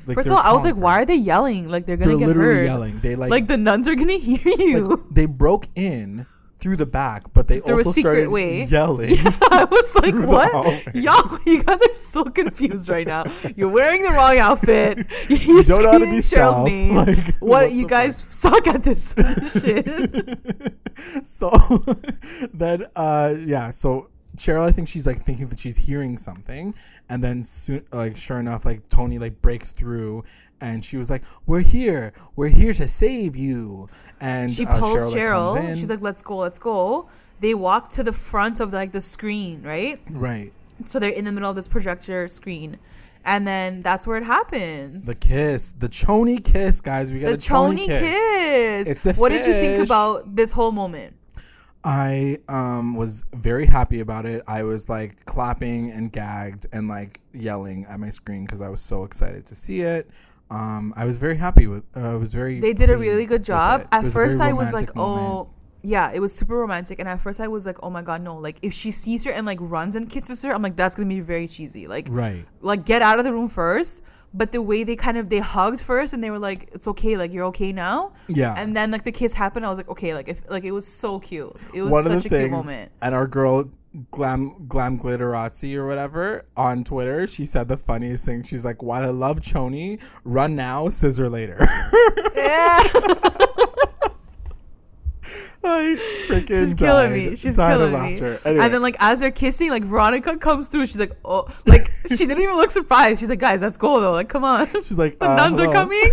like 0.06 0.16
First 0.16 0.28
of 0.30 0.34
all, 0.36 0.44
I 0.44 0.52
was 0.52 0.64
like, 0.66 0.76
why 0.76 1.00
are 1.00 1.06
they 1.06 1.16
yelling? 1.16 1.70
Like 1.70 1.86
they're 1.86 1.96
gonna 1.96 2.12
They're 2.12 2.20
get 2.20 2.28
literally 2.28 2.56
hurt. 2.56 2.64
yelling. 2.66 3.00
They 3.00 3.16
like, 3.16 3.32
Like, 3.32 3.48
the 3.48 3.56
nuns 3.58 3.88
are 3.88 3.96
gonna 3.96 4.14
hear 4.18 4.40
you. 4.58 4.88
like, 4.88 5.00
they 5.12 5.26
broke 5.26 5.68
in 5.76 6.26
through 6.64 6.78
the 6.78 6.86
back, 6.86 7.24
but 7.34 7.47
they 7.49 7.59
Through 7.59 7.76
a 7.76 7.78
also 7.80 7.91
secret 7.91 8.11
started 8.11 8.30
way. 8.30 8.64
yelling. 8.64 9.18
I 9.51 9.68
was 9.70 9.95
like, 10.01 10.14
Through 10.14 10.22
the 10.22 10.28
what? 10.28 10.95
Y'all, 10.95 11.38
you 11.45 11.61
guys 11.61 11.82
are 11.82 11.95
so 11.95 12.24
confused 12.24 12.88
right 12.88 13.05
now. 13.05 13.26
You're 13.57 13.68
wearing 13.68 14.01
the 14.01 14.11
wrong 14.11 14.38
outfit. 14.38 15.05
You're 15.28 15.38
You 15.39 15.64
don't 15.64 15.84
know 15.84 15.91
how 15.91 15.97
to 15.97 16.05
be 16.05 16.11
Cheryl's 16.20 16.26
stealth. 16.28 16.66
name. 16.66 16.95
Like, 16.95 17.18
what? 17.41 17.41
what 17.41 17.72
You 17.74 17.84
the 17.84 17.89
guys 17.89 18.16
suck 18.30 18.66
at 18.68 18.82
this 18.82 19.14
shit. 19.61 20.74
so 21.24 21.51
then 22.53 22.86
uh 22.95 23.36
yeah 23.45 23.70
so 23.72 24.09
cheryl 24.38 24.61
i 24.68 24.72
think 24.72 24.88
she's 24.88 25.05
like 25.07 25.24
thinking 25.26 25.47
that 25.49 25.59
she's 25.59 25.78
hearing 25.78 26.18
something 26.18 26.74
and 27.09 27.24
then 27.24 27.43
soon 27.43 27.84
like 27.91 28.16
sure 28.16 28.39
enough 28.39 28.66
like 28.66 28.88
toni 28.89 29.20
like 29.20 29.39
breaks 29.41 29.72
through 29.72 30.24
and 30.64 30.84
she 30.84 30.95
was 30.95 31.09
like 31.09 31.24
we're 31.45 31.59
here 31.59 32.14
we're 32.38 32.47
here 32.47 32.74
to 32.74 32.88
save 32.88 33.36
you 33.36 33.89
and 34.22 34.51
She 34.51 34.66
uh, 34.66 34.80
pulls 34.80 35.14
Cheryl. 35.14 35.76
She's 35.76 35.89
like, 35.89 36.01
let's 36.01 36.22
go, 36.22 36.38
let's 36.38 36.57
go. 36.57 37.09
They 37.41 37.53
walk 37.53 37.89
to 37.91 38.03
the 38.03 38.14
front 38.14 38.61
of 38.61 38.72
like 38.72 38.93
the 38.93 39.01
screen, 39.01 39.61
right? 39.61 39.99
right 40.09 40.51
So 40.86 40.97
they're 40.99 41.09
in 41.09 41.26
the 41.26 41.32
middle 41.32 41.49
of 41.49 41.57
this 41.57 41.68
projector 41.68 42.28
screen. 42.30 42.80
And 43.26 43.45
then 43.45 43.82
that's 43.82 44.07
where 44.07 44.18
it 44.18 44.24
happens. 44.24 45.05
the 45.05 45.16
kiss 45.16 45.72
the 45.72 45.89
choni 45.89 46.43
kiss 46.43 46.82
guys 46.82 47.11
we 47.14 47.20
got 47.20 47.28
the 47.28 47.34
a 47.34 47.38
choni, 47.38 47.86
Choni 47.86 47.86
kiss. 47.88 48.88
kiss. 48.88 48.89
It's 48.89 49.05
a 49.05 49.14
what 49.14 49.30
did 49.30 49.45
you 49.45 49.53
think 49.53 49.86
about 49.86 50.36
this 50.36 50.53
whole 50.53 50.72
moment? 50.72 51.16
I 51.84 52.39
um 52.47 52.95
was 52.95 53.26
very 53.34 53.66
happy 53.66 53.99
about 53.99 54.26
it. 54.26 54.41
I 54.47 54.64
was 54.64 54.88
like 54.88 55.26
clapping 55.26 55.91
and 55.91 56.11
gagged 56.11 56.68
and 56.72 56.88
like 56.88 57.20
yelling 57.34 57.86
at 57.89 57.99
my 57.99 58.09
screen 58.09 58.45
because 58.45 58.61
I 58.61 58.70
was 58.70 58.80
so 58.80 59.03
excited 59.03 59.45
to 59.47 59.55
see 59.55 59.82
it. 59.82 60.09
Um, 60.54 60.93
I 60.95 61.06
was 61.06 61.18
very 61.18 61.36
happy 61.36 61.66
with. 61.66 61.84
Uh, 61.95 62.12
I 62.12 62.16
was 62.16 62.34
very. 62.34 62.60
They 62.60 62.74
did 62.74 62.89
a 62.91 62.97
really 62.97 63.26
good 63.26 63.43
job. 63.43 63.88
At 63.91 64.04
was 64.04 64.14
a 64.14 64.18
very 64.18 64.30
first, 64.30 64.41
I 64.41 64.54
was 64.54 64.72
like, 64.72 64.95
moment. 64.95 65.22
oh, 65.22 65.49
yeah, 65.82 66.12
it 66.14 66.20
was 66.20 66.34
super 66.34 66.56
romantic. 66.56 66.99
And 66.99 67.10
at 67.10 67.20
first, 67.20 67.41
I 67.41 67.47
was 67.47 67.66
like, 67.66 67.78
oh 67.82 67.89
my 67.89 68.04
god, 68.04 68.22
no! 68.22 68.38
Like, 68.38 68.60
if 68.62 68.72
she 68.72 68.91
sees 68.91 69.24
her 69.24 69.32
and 69.32 69.47
like 69.47 69.58
runs 69.60 69.95
and 69.95 70.08
kisses 70.08 70.43
her, 70.43 70.54
I'm 70.54 70.62
like, 70.62 70.76
that's 70.76 70.95
gonna 70.95 71.10
be 71.10 71.22
very 71.22 71.47
cheesy. 71.47 71.88
Like, 71.88 72.08
right. 72.10 72.45
like 72.62 72.86
get 72.86 73.01
out 73.01 73.18
of 73.18 73.26
the 73.26 73.34
room 73.34 73.49
first. 73.49 74.04
But 74.36 74.52
the 74.52 74.62
way 74.62 74.84
they 74.84 74.96
kind 74.96 75.18
of 75.18 75.30
they 75.30 75.40
hugged 75.40 75.80
first 75.82 76.14
and 76.14 76.24
they 76.24 76.32
were 76.32 76.40
like, 76.40 76.70
it's 76.74 76.88
okay, 76.88 77.18
like 77.18 77.32
you're 77.32 77.46
okay 77.46 77.72
now. 77.72 78.14
Yeah. 78.28 78.56
And 78.58 78.76
then 78.76 78.90
like 78.92 79.04
the 79.04 79.12
kiss 79.12 79.34
happened, 79.34 79.66
I 79.66 79.70
was 79.70 79.78
like, 79.78 79.90
okay, 79.90 80.14
like 80.16 80.28
if 80.28 80.42
like 80.50 80.64
it 80.64 80.72
was 80.72 80.88
so 80.88 81.20
cute. 81.20 81.56
It 81.74 81.82
was 81.84 81.92
One 81.92 82.04
such 82.04 82.26
a 82.26 82.30
the 82.30 82.40
cute 82.40 82.52
moment. 82.52 82.92
and 83.02 83.14
our 83.14 83.28
girl 83.28 83.70
glam 84.10 84.66
glam 84.68 84.98
glitterazzi 84.98 85.76
or 85.76 85.86
whatever 85.86 86.46
on 86.58 86.84
Twitter, 86.84 87.28
she 87.28 87.46
said 87.46 87.68
the 87.68 87.78
funniest 87.78 88.26
thing. 88.26 88.42
She's 88.42 88.66
like, 88.66 88.82
"While 88.82 89.04
I 89.04 89.10
love 89.10 89.40
Choni, 89.40 90.02
run 90.24 90.56
now, 90.56 90.90
scissor 90.90 91.30
later." 91.30 91.68
Yeah. 92.36 92.84
I 95.66 95.97
freaking 96.28 96.47
She's 96.47 96.74
killing 96.74 97.11
died. 97.11 97.30
me. 97.32 97.36
She's 97.36 97.55
killing 97.55 97.93
me. 97.93 98.16
Anyway. 98.18 98.39
And 98.45 98.74
then 98.74 98.82
like 98.82 98.97
as 98.99 99.20
they're 99.20 99.32
kissing, 99.32 99.70
like 99.70 99.84
Veronica 99.84 100.38
comes 100.38 100.68
through. 100.68 100.86
She's 100.88 100.99
like, 100.99 101.14
oh, 101.24 101.47
like 101.66 101.89
she 102.09 102.26
didn't 102.26 102.41
even 102.41 102.55
look 102.55 102.72
surprised. 102.72 103.20
She's 103.20 103.30
like, 103.30 103.39
guys, 103.39 103.61
that's 103.61 103.78
cool 103.78 104.01
though. 104.01 104.11
Like, 104.11 104.30
come 104.30 104.43
on. 104.43 104.68
She's 104.68 104.97
like, 104.97 105.20
the 105.20 105.30
uh, 105.30 105.36
nuns 105.36 105.59
are 105.59 105.72
coming. 105.72 106.11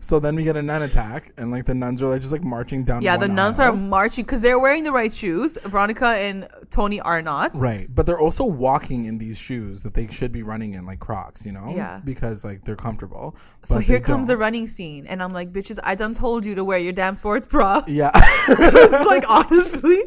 So 0.00 0.20
then 0.20 0.36
we 0.36 0.44
get 0.44 0.56
a 0.56 0.62
nun 0.62 0.82
attack, 0.82 1.32
and 1.36 1.50
like 1.50 1.64
the 1.64 1.74
nuns 1.74 2.00
are 2.02 2.08
like 2.08 2.20
just 2.20 2.32
like 2.32 2.44
marching 2.44 2.84
down. 2.84 3.02
Yeah, 3.02 3.16
the 3.16 3.28
nuns 3.28 3.58
aisle. 3.58 3.72
are 3.72 3.76
marching 3.76 4.24
because 4.24 4.40
they're 4.40 4.58
wearing 4.58 4.84
the 4.84 4.92
right 4.92 5.12
shoes. 5.12 5.58
Veronica 5.64 6.08
and 6.08 6.48
Toni 6.70 7.00
are 7.00 7.20
not. 7.22 7.54
right, 7.54 7.92
but 7.94 8.06
they're 8.06 8.20
also 8.20 8.44
walking 8.44 9.06
in 9.06 9.18
these 9.18 9.38
shoes 9.38 9.82
that 9.82 9.94
they 9.94 10.06
should 10.08 10.32
be 10.32 10.42
running 10.42 10.74
in, 10.74 10.86
like 10.86 11.00
Crocs, 11.00 11.44
you 11.44 11.52
know? 11.52 11.72
Yeah. 11.74 12.00
because 12.04 12.44
like 12.44 12.64
they're 12.64 12.76
comfortable. 12.76 13.36
So 13.62 13.78
here 13.78 14.00
comes 14.00 14.26
the 14.28 14.34
don't. 14.34 14.40
running 14.40 14.66
scene, 14.66 15.06
and 15.06 15.22
I'm 15.22 15.30
like, 15.30 15.52
bitches, 15.52 15.78
I 15.82 15.94
done 15.94 16.14
told 16.14 16.46
you 16.46 16.54
to 16.54 16.64
wear 16.64 16.78
your 16.78 16.92
damn 16.92 17.16
sports 17.16 17.46
bra. 17.46 17.82
Yeah, 17.86 18.10
was 18.98 19.06
like, 19.06 19.24
honestly, 19.28 20.02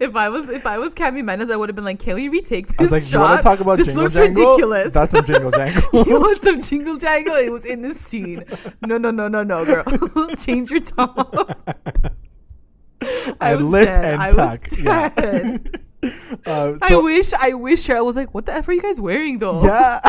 if 0.00 0.16
I 0.16 0.28
was 0.28 0.48
if 0.48 0.66
I 0.66 0.78
was 0.78 0.94
Cami 0.94 1.24
Mendes, 1.24 1.50
I 1.50 1.56
would 1.56 1.68
have 1.68 1.76
been 1.76 1.84
like, 1.84 1.98
can 1.98 2.14
we 2.16 2.28
retake 2.28 2.68
this 2.68 2.78
I 2.78 2.82
was 2.82 2.92
like, 2.92 3.02
shot? 3.02 3.12
you 3.12 3.20
want 3.20 3.42
to 3.42 3.48
talk 3.48 3.60
about 3.60 3.78
this 3.78 3.86
jingle 3.86 4.02
looks 4.04 4.14
jangle? 4.14 4.44
ridiculous. 4.52 4.92
That's 4.92 5.12
some 5.12 5.24
jingle 5.24 5.50
jangle. 5.52 6.04
you 6.06 6.20
want 6.20 6.40
some 6.42 6.60
jingle 6.60 6.96
jangle? 6.96 7.34
It 7.34 7.52
was 7.52 7.64
in 7.64 7.82
this 7.82 8.00
scene. 8.00 8.44
No, 8.86 8.98
no, 8.98 9.10
no, 9.10 9.28
no, 9.28 9.42
no, 9.42 9.64
girl. 9.64 10.28
Change 10.36 10.70
your 10.70 10.80
top. 10.80 11.50
I 13.40 13.52
and 13.52 13.60
was 13.60 13.64
lift 13.70 13.94
dead. 13.94 14.14
and 14.14 14.22
I 14.22 14.26
was 14.26 14.34
tuck. 14.34 14.66
Yeah. 14.78 15.58
Uh, 16.44 16.76
I 16.82 16.96
wish, 16.96 17.32
I 17.32 17.54
wish 17.54 17.86
Cheryl 17.86 18.04
was 18.04 18.16
like, 18.16 18.34
what 18.34 18.44
the 18.44 18.52
F 18.54 18.68
are 18.68 18.72
you 18.74 18.82
guys 18.82 19.00
wearing 19.00 19.38
though? 19.38 19.62
Yeah. 19.64 20.00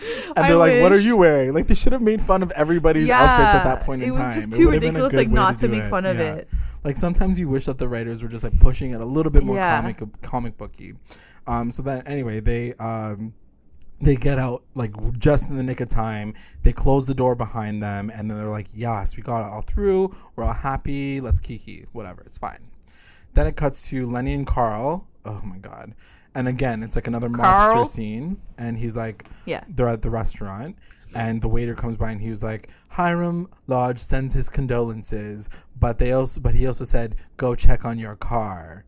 and 0.36 0.48
they're 0.48 0.56
like, 0.56 0.80
"What 0.82 0.92
are 0.92 0.98
you 1.00 1.16
wearing?" 1.16 1.52
Like 1.52 1.66
they 1.66 1.74
should 1.74 1.92
have 1.92 2.02
made 2.02 2.22
fun 2.22 2.42
of 2.42 2.50
everybody's 2.52 3.10
outfits 3.10 3.54
at 3.56 3.64
that 3.64 3.80
point 3.84 4.02
in 4.02 4.12
time. 4.12 4.22
it 4.22 4.26
was 4.26 4.36
just 4.36 4.52
too 4.52 4.66
would 4.66 4.74
have 4.74 4.80
been 4.80 4.96
a 4.96 5.02
ridiculous, 5.04 5.12
like 5.14 5.28
not 5.30 5.56
to 5.58 5.68
do 5.68 5.72
make 5.76 5.84
fun 5.90 6.06
of 6.06 6.16
Yeah. 6.18 6.34
it. 6.34 6.48
Like 6.84 6.96
sometimes 6.96 7.38
you 7.38 7.48
wish 7.48 7.66
that 7.66 7.78
the 7.78 7.88
writers 7.88 8.22
were 8.22 8.28
just 8.28 8.44
like 8.44 8.58
pushing 8.60 8.92
it 8.92 9.00
a 9.00 9.04
little 9.04 9.30
bit 9.32 9.42
more 9.42 9.56
Yeah. 9.56 9.80
comic 9.80 10.02
comic 10.22 10.56
booky. 10.58 10.94
Um, 11.46 11.70
so 11.70 11.82
then 11.82 12.02
anyway, 12.06 12.40
they 12.40 12.74
um, 12.74 13.34
they 14.00 14.16
get 14.16 14.38
out 14.38 14.62
like 14.74 14.92
just 15.18 15.50
in 15.50 15.56
the 15.56 15.62
nick 15.62 15.80
of 15.80 15.88
time. 15.88 16.34
They 16.62 16.72
close 16.72 17.06
the 17.06 17.14
door 17.14 17.34
behind 17.34 17.82
them, 17.82 18.10
and 18.14 18.30
then 18.30 18.38
they're 18.38 18.48
like, 18.48 18.68
"Yes, 18.74 19.16
we 19.16 19.22
got 19.22 19.40
it 19.46 19.50
all 19.52 19.62
through. 19.62 20.14
We're 20.36 20.44
all 20.44 20.52
happy. 20.54 21.20
Let's 21.20 21.40
kiki. 21.40 21.86
Whatever. 21.92 22.22
It's 22.22 22.38
fine." 22.38 22.60
Then 23.34 23.46
it 23.46 23.56
cuts 23.56 23.88
to 23.90 24.06
Lenny 24.06 24.32
and 24.34 24.46
Carl. 24.46 25.06
Oh 25.24 25.40
my 25.44 25.58
god. 25.58 25.94
And 26.34 26.46
again, 26.48 26.82
it's 26.82 26.94
like 26.96 27.06
another 27.08 27.28
Carl? 27.28 27.84
mobster 27.84 27.86
scene, 27.86 28.40
and 28.58 28.78
he's 28.78 28.96
like, 28.96 29.26
Yeah. 29.46 29.64
they're 29.68 29.88
at 29.88 30.02
the 30.02 30.10
restaurant 30.10 30.76
and 31.12 31.42
the 31.42 31.48
waiter 31.48 31.74
comes 31.74 31.96
by 31.96 32.12
and 32.12 32.20
he 32.20 32.28
was 32.28 32.40
like 32.40 32.68
hiram 32.88 33.48
lodge 33.66 33.98
sends 33.98 34.32
his 34.32 34.48
condolences 34.48 35.48
but 35.76 35.98
they 35.98 36.12
also 36.12 36.40
but 36.40 36.54
he 36.54 36.68
also 36.68 36.84
said 36.84 37.16
go 37.36 37.52
check 37.56 37.84
on 37.84 37.98
your 37.98 38.14
car 38.14 38.84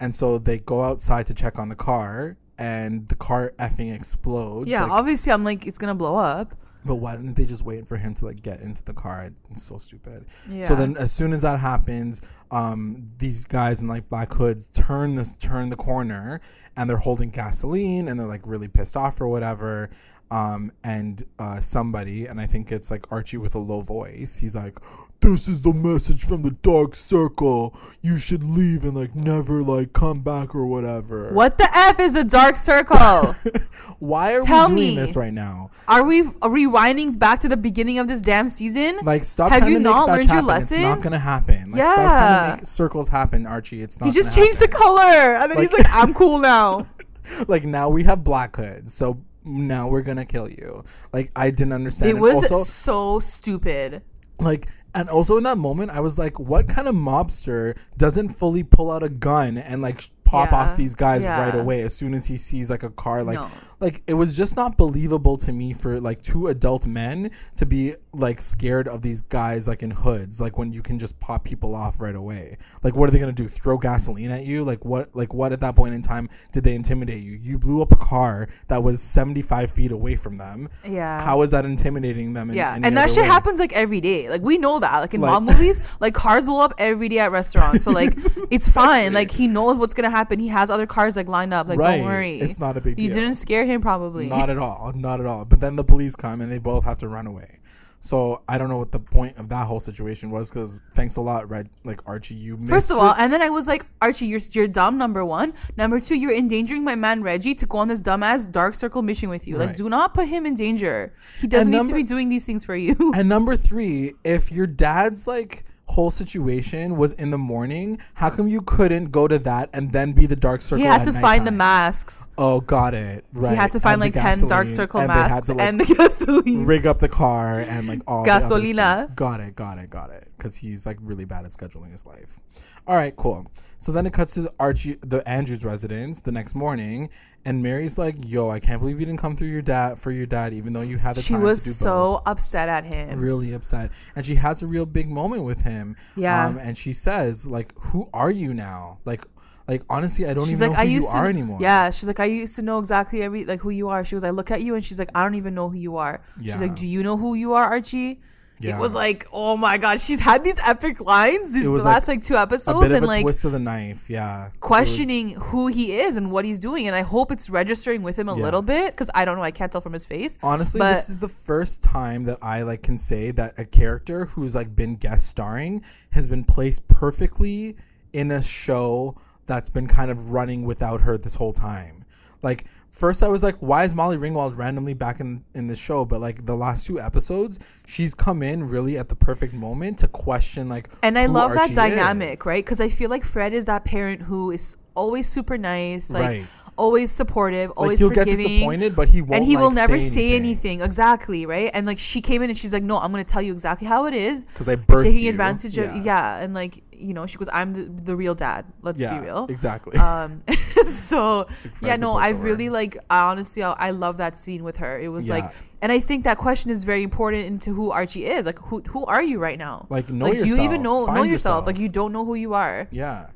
and 0.00 0.14
so 0.14 0.38
they 0.38 0.56
go 0.56 0.82
outside 0.82 1.26
to 1.26 1.34
check 1.34 1.58
on 1.58 1.68
the 1.68 1.74
car 1.76 2.38
and 2.56 3.06
the 3.10 3.14
car 3.14 3.52
effing 3.58 3.94
explodes 3.94 4.70
Yeah, 4.70 4.84
like, 4.84 4.90
obviously, 4.92 5.30
I'm 5.30 5.42
like, 5.42 5.66
it's 5.66 5.76
gonna 5.76 5.94
blow 5.94 6.16
up. 6.16 6.54
But 6.86 6.96
why 6.96 7.16
didn't 7.16 7.34
they 7.34 7.44
just 7.44 7.64
wait 7.64 7.86
for 7.86 7.96
him 7.96 8.14
to 8.14 8.24
like 8.24 8.42
get 8.42 8.60
into 8.60 8.82
the 8.84 8.94
car? 8.94 9.30
It's 9.50 9.62
so 9.62 9.78
stupid. 9.78 10.26
Yeah. 10.50 10.66
so 10.66 10.74
then 10.74 10.96
as 10.96 11.12
soon 11.12 11.32
as 11.32 11.42
that 11.42 11.58
happens 11.58 12.22
um 12.52 13.10
these 13.18 13.44
guys 13.44 13.80
in 13.80 13.88
like 13.88 14.08
black 14.08 14.32
hoods 14.32 14.68
turn 14.68 15.16
this 15.16 15.34
turn 15.36 15.68
the 15.68 15.76
corner 15.76 16.40
and 16.76 16.88
they're 16.88 16.96
holding 16.96 17.28
gasoline 17.30 18.06
and 18.08 18.18
they're 18.18 18.26
like 18.26 18.42
really 18.44 18.68
pissed 18.68 18.96
off 18.96 19.20
or 19.20 19.26
whatever 19.26 19.90
um 20.30 20.72
and 20.82 21.22
uh 21.38 21.60
somebody 21.60 22.26
and 22.26 22.40
i 22.40 22.46
think 22.46 22.72
it's 22.72 22.90
like 22.90 23.06
archie 23.12 23.36
with 23.36 23.54
a 23.54 23.58
low 23.58 23.80
voice 23.80 24.38
he's 24.38 24.56
like 24.56 24.76
this 25.20 25.46
is 25.48 25.62
the 25.62 25.72
message 25.72 26.24
from 26.26 26.42
the 26.42 26.50
dark 26.50 26.94
circle 26.94 27.74
you 28.02 28.18
should 28.18 28.42
leave 28.44 28.84
and 28.84 28.94
like 28.94 29.14
never 29.14 29.62
like 29.62 29.92
come 29.92 30.20
back 30.20 30.54
or 30.54 30.66
whatever 30.66 31.32
What 31.32 31.56
the 31.56 31.68
F 31.74 31.98
is 32.00 32.12
the 32.12 32.22
dark 32.22 32.56
circle? 32.58 33.34
why 33.98 34.36
are 34.36 34.42
Tell 34.42 34.68
we 34.68 34.76
doing 34.76 34.88
me. 34.90 34.96
this 34.96 35.16
right 35.16 35.32
now 35.32 35.70
Are 35.88 36.02
we 36.04 36.22
rewinding 36.24 37.18
back 37.18 37.38
to 37.40 37.48
the 37.48 37.56
beginning 37.56 37.98
of 37.98 38.08
this 38.08 38.20
damn 38.20 38.50
season? 38.50 38.98
Like, 39.02 39.24
stop 39.24 39.52
Have 39.52 39.70
you 39.70 39.78
not 39.78 40.06
learned 40.06 40.30
your 40.30 40.42
lesson? 40.42 40.78
It's 40.80 40.84
not 40.84 41.00
gonna 41.00 41.18
happen. 41.18 41.70
Like, 41.70 41.82
stop 41.82 41.94
trying 41.94 42.04
Yeah. 42.04 42.50
to 42.50 42.56
make 42.56 42.66
circles 42.66 43.08
happen, 43.08 43.46
Archie. 43.46 43.80
It's 43.82 43.98
not. 43.98 44.06
he 44.06 44.12
just 44.12 44.34
changed 44.36 44.60
the 44.60 44.68
color, 44.68 45.00
and 45.02 45.50
then 45.50 45.58
he's 45.62 45.72
Like- 45.72 45.84
like, 45.84 45.94
"I'm 45.94 46.12
cool 46.12 46.38
now." 46.38 46.86
like 47.48 47.64
now 47.64 47.88
we 47.88 48.04
have 48.04 48.22
black 48.22 48.54
hoods, 48.56 48.92
so 48.92 49.18
now 49.46 49.88
we're 49.88 50.02
gonna 50.02 50.24
kill 50.26 50.50
you. 50.50 50.84
Like 51.12 51.30
I 51.36 51.50
didn't 51.50 51.72
understand. 51.72 52.10
It 52.10 52.14
And 52.14 52.20
was 52.22 52.50
also, 52.50 52.64
so 52.64 53.18
stupid. 53.20 54.02
like 54.40 54.68
and 54.94 55.08
also 55.10 55.36
in 55.36 55.44
that 55.44 55.56
moment 55.58 55.90
i 55.90 56.00
was 56.00 56.18
like 56.18 56.38
what 56.38 56.66
kind 56.68 56.88
of 56.88 56.94
mobster 56.94 57.76
doesn't 57.98 58.30
fully 58.30 58.62
pull 58.62 58.90
out 58.90 59.02
a 59.02 59.08
gun 59.10 59.56
and 59.58 59.80
like 59.82 60.08
pop 60.24 60.50
Yeah, 60.50 60.56
off 60.58 60.76
these 60.76 60.94
guys 60.94 61.22
yeah. 61.22 61.38
right 61.42 61.54
away 61.54 61.80
as 61.82 61.94
soon 61.94 62.12
as 62.14 62.26
he 62.26 62.36
sees 62.36 62.68
like 62.70 62.82
a 62.82 62.90
car 62.90 63.22
like 63.22 63.36
No. 63.36 63.48
Like 63.80 64.02
it 64.06 64.14
was 64.14 64.36
just 64.36 64.56
not 64.56 64.76
believable 64.76 65.36
to 65.36 65.52
me 65.52 65.72
for 65.72 66.00
like 66.00 66.22
two 66.22 66.46
adult 66.48 66.86
men 66.86 67.30
to 67.56 67.66
be 67.66 67.94
like 68.12 68.40
scared 68.40 68.88
of 68.88 69.02
these 69.02 69.20
guys 69.22 69.68
like 69.68 69.82
in 69.82 69.90
hoods 69.90 70.40
like 70.40 70.56
when 70.56 70.72
you 70.72 70.80
can 70.82 70.98
just 70.98 71.18
pop 71.20 71.44
people 71.44 71.74
off 71.74 72.00
right 72.00 72.14
away 72.14 72.56
like 72.82 72.96
what 72.96 73.08
are 73.08 73.12
they 73.12 73.18
gonna 73.18 73.32
do 73.32 73.46
throw 73.48 73.76
gasoline 73.76 74.30
at 74.30 74.44
you 74.44 74.64
like 74.64 74.82
what 74.84 75.14
like 75.14 75.34
what 75.34 75.52
at 75.52 75.60
that 75.60 75.76
point 75.76 75.94
in 75.94 76.00
time 76.00 76.28
did 76.52 76.64
they 76.64 76.74
intimidate 76.74 77.22
you 77.22 77.32
you 77.32 77.58
blew 77.58 77.82
up 77.82 77.92
a 77.92 77.96
car 77.96 78.48
that 78.68 78.82
was 78.82 79.02
75 79.02 79.70
feet 79.70 79.92
away 79.92 80.16
from 80.16 80.36
them 80.36 80.68
Yeah. 80.84 81.20
how 81.22 81.42
is 81.42 81.50
that 81.50 81.64
intimidating 81.66 82.32
them 82.32 82.48
in 82.50 82.56
yeah, 82.56 82.78
and 82.82 82.96
that 82.96 83.10
shit 83.10 83.22
way? 83.22 83.26
happens 83.26 83.58
like 83.58 83.72
every 83.74 84.00
day. 84.00 84.30
Like 84.30 84.40
we 84.42 84.56
know 84.56 84.78
that. 84.80 85.00
Like 85.00 85.12
in 85.12 85.20
Like- 85.20 85.30
mob 85.32 85.42
movies, 85.42 85.80
like 86.00 86.14
cars 86.14 86.46
blow 86.46 86.60
up 86.60 86.72
every 86.78 87.08
day 87.10 87.18
at 87.18 87.30
restaurants. 87.32 87.84
So 87.84 87.90
like 87.90 88.16
it's 88.50 88.68
fine. 88.68 89.12
Like 89.12 89.30
he 89.30 89.46
knows 89.46 89.76
what's 89.78 89.92
gonna 89.92 90.08
happen. 90.10 90.38
He 90.38 90.48
has 90.48 90.70
other 90.70 90.86
cars 90.86 91.16
like 91.16 91.28
lined 91.28 91.52
up. 91.52 91.68
Like 91.68 91.78
Right. 91.78 91.98
don't 91.98 92.06
worry. 92.06 92.40
It's 92.40 92.58
not 92.58 92.76
a 92.76 92.80
big 92.80 92.96
deal. 92.96 93.04
You 93.04 93.10
didn't 93.12 93.34
scare 93.34 93.65
him 93.66 93.80
probably. 93.80 94.26
Not 94.26 94.50
at 94.50 94.58
all. 94.58 94.92
Not 94.94 95.20
at 95.20 95.26
all. 95.26 95.44
But 95.44 95.60
then 95.60 95.76
the 95.76 95.84
police 95.84 96.16
come 96.16 96.40
and 96.40 96.50
they 96.50 96.58
both 96.58 96.84
have 96.84 96.98
to 96.98 97.08
run 97.08 97.26
away. 97.26 97.58
So 98.00 98.42
I 98.48 98.56
don't 98.56 98.68
know 98.68 98.76
what 98.76 98.92
the 98.92 99.00
point 99.00 99.36
of 99.36 99.48
that 99.48 99.66
whole 99.66 99.80
situation 99.80 100.30
was 100.30 100.48
because 100.48 100.80
thanks 100.94 101.16
a 101.16 101.20
lot, 101.20 101.50
Red. 101.50 101.68
Like 101.82 102.00
Archie, 102.06 102.36
you 102.36 102.56
missed 102.56 102.70
First 102.70 102.90
of 102.92 102.98
all, 102.98 103.10
it. 103.10 103.16
and 103.18 103.32
then 103.32 103.42
I 103.42 103.50
was 103.50 103.66
like, 103.66 103.84
Archie, 104.00 104.26
you're 104.26 104.38
you're 104.52 104.68
dumb. 104.68 104.96
Number 104.96 105.24
one. 105.24 105.54
Number 105.76 105.98
two, 105.98 106.14
you're 106.14 106.32
endangering 106.32 106.84
my 106.84 106.94
man 106.94 107.22
Reggie 107.22 107.54
to 107.56 107.66
go 107.66 107.78
on 107.78 107.88
this 107.88 108.00
dumbass 108.00 108.50
dark 108.50 108.74
circle 108.74 109.02
mission 109.02 109.28
with 109.28 109.48
you. 109.48 109.56
Like, 109.56 109.74
do 109.74 109.88
not 109.88 110.14
put 110.14 110.28
him 110.28 110.46
in 110.46 110.54
danger. 110.54 111.14
He 111.40 111.48
doesn't 111.48 111.72
need 111.72 111.86
to 111.86 111.94
be 111.94 112.04
doing 112.04 112.28
these 112.28 112.44
things 112.44 112.64
for 112.64 112.76
you. 112.76 113.12
and 113.16 113.28
number 113.28 113.56
three, 113.56 114.12
if 114.24 114.52
your 114.52 114.66
dad's 114.68 115.26
like 115.26 115.64
whole 115.88 116.10
situation 116.10 116.96
was 116.96 117.12
in 117.14 117.30
the 117.30 117.38
morning, 117.38 117.98
how 118.14 118.28
come 118.28 118.48
you 118.48 118.60
couldn't 118.62 119.10
go 119.10 119.28
to 119.28 119.38
that 119.38 119.70
and 119.72 119.92
then 119.92 120.12
be 120.12 120.26
the 120.26 120.36
dark 120.36 120.60
circle? 120.60 120.78
he 120.78 120.84
had 120.84 121.04
to 121.04 121.12
find 121.12 121.46
the 121.46 121.50
masks. 121.52 122.28
Oh, 122.36 122.60
got 122.60 122.92
it. 122.94 123.24
Right. 123.32 123.50
He 123.50 123.56
had 123.56 123.70
to 123.72 123.80
find 123.80 123.94
And 123.94 124.00
like 124.00 124.14
ten 124.14 124.46
dark 124.48 124.68
circle 124.68 125.00
and 125.00 125.08
masks 125.08 125.46
to, 125.46 125.54
like, 125.54 125.66
and 125.66 125.80
the 125.80 125.84
gasoline. 125.94 126.66
rig 126.66 126.86
up 126.86 126.98
the 126.98 127.08
car 127.08 127.60
and 127.60 127.88
like 127.88 128.00
all 128.06 128.24
Gasolina. 128.26 129.14
Got 129.14 129.40
it, 129.40 129.56
got 129.56 129.78
it, 129.78 129.88
got 129.90 130.10
it. 130.10 130.28
Because 130.36 130.56
he's 130.56 130.86
like 130.86 130.98
really 131.00 131.24
bad 131.24 131.44
at 131.44 131.52
scheduling 131.52 131.90
his 131.92 132.04
life. 132.04 132.38
All 132.86 132.96
right, 132.96 133.14
cool. 133.16 133.50
So 133.86 133.92
then 133.92 134.04
it 134.04 134.12
cuts 134.12 134.34
to 134.34 134.42
the 134.42 134.52
Archie, 134.58 134.98
the 135.02 135.22
Andrews 135.28 135.64
residence 135.64 136.20
the 136.20 136.32
next 136.32 136.56
morning, 136.56 137.08
and 137.44 137.62
Mary's 137.62 137.96
like, 137.96 138.16
"Yo, 138.24 138.50
I 138.50 138.58
can't 138.58 138.80
believe 138.80 138.98
you 138.98 139.06
didn't 139.06 139.20
come 139.20 139.36
through 139.36 139.46
your 139.46 139.62
dad 139.62 139.96
for 139.96 140.10
your 140.10 140.26
dad, 140.26 140.52
even 140.52 140.72
though 140.72 140.80
you 140.80 140.98
had 140.98 141.14
the 141.14 141.22
she 141.22 141.34
time 141.34 141.42
was 141.44 141.62
to 141.62 141.68
do 141.68 141.72
so 141.72 142.20
upset 142.26 142.68
at 142.68 142.92
him. 142.92 143.20
Really 143.20 143.52
upset, 143.52 143.92
and 144.16 144.26
she 144.26 144.34
has 144.34 144.64
a 144.64 144.66
real 144.66 144.86
big 144.86 145.08
moment 145.08 145.44
with 145.44 145.60
him. 145.60 145.94
Yeah. 146.16 146.46
um, 146.46 146.58
and 146.58 146.76
she 146.76 146.92
says, 146.92 147.46
"Like, 147.46 147.78
who 147.78 148.08
are 148.12 148.32
you 148.32 148.54
now? 148.54 148.98
Like, 149.04 149.24
like 149.68 149.82
honestly, 149.88 150.26
I 150.26 150.34
don't 150.34 150.46
she's 150.46 150.60
even 150.60 150.70
like, 150.70 150.78
know 150.78 150.80
I 150.80 150.84
used 150.86 151.06
you 151.06 151.12
to 151.12 151.18
are 151.18 151.28
anymore." 151.28 151.58
Yeah, 151.60 151.90
she's 151.90 152.08
like, 152.08 152.18
I 152.18 152.24
used 152.24 152.56
to 152.56 152.62
know 152.62 152.80
exactly 152.80 153.22
every 153.22 153.44
like 153.44 153.60
who 153.60 153.70
you 153.70 153.88
are. 153.88 154.04
She 154.04 154.16
was, 154.16 154.24
I 154.24 154.30
look 154.30 154.50
at 154.50 154.62
you 154.62 154.74
and 154.74 154.84
she's 154.84 154.98
like, 154.98 155.12
I 155.14 155.22
don't 155.22 155.36
even 155.36 155.54
know 155.54 155.68
who 155.68 155.78
you 155.78 155.96
are. 155.96 156.20
Yeah. 156.40 156.54
She's 156.54 156.60
like, 156.60 156.74
Do 156.74 156.88
you 156.88 157.04
know 157.04 157.16
who 157.16 157.34
you 157.34 157.52
are, 157.52 157.62
Archie? 157.62 158.20
Yeah. 158.58 158.76
It 158.76 158.80
was 158.80 158.94
like, 158.94 159.26
oh 159.32 159.56
my 159.56 159.76
god, 159.76 160.00
she's 160.00 160.20
had 160.20 160.42
these 160.42 160.58
epic 160.64 161.00
lines 161.00 161.52
these 161.52 161.66
last 161.66 162.08
like 162.08 162.16
like, 162.18 162.24
two 162.24 162.36
a 162.36 162.40
episodes 162.42 162.80
bit 162.80 162.90
of 162.92 162.96
and 162.96 163.04
a 163.04 163.08
like 163.08 163.22
twist 163.22 163.44
of 163.44 163.52
the 163.52 163.58
knife. 163.58 164.08
Yeah, 164.08 164.46
It 164.46 164.48
was- 164.48 164.52
questioning 164.60 165.28
who 165.34 165.66
he 165.66 165.98
is 165.98 166.16
and 166.16 166.30
what 166.30 166.44
he's 166.44 166.58
doing. 166.58 166.86
And 166.86 166.96
I 166.96 167.02
hope 167.02 167.30
it's 167.30 167.50
registering 167.50 168.02
with 168.02 168.18
him 168.18 168.28
a 168.28 168.36
Yeah. 168.36 168.42
little 168.44 168.62
bit 168.62 168.92
because 168.94 169.10
I 169.14 169.24
don't 169.26 169.36
know, 169.36 169.42
I 169.42 169.50
can't 169.50 169.70
tell 169.70 169.80
from 169.82 169.92
his 169.92 170.06
face. 170.06 170.38
Honestly, 170.42 170.78
But- 170.78 170.94
this 170.94 171.10
is 171.10 171.18
the 171.18 171.28
first 171.28 171.82
time 171.82 172.24
that 172.24 172.38
I 172.40 172.62
like 172.62 172.82
can 172.82 172.96
say 172.98 173.30
that 173.32 173.54
a 173.58 173.64
character 173.64 174.24
who's 174.26 174.54
like 174.54 174.74
been 174.74 174.96
guest 174.96 175.26
starring 175.26 175.82
has 176.10 176.26
been 176.26 176.44
placed 176.44 176.88
perfectly 176.88 177.76
in 178.12 178.30
a 178.30 178.40
show 178.42 179.16
that's 179.46 179.68
been 179.70 179.86
kind 179.86 180.10
of 180.10 180.32
running 180.32 180.64
without 180.64 181.02
her 181.02 181.18
this 181.18 181.34
whole 181.34 181.52
time. 181.52 182.04
Like 182.42 182.64
first 182.96 183.22
I 183.22 183.28
was 183.28 183.42
like, 183.42 183.56
why 183.58 183.84
is 183.84 183.92
Molly 183.94 184.16
Ringwald 184.16 184.56
randomly 184.56 184.94
back 184.94 185.20
in 185.20 185.44
in 185.54 185.66
the 185.68 185.76
show? 185.76 186.04
But 186.04 186.20
like 186.20 186.46
the 186.46 186.56
last 186.56 186.86
two 186.86 186.98
episodes, 186.98 187.58
she's 187.86 188.14
come 188.14 188.42
in 188.42 188.68
really 188.68 188.96
at 188.98 189.08
the 189.08 189.14
perfect 189.16 189.52
moment 189.52 189.98
to 189.98 190.08
question 190.08 190.68
like 190.68 190.88
And 191.02 191.18
I 191.18 191.26
love 191.26 191.50
Archie 191.50 191.74
that 191.74 191.90
dynamic, 191.90 192.40
is. 192.40 192.46
right? 192.46 192.64
Because 192.64 192.80
I 192.80 192.88
feel 192.88 193.10
like 193.10 193.24
Fred 193.24 193.52
is 193.52 193.66
that 193.66 193.84
parent 193.84 194.22
who 194.22 194.50
is 194.50 194.76
always 194.94 195.28
super 195.28 195.58
nice, 195.58 196.08
like 196.10 196.22
Right. 196.22 196.46
always 196.78 197.10
supportive, 197.10 197.68
Like 197.70 197.76
always 197.78 197.98
he'll 197.98 198.08
get 198.10 198.24
forgiving. 198.28 198.46
disappointed, 198.46 198.96
but 198.96 199.08
he 199.08 199.20
won't. 199.20 199.34
and 199.34 199.44
he 199.44 199.56
will 199.58 199.70
never 199.70 200.00
say 200.00 200.08
say 200.08 200.36
anything. 200.36 200.80
exactly 200.80 201.44
right 201.46 201.70
and 201.74 201.86
like 201.86 201.98
she 201.98 202.20
came 202.22 202.42
in 202.42 202.48
and 202.50 202.58
she's 202.58 202.72
like 202.72 202.82
no 202.82 202.98
i'm 202.98 203.10
gonna 203.10 203.24
tell 203.24 203.40
you 203.42 203.52
exactly 203.52 203.86
how 203.86 204.04
it 204.06 204.14
is 204.14 204.44
because 204.44 204.68
I 204.68 204.76
taking 204.76 205.18
you. 205.24 205.30
advantage 205.30 205.76
of 205.78 205.94
yeah 206.04 206.38
and 206.42 206.52
like 206.54 206.82
you 206.98 207.14
know 207.14 207.26
she 207.26 207.36
goes 207.38 207.48
i'm 207.52 207.72
the, 207.72 208.02
the 208.02 208.16
real 208.16 208.34
dad 208.34 208.64
let's 208.82 209.00
yeah, 209.00 209.18
be 209.18 209.26
real. 209.26 209.46
exactly. 209.48 209.98
um 209.98 210.42
so 210.84 211.46
yeah 211.80 211.96
no 211.96 212.16
i 212.16 212.28
really 212.28 212.68
like 212.68 212.96
I 213.10 213.30
honestly 213.30 213.62
I, 213.62 213.72
I 213.72 213.90
love 213.90 214.16
that 214.18 214.38
scene 214.38 214.64
with 214.64 214.76
her. 214.78 214.98
It 214.98 215.08
was 215.08 215.28
like 215.28 215.44
and 215.82 215.92
i 215.92 216.00
think 216.00 216.24
that 216.24 216.38
question 216.38 216.70
is 216.70 216.84
very 216.84 217.02
important 217.02 217.44
into 217.46 217.72
who 217.74 217.90
archie 217.90 218.26
is. 218.26 218.46
Like 218.46 218.58
who 218.58 218.80
who 218.80 219.04
are 219.06 219.22
you 219.22 219.38
right 219.38 219.58
now? 219.58 219.86
Like, 219.88 220.08
know 220.08 220.26
like 220.26 220.38
do 220.38 220.46
you 220.46 220.54
even 220.54 220.82
yourself. 220.82 220.82
know 220.82 221.06
know 221.06 221.06
Find 221.06 221.30
yourself. 221.30 221.66
Like 221.66 221.78
you 221.78 221.88
don't 221.88 222.12
know 222.12 222.24
who 222.24 222.34
you 222.34 222.54
are. 222.54 222.88
Yeah. 222.90 223.26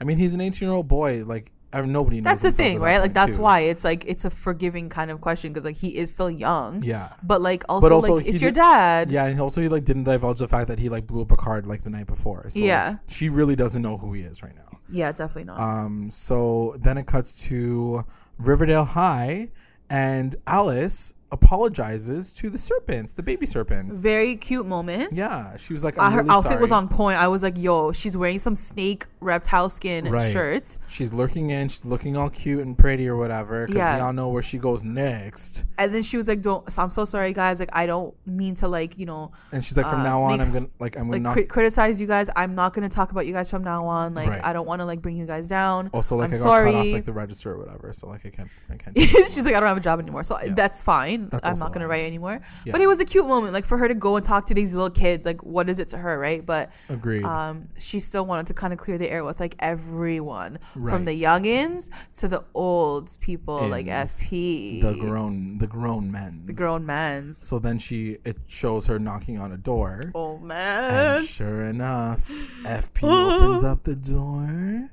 I 0.00 0.04
mean, 0.04 0.16
he's 0.16 0.34
an 0.34 0.40
18 0.40 0.66
year 0.66 0.74
old 0.74 0.88
boy. 0.88 1.24
Like, 1.24 1.52
uh, 1.72 1.82
nobody 1.82 2.20
knows. 2.20 2.24
That's 2.24 2.42
the 2.42 2.52
thing, 2.52 2.78
that 2.78 2.84
right? 2.84 3.00
Like 3.00 3.14
that's 3.14 3.36
too. 3.36 3.42
why 3.42 3.60
it's 3.60 3.84
like 3.84 4.04
it's 4.06 4.24
a 4.24 4.30
forgiving 4.30 4.88
kind 4.88 5.10
of 5.10 5.20
question 5.20 5.52
because 5.52 5.64
like 5.64 5.76
he 5.76 5.96
is 5.96 6.12
still 6.12 6.30
young. 6.30 6.82
Yeah. 6.82 7.10
But 7.22 7.40
like 7.40 7.64
also, 7.68 7.88
but 7.88 7.94
also 7.94 8.16
like 8.16 8.26
it's 8.26 8.42
your 8.42 8.50
dad. 8.50 9.10
Yeah, 9.10 9.26
and 9.26 9.40
also 9.40 9.60
he 9.60 9.68
like 9.68 9.84
didn't 9.84 10.04
divulge 10.04 10.38
the 10.38 10.48
fact 10.48 10.68
that 10.68 10.78
he 10.78 10.88
like 10.88 11.06
blew 11.06 11.22
up 11.22 11.32
a 11.32 11.36
card 11.36 11.66
like 11.66 11.84
the 11.84 11.90
night 11.90 12.06
before. 12.06 12.48
So, 12.50 12.58
like, 12.58 12.66
Yeah. 12.66 12.96
she 13.06 13.28
really 13.28 13.56
doesn't 13.56 13.82
know 13.82 13.96
who 13.96 14.12
he 14.12 14.22
is 14.22 14.42
right 14.42 14.54
now. 14.54 14.78
Yeah, 14.88 15.12
definitely 15.12 15.44
not. 15.44 15.60
Um, 15.60 16.10
so 16.10 16.76
then 16.80 16.98
it 16.98 17.06
cuts 17.06 17.36
to 17.48 18.04
Riverdale 18.38 18.84
High, 18.84 19.50
and 19.88 20.34
Alice 20.46 21.14
apologizes 21.32 22.32
to 22.32 22.48
the 22.48 22.58
serpents, 22.58 23.12
the 23.12 23.22
baby 23.22 23.44
serpents. 23.46 23.98
Very 23.98 24.36
cute 24.36 24.66
moment. 24.66 25.12
yeah, 25.12 25.56
she 25.56 25.72
was 25.72 25.84
like, 25.84 25.98
Uh, 25.98 26.10
her 26.10 26.18
really 26.18 26.30
outfit 26.30 26.60
was 26.60 26.72
on 26.72 26.88
point. 26.88 27.18
I 27.18 27.28
was 27.28 27.42
like, 27.42 27.58
yo, 27.58 27.92
she's 27.92 28.16
wearing 28.16 28.38
some 28.38 28.54
snake 28.56 29.06
reptile 29.20 29.68
skin 29.68 30.10
Right. 30.10 30.32
shirt. 30.32 30.78
She's 30.88 31.12
lurking 31.12 31.50
in. 31.50 31.68
She's 31.68 31.84
looking 31.84 32.16
all 32.16 32.30
cute 32.30 32.60
and 32.64 32.76
pretty 32.78 33.08
or 33.08 33.16
whatever. 33.16 33.66
Because 33.66 33.78
Yeah. 33.78 33.96
we 33.96 34.00
all 34.02 34.12
know 34.12 34.28
where 34.28 34.42
she 34.42 34.58
goes 34.58 34.84
next. 34.84 35.64
And 35.78 35.92
then 35.94 36.02
she 36.02 36.16
was 36.16 36.28
like, 36.28 36.40
don't, 36.40 36.70
so 36.72 36.82
I'm 36.82 36.90
so 36.90 37.04
sorry, 37.04 37.32
guys. 37.32 37.60
Like, 37.60 37.70
I 37.72 37.86
don't 37.86 38.14
mean 38.26 38.54
to, 38.56 38.68
like, 38.68 38.98
you 38.98 39.06
know, 39.06 39.32
And 39.52 39.62
she's 39.64 39.76
like, 39.76 39.86
from 39.86 40.00
Uh, 40.00 40.04
now 40.04 40.22
on, 40.22 40.40
I'm 40.40 40.52
gonna 40.52 40.66
like, 40.78 40.96
I'm 40.96 41.02
gonna 41.04 41.12
like 41.12 41.22
not. 41.22 41.32
cri- 41.34 41.44
criticize 41.46 42.00
you 42.00 42.06
guys. 42.06 42.30
I'm 42.36 42.54
not 42.54 42.72
going 42.72 42.88
to 42.88 42.94
talk 42.94 43.10
about 43.12 43.26
you 43.26 43.32
guys 43.32 43.50
from 43.50 43.62
now 43.64 43.84
on. 43.86 44.14
Like, 44.14 44.28
Right. 44.30 44.44
I 44.44 44.52
don't 44.52 44.66
want 44.66 44.80
to, 44.80 44.84
like, 44.86 45.02
bring 45.02 45.16
you 45.16 45.26
guys 45.26 45.48
down. 45.48 45.90
also, 45.92 46.16
like 46.16 46.28
I'm 46.30 46.34
I 46.34 46.36
got 46.36 46.42
sorry. 46.42 46.72
cut 46.72 46.78
off 46.80 46.86
like 46.92 47.04
the 47.04 47.12
register 47.12 47.52
or 47.52 47.58
whatever. 47.58 47.92
So 47.92 48.08
like 48.08 48.24
I 48.24 48.30
can't, 48.30 48.48
I 48.70 48.76
can't. 48.76 48.98
she's 49.00 49.44
like, 49.44 49.54
I 49.54 49.60
don't 49.60 49.68
have 49.68 49.76
a 49.76 49.80
job 49.80 49.98
anymore. 50.00 50.22
So 50.22 50.38
Yeah. 50.42 50.54
that's 50.54 50.82
fine. 50.82 51.19
That's 51.28 51.46
I'm 51.46 51.58
not 51.58 51.68
going 51.72 51.82
to 51.82 51.88
write 51.88 52.04
anymore. 52.06 52.40
Yeah. 52.64 52.72
But 52.72 52.80
it 52.80 52.86
was 52.86 53.00
a 53.00 53.04
cute 53.04 53.26
moment, 53.26 53.52
like, 53.52 53.64
for 53.64 53.76
her 53.78 53.86
to 53.88 53.94
go 53.94 54.16
and 54.16 54.24
talk 54.24 54.46
to 54.46 54.54
these 54.54 54.72
little 54.72 54.90
kids. 54.90 55.26
Like, 55.26 55.42
what 55.42 55.68
is 55.68 55.78
it 55.78 55.88
to 55.88 55.98
her, 55.98 56.18
right? 56.18 56.44
But 56.44 56.70
Agreed. 56.88 57.24
um, 57.24 57.68
she 57.78 58.00
still 58.00 58.24
wanted 58.24 58.46
to 58.46 58.54
kind 58.54 58.72
of 58.72 58.78
clear 58.78 58.96
the 58.98 59.08
air 59.10 59.24
with, 59.24 59.40
like, 59.40 59.54
everyone 59.58 60.58
from 60.72 61.04
the 61.04 61.12
Right. 61.12 61.42
youngins 61.42 61.90
to 62.16 62.28
the 62.28 62.44
old 62.54 63.16
people, 63.20 63.68
like 63.68 63.86
Ins. 63.86 64.10
SP. 64.22 64.80
the 64.82 64.96
grown, 64.98 65.58
the 65.58 65.66
grown 65.66 66.10
men. 66.10 66.42
the 66.46 66.52
grown 66.52 66.86
men. 66.86 67.32
So 67.32 67.58
then 67.58 67.78
she, 67.78 68.18
it 68.24 68.38
shows 68.46 68.86
her 68.86 68.98
knocking 68.98 69.38
on 69.38 69.52
a 69.52 69.56
door. 69.56 70.00
Oh, 70.14 70.38
man. 70.38 71.16
And 71.18 71.26
sure 71.26 71.62
enough, 71.62 72.28
FP 72.64 73.02
opens 73.42 73.64
up 73.64 73.82
the 73.84 73.96
door, 73.96 74.88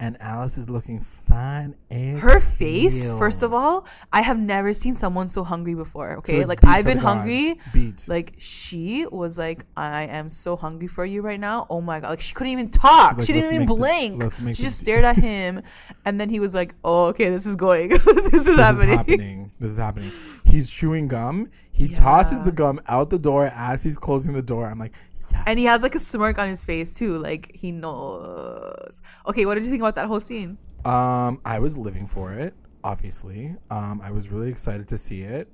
and 0.00 0.16
Alice 0.20 0.56
is 0.56 0.68
looking 0.68 0.98
fine 0.98 1.76
as 1.90 2.20
her 2.20 2.40
face 2.40 3.12
first 3.12 3.42
of 3.42 3.52
all 3.52 3.86
i 4.12 4.22
have 4.22 4.38
never 4.38 4.72
seen 4.72 4.94
someone 4.94 5.28
so 5.28 5.44
hungry 5.44 5.74
before 5.74 6.16
okay 6.16 6.44
like 6.44 6.64
i've 6.64 6.84
been 6.86 6.98
hungry. 6.98 7.60
Beat. 7.72 8.08
like 8.08 8.34
she 8.38 9.06
was 9.06 9.38
like 9.38 9.66
i 9.76 10.04
am 10.04 10.30
so 10.30 10.56
hungry 10.56 10.88
for 10.88 11.04
you 11.04 11.20
right 11.20 11.38
now 11.38 11.66
oh 11.68 11.80
my 11.80 12.00
god 12.00 12.08
like 12.08 12.20
she 12.20 12.34
couldn't 12.34 12.52
even 12.52 12.70
talk 12.70 13.18
Like, 13.18 13.26
she 13.26 13.32
didn't 13.32 13.52
even 13.52 13.60
make 13.60 13.68
this- 13.68 14.38
blink 14.38 14.56
she 14.56 14.62
just 14.62 14.78
stared 14.80 15.04
at 15.04 15.16
him 15.16 15.62
and 16.04 16.18
then 16.18 16.30
he 16.30 16.40
was 16.40 16.54
like 16.54 16.74
oh 16.82 17.06
okay 17.06 17.28
this 17.28 17.44
is 17.46 17.54
going 17.54 17.88
this 17.90 18.06
is 18.06 18.44
this 18.46 18.56
happening 18.56 18.88
is 18.88 18.96
happening. 18.96 19.52
This 19.60 19.70
is 19.70 19.76
happening. 19.76 20.12
He's 20.46 20.70
chewing 20.70 21.06
gum. 21.06 21.50
He 21.70 21.88
tosses 21.88 22.42
the 22.42 22.52
gum 22.52 22.80
out 22.88 23.10
the 23.10 23.18
door 23.18 23.50
as 23.54 23.82
he's 23.82 23.96
closing 23.96 24.32
the 24.32 24.42
door. 24.42 24.66
I'm 24.66 24.78
like, 24.78 24.94
yes. 25.30 25.42
and 25.46 25.58
he 25.58 25.64
has 25.64 25.82
like 25.82 25.94
a 25.94 25.98
smirk 25.98 26.38
on 26.38 26.48
his 26.48 26.64
face 26.64 26.92
too 26.92 27.18
like 27.18 27.50
he 27.54 27.72
knows 27.72 29.02
okay 29.26 29.46
what 29.46 29.54
did 29.54 29.64
you 29.64 29.70
think 29.70 29.82
about 29.82 29.94
that 29.94 30.06
whole 30.06 30.20
scene 30.20 30.58
Um, 30.84 31.40
I 31.44 31.58
was 31.58 31.76
living 31.76 32.06
for 32.06 32.32
it, 32.32 32.54
obviously. 32.84 33.54
Um, 33.70 34.00
I 34.02 34.10
was 34.10 34.30
really 34.30 34.48
excited 34.48 34.88
to 34.88 34.98
see 34.98 35.22
it. 35.22 35.48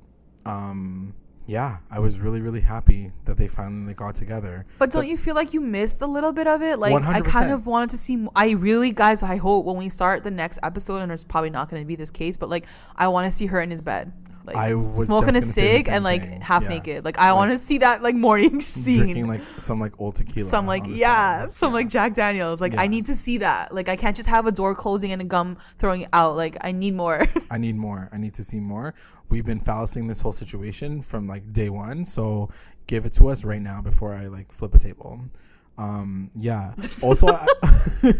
Um, 0.44 1.14
yeah, 1.46 1.78
I 1.90 2.00
was 2.00 2.20
really, 2.20 2.40
really 2.40 2.60
happy 2.60 3.12
that 3.24 3.36
they 3.36 3.46
finally 3.46 3.94
got 3.94 4.14
together. 4.16 4.66
But 4.78 4.90
don't 4.90 5.06
you 5.06 5.16
feel 5.16 5.34
like 5.34 5.54
you 5.54 5.60
missed 5.60 6.02
a 6.02 6.06
little 6.06 6.32
bit 6.32 6.46
of 6.46 6.60
it? 6.62 6.78
Like 6.78 6.92
I 6.92 7.20
100%. 7.20 7.24
kind 7.24 7.50
of 7.52 7.66
wanted 7.66 7.90
to 7.90 7.98
see. 7.98 8.26
I 8.34 8.50
really, 8.50 8.90
guys, 8.90 9.22
I 9.22 9.36
hope 9.36 9.64
when 9.64 9.76
we 9.76 9.88
start 9.88 10.22
the 10.22 10.30
next 10.30 10.58
episode, 10.62 10.98
and 10.98 11.12
it's 11.12 11.24
probably 11.24 11.50
not 11.50 11.68
going 11.68 11.82
to 11.82 11.86
be 11.86 11.94
this 11.96 12.10
case, 12.10 12.36
but 12.36 12.48
like 12.48 12.66
I 12.96 13.08
want 13.08 13.30
to 13.30 13.36
see 13.36 13.46
her 13.46 13.60
in 13.60 13.70
his 13.70 13.80
bed, 13.80 14.12
like 14.46 14.56
I 14.56 14.74
was 14.74 15.06
smoking 15.06 15.30
a 15.36 15.40
just 15.40 15.46
gonna 15.48 15.52
say 15.52 15.78
the 15.78 15.84
cig 15.84 15.88
and 15.92 16.04
like 16.04 16.22
thing. 16.22 16.40
half 16.40 16.62
Yeah. 16.62 16.68
naked. 16.68 17.04
Like 17.04 17.18
I 17.18 17.32
want 17.32 17.52
to 17.52 17.58
see 17.58 17.78
that 17.78 18.02
like 18.02 18.14
morning 18.14 18.60
scene. 18.60 18.96
Drinking 19.02 19.26
like 19.28 19.40
some 19.58 19.80
like 19.80 19.92
old 20.00 20.14
tequila. 20.16 20.48
some 20.48 20.66
like 20.66 20.84
yeah, 20.86 21.42
side. 21.46 21.52
some 21.52 21.72
like 21.72 21.88
Jack 21.88 22.14
Daniels. 22.14 22.60
Like 22.60 22.76
I 22.78 22.86
need 22.86 23.06
to 23.06 23.16
see 23.16 23.38
that. 23.38 23.74
Like 23.74 23.88
I 23.88 23.96
can't 23.96 24.16
just 24.16 24.28
have 24.28 24.46
a 24.46 24.52
door 24.52 24.74
closing 24.74 25.12
and 25.12 25.20
a 25.20 25.24
gum 25.24 25.58
throwing 25.78 26.06
out. 26.12 26.36
Like 26.36 26.56
I 26.62 26.72
need 26.72 26.94
more. 26.94 27.26
I 27.50 27.58
need 27.58 27.76
more. 27.76 28.08
I 28.12 28.18
need 28.18 28.34
to 28.34 28.44
see 28.44 28.60
more. 28.60 28.94
We've 29.28 29.44
been 29.44 29.60
falsing 29.60 30.06
this 30.06 30.20
whole 30.20 30.32
situation 30.32 31.02
from 31.02 31.26
like 31.26 31.52
day 31.52 31.68
one, 31.70 32.04
so 32.04 32.48
give 32.86 33.04
it 33.06 33.12
to 33.14 33.28
us 33.28 33.44
right 33.44 33.60
now 33.60 33.80
before 33.80 34.14
I 34.14 34.26
like 34.26 34.52
flip 34.52 34.74
a 34.74 34.78
table. 34.78 35.20
Um, 35.78 36.30
yeah. 36.34 36.72
Also, 37.02 37.26
I- 37.28 37.46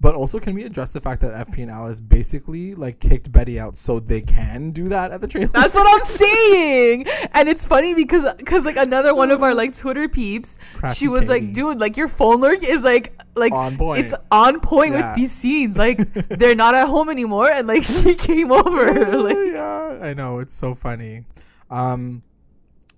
but 0.00 0.14
also, 0.14 0.38
can 0.38 0.54
we 0.54 0.64
address 0.64 0.92
the 0.92 1.00
fact 1.00 1.20
that 1.22 1.46
FP 1.48 1.58
and 1.62 1.70
Alice 1.70 2.00
basically 2.00 2.74
like 2.74 3.00
kicked 3.00 3.30
Betty 3.30 3.60
out 3.60 3.76
so 3.76 4.00
they 4.00 4.22
can 4.22 4.70
do 4.70 4.88
that 4.88 5.10
at 5.12 5.20
the 5.20 5.26
trailer? 5.28 5.48
That's 5.52 5.76
what 5.76 5.86
I'm 5.92 6.00
saying. 6.08 7.06
And 7.34 7.48
it's 7.48 7.66
funny 7.66 7.94
because 7.94 8.24
because 8.36 8.64
like 8.64 8.76
another 8.76 9.14
one 9.14 9.30
of 9.30 9.42
our 9.42 9.54
like 9.54 9.76
Twitter 9.76 10.08
peeps, 10.08 10.58
Crafty 10.74 10.98
she 10.98 11.08
was 11.08 11.28
like, 11.28 11.42
Katie. 11.42 11.52
dude, 11.52 11.78
like 11.80 11.96
your 11.98 12.08
phone 12.08 12.40
lurk 12.40 12.62
is 12.62 12.82
like 12.82 13.12
like 13.36 13.52
On 13.52 13.76
point. 13.76 14.00
It's 14.00 14.14
on 14.32 14.60
point 14.60 14.92
Yeah. 14.94 15.10
with 15.10 15.16
these 15.16 15.32
scenes. 15.32 15.76
Like 15.80 15.98
they're 16.28 16.54
not 16.54 16.74
at 16.74 16.88
home 16.88 17.08
anymore 17.10 17.50
and 17.50 17.68
like 17.68 17.82
she 17.98 18.14
came 18.14 18.50
over. 18.52 19.18
like 19.18 19.36
yeah, 19.52 19.98
I 20.00 20.14
know 20.14 20.38
it's 20.38 20.54
so 20.54 20.74
funny. 20.74 21.24
Um, 21.70 22.22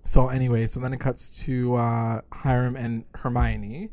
so 0.02 0.28
anyway, 0.28 0.66
so 0.66 0.80
then 0.80 0.92
it 0.92 1.00
cuts 1.00 1.44
to 1.44 1.74
uh, 1.76 2.20
Hiram 2.32 2.74
and 2.76 3.04
Hermione, 3.14 3.90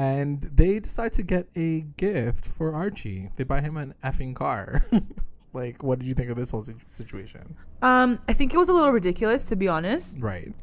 and 0.00 0.40
they 0.54 0.80
decide 0.80 1.12
to 1.12 1.22
get 1.22 1.46
a 1.56 1.82
gift 1.98 2.48
for 2.48 2.72
Archie. 2.72 3.28
They 3.36 3.44
buy 3.44 3.60
him 3.60 3.76
an 3.76 3.94
effing 4.02 4.34
car. 4.34 4.86
like, 5.52 5.82
what 5.82 5.98
did 5.98 6.08
you 6.08 6.14
think 6.14 6.30
of 6.30 6.36
this 6.36 6.50
whole 6.50 6.64
situation? 6.86 7.54
Um, 7.82 8.18
I 8.26 8.32
think 8.32 8.54
it 8.54 8.56
was 8.56 8.70
a 8.70 8.72
little 8.72 8.92
ridiculous 8.92 9.44
to 9.46 9.56
be 9.56 9.68
honest. 9.68 10.16
Right. 10.18 10.54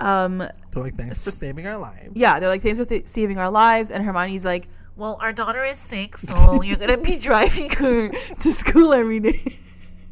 Um, 0.00 0.38
They're 0.38 0.82
like, 0.82 0.96
thanks 0.96 1.24
for 1.24 1.30
saving 1.30 1.68
our 1.68 1.78
lives. 1.78 2.10
yeah, 2.14 2.40
they're 2.40 2.48
like 2.48 2.62
thanks 2.62 2.76
for 2.76 2.84
th- 2.84 3.06
saving 3.06 3.38
our 3.38 3.48
lives, 3.48 3.92
and 3.92 4.04
Hermione's 4.04 4.44
like, 4.44 4.66
well, 4.96 5.18
our 5.20 5.32
daughter 5.32 5.64
is 5.64 5.78
sick, 5.78 6.18
so 6.18 6.60
you're 6.62 6.76
gonna 6.76 6.96
be 6.98 7.16
driving 7.30 7.70
her 7.70 8.08
to 8.08 8.52
school 8.52 8.92
every 8.92 9.20
day. 9.20 9.56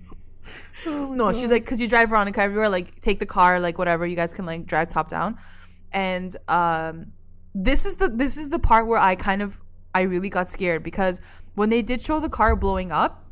no, 0.87 1.33
she's 1.33 1.51
like, 1.51 1.65
because 1.65 1.81
you 1.81 1.89
drive 1.89 2.11
Veronica 2.11 2.41
everywhere, 2.43 2.69
like 2.69 3.01
take 3.01 3.19
the 3.19 3.27
car, 3.27 3.59
like 3.59 3.77
whatever, 3.77 4.07
you 4.07 4.15
guys 4.15 4.33
can 4.33 4.47
like 4.47 4.67
drive 4.67 4.89
top 4.89 5.09
down, 5.09 5.37
and 5.91 6.37
um, 6.47 7.07
this 7.55 7.85
is 7.87 7.97
the 7.97 8.09
this 8.09 8.37
is 8.37 8.51
the 8.51 8.59
part 8.59 8.87
where 8.87 8.99
I 8.99 9.15
kind 9.15 9.43
of 9.43 9.61
I 9.95 10.03
really 10.03 10.31
got 10.31 10.49
scared 10.49 10.83
because 10.83 11.21
when 11.55 11.69
they 11.69 11.83
did 11.83 12.01
show 12.03 12.19
the 12.21 12.29
car 12.31 12.57
blowing 12.57 12.91
up, 12.93 13.27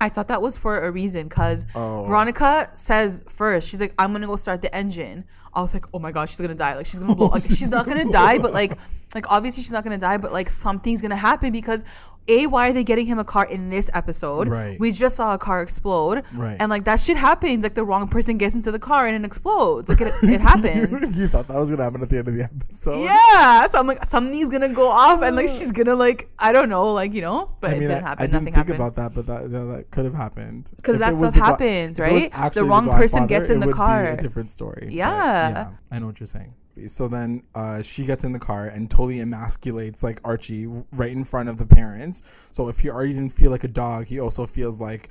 I 0.00 0.08
thought 0.08 0.28
that 0.28 0.40
was 0.40 0.56
for 0.56 0.82
a 0.84 0.90
reason 0.90 1.28
because 1.28 1.66
Oh. 1.74 2.04
Veronica 2.04 2.70
says 2.74 3.22
first, 3.28 3.68
she's 3.68 3.80
like, 3.80 3.94
I'm 3.98 4.12
gonna 4.12 4.26
go 4.26 4.36
start 4.36 4.62
the 4.62 4.74
engine. 4.74 5.24
I 5.52 5.60
was 5.62 5.74
like, 5.74 5.84
oh 5.92 5.98
my 5.98 6.12
gosh, 6.12 6.30
she's 6.30 6.40
gonna 6.40 6.54
die. 6.54 6.74
Like 6.76 6.86
she's 6.86 7.00
gonna 7.00 7.14
blow. 7.16 7.26
Like, 7.28 7.42
she's 7.42 7.68
not 7.68 7.86
gonna 7.86 8.08
die, 8.08 8.38
but 8.38 8.52
like, 8.52 8.78
like 9.14 9.30
obviously 9.30 9.64
she's 9.64 9.72
not 9.72 9.82
gonna 9.82 9.98
die, 9.98 10.16
but 10.16 10.32
like 10.32 10.48
something's 10.48 11.02
gonna 11.02 11.16
happen 11.16 11.50
because 11.50 11.84
a 12.28 12.46
why 12.46 12.68
are 12.68 12.72
they 12.72 12.84
getting 12.84 13.06
him 13.06 13.18
a 13.18 13.24
car 13.24 13.44
in 13.46 13.70
this 13.70 13.90
episode? 13.94 14.48
Right. 14.48 14.78
We 14.78 14.92
just 14.92 15.16
saw 15.16 15.34
a 15.34 15.38
car 15.38 15.62
explode, 15.62 16.22
Right. 16.32 16.56
And 16.60 16.70
like 16.70 16.84
that 16.84 17.00
shit 17.00 17.16
happens. 17.16 17.64
Like 17.64 17.74
the 17.74 17.84
wrong 17.84 18.06
person 18.08 18.38
gets 18.38 18.54
into 18.54 18.70
the 18.70 18.78
car 18.78 19.06
and 19.06 19.16
it 19.16 19.26
explodes. 19.26 19.88
Like 19.88 20.00
it, 20.00 20.14
it 20.22 20.40
happens. 20.50 21.16
you 21.16 21.28
thought 21.28 21.48
that 21.48 21.56
was 21.56 21.70
gonna 21.70 21.82
happen 21.84 22.02
at 22.02 22.08
the 22.08 22.18
end 22.18 22.28
of 22.28 22.34
the 22.34 22.44
episode? 22.44 23.00
Yeah, 23.02 23.66
so 23.66 23.78
I'm 23.78 23.86
like, 23.86 24.04
something's 24.04 24.48
gonna 24.48 24.72
go 24.72 24.88
off, 24.88 25.22
and 25.22 25.34
like 25.36 25.48
she's 25.48 25.72
gonna 25.72 25.94
like, 25.96 26.28
I 26.38 26.52
don't 26.52 26.68
know, 26.68 26.92
like 26.92 27.12
you 27.14 27.20
know, 27.22 27.50
but 27.60 27.70
I 27.70 27.74
it 27.74 27.80
didn't 27.80 28.04
I, 28.04 28.08
happen. 28.08 28.22
I 28.22 28.26
didn't 28.26 28.32
Nothing 28.32 28.44
think 28.44 28.56
happened. 28.56 28.76
about 28.76 28.94
that, 28.96 29.14
but 29.14 29.26
that 29.26 29.50
that, 29.50 29.64
that 29.76 29.90
could 29.90 30.04
have 30.04 30.14
happened. 30.14 30.70
Because 30.76 30.98
that 30.98 31.16
stuff 31.16 31.34
the 31.34 31.40
happens, 31.42 31.98
if 31.98 32.06
it 32.06 32.12
was 32.12 32.22
right? 32.38 32.52
The 32.52 32.64
wrong 32.64 32.86
person 32.88 33.20
Godfather, 33.20 33.40
gets 33.40 33.50
in 33.50 33.60
the 33.60 33.72
car. 33.72 34.06
a 34.06 34.16
different 34.16 34.50
story. 34.50 34.82
But 34.84 34.92
Yeah. 34.92 35.50
yeah, 35.50 35.70
I 35.90 35.98
know 35.98 36.06
what 36.06 36.20
you're 36.20 36.26
saying. 36.26 36.54
So 36.88 37.08
then 37.08 37.42
uh, 37.54 37.82
she 37.82 38.04
gets 38.04 38.24
in 38.24 38.32
the 38.32 38.38
car 38.38 38.66
and 38.68 38.90
totally 38.90 39.18
emasculates 39.18 40.02
like 40.02 40.20
Archie 40.24 40.66
right 40.92 41.10
in 41.12 41.24
front 41.24 41.48
of 41.48 41.56
the 41.56 41.66
parents. 41.66 42.22
So 42.50 42.68
if 42.68 42.78
he 42.80 42.90
already 42.90 43.12
didn't 43.14 43.32
feel 43.32 43.50
like 43.50 43.64
a 43.64 43.68
dog, 43.68 44.06
he 44.06 44.20
also 44.20 44.46
feels 44.46 44.80
like 44.80 45.08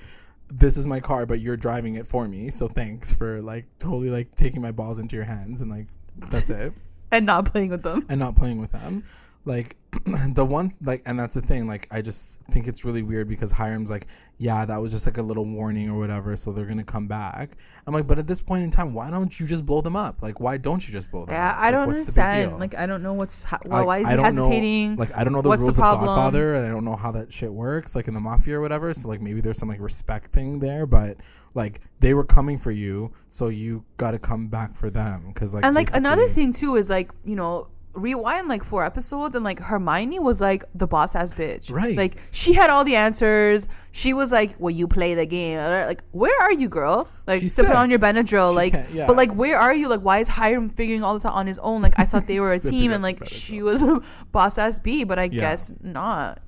this 0.52 0.78
is 0.78 0.88
my 0.88 1.00
car, 1.00 1.26
but 1.26 1.40
you're 1.40 1.58
driving 1.58 1.96
it 1.96 2.08
for 2.08 2.28
me. 2.28 2.50
So 2.50 2.68
thanks 2.68 3.14
for 3.14 3.42
like 3.42 3.66
totally 3.80 4.10
like 4.10 4.34
taking 4.36 4.62
my 4.62 4.72
balls 4.72 5.00
into 5.00 5.16
your 5.16 5.26
hands 5.26 5.62
and 5.62 5.70
like 5.70 5.88
that's 6.18 6.50
it 6.50 6.74
and 7.12 7.26
not 7.26 7.46
playing 7.46 7.70
with 7.70 7.84
them. 7.84 8.06
and 8.10 8.20
not 8.20 8.36
playing 8.36 8.60
with 8.60 8.72
them. 8.72 9.04
Like 9.50 9.76
the 10.36 10.46
one 10.46 10.74
like 10.84 11.02
and 11.08 11.20
that's 11.20 11.34
the 11.34 11.42
thing, 11.42 11.68
like 11.68 11.88
I 11.90 12.04
just 12.04 12.40
think 12.52 12.68
it's 12.68 12.86
really 12.86 13.02
weird 13.02 13.28
because 13.28 13.52
Hiram's 13.52 13.90
like, 13.90 14.06
Yeah, 14.38 14.64
that 14.64 14.78
was 14.78 14.92
just 14.92 15.08
like 15.08 15.18
a 15.18 15.24
little 15.24 15.44
warning 15.46 15.90
or 15.90 15.98
whatever, 15.98 16.36
so 16.36 16.52
they're 16.54 16.68
gonna 16.68 16.84
come 16.84 17.08
back. 17.08 17.58
I'm 17.88 17.94
like, 17.96 18.06
but 18.06 18.20
at 18.20 18.28
this 18.28 18.42
point 18.42 18.64
in 18.64 18.70
time, 18.70 18.94
why 18.94 19.10
don't 19.10 19.38
you 19.40 19.48
just 19.48 19.66
blow 19.66 19.82
them 19.82 19.96
up? 19.96 20.22
Like 20.22 20.40
why 20.40 20.58
don't 20.58 20.88
you 20.88 20.92
just 20.94 21.10
blow 21.10 21.26
them 21.26 21.34
up? 21.34 21.40
Yeah. 21.40 21.56
I 21.58 21.64
Like, 21.64 21.72
don't 21.74 21.88
the 21.92 22.00
understand. 22.00 22.60
Like 22.60 22.76
I 22.78 22.86
don't 22.86 23.02
know 23.02 23.14
what's 23.14 23.44
ha- 23.44 23.60
Like, 23.66 23.86
why 23.88 23.98
is 24.00 24.10
he 24.10 24.16
don't 24.16 24.36
know- 24.36 24.44
hesitating? 24.44 24.96
like 24.98 25.18
I 25.18 25.24
don't 25.24 25.34
know 25.34 25.42
the 25.42 25.50
What's 25.50 25.62
the 25.62 25.66
rules 25.66 25.80
of? 25.80 26.00
Godfather, 26.00 26.54
and 26.56 26.66
I 26.68 26.70
don't 26.70 26.86
know 26.86 26.96
how 26.96 27.12
that 27.14 27.34
shit 27.34 27.52
works, 27.52 27.96
like 27.96 28.08
in 28.08 28.14
the 28.14 28.22
mafia 28.22 28.58
or 28.60 28.62
whatever. 28.62 28.94
So 28.94 29.08
like 29.10 29.20
maybe 29.22 29.42
there's 29.42 29.58
some 29.58 29.68
like 29.70 29.82
respect 29.82 30.32
thing 30.32 30.60
there, 30.60 30.86
but 30.86 31.18
like 31.56 31.82
they 32.00 32.14
were 32.14 32.24
coming 32.24 32.60
for 32.60 32.70
you, 32.72 33.12
so 33.30 33.48
you 33.48 33.84
got 33.98 34.12
to 34.12 34.20
come 34.20 34.48
back 34.48 34.76
for 34.76 34.92
them 34.92 35.30
because 35.34 35.56
like 35.56 35.66
and 35.66 35.76
like 35.76 35.96
another 35.96 36.30
thing 36.30 36.54
too 36.54 36.76
is 36.76 36.88
like 36.92 37.12
you 37.26 37.36
know 37.36 37.68
rewind 37.94 38.48
like 38.48 38.64
four 38.64 38.86
episodes 38.86 39.36
and 39.36 39.44
like 39.44 39.60
Hermione 39.60 40.20
was 40.20 40.40
like 40.40 40.64
the 40.76 40.88
boss 40.88 41.16
ass 41.16 41.32
bitch. 41.32 41.72
Right. 41.72 41.98
Like 41.98 42.20
she 42.32 42.54
had 42.54 42.70
all 42.70 42.84
the 42.84 42.96
answers. 42.96 43.68
She 43.92 44.14
was 44.14 44.32
like, 44.32 44.56
"Well, 44.60 44.70
you 44.70 44.88
play 44.88 45.16
the 45.16 45.26
game." 45.26 45.58
Like, 45.58 46.04
where 46.12 46.40
are 46.42 46.52
you, 46.52 46.70
girl? 46.70 47.08
Like 47.28 47.42
She's 47.42 47.54
sipping 47.54 47.72
sick. 47.72 47.78
on 47.78 47.90
your 47.90 48.00
Benadryl. 48.00 48.52
She 48.52 48.56
like, 48.56 48.74
yeah. 48.94 49.08
but 49.08 49.16
like, 49.18 49.34
where 49.34 49.58
are 49.60 49.74
you? 49.74 49.88
Like, 49.88 50.02
why 50.02 50.20
is 50.20 50.28
Hiram 50.28 50.70
figuring 50.70 51.04
all 51.04 51.14
this 51.16 51.26
out 51.26 51.34
on 51.34 51.48
his 51.48 51.60
own? 51.60 51.82
Like, 51.82 51.98
I 52.00 52.06
thought 52.06 52.28
they 52.28 52.40
were 52.44 52.54
a 52.54 52.60
team 52.60 52.92
and 52.92 53.02
like 53.04 53.26
she 53.28 53.62
was 53.62 53.82
a 53.82 54.02
boss 54.32 54.58
ass 54.58 54.80
B, 54.80 55.04
but 55.04 55.18
I 55.20 55.24
Yeah. 55.24 55.40
guess 55.40 55.74
not. 55.82 56.40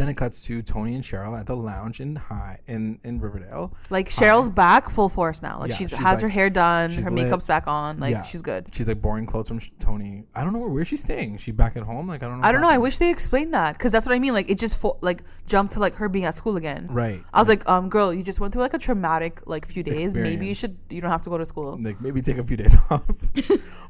Then 0.00 0.08
it 0.08 0.14
cuts 0.16 0.42
to 0.46 0.62
Toni 0.62 0.94
and 0.94 1.04
Cheryl 1.04 1.38
at 1.38 1.46
the 1.46 1.54
lounge 1.54 2.00
in 2.00 2.16
high 2.16 2.58
in 2.66 2.98
in 3.04 3.20
Riverdale. 3.20 3.74
Like 3.90 4.08
Cheryl's 4.08 4.48
back 4.48 4.88
full 4.88 5.08
force 5.10 5.42
now. 5.42 5.60
Like 5.60 5.70
Yeah, 5.70 5.76
she's, 5.76 5.90
she's 5.90 5.98
has 5.98 6.16
like- 6.16 6.22
her 6.22 6.28
hair 6.30 6.48
done, 6.48 6.90
her 6.90 7.10
lit. 7.10 7.24
makeup's 7.26 7.46
back 7.46 7.66
on. 7.66 7.98
Like 8.00 8.12
Yeah. 8.12 8.22
she's 8.22 8.40
good. 8.40 8.68
She's 8.74 8.88
like 8.88 9.02
borrowing 9.02 9.26
clothes 9.26 9.48
from 9.48 9.60
Toni. 9.78 10.24
I 10.34 10.42
don't 10.42 10.52
know 10.54 10.58
where, 10.60 10.70
where 10.70 10.84
she's 10.86 11.02
staying. 11.02 11.36
She 11.36 11.52
back 11.52 11.76
at 11.76 11.82
home? 11.82 12.08
Like 12.08 12.22
I 12.22 12.28
don't 12.28 12.40
know. 12.40 12.46
I 12.48 12.52
don't 12.52 12.62
know. 12.62 12.70
I 12.70 12.78
wish 12.78 12.96
they 12.98 13.10
explained 13.10 13.52
that 13.52 13.74
because 13.74 13.92
that's 13.92 14.06
what 14.06 14.14
I 14.14 14.18
mean. 14.18 14.32
Like 14.32 14.50
it 14.50 14.58
just 14.58 14.78
fo- 14.78 14.98
like 15.02 15.22
jumped 15.46 15.74
to 15.74 15.80
like 15.80 15.94
her 15.96 16.08
being 16.08 16.24
at 16.24 16.34
school 16.34 16.56
again. 16.56 16.86
Right. 16.90 17.22
I 17.34 17.38
was 17.38 17.48
like, 17.48 17.68
um, 17.68 17.88
girl, 17.90 18.12
you 18.14 18.22
just 18.22 18.40
went 18.40 18.52
through 18.54 18.62
like 18.62 18.74
a 18.74 18.78
traumatic 18.78 19.42
like 19.46 19.66
few 19.66 19.82
days. 19.82 20.14
Maybe 20.14 20.46
you 20.46 20.54
should. 20.54 20.78
You 20.88 21.00
don't 21.02 21.10
have 21.10 21.22
to 21.22 21.30
go 21.30 21.36
to 21.36 21.44
school. 21.44 21.78
Like 21.80 22.00
maybe 22.00 22.22
take 22.22 22.38
a 22.38 22.44
few 22.44 22.56
days 22.56 22.74
off. 22.90 23.04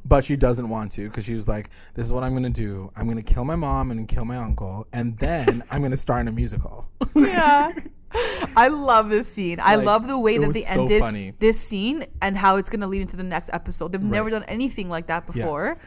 but 0.05 0.25
she 0.25 0.35
doesn't 0.37 0.69
want 0.69 0.91
to 0.93 1.09
because 1.09 1.25
she 1.25 1.35
was 1.35 1.47
like, 1.47 1.71
"This 1.95 2.07
is 2.07 2.13
what 2.13 2.25
I'm 2.25 2.35
gonna 2.35 2.51
do. 2.51 2.91
I'm 2.97 3.07
gonna 3.07 3.23
kill 3.23 3.45
my 3.45 3.57
mom 3.57 3.91
and 3.93 4.09
kill 4.09 4.25
my 4.25 4.37
uncle, 4.39 4.87
and 4.93 5.17
then 5.19 5.63
I'm 5.71 5.83
gonna 5.83 5.97
star 6.01 6.21
in 6.21 6.29
a 6.29 6.33
musical." 6.33 6.89
yeah. 7.15 7.73
I 8.57 8.67
love 8.69 9.09
this 9.09 9.29
scene. 9.29 9.59
I 9.63 9.77
love 9.77 10.09
the 10.09 10.19
way 10.19 10.37
that 10.39 10.53
they 10.53 10.63
so 10.63 10.81
ended 10.81 11.01
funny. 11.01 11.33
this 11.39 11.61
scene 11.61 12.07
and 12.21 12.37
how 12.37 12.57
it's 12.57 12.69
gonna 12.69 12.89
lead 12.89 13.03
into 13.03 13.17
the 13.17 13.23
next 13.23 13.51
episode. 13.53 13.93
They've 13.93 14.03
never 14.03 14.31
done 14.31 14.43
anything 14.45 14.89
like 14.89 15.07
that 15.07 15.27
before, 15.27 15.67
Yes. 15.67 15.81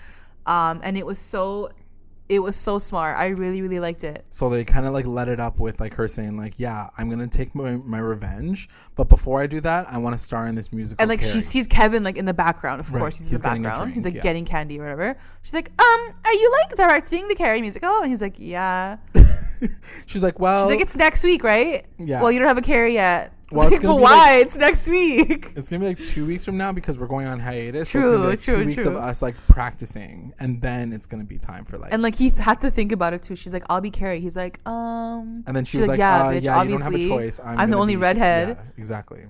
um, 0.46 0.80
and 0.84 0.98
it 0.98 1.06
was 1.06 1.20
so, 1.20 1.72
it 2.30 2.40
was 2.40 2.56
so 2.56 2.78
smart. 2.78 3.18
I 3.18 3.28
really, 3.28 3.62
really 3.62 3.80
liked 3.80 4.04
it. 4.04 4.26
So 4.30 4.50
they 4.50 4.64
kind 4.64 4.86
of 4.86 4.94
like 4.94 5.06
let 5.06 5.28
it 5.28 5.40
up 5.40 5.60
with 5.60 5.80
like 5.80 5.94
her 5.96 6.08
saying 6.08 6.38
like, 6.38 6.58
"Yeah, 6.58 6.90
I'm 6.98 7.10
gonna 7.10 7.28
take 7.28 7.54
my, 7.54 7.76
my 7.76 8.00
revenge, 8.00 8.70
but 8.96 9.10
before 9.10 9.42
I 9.42 9.48
do 9.48 9.60
that, 9.62 9.88
I 9.90 9.98
want 9.98 10.16
to 10.16 10.22
star 10.22 10.48
in 10.48 10.56
this 10.56 10.72
musical." 10.72 11.02
And 11.02 11.10
like 11.10 11.22
she 11.22 11.42
sees 11.42 11.68
Kevin 11.68 12.04
like 12.04 12.18
in 12.18 12.26
the 12.26 12.34
background. 12.34 12.80
Of 12.80 12.92
Right. 12.92 13.00
course, 13.00 13.18
he's, 13.18 13.28
He's 13.30 13.42
in 13.44 13.64
the 13.64 13.70
background. 13.70 13.94
he's 13.94 14.06
like 14.06 14.16
yeah. 14.16 14.22
getting 14.22 14.46
candy 14.46 14.80
or 14.80 14.84
whatever. 14.84 15.18
She's 15.42 15.54
like, 15.54 15.70
um, 15.82 16.14
are 16.26 16.34
you 16.34 16.52
like 16.62 16.76
directing 16.76 17.28
the 17.28 17.36
Carrie 17.36 17.62
musical? 17.62 17.98
And 18.00 18.08
he's 18.10 18.22
like, 18.22 18.36
yeah. 18.38 18.98
She's 20.06 20.22
like, 20.24 20.40
"Well, 20.40 20.66
She's 20.68 20.76
like, 20.76 20.82
it's 20.82 20.96
next 20.96 21.24
week, 21.24 21.44
right? 21.44 21.86
Yeah. 21.98 22.22
Well, 22.22 22.32
you 22.32 22.40
don't 22.40 22.48
have 22.48 22.58
a 22.58 22.62
Carrie 22.62 22.94
yet. 22.96 23.32
Well, 23.54 23.66
Well, 23.66 23.74
it's 23.74 23.84
like, 23.84 23.98
be 23.98 24.02
why? 24.04 24.36
like- 24.38 24.46
it's 24.46 24.58
next 24.58 24.90
week. 24.90 25.54
It's 25.56 25.70
gonna 25.70 25.80
be 25.82 25.86
like 25.88 26.04
two 26.04 26.26
weeks 26.26 26.44
from 26.44 26.58
now 26.58 26.72
because 26.72 26.98
we're 26.98 27.08
going 27.08 27.28
on 27.28 27.40
hiatus. 27.40 27.90
so 27.90 28.00
it's 28.00 28.08
gonna 28.10 28.18
be 28.18 28.22
True, 28.24 28.30
like 28.32 28.42
true, 28.42 28.58
two 28.62 28.66
weeks 28.66 28.86
of 28.86 28.96
us 28.96 29.22
like 29.22 29.36
practicing, 29.48 30.34
and 30.40 30.62
then 30.62 30.92
it's 30.92 31.06
gonna 31.06 31.24
be 31.24 31.38
time 31.38 31.64
for 31.66 31.78
like. 31.78 31.94
And 31.94 32.02
like 32.02 32.16
he 32.16 32.30
had 32.30 32.60
to 32.62 32.72
think 32.72 32.92
about 32.92 33.14
it 33.14 33.22
too. 33.22 33.36
She's 33.36 33.54
like, 33.54 33.64
I'll 33.70 33.82
be 33.82 33.92
Carrie. 33.92 34.20
He's 34.20 34.36
like, 34.36 34.60
um. 34.68 35.44
And 35.48 35.56
then 35.56 35.64
she 35.66 35.72
she's 35.74 35.80
was 35.82 35.88
like, 35.90 36.00
yeah, 36.00 36.24
uh, 36.24 36.32
bitch, 36.34 36.44
yeah, 36.44 36.58
obviously. 36.58 37.02
you 37.02 37.08
don't 37.08 37.10
have 37.12 37.20
a 37.20 37.26
choice. 37.26 37.40
I'm, 37.44 37.60
I'm 37.60 37.70
the 37.70 37.78
only 37.78 37.96
be- 37.96 38.02
redhead. 38.02 38.50
Yeah, 38.58 38.64
exactly. 38.78 39.26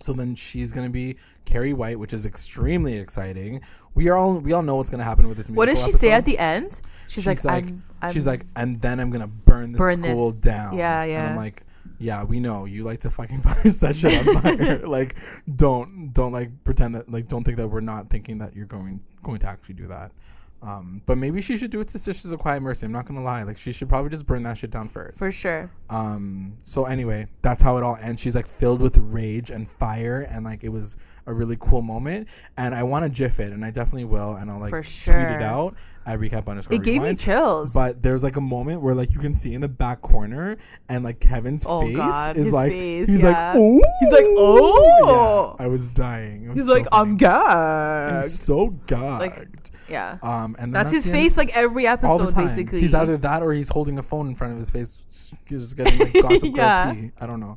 So 0.00 0.12
then 0.12 0.34
she's 0.36 0.72
gonna 0.72 0.90
be 0.90 1.16
Carrie 1.44 1.72
White, 1.72 1.98
which 1.98 2.12
is 2.12 2.24
extremely 2.26 2.96
exciting. 2.98 3.60
We 3.94 4.08
are 4.08 4.16
all 4.16 4.34
we 4.38 4.52
all 4.52 4.62
know 4.62 4.76
what's 4.76 4.90
gonna 4.90 5.02
happen 5.04 5.26
with 5.28 5.36
this. 5.36 5.48
What 5.50 5.66
does 5.66 5.78
she 5.78 5.86
musical 5.86 6.00
say 6.08 6.12
at 6.12 6.24
the 6.24 6.38
end? 6.38 6.80
She's, 7.08 7.26
like, 7.26 7.44
I'm, 7.46 7.82
I'm, 8.00 8.12
she's 8.12 8.26
like, 8.26 8.46
and 8.54 8.76
then 8.80 9.00
I'm 9.00 9.10
gonna 9.10 9.26
burn 9.26 9.72
the 9.72 9.78
school 9.78 10.30
this- 10.30 10.40
down. 10.40 10.76
yeah, 10.78 11.02
And 11.02 11.28
I'm 11.30 11.36
like, 11.36 11.64
yeah, 11.98 12.22
we 12.22 12.40
know 12.40 12.64
you 12.64 12.84
like 12.84 13.00
to 13.00 13.10
fucking 13.10 13.40
fire 13.42 13.70
set 13.70 13.96
shit 13.96 14.26
on 14.26 14.40
fire. 14.40 14.78
like, 14.86 15.16
don't 15.56 16.12
don't 16.12 16.32
like 16.32 16.50
pretend 16.64 16.94
that 16.94 17.10
like 17.10 17.28
don't 17.28 17.44
think 17.44 17.56
that 17.58 17.68
we're 17.68 17.80
not 17.80 18.08
thinking 18.10 18.38
that 18.38 18.54
you're 18.54 18.66
going 18.66 19.00
going 19.22 19.38
to 19.40 19.46
actually 19.48 19.74
do 19.74 19.86
that. 19.88 20.12
Um, 20.60 21.02
but 21.06 21.18
maybe 21.18 21.40
she 21.40 21.56
should 21.56 21.70
do 21.70 21.80
it 21.80 21.88
to 21.88 21.98
Sisters 22.00 22.32
of 22.32 22.40
Quiet 22.40 22.60
Mercy. 22.62 22.84
I'm 22.84 22.90
not 22.92 23.06
gonna 23.06 23.22
lie. 23.22 23.44
Like, 23.44 23.56
she 23.56 23.70
should 23.70 23.88
probably 23.88 24.10
just 24.10 24.26
burn 24.26 24.42
that 24.42 24.58
shit 24.58 24.70
down 24.70 24.88
first. 24.88 25.18
for 25.18 25.30
sure. 25.30 25.70
Um, 25.88 26.54
so 26.64 26.84
anyway, 26.84 27.28
that's 27.42 27.62
how 27.62 27.76
it 27.76 27.84
all 27.84 27.96
ends. 28.02 28.20
She's 28.20 28.34
like 28.34 28.48
filled 28.48 28.80
with 28.80 28.96
rage 28.98 29.50
and 29.50 29.68
fire, 29.68 30.26
and 30.30 30.44
like 30.44 30.64
it 30.64 30.70
was 30.70 30.96
a 31.26 31.32
really 31.32 31.56
cool 31.60 31.80
moment. 31.82 32.26
And 32.56 32.74
I 32.74 32.82
want 32.82 33.04
to 33.04 33.08
gif 33.08 33.38
it, 33.38 33.52
and 33.52 33.64
I 33.64 33.70
definitely 33.70 34.06
will, 34.06 34.34
and 34.34 34.50
I'll 34.50 34.58
like 34.58 34.70
For 34.70 34.82
tweet 34.82 35.36
it 35.36 35.42
out 35.42 35.76
at 36.06 36.18
recap 36.18 36.48
underscore. 36.48 36.74
It 36.74 36.82
gave 36.82 37.02
me 37.02 37.14
chills. 37.14 37.72
But 37.72 38.02
there's 38.02 38.24
like 38.24 38.34
a 38.36 38.40
moment 38.40 38.82
where 38.82 38.94
like 38.96 39.12
you 39.14 39.20
can 39.20 39.34
see 39.34 39.54
in 39.54 39.60
the 39.60 39.68
back 39.68 40.00
corner, 40.02 40.56
and 40.88 41.04
like 41.04 41.20
Kevin's 41.20 41.64
Oh, 41.68 41.82
face 41.82 41.96
God, 41.96 42.36
is 42.36 42.46
his 42.46 42.52
like 42.52 42.72
face, 42.72 43.08
he's 43.08 43.22
yeah. 43.22 43.52
like 43.52 43.56
oh 43.58 43.80
He's 44.00 44.12
like, 44.12 44.24
"Oh." 44.26 45.54
yeah, 45.58 45.64
I 45.64 45.68
was 45.68 45.88
dying. 45.90 46.48
Was 46.48 46.56
he's 46.58 46.66
so 46.66 46.72
like, 46.74 46.86
I'm 46.92 47.16
funny. 47.16 48.16
I'm 48.16 48.22
so 48.24 48.70
gagged. 48.86 49.70
Yeah. 49.88 50.18
um, 50.22 50.54
and 50.58 50.72
then 50.74 50.84
That's 50.84 50.90
his 50.90 51.08
face 51.08 51.36
like 51.36 51.56
every 51.56 51.86
all 51.86 51.96
the 51.96 52.06
episode, 52.24 52.34
time. 52.34 52.46
basically. 52.48 52.80
He's 52.80 52.94
either 52.94 53.16
that 53.18 53.42
or 53.42 53.52
he's 53.52 53.68
holding 53.68 53.98
a 53.98 54.02
phone 54.02 54.28
in 54.28 54.34
front 54.34 54.52
of 54.52 54.58
his 54.58 54.70
face, 54.70 54.98
just- 55.46 55.76
getting 55.76 55.98
like 55.98 56.12
gossip 56.22 56.54
Yeah. 56.54 56.92
tea. 56.94 57.10
I 57.20 57.26
don't 57.26 57.40
know. 57.40 57.56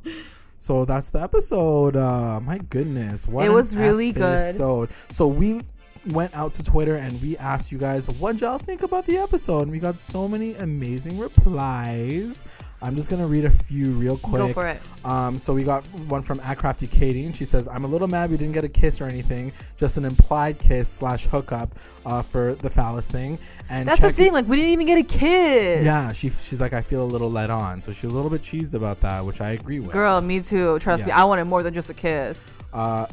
So 0.58 0.84
that's 0.84 1.10
the 1.10 1.20
episode. 1.20 1.96
Uh, 1.96 2.38
my 2.40 2.58
goodness, 2.58 3.26
what 3.26 3.44
It 3.44 3.48
an 3.48 3.54
was 3.54 3.76
really 3.76 4.12
good. 4.12 4.40
episode. 4.40 4.90
So 5.10 5.26
we 5.26 5.62
went 6.06 6.34
out 6.36 6.52
to 6.54 6.62
Twitter 6.64 6.96
and 6.96 7.20
we 7.22 7.36
asked 7.36 7.70
you 7.70 7.78
guys 7.78 8.08
what 8.08 8.40
y'all 8.40 8.58
think 8.58 8.82
about 8.82 9.06
the 9.06 9.18
episode, 9.18 9.62
and 9.62 9.70
we 9.72 9.78
got 9.78 9.98
so 9.98 10.26
many 10.28 10.54
amazing 10.56 11.18
replies. 11.18 12.44
I'm 12.82 12.96
just 12.96 13.08
gonna 13.08 13.26
read 13.26 13.44
a 13.44 13.50
few 13.50 13.92
real 13.92 14.18
quick. 14.18 14.42
Go 14.42 14.52
for 14.52 14.66
it. 14.66 14.82
Um, 15.04 15.38
so 15.38 15.54
we 15.54 15.62
got 15.62 15.84
one 16.08 16.20
from 16.20 16.40
at 16.40 16.58
Crafty 16.58 16.86
Katie, 16.88 17.24
and 17.24 17.34
she 17.34 17.44
says, 17.44 17.68
"I'm 17.68 17.84
a 17.84 17.86
little 17.86 18.08
mad 18.08 18.30
we 18.30 18.36
didn't 18.36 18.54
get 18.54 18.64
a 18.64 18.68
kiss 18.68 19.00
or 19.00 19.06
anything, 19.06 19.52
just 19.76 19.96
an 19.96 20.04
implied 20.04 20.58
kiss 20.58 20.88
slash 20.88 21.26
hookup 21.26 21.74
uh, 22.04 22.22
for 22.22 22.54
the 22.54 22.68
Falice 22.68 23.10
thing." 23.10 23.38
And 23.70 23.88
That's 23.88 24.00
the 24.00 24.12
thing. 24.12 24.32
Like, 24.32 24.48
we 24.48 24.56
didn't 24.56 24.72
even 24.72 24.86
get 24.86 24.98
a 24.98 25.04
kiss. 25.04 25.84
Yeah, 25.84 26.12
she 26.12 26.30
she's 26.30 26.60
like, 26.60 26.72
I 26.72 26.82
feel 26.82 27.02
a 27.02 27.04
little 27.04 27.30
let 27.30 27.50
on, 27.50 27.80
so 27.80 27.92
she's 27.92 28.04
a 28.10 28.14
little 28.14 28.30
bit 28.30 28.42
cheesed 28.42 28.74
about 28.74 29.00
that, 29.00 29.24
which 29.24 29.40
I 29.40 29.50
agree 29.50 29.78
with. 29.78 29.92
Girl, 29.92 30.20
me 30.20 30.40
too. 30.40 30.78
Trust 30.80 31.06
me. 31.06 31.12
I 31.12 31.24
wanted 31.24 31.44
more 31.44 31.62
than 31.62 31.72
just 31.72 31.88
a 31.88 31.94
kiss. 31.94 32.50
Uh, 32.72 33.06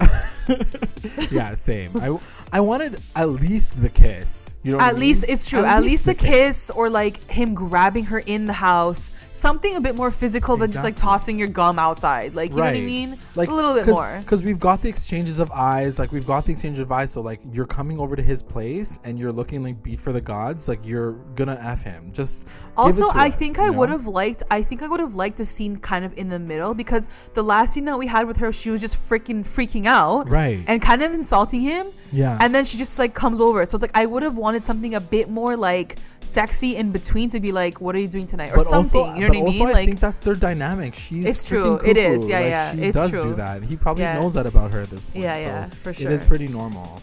yeah, 1.31 1.53
same. 1.53 1.91
I 1.99 2.17
I 2.51 2.61
wanted 2.61 3.01
at 3.15 3.29
least 3.29 3.81
the 3.81 3.89
kiss. 3.89 4.55
You 4.63 4.73
know, 4.73 4.79
At 4.79 4.93
mean? 4.93 5.01
least 5.01 5.25
it's 5.27 5.49
true. 5.49 5.63
At, 5.63 5.83
least, 5.83 6.07
a 6.07 6.13
kiss 6.13 6.69
or 6.69 6.89
like 6.89 7.29
him 7.29 7.53
grabbing 7.53 8.05
her 8.05 8.19
in 8.19 8.45
the 8.45 8.53
house. 8.53 9.11
Something 9.59 9.75
a 9.75 9.81
bit 9.81 9.97
more 9.97 10.09
physical 10.09 10.55
than 10.55 10.71
just 10.71 10.85
like 10.85 10.93
Exactly. 10.93 11.09
tossing 11.11 11.37
your 11.39 11.49
gum 11.49 11.79
outside. 11.79 12.33
Like, 12.33 12.51
you 12.51 12.55
know 12.57 12.63
what 12.63 12.75
I 12.75 12.79
mean? 12.79 13.17
Like 13.35 13.49
a 13.49 13.53
little 13.53 13.73
bit 13.73 13.87
more. 13.87 14.19
Because 14.21 14.41
we've 14.41 14.57
got 14.57 14.81
the 14.81 14.87
exchanges 14.87 15.39
of 15.39 15.51
eyes, 15.51 15.99
like 15.99 16.13
we've 16.13 16.25
got 16.25 16.45
the 16.45 16.53
exchange 16.53 16.79
of 16.79 16.89
eyes. 16.93 17.11
So 17.11 17.19
like 17.19 17.41
you're 17.51 17.65
coming 17.65 17.99
over 17.99 18.15
to 18.15 18.21
his 18.21 18.41
place 18.41 19.01
and 19.03 19.19
you're 19.19 19.33
looking 19.33 19.61
like 19.61 19.83
beat 19.83 19.99
for 19.99 20.13
the 20.13 20.21
gods. 20.21 20.69
Like 20.69 20.85
you're 20.85 21.11
gonna 21.35 21.59
f 21.61 21.81
him. 21.83 22.09
Just 22.13 22.45
give 22.45 22.53
it 22.53 22.77
Also, 22.77 23.11
to 23.11 23.17
I 23.17 23.27
us, 23.27 23.35
think 23.35 23.57
you 23.57 23.63
I 23.63 23.67
know? 23.67 23.79
would 23.79 23.89
have 23.89 24.07
liked. 24.07 24.43
I 24.49 24.63
think 24.63 24.81
I 24.81 24.87
would 24.87 25.01
have 25.01 25.15
liked 25.15 25.41
a 25.41 25.45
scene 25.45 25.75
kind 25.75 26.05
of 26.05 26.17
in 26.17 26.29
the 26.29 26.39
middle 26.39 26.73
because 26.73 27.09
the 27.33 27.43
last 27.43 27.73
scene 27.73 27.83
that 27.83 27.99
we 27.99 28.07
had 28.07 28.27
with 28.27 28.37
her, 28.37 28.53
she 28.53 28.69
was 28.71 28.79
just 28.79 28.95
freaking 28.95 29.45
freaking 29.45 29.87
out, 29.87 30.29
Right. 30.29 30.63
and 30.67 30.81
kind 30.81 31.01
of 31.03 31.11
insulting 31.13 31.59
him. 31.59 31.87
Yeah. 32.11 32.37
And 32.41 32.53
then 32.55 32.65
she 32.65 32.77
just 32.77 32.97
like 32.99 33.13
comes 33.13 33.39
over. 33.39 33.65
So 33.65 33.75
it's 33.75 33.81
like 33.81 33.91
I 33.95 34.05
would 34.05 34.23
have 34.23 34.37
wanted 34.37 34.63
something 34.65 34.95
a 34.95 34.99
bit 34.99 35.29
more 35.29 35.55
like 35.55 35.97
sexy 36.21 36.75
in 36.75 36.91
between 36.91 37.29
to 37.29 37.39
be 37.39 37.51
like, 37.51 37.79
"What 37.81 37.95
are 37.95 37.99
you 37.99 38.07
doing 38.07 38.25
tonight?" 38.25 38.51
or 38.51 38.57
But 38.57 38.67
something. 38.67 39.01
also, 39.01 39.15
you 39.15 39.21
know 39.21 39.27
what 39.29 39.37
I 39.37 39.41
also 39.41 39.59
mean? 39.59 39.67
I 39.69 39.71
like, 39.73 39.85
think 39.87 39.99
that's 39.99 40.19
their 40.19 40.35
dynamic. 40.35 40.93
She's 40.95 41.25
It's 41.27 41.47
true. 41.47 41.77
It 41.85 41.97
is. 41.97 42.27
Yeah, 42.27 42.39
Like, 42.39 42.49
yeah. 42.49 42.71
She 42.71 42.81
It's 42.81 42.95
does 42.95 43.11
true. 43.11 43.23
do 43.23 43.33
that. 43.35 43.63
He 43.63 43.75
probably 43.75 44.03
Yeah. 44.03 44.15
knows 44.15 44.33
that 44.33 44.45
about 44.45 44.71
her 44.73 44.81
at 44.81 44.89
this 44.89 45.03
point. 45.03 45.23
Yeah, 45.23 45.39
so 45.39 45.45
yeah, 45.47 45.69
for 45.69 45.93
sure. 45.93 46.09
It 46.09 46.13
is 46.13 46.23
pretty 46.23 46.47
normal. 46.47 47.01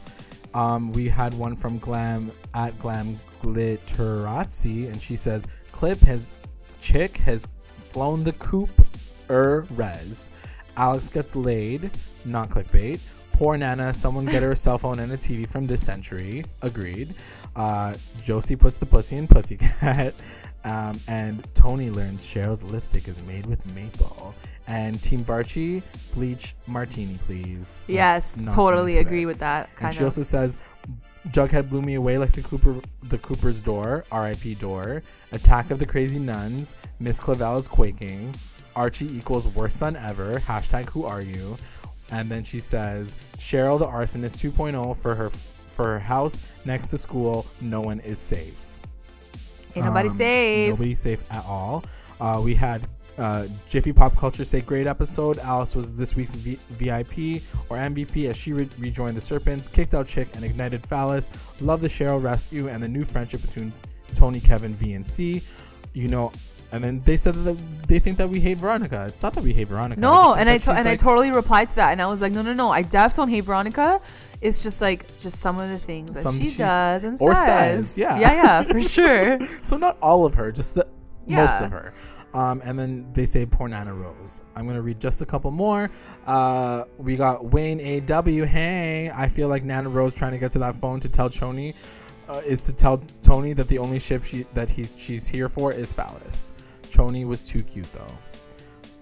Um, 0.54 0.92
we 0.92 1.06
had 1.08 1.34
one 1.34 1.54
from 1.54 1.78
Glam 1.78 2.30
at 2.54 2.78
Glam 2.78 3.18
Glitterazzi, 3.42 4.90
and 4.90 5.00
she 5.00 5.16
says, 5.16 5.46
"Clip 5.72 6.00
has 6.00 6.32
Chic 6.80 7.16
has 7.18 7.46
flown 7.90 8.22
the 8.24 8.32
coop 8.34 8.70
er 9.30 9.66
res. 9.76 10.30
Alex 10.76 11.08
gets 11.08 11.34
laid, 11.34 11.90
not 12.24 12.50
clickbait. 12.50 13.00
Poor 13.36 13.58
Nana, 13.58 13.92
someone 13.92 14.24
get 14.24 14.42
her 14.42 14.52
a 14.52 14.56
cell 14.56 14.78
phone 14.78 14.98
and 14.98 15.12
a 15.12 15.16
TV 15.18 15.46
from 15.46 15.66
this 15.66 15.84
century. 15.84 16.42
Agreed. 16.62 17.14
Uh, 17.54 17.94
Josie 18.22 18.56
puts 18.56 18.78
the 18.78 18.86
pussy 18.86 19.16
in 19.16 19.28
Pussycat. 19.28 20.14
Um, 20.64 20.98
and 21.06 21.46
Toni 21.54 21.90
learns 21.90 22.26
Cheryl's 22.26 22.64
lipstick 22.64 23.06
is 23.06 23.22
made 23.22 23.46
with 23.46 23.64
maple. 23.72 24.34
And 24.66 25.00
Team 25.00 25.22
Varchi, 25.22 25.80
bleach 26.12 26.56
martini, 26.66 27.18
please. 27.18 27.82
Yes, 27.86 28.36
not 28.36 28.52
totally 28.52 28.98
agree 28.98 29.22
it. 29.22 29.26
with 29.26 29.38
that. 29.38 29.70
And 29.80 29.94
she 29.94 30.00
of. 30.00 30.06
also 30.06 30.24
says, 30.24 30.58
Jughead 31.28 31.68
blew 31.68 31.82
me 31.82 31.94
away 31.94 32.18
like 32.18 32.32
the 32.32 32.42
Cooper, 32.42 32.80
the 33.04 33.18
Cooper's 33.18 33.62
door, 33.62 34.06
R.I.P. 34.10 34.56
door. 34.56 35.04
Attack 35.30 35.70
of 35.70 35.78
the 35.78 35.86
crazy 35.86 36.18
nuns. 36.18 36.74
Miss 36.98 37.20
Clavel 37.20 37.58
is 37.58 37.68
quaking. 37.68 38.34
Archie 38.74 39.16
equals 39.16 39.46
worst 39.54 39.78
son 39.78 39.94
ever. 39.94 40.34
Hashtag 40.40 40.90
who 40.90 41.04
are 41.04 41.22
you? 41.22 41.56
And 42.10 42.28
then 42.30 42.44
she 42.44 42.60
says, 42.60 43.16
Cheryl 43.38 43.78
the 43.78 43.86
arsonist 43.86 44.36
2.0 44.50 44.96
for 44.96 45.14
her 45.14 45.30
for 45.30 45.84
her 45.84 45.98
house 45.98 46.40
next 46.64 46.88
to 46.90 46.98
school. 46.98 47.44
No 47.60 47.80
one 47.80 48.00
is 48.00 48.18
safe. 48.18 48.62
Ain't 49.74 49.84
nobody 49.84 50.08
Um, 50.08 50.16
safe. 50.16 50.70
Nobody 50.70 50.94
safe 50.94 51.22
at 51.32 51.44
all. 51.44 51.84
Uh, 52.20 52.40
we 52.42 52.54
had 52.54 52.86
uh, 53.18 53.46
Jiffy 53.68 53.92
Pop 53.92 54.16
Culture 54.16 54.44
say 54.44 54.60
great 54.62 54.86
episode. 54.86 55.38
Alice 55.38 55.74
was 55.76 55.92
this 55.94 56.16
week's 56.16 56.34
v- 56.34 56.58
VIP 56.70 57.42
or 57.68 57.76
MVP 57.76 58.28
as 58.30 58.36
she 58.36 58.52
re- 58.54 58.68
rejoined 58.78 59.16
the 59.16 59.20
Serpents, 59.20 59.68
kicked 59.68 59.94
out 59.94 60.08
Chic 60.08 60.28
and 60.34 60.44
ignited 60.44 60.84
Falice. 60.86 61.30
Love 61.60 61.80
the 61.82 61.88
Cheryl 61.88 62.22
rescue 62.22 62.68
and 62.68 62.82
the 62.82 62.88
new 62.88 63.04
friendship 63.04 63.42
between 63.42 63.72
Toni, 64.14 64.40
Kevin, 64.40 64.74
V, 64.74 64.94
and 64.94 65.06
C. 65.06 65.42
You 65.92 66.08
know, 66.08 66.32
and 66.76 66.84
then 66.84 67.02
they 67.04 67.16
said 67.16 67.34
that 67.34 67.56
they 67.88 67.98
think 67.98 68.18
that 68.18 68.28
we 68.28 68.38
hate 68.40 68.58
Veronica. 68.58 69.06
It's 69.08 69.22
not 69.22 69.32
that 69.34 69.42
we 69.42 69.52
hate 69.52 69.68
Veronica. 69.68 70.00
No, 70.00 70.34
and 70.34 70.48
I 70.48 70.58
to- 70.58 70.72
and 70.72 70.88
I 70.88 70.94
totally 70.96 71.30
replied 71.32 71.68
to 71.70 71.76
that, 71.76 71.90
and 71.92 72.00
I 72.00 72.06
was 72.06 72.22
like, 72.22 72.32
no, 72.32 72.42
no, 72.42 72.52
no, 72.52 72.70
I 72.70 72.82
def 72.82 73.14
don't 73.14 73.28
hate 73.28 73.42
Veronica. 73.44 74.00
It's 74.40 74.62
just 74.62 74.80
like 74.80 75.18
just 75.18 75.38
some 75.40 75.58
of 75.58 75.70
the 75.70 75.78
things 75.78 76.10
that 76.10 76.22
Some 76.22 76.38
she 76.40 76.56
does 76.56 77.04
and 77.04 77.16
or 77.20 77.34
says. 77.34 77.46
says, 77.90 77.98
yeah. 77.98 78.18
yeah, 78.20 78.34
yeah, 78.34 78.62
for 78.62 78.80
sure. 78.96 79.38
so 79.62 79.76
not 79.76 79.96
all 80.02 80.24
of 80.26 80.34
her, 80.34 80.52
just 80.52 80.74
the 80.74 80.86
most 81.26 81.60
of 81.62 81.70
her. 81.72 81.92
Um, 82.34 82.60
and 82.64 82.78
then 82.78 83.06
they 83.14 83.24
say 83.24 83.46
poor 83.46 83.66
Nana 83.66 83.94
Rose. 83.94 84.42
I'm 84.54 84.66
gonna 84.66 84.82
read 84.82 85.00
just 85.00 85.22
a 85.22 85.26
couple 85.26 85.50
more. 85.50 85.90
Uh, 86.26 86.84
we 86.98 87.16
got 87.16 87.46
Wayne 87.46 87.80
A.W. 87.80 88.44
Hey, 88.44 89.10
I 89.14 89.26
feel 89.26 89.48
like 89.48 89.64
Nana 89.64 89.88
Rose 89.88 90.12
trying 90.14 90.32
to 90.32 90.38
get 90.38 90.50
to 90.52 90.58
that 90.58 90.74
phone 90.74 91.00
to 91.00 91.08
tell 91.08 91.30
Toni 91.30 91.72
uh, 92.28 92.42
is 92.44 92.62
to 92.66 92.72
tell 92.74 92.98
Toni 93.22 93.54
that 93.54 93.68
the 93.68 93.78
only 93.78 93.98
ship 93.98 94.22
she 94.22 94.44
that 94.52 94.68
he's 94.68 94.94
she's 94.98 95.26
here 95.26 95.48
for 95.48 95.72
is 95.72 95.94
Falice. 95.94 96.54
Toni 96.96 97.26
was 97.26 97.42
too 97.42 97.62
cute 97.62 97.92
though. 97.92 98.14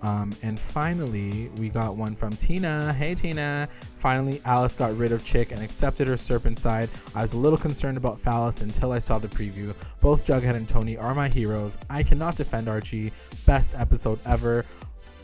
Um, 0.03 0.33
and 0.43 0.59
finally, 0.59 1.49
we 1.59 1.69
got 1.69 1.97
one 1.97 2.17
from 2.17 2.33
Tina. 2.33 2.93
Hey, 2.93 3.15
Tina. 3.15 3.69
Finally, 3.97 4.43
Alice 4.45 4.75
got 4.75 4.97
rid 4.99 5.13
of 5.13 5.25
Chic 5.25 5.53
and 5.53 5.63
accepted 5.63 6.09
her 6.09 6.17
serpent 6.17 6.59
side. 6.59 6.91
I 7.15 7.23
was 7.23 7.35
a 7.35 7.39
little 7.39 7.57
concerned 7.57 7.97
about 7.97 8.19
Falice 8.19 8.63
until 8.63 8.91
I 8.91 8.99
saw 8.99 9.21
the 9.21 9.29
preview. 9.29 9.73
Both 10.01 10.27
Jughead 10.27 10.57
and 10.57 10.69
Toni 10.69 10.97
are 10.97 11.15
my 11.15 11.29
heroes. 11.29 11.79
I 11.89 12.03
cannot 12.03 12.35
defend 12.35 12.69
Archie. 12.69 13.13
Best 13.47 13.77
episode 13.77 14.19
ever. 14.27 14.67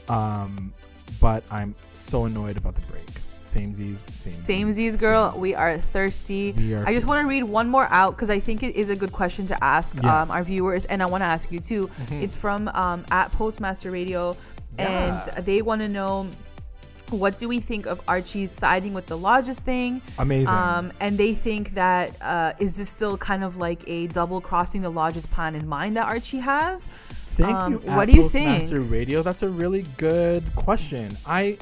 Um, 0.08 0.72
but 1.20 1.42
I'm 1.50 1.74
so 1.92 2.26
annoyed 2.26 2.56
about 2.56 2.76
the 2.76 2.82
break. 2.82 3.19
Samesies, 3.50 3.98
same 4.14 4.68
Samesies, 4.68 5.00
girl, 5.00 5.34
we 5.38 5.54
are 5.54 5.76
thirsty. 5.76 6.52
We 6.52 6.74
are 6.74 6.86
I 6.86 6.94
just 6.94 7.06
want 7.06 7.22
to 7.24 7.28
read 7.28 7.42
one 7.44 7.68
more 7.68 7.86
out 7.90 8.14
because 8.16 8.30
I 8.30 8.38
think 8.40 8.62
it 8.62 8.76
is 8.76 8.88
a 8.88 8.96
good 8.96 9.12
question 9.12 9.46
to 9.48 9.64
ask 9.64 9.96
Yes. 10.02 10.04
um, 10.30 10.36
our 10.36 10.44
viewers, 10.44 10.84
and 10.84 11.02
I 11.02 11.06
want 11.06 11.22
to 11.22 11.26
ask 11.26 11.50
you 11.50 11.58
too. 11.58 11.90
Mhm. 12.06 12.22
It's 12.22 12.34
from 12.36 12.68
um, 12.68 13.04
at 13.10 13.32
Postmaster 13.32 13.90
Radio, 13.90 14.36
Yeah. 14.78 15.22
and 15.36 15.44
they 15.44 15.62
want 15.62 15.82
to 15.82 15.88
know 15.88 16.26
what 17.10 17.36
do 17.38 17.48
we 17.48 17.58
think 17.58 17.86
of 17.86 18.00
Archie's 18.06 18.52
siding 18.52 18.94
with 18.94 19.06
the 19.06 19.18
Lodges 19.18 19.58
thing. 19.60 20.00
Amazing. 20.18 20.54
Um, 20.54 20.92
and 21.00 21.18
they 21.18 21.34
think 21.34 21.74
that 21.74 22.14
uh, 22.22 22.52
is 22.60 22.76
this 22.76 22.88
still 22.88 23.16
kind 23.18 23.42
of 23.42 23.56
like 23.56 23.80
a 23.88 24.06
double 24.08 24.40
crossing 24.40 24.80
the 24.82 24.90
Lodges 24.90 25.26
plan 25.26 25.56
in 25.56 25.66
mind 25.66 25.96
that 25.96 26.06
Archie 26.06 26.38
has? 26.38 26.88
Thank 27.26 27.56
Um, 27.56 27.72
you. 27.72 27.78
what 27.80 28.08
at 28.08 28.10
do 28.10 28.12
you 28.20 28.28
think? 28.28 28.46
Postmaster 28.48 28.80
Radio. 28.82 29.22
That's 29.24 29.42
a 29.42 29.48
really 29.50 29.86
good 29.96 30.44
question. 30.54 31.16
I, 31.26 31.58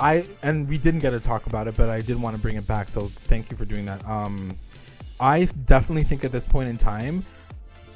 I, 0.00 0.24
and 0.42 0.68
we 0.68 0.78
didn't 0.78 1.00
get 1.00 1.10
to 1.10 1.20
talk 1.20 1.46
about 1.46 1.68
it, 1.68 1.76
but 1.76 1.90
I 1.90 2.00
did 2.00 2.20
want 2.20 2.34
to 2.34 2.42
bring 2.42 2.56
it 2.56 2.66
back. 2.66 2.88
So 2.88 3.02
thank 3.02 3.50
you 3.50 3.56
for 3.56 3.64
doing 3.64 3.84
that. 3.86 4.06
Um, 4.08 4.58
I 5.20 5.44
definitely 5.66 6.04
think 6.04 6.24
at 6.24 6.32
this 6.32 6.46
point 6.46 6.68
in 6.68 6.78
time, 6.78 7.24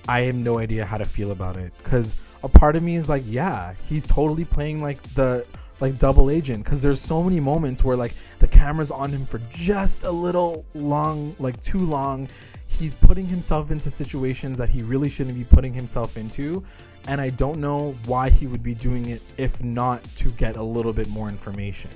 I 0.06 0.20
have 0.20 0.34
no 0.34 0.58
idea 0.58 0.84
how 0.84 0.98
to 0.98 1.04
feel 1.06 1.32
about 1.32 1.56
it 1.56 1.72
because 1.78 2.14
a 2.42 2.48
part 2.48 2.76
of 2.76 2.82
me 2.82 2.96
is 2.96 3.08
like, 3.08 3.22
yeah, 3.26 3.72
he's 3.88 4.06
totally 4.06 4.44
playing 4.44 4.82
like 4.82 5.02
the 5.14 5.46
like 5.80 5.98
double 5.98 6.30
agent 6.30 6.62
because 6.62 6.82
there's 6.82 7.00
so 7.00 7.22
many 7.22 7.40
moments 7.40 7.82
where 7.82 7.96
like 7.96 8.12
the 8.38 8.46
camera's 8.46 8.90
on 8.90 9.10
him 9.10 9.24
for 9.24 9.38
just 9.50 10.04
a 10.04 10.10
little 10.10 10.64
long, 10.74 11.34
like 11.38 11.58
too 11.62 11.84
long. 11.86 12.28
He's 12.66 12.92
putting 12.92 13.26
himself 13.26 13.70
into 13.70 13.90
situations 13.90 14.58
that 14.58 14.68
he 14.68 14.82
really 14.82 15.08
shouldn't 15.08 15.36
be 15.36 15.44
putting 15.44 15.72
himself 15.72 16.16
into. 16.16 16.62
And 17.06 17.20
I 17.20 17.30
don't 17.30 17.58
know 17.58 17.94
why 18.06 18.30
he 18.30 18.46
would 18.46 18.62
be 18.62 18.74
doing 18.74 19.10
it 19.10 19.22
if 19.36 19.62
not 19.62 20.02
to 20.16 20.30
get 20.32 20.56
a 20.56 20.62
little 20.62 20.92
bit 20.92 21.08
more 21.08 21.28
information. 21.28 21.90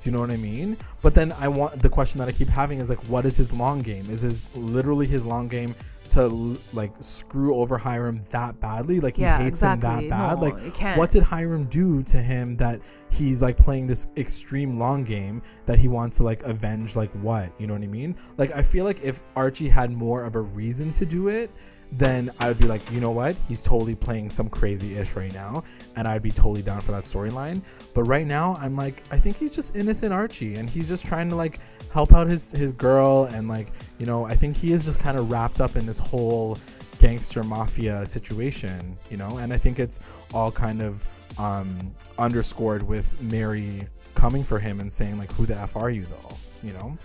Do 0.00 0.08
you 0.08 0.12
know 0.12 0.20
what 0.20 0.30
I 0.30 0.36
mean? 0.36 0.76
But 1.02 1.14
then 1.14 1.32
I 1.32 1.48
want 1.48 1.82
the 1.82 1.88
question 1.88 2.18
that 2.20 2.28
I 2.28 2.32
keep 2.32 2.48
having 2.48 2.78
is 2.78 2.88
like, 2.88 3.02
what 3.08 3.26
is 3.26 3.36
his 3.36 3.52
long 3.52 3.80
game? 3.80 4.08
Is 4.08 4.22
his 4.22 4.54
literally 4.56 5.06
his 5.06 5.26
long 5.26 5.46
game 5.48 5.74
to 6.10 6.58
like 6.72 6.92
screw 7.00 7.54
over 7.56 7.76
Hiram 7.76 8.20
that 8.30 8.58
badly? 8.60 8.98
Like 8.98 9.16
he 9.16 9.22
Yeah, 9.22 9.38
hates 9.38 9.62
him 9.62 9.78
that 9.80 10.08
bad? 10.08 10.40
No, 10.40 10.46
like 10.46 10.96
what 10.96 11.10
did 11.10 11.22
Hiram 11.22 11.64
do 11.64 12.02
to 12.04 12.16
him 12.16 12.54
that 12.56 12.80
he's 13.10 13.42
like 13.42 13.56
playing 13.56 13.86
this 13.86 14.06
extreme 14.16 14.78
long 14.78 15.04
game 15.04 15.42
that 15.66 15.78
he 15.78 15.88
wants 15.88 16.16
to 16.18 16.22
like 16.22 16.42
avenge 16.44 16.96
like 16.96 17.12
what? 17.22 17.52
You 17.60 17.66
know 17.66 17.74
what 17.74 17.82
I 17.82 17.88
mean? 17.88 18.16
Like 18.38 18.54
I 18.56 18.62
feel 18.62 18.84
like 18.86 19.02
if 19.04 19.22
Archie 19.36 19.68
had 19.68 19.92
more 19.92 20.24
of 20.24 20.34
a 20.34 20.40
reason 20.40 20.92
to 20.92 21.04
do 21.04 21.28
it, 21.28 21.50
then 21.92 22.30
I 22.38 22.48
would 22.48 22.58
be 22.58 22.66
like, 22.66 22.88
you 22.90 23.00
know 23.00 23.10
what? 23.10 23.36
He's 23.48 23.60
totally 23.60 23.94
playing 23.94 24.30
some 24.30 24.48
crazy 24.48 24.96
ish 24.96 25.16
right 25.16 25.32
now, 25.34 25.64
and 25.96 26.06
I'd 26.06 26.22
be 26.22 26.30
totally 26.30 26.62
down 26.62 26.80
for 26.80 26.92
that 26.92 27.04
storyline. 27.04 27.62
But 27.94 28.04
right 28.04 28.26
now, 28.26 28.56
I'm 28.60 28.74
like, 28.74 29.02
I 29.10 29.18
think 29.18 29.36
he's 29.36 29.54
just 29.54 29.74
innocent 29.74 30.12
Archie, 30.12 30.54
and 30.54 30.70
he's 30.70 30.88
just 30.88 31.04
trying 31.04 31.28
to 31.30 31.36
like 31.36 31.58
help 31.92 32.12
out 32.12 32.28
his 32.28 32.52
his 32.52 32.72
girl, 32.72 33.24
and 33.32 33.48
like, 33.48 33.68
you 33.98 34.06
know, 34.06 34.24
I 34.24 34.34
think 34.34 34.56
he 34.56 34.72
is 34.72 34.84
just 34.84 35.00
kind 35.00 35.18
of 35.18 35.30
wrapped 35.30 35.60
up 35.60 35.76
in 35.76 35.86
this 35.86 35.98
whole 35.98 36.58
gangster 37.00 37.42
mafia 37.42 38.04
situation, 38.06 38.96
you 39.10 39.16
know, 39.16 39.38
and 39.38 39.52
I 39.52 39.56
think 39.56 39.78
it's 39.78 40.00
all 40.32 40.52
kind 40.52 40.82
of 40.82 41.04
um, 41.38 41.94
underscored 42.18 42.82
with 42.82 43.06
Mary 43.22 43.86
coming 44.14 44.44
for 44.44 44.58
him 44.58 44.80
and 44.80 44.92
saying 44.92 45.18
like, 45.18 45.32
who 45.32 45.46
the 45.46 45.56
f 45.56 45.76
are 45.76 45.90
you 45.90 46.04
though, 46.04 46.36
you 46.62 46.72
know? 46.74 46.96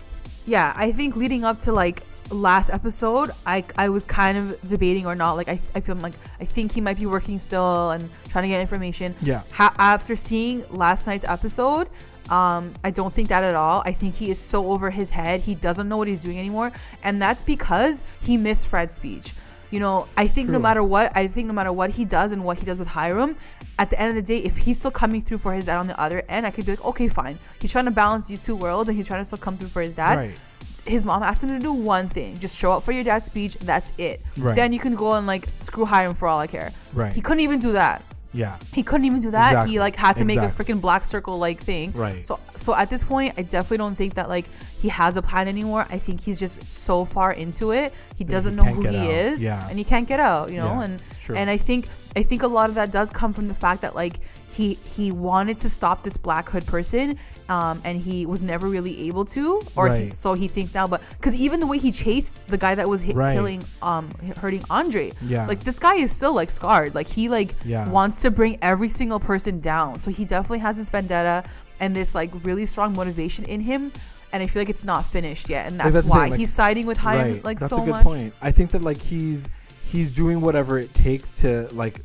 Yeah 0.46 0.74
i 0.76 0.92
think 0.92 1.16
leading 1.16 1.44
up 1.44 1.60
to 1.60 1.72
like 1.72 2.04
last 2.32 2.70
episode 2.72 3.30
i 3.46 3.64
i 3.78 3.88
was 3.88 4.04
kind 4.06 4.38
of 4.38 4.60
debating 4.68 5.06
or 5.06 5.16
not 5.16 5.34
like 5.34 5.48
i, 5.48 5.60
I 5.76 5.80
feel 5.80 5.96
like 5.96 6.14
i 6.40 6.46
think 6.46 6.72
he 6.72 6.82
might 6.82 6.98
be 6.98 7.06
working 7.06 7.38
still 7.38 7.92
and 7.92 8.10
trying 8.30 8.44
to 8.44 8.48
get 8.48 8.62
information. 8.62 9.16
Yeah. 9.22 9.44
ha- 9.52 9.76
after 9.78 10.16
seeing 10.16 10.66
last 10.70 11.06
night's 11.06 11.26
episode 11.26 11.88
um 12.32 12.74
i 12.84 12.90
don't 12.90 13.14
think 13.14 13.30
that 13.30 13.44
at 13.44 13.54
all. 13.54 13.84
I 13.86 13.94
think 13.94 14.16
he 14.16 14.32
is 14.32 14.40
so 14.40 14.72
over 14.72 14.90
his 14.90 15.12
head 15.12 15.42
he 15.42 15.54
doesn't 15.54 15.88
know 15.88 15.98
what 15.98 16.08
he's 16.08 16.22
doing 16.22 16.40
anymore. 16.40 16.72
And 17.04 17.22
that's 17.22 17.44
because 17.44 18.02
he 18.20 18.36
missed 18.38 18.68
fred's 18.68 18.96
speech 18.96 19.34
you 19.72 19.80
know 19.80 20.08
i 20.18 20.28
think 20.28 20.50
no 20.50 20.60
matter 20.60 20.84
what 20.84 21.12
i 21.16 21.28
think 21.28 21.48
no 21.48 21.54
matter 21.54 21.72
what 21.74 21.90
he 21.92 22.06
does 22.06 22.32
and 22.32 22.44
what 22.44 22.60
he 22.60 22.66
does 22.66 22.78
with 22.78 22.88
hiram 22.88 23.36
at 23.80 23.90
the 23.90 24.00
end 24.00 24.10
of 24.10 24.16
the 24.16 24.22
day 24.22 24.38
if 24.44 24.58
he's 24.58 24.78
still 24.80 24.92
coming 24.92 25.22
through 25.22 25.38
for 25.38 25.54
his 25.54 25.66
dad 25.66 25.78
on 25.78 25.88
the 25.88 26.00
other 26.00 26.24
end 26.30 26.46
i 26.46 26.52
could 26.52 26.66
be 26.66 26.72
like 26.74 26.86
okay 26.86 27.08
fine 27.08 27.38
he's 27.60 27.72
trying 27.72 27.86
to 27.86 27.92
balance 27.92 28.28
these 28.28 28.44
two 28.44 28.56
worlds 28.56 28.90
and 28.90 28.96
he's 28.98 29.08
trying 29.08 29.22
to 29.22 29.26
still 29.26 29.38
come 29.38 29.58
through 29.58 29.68
for 29.70 29.82
his 29.82 29.96
dad 29.96 30.18
Right. 30.18 30.40
his 30.86 31.06
mom 31.06 31.24
asked 31.24 31.44
him 31.44 31.50
to 31.50 31.60
do 31.60 31.74
one 31.74 32.08
thing 32.10 32.38
just 32.40 32.58
show 32.58 32.72
up 32.74 32.84
for 32.84 32.92
your 32.92 33.04
dad's 33.04 33.26
speech 33.26 33.56
that's 33.58 33.92
it 33.98 34.22
Right. 34.38 34.56
then 34.56 34.72
you 34.72 34.80
can 34.80 34.96
go 34.96 35.14
and 35.14 35.26
like 35.28 35.48
screw 35.60 35.86
hiram 35.86 36.14
for 36.14 36.28
all 36.28 36.40
i 36.40 36.48
care 36.48 36.72
Right. 36.94 37.12
he 37.14 37.22
couldn't 37.22 37.42
even 37.42 37.60
do 37.60 37.72
that 37.74 38.04
Yeah. 38.36 38.58
he 38.74 38.84
couldn't 38.84 39.06
even 39.06 39.22
do 39.22 39.32
that 39.32 39.50
Exactly. 39.52 39.72
he 39.72 39.80
like 39.80 39.96
had 39.96 40.16
to 40.18 40.26
make 40.26 40.38
a 40.40 40.50
freaking 40.50 40.82
black 40.82 41.04
circle 41.04 41.38
like 41.38 41.60
thing 41.62 41.92
Right. 41.94 42.26
so 42.26 42.40
so 42.60 42.74
at 42.76 42.90
this 42.90 43.04
point 43.04 43.34
i 43.38 43.42
definitely 43.42 43.78
don't 43.78 43.96
think 43.96 44.16
that 44.16 44.28
like 44.30 44.46
he 44.82 44.90
has 44.90 45.18
a 45.18 45.22
plan 45.22 45.48
anymore 45.48 45.86
i 45.90 45.98
think 46.00 46.20
he's 46.22 46.40
just 46.40 46.70
so 46.70 47.06
far 47.06 47.32
into 47.32 47.72
it 47.72 47.94
he 48.16 48.24
doesn't 48.24 48.58
he 48.58 48.64
know 48.64 48.72
who 48.74 48.82
he 48.82 48.98
out. 48.98 49.10
is 49.10 49.44
Yeah. 49.44 49.68
and 49.70 49.78
he 49.78 49.84
can't 49.84 50.08
get 50.08 50.20
out 50.20 50.52
you 50.52 50.58
know 50.60 50.66
Yeah, 50.66 50.82
and 50.84 51.02
and 51.36 51.50
i 51.50 51.58
think 51.58 51.88
i 52.16 52.24
think 52.24 52.44
a 52.44 52.48
lot 52.48 52.70
of 52.70 52.76
that 52.76 52.92
does 52.92 53.10
come 53.10 53.32
from 53.34 53.48
the 53.48 53.54
fact 53.56 53.82
that 53.82 53.96
like 53.96 54.20
he 54.50 54.76
he 54.96 55.12
wanted 55.12 55.60
to 55.60 55.70
stop 55.70 56.04
this 56.04 56.18
black 56.18 56.50
hood 56.50 56.66
person 56.66 57.18
um 57.50 57.80
and 57.84 58.02
he 58.02 58.26
was 58.26 58.42
never 58.42 58.68
really 58.68 59.08
able 59.08 59.24
to 59.26 59.62
or 59.76 59.90
he, 59.90 60.10
so 60.12 60.34
he 60.34 60.48
thinks 60.48 60.74
now 60.74 60.88
but 60.88 61.02
because 61.18 61.36
even 61.36 61.60
the 61.60 61.68
way 61.68 61.78
he 61.78 61.92
chased 61.92 62.36
the 62.48 62.58
guy 62.58 62.74
that 62.74 62.90
was 62.90 63.02
hit, 63.02 63.16
Right. 63.16 63.34
killing 63.34 63.64
um 63.82 64.10
hurting 64.38 64.64
andre 64.70 65.12
Yeah. 65.22 65.46
like 65.48 65.64
this 65.64 65.78
guy 65.78 65.96
is 65.96 66.12
still 66.12 66.34
like 66.34 66.50
scarred 66.50 66.96
like 66.96 67.08
he 67.08 67.30
like 67.30 67.54
Yeah. 67.64 67.88
wants 67.90 68.22
to 68.24 68.32
bring 68.32 68.58
every 68.62 68.90
single 68.90 69.20
person 69.20 69.60
down 69.60 70.00
so 70.00 70.10
he 70.12 70.26
definitely 70.26 70.60
has 70.60 70.76
this 70.78 70.90
vendetta 70.90 71.44
and 71.80 71.96
this 71.96 72.16
like 72.16 72.32
really 72.44 72.66
strong 72.66 72.94
motivation 72.96 73.46
in 73.46 73.60
him 73.62 73.92
and 74.34 74.42
i 74.42 74.48
feel 74.48 74.62
like 74.62 74.70
it's 74.70 74.84
not 74.84 75.06
finished 75.06 75.48
yet 75.50 75.68
and 75.68 75.78
Like, 75.78 75.94
that's, 75.94 76.08
that's 76.08 76.10
why 76.10 76.28
like- 76.30 76.40
he's 76.40 76.52
siding 76.54 76.86
with 76.88 76.98
Hiram 76.98 77.32
right. 77.34 77.44
like 77.44 77.60
That's 77.60 77.70
so 77.76 77.82
a 77.84 77.86
good 77.86 77.92
much 77.92 78.04
point. 78.04 78.34
I 78.42 78.52
think 78.52 78.72
that 78.72 78.82
like 78.82 78.98
he's 78.98 79.50
he's 79.84 80.10
doing 80.10 80.42
whatever 80.42 80.80
it 80.80 80.94
takes 80.96 81.32
to 81.42 81.70
like 81.74 82.02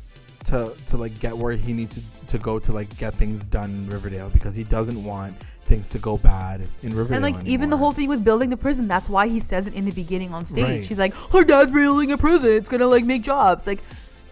to 0.51 0.73
to 0.87 0.97
like 0.97 1.17
get 1.19 1.35
where 1.37 1.53
he 1.53 1.73
needs 1.73 1.95
to, 1.95 2.27
to 2.27 2.37
go 2.37 2.59
to 2.59 2.71
like 2.73 2.89
get 2.97 3.13
things 3.13 3.43
done 3.45 3.69
in 3.71 3.89
Riverdale 3.89 4.29
because 4.29 4.55
he 4.55 4.63
doesn't 4.63 5.01
want 5.03 5.35
things 5.65 5.89
to 5.91 5.99
go 5.99 6.17
bad 6.17 6.61
in 6.83 6.89
Riverdale. 6.95 7.23
and 7.23 7.35
like 7.35 7.47
even 7.47 7.69
the 7.69 7.77
whole 7.77 7.93
thing 7.93 8.09
with 8.09 8.23
building 8.23 8.49
the 8.49 8.57
prison 8.57 8.87
that's 8.87 9.07
why 9.09 9.27
he 9.27 9.39
says 9.39 9.67
it 9.67 9.73
in 9.73 9.85
the 9.85 9.91
beginning 9.91 10.33
on 10.33 10.43
stage 10.45 10.65
Right. 10.65 10.83
he's 10.83 10.99
like 10.99 11.13
her 11.31 11.43
dad's 11.43 11.71
building 11.71 12.11
a 12.11 12.17
prison 12.17 12.49
it's 12.51 12.67
gonna 12.69 12.87
like 12.87 13.05
make 13.05 13.21
jobs 13.21 13.65
like 13.67 13.79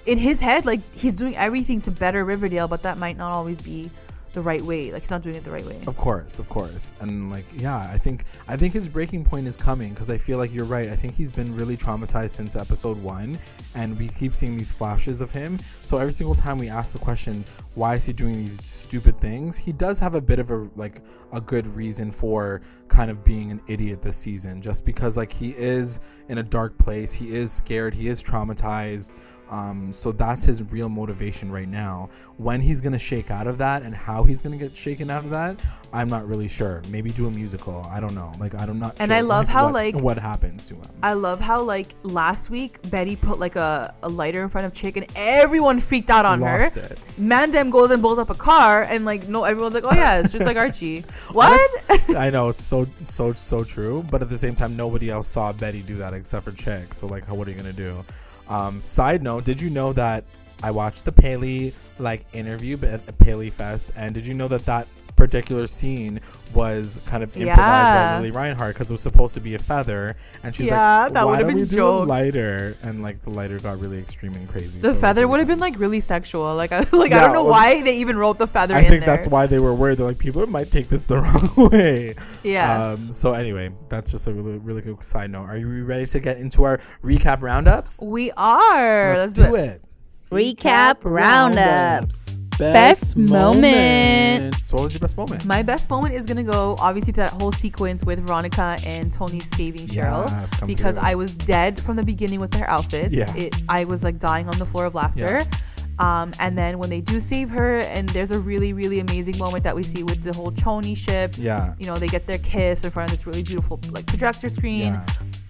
in 0.05 0.17
his 0.17 0.39
head 0.41 0.65
like 0.65 0.81
he's 0.93 1.15
doing 1.15 1.35
everything 1.37 1.79
to 1.81 1.91
better 1.91 2.25
riverdale 2.25 2.67
but 2.67 2.81
that 2.83 2.97
might 2.97 3.15
not 3.17 3.31
always 3.31 3.61
be 3.61 3.89
the 4.33 4.41
right 4.41 4.61
way 4.61 4.91
like 4.91 5.01
he's 5.01 5.09
not 5.09 5.21
doing 5.21 5.35
it 5.35 5.43
the 5.43 5.51
right 5.51 5.65
way 5.65 5.79
Of 5.87 5.97
course, 5.97 6.39
of 6.39 6.47
course, 6.49 6.93
and 6.99 7.31
like 7.31 7.45
yeah, 7.57 7.89
I 7.91 7.97
think 7.97 8.25
I 8.47 8.55
think 8.55 8.73
his 8.73 8.87
breaking 8.87 9.25
point 9.25 9.47
is 9.47 9.57
coming 9.57 9.89
because 9.93 10.09
I 10.09 10.17
feel 10.17 10.37
like 10.37 10.53
you're 10.53 10.65
right. 10.65 10.89
I 10.89 10.95
think 10.95 11.13
he's 11.15 11.31
been 11.31 11.55
really 11.55 11.75
traumatized 11.77 12.31
since 12.31 12.55
episode 12.55 13.01
one, 13.01 13.37
and 13.75 13.97
we 13.97 14.07
keep 14.09 14.33
seeing 14.33 14.55
these 14.55 14.71
flashes 14.71 15.21
of 15.21 15.31
him. 15.31 15.59
So 15.83 15.97
every 15.97 16.13
single 16.13 16.35
time 16.35 16.57
we 16.57 16.69
ask 16.69 16.93
the 16.93 16.99
question, 16.99 17.43
why 17.75 17.95
is 17.95 18.05
he 18.05 18.13
doing 18.13 18.33
these 18.33 18.63
stupid 18.63 19.19
things? 19.19 19.57
He 19.57 19.71
does 19.71 19.99
have 19.99 20.15
a 20.15 20.21
bit 20.21 20.39
of 20.39 20.51
a 20.51 20.69
like 20.75 21.01
a 21.31 21.41
good 21.41 21.67
reason 21.75 22.11
for 22.11 22.61
kind 22.87 23.09
of 23.11 23.23
being 23.23 23.51
an 23.51 23.61
idiot 23.67 24.01
this 24.01 24.17
season, 24.17 24.61
just 24.61 24.85
because 24.85 25.17
like 25.17 25.31
he 25.31 25.51
is 25.51 25.99
in 26.27 26.37
a 26.37 26.43
dark 26.43 26.77
place, 26.77 27.13
he 27.13 27.33
is 27.33 27.51
scared, 27.51 27.93
he 27.93 28.07
is 28.07 28.23
traumatized. 28.23 29.11
Um, 29.49 29.91
so 29.91 30.11
that's 30.11 30.43
his 30.43 30.61
real 30.71 30.89
motivation 30.89 31.51
right 31.51 31.67
now. 31.67 32.09
When 32.37 32.61
he's 32.61 32.81
gonna 32.81 32.99
shake 32.99 33.31
out 33.31 33.47
of 33.47 33.57
that 33.57 33.81
and 33.83 33.95
how 33.95 34.23
he's 34.23 34.41
gonna 34.41 34.57
get 34.57 34.75
shaken 34.75 35.09
out 35.09 35.23
of 35.23 35.31
that, 35.31 35.59
I'm 35.91 36.07
not 36.07 36.27
really 36.27 36.47
sure. 36.47 36.81
Maybe 36.89 37.09
do 37.09 37.25
a 37.27 37.31
musical. 37.31 37.85
I 37.89 37.99
don't 37.99 38.13
know. 38.13 38.31
Like 38.39 38.53
I'm 38.53 38.77
not. 38.79 38.95
And 38.99 39.09
sure, 39.09 39.17
I 39.17 39.21
love 39.21 39.47
how, 39.47 39.65
what, 39.65 39.73
like- 39.73 39.95
what 39.95 40.17
happens 40.17 40.63
to 40.65 40.75
him. 40.75 40.83
I 41.01 41.13
love 41.13 41.39
how 41.39 41.61
like 41.61 41.95
last 42.03 42.49
week 42.49 42.77
Betty 42.91 43.15
put 43.15 43.39
like 43.39 43.55
a, 43.55 43.93
a 44.03 44.09
lighter 44.09 44.43
in 44.43 44.49
front 44.49 44.67
of 44.67 44.77
Chic 44.77 44.97
and 44.97 45.07
everyone 45.15 45.79
freaked 45.79 46.09
out 46.11 46.25
on 46.25 46.39
Lost 46.41 46.75
her. 46.75 46.81
it. 46.81 46.97
Mandem 47.19 47.71
goes 47.71 47.89
and 47.91 48.01
blows 48.01 48.19
up 48.19 48.29
a 48.29 48.35
car 48.35 48.83
and 48.83 49.03
like 49.05 49.27
no 49.27 49.43
everyone's 49.45 49.73
like 49.73 49.83
oh 49.85 49.93
yeah 49.93 50.19
it's 50.19 50.31
just 50.31 50.45
like 50.45 50.57
Archie. 50.65 51.01
What? 51.31 51.59
I 52.15 52.29
know, 52.29 52.51
so 52.51 52.85
so 53.03 53.33
so 53.33 53.63
true. 53.63 54.05
But 54.11 54.21
at 54.21 54.29
the 54.29 54.37
same 54.37 54.53
time, 54.55 54.75
nobody 54.77 55.09
else 55.09 55.27
saw 55.27 55.51
Betty 55.53 55.81
do 55.81 55.95
that 55.97 56.13
except 56.13 56.45
for 56.45 56.51
Chic. 56.55 56.93
So 56.93 57.07
like, 57.07 57.25
how, 57.25 57.33
what 57.35 57.47
are 57.47 57.51
you 57.51 57.57
gonna 57.57 57.73
do? 57.73 58.03
Um, 58.49 58.81
side 58.81 59.23
note: 59.23 59.45
Did 59.45 59.61
you 59.61 59.69
know 59.69 59.93
that 59.93 60.23
I 60.61 60.71
watched 60.71 61.05
the 61.05 61.11
Paley 61.11 61.73
like 61.99 62.25
interview 62.33 62.77
at 62.83 63.17
Paley 63.19 63.49
Fest, 63.49 63.91
and 63.95 64.13
did 64.13 64.25
you 64.25 64.33
know 64.33 64.47
that 64.47 64.65
that 64.65 64.87
particular 65.19 65.67
scene 65.67 66.19
was 66.55 66.99
kind 67.05 67.21
of 67.21 67.29
improvised 67.37 67.59
Yeah. 67.59 68.17
by 68.17 68.21
Lili 68.23 68.31
Reinhart 68.31 68.73
because 68.73 68.89
it 68.89 68.93
was 68.93 69.01
supposed 69.01 69.35
to 69.35 69.39
be 69.39 69.53
a 69.53 69.59
feather, 69.59 70.15
and 70.43 70.55
she's 70.55 70.67
Yeah, 70.67 71.03
like, 71.03 71.13
that 71.13 71.25
"Why 71.25 71.31
would've 71.33 71.47
don't 71.47 71.55
been 71.57 71.63
we 71.65 71.69
do 71.69 71.85
a 71.87 72.03
lighter?" 72.05 72.75
And 72.81 73.03
like 73.03 73.21
the 73.23 73.29
lighter 73.29 73.59
got 73.59 73.79
really 73.79 73.99
extreme 73.99 74.33
and 74.33 74.49
crazy. 74.49 74.79
the 74.79 74.95
so 74.95 74.99
feather 74.99 75.21
really 75.21 75.31
would 75.31 75.39
have 75.41 75.47
been 75.47 75.59
like 75.59 75.77
really 75.79 75.99
sexual. 75.99 76.55
Like 76.55 76.71
I 76.71 76.79
like 76.91 77.11
I 77.11 77.21
don't 77.21 77.33
know 77.33 77.43
well, 77.43 77.51
why 77.51 77.81
they 77.83 77.97
even 77.97 78.17
wrote 78.17 78.39
the 78.39 78.47
feather 78.47 78.73
I 78.73 78.79
in 78.79 78.87
think 78.89 79.05
there. 79.05 79.15
that's 79.15 79.27
why 79.27 79.45
they 79.45 79.59
were 79.59 79.75
worried. 79.75 79.99
They're 79.99 80.07
like, 80.07 80.17
people 80.17 80.45
might 80.47 80.71
take 80.71 80.89
this 80.89 81.05
the 81.05 81.17
wrong 81.57 81.69
way. 81.69 82.15
Yeah. 82.43 82.93
Um, 82.93 83.11
so 83.11 83.33
anyway, 83.33 83.69
that's 83.89 84.09
just 84.09 84.27
a 84.27 84.33
really, 84.33 84.57
really 84.57 84.81
good 84.81 85.03
side 85.03 85.29
note. 85.31 85.45
Are 85.45 85.57
you 85.57 85.83
ready 85.85 86.05
to 86.07 86.19
get 86.19 86.37
into 86.37 86.63
our 86.63 86.79
recap 87.03 87.41
roundups? 87.41 88.01
we 88.01 88.31
are. 88.31 89.17
Let's, 89.17 89.37
Let's, 89.37 89.49
do 89.51 89.55
it. 89.55 89.83
Recap 90.31 90.97
roundups. 91.03 92.38
Best 92.59 93.15
moment. 93.15 94.55
So 94.65 94.75
what 94.75 94.83
was 94.83 94.93
your 94.93 94.99
best 94.99 95.17
moment? 95.17 95.45
My 95.45 95.63
best 95.63 95.89
moment 95.89 96.13
is 96.13 96.25
gonna 96.25 96.43
go 96.43 96.75
obviously 96.79 97.13
to 97.13 97.21
that 97.21 97.31
whole 97.31 97.51
sequence 97.51 98.03
with 98.03 98.19
Veronica 98.19 98.77
and 98.85 99.11
Toni 99.11 99.39
saving 99.39 99.87
Cheryl 99.87 100.29
Yes, 100.29 100.51
because 100.65 100.95
through. 100.95 101.05
I 101.05 101.15
was 101.15 101.33
dead 101.33 101.79
from 101.79 101.95
the 101.95 102.03
beginning 102.03 102.39
with 102.39 102.51
their 102.51 102.69
outfits. 102.69 103.13
Yeah. 103.13 103.33
It, 103.35 103.55
I 103.69 103.85
was 103.85 104.03
like 104.03 104.19
dying 104.19 104.47
on 104.49 104.59
the 104.59 104.65
floor 104.65 104.85
of 104.85 104.95
laughter. 104.95 105.45
Um, 105.99 106.31
and 106.39 106.57
then 106.57 106.79
when 106.79 106.89
they 106.89 107.01
do 107.01 107.19
save 107.19 107.49
her, 107.49 107.79
and 107.79 108.07
there's 108.09 108.31
a 108.31 108.39
really 108.39 108.73
really 108.73 108.99
amazing 108.99 109.37
moment 109.37 109.63
that 109.63 109.75
we 109.75 109.83
see 109.83 110.03
with 110.03 110.23
the 110.23 110.33
whole 110.33 110.51
Choni 110.51 110.95
ship. 110.95 111.35
Yeah. 111.37 111.73
You 111.77 111.87
know, 111.87 111.97
they 111.97 112.07
get 112.07 112.27
their 112.27 112.37
kiss 112.37 112.83
in 112.83 112.91
front 112.91 113.09
of 113.09 113.17
this 113.17 113.25
really 113.27 113.43
beautiful 113.43 113.79
like 113.91 114.05
projector 114.05 114.49
screen. 114.49 114.93
Yeah. 114.93 115.05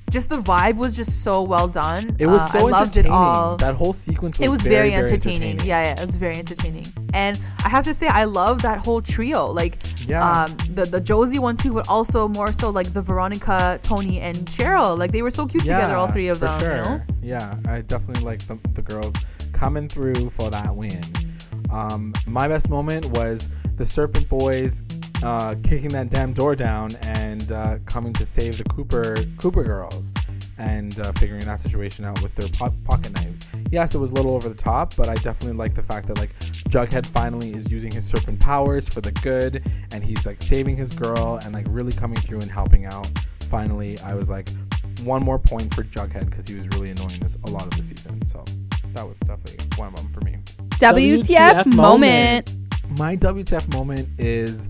Just 0.09 0.29
the 0.29 0.37
vibe 0.41 0.75
was 0.77 0.95
just 0.95 1.23
so 1.23 1.41
well 1.43 1.67
done. 1.67 2.15
It 2.19 2.25
was 2.27 2.41
Uh, 2.41 2.47
so 2.49 2.59
I 2.59 2.71
loved 2.71 2.97
entertaining. 2.97 3.11
it 3.11 3.15
all 3.15 3.57
That 3.57 3.75
whole 3.75 3.93
sequence 3.93 4.39
was 4.39 4.45
it 4.47 4.49
was 4.49 4.61
very, 4.61 4.89
very, 4.89 4.93
entertaining. 4.95 5.59
Yeah, 5.59 5.83
yeah, 5.83 5.91
it 5.91 6.01
was 6.01 6.15
very 6.15 6.37
entertaining. 6.37 6.87
And 7.13 7.39
I 7.63 7.69
have 7.69 7.83
to 7.85 7.93
say, 7.93 8.07
I 8.07 8.23
love 8.23 8.61
that 8.63 8.79
whole 8.79 9.01
trio. 9.01 9.45
Like, 9.47 9.77
Yeah. 10.07 10.45
um, 10.45 10.57
the 10.73 10.85
the 10.85 10.99
Josie 10.99 11.37
one 11.39 11.55
too, 11.57 11.73
but 11.73 11.87
also 11.87 12.27
more 12.27 12.51
so 12.51 12.69
like 12.71 12.91
the 12.93 13.01
Veronica, 13.01 13.79
Toni, 13.83 14.19
and 14.21 14.37
Cheryl. 14.47 14.97
Like 14.97 15.11
they 15.11 15.21
were 15.21 15.31
so 15.31 15.45
cute 15.45 15.63
together, 15.63 15.95
all 15.95 16.07
three 16.07 16.27
of 16.29 16.39
for 16.39 16.45
them. 16.45 16.59
Sure. 16.59 16.75
You 16.77 16.83
know? 16.83 17.01
Yeah, 17.21 17.55
I 17.67 17.81
definitely 17.81 18.23
like 18.23 18.41
the, 18.47 18.57
the 18.73 18.81
girls 18.81 19.13
coming 19.53 19.87
through 19.87 20.29
for 20.31 20.49
that 20.49 20.75
win. 20.75 21.03
Um, 21.71 22.13
my 22.25 22.47
best 22.47 22.69
moment 22.69 23.05
was 23.07 23.47
the 23.75 23.85
Serpent 23.85 24.27
Boys 24.29 24.83
uh, 25.23 25.55
kicking 25.63 25.89
that 25.89 26.09
damn 26.09 26.33
door 26.33 26.55
down 26.55 26.95
and 27.01 27.51
uh, 27.51 27.77
coming 27.85 28.13
to 28.13 28.25
save 28.25 28.57
the 28.57 28.63
Cooper 28.65 29.25
Cooper 29.37 29.63
girls 29.63 30.13
and 30.57 30.99
uh, 30.99 31.11
figuring 31.13 31.45
that 31.45 31.59
situation 31.59 32.05
out 32.05 32.21
with 32.21 32.35
their 32.35 32.49
po- 32.49 32.73
pocket 32.83 33.13
knives. 33.13 33.45
Yes, 33.71 33.95
it 33.95 33.97
was 33.97 34.11
a 34.11 34.13
little 34.13 34.35
over 34.35 34.49
the 34.49 34.55
top, 34.55 34.95
but 34.95 35.07
I 35.07 35.15
definitely 35.15 35.57
like 35.57 35.73
the 35.73 35.83
fact 35.83 36.07
that 36.07 36.17
like 36.17 36.37
Jughead 36.69 37.05
finally 37.05 37.53
is 37.53 37.71
using 37.71 37.91
his 37.91 38.05
serpent 38.05 38.39
powers 38.39 38.87
for 38.87 39.01
the 39.01 39.11
good, 39.11 39.63
and 39.91 40.03
he's 40.03 40.25
like 40.25 40.41
saving 40.41 40.75
his 40.75 40.93
girl 40.93 41.39
and 41.43 41.53
like 41.53 41.65
really 41.69 41.93
coming 41.93 42.19
through 42.19 42.41
and 42.41 42.51
helping 42.51 42.85
out. 42.85 43.07
Finally, 43.49 43.99
I 44.01 44.13
was 44.13 44.29
like, 44.29 44.49
one 45.03 45.23
more 45.23 45.39
point 45.39 45.73
for 45.73 45.83
Jughead 45.83 46.25
because 46.25 46.47
he 46.47 46.55
was 46.55 46.67
really 46.69 46.91
annoying 46.91 47.19
this 47.19 47.37
a 47.45 47.49
lot 47.49 47.63
of 47.63 47.71
the 47.71 47.83
season. 47.83 48.25
So 48.25 48.43
that 48.93 49.07
was 49.07 49.17
definitely 49.19 49.65
one 49.77 49.89
of 49.89 49.95
them 49.95 50.11
for 50.11 50.21
me. 50.21 50.37
WTF 50.77 51.65
moment. 51.67 52.53
My 52.97 53.15
WTF 53.15 53.71
moment 53.71 54.09
is 54.17 54.67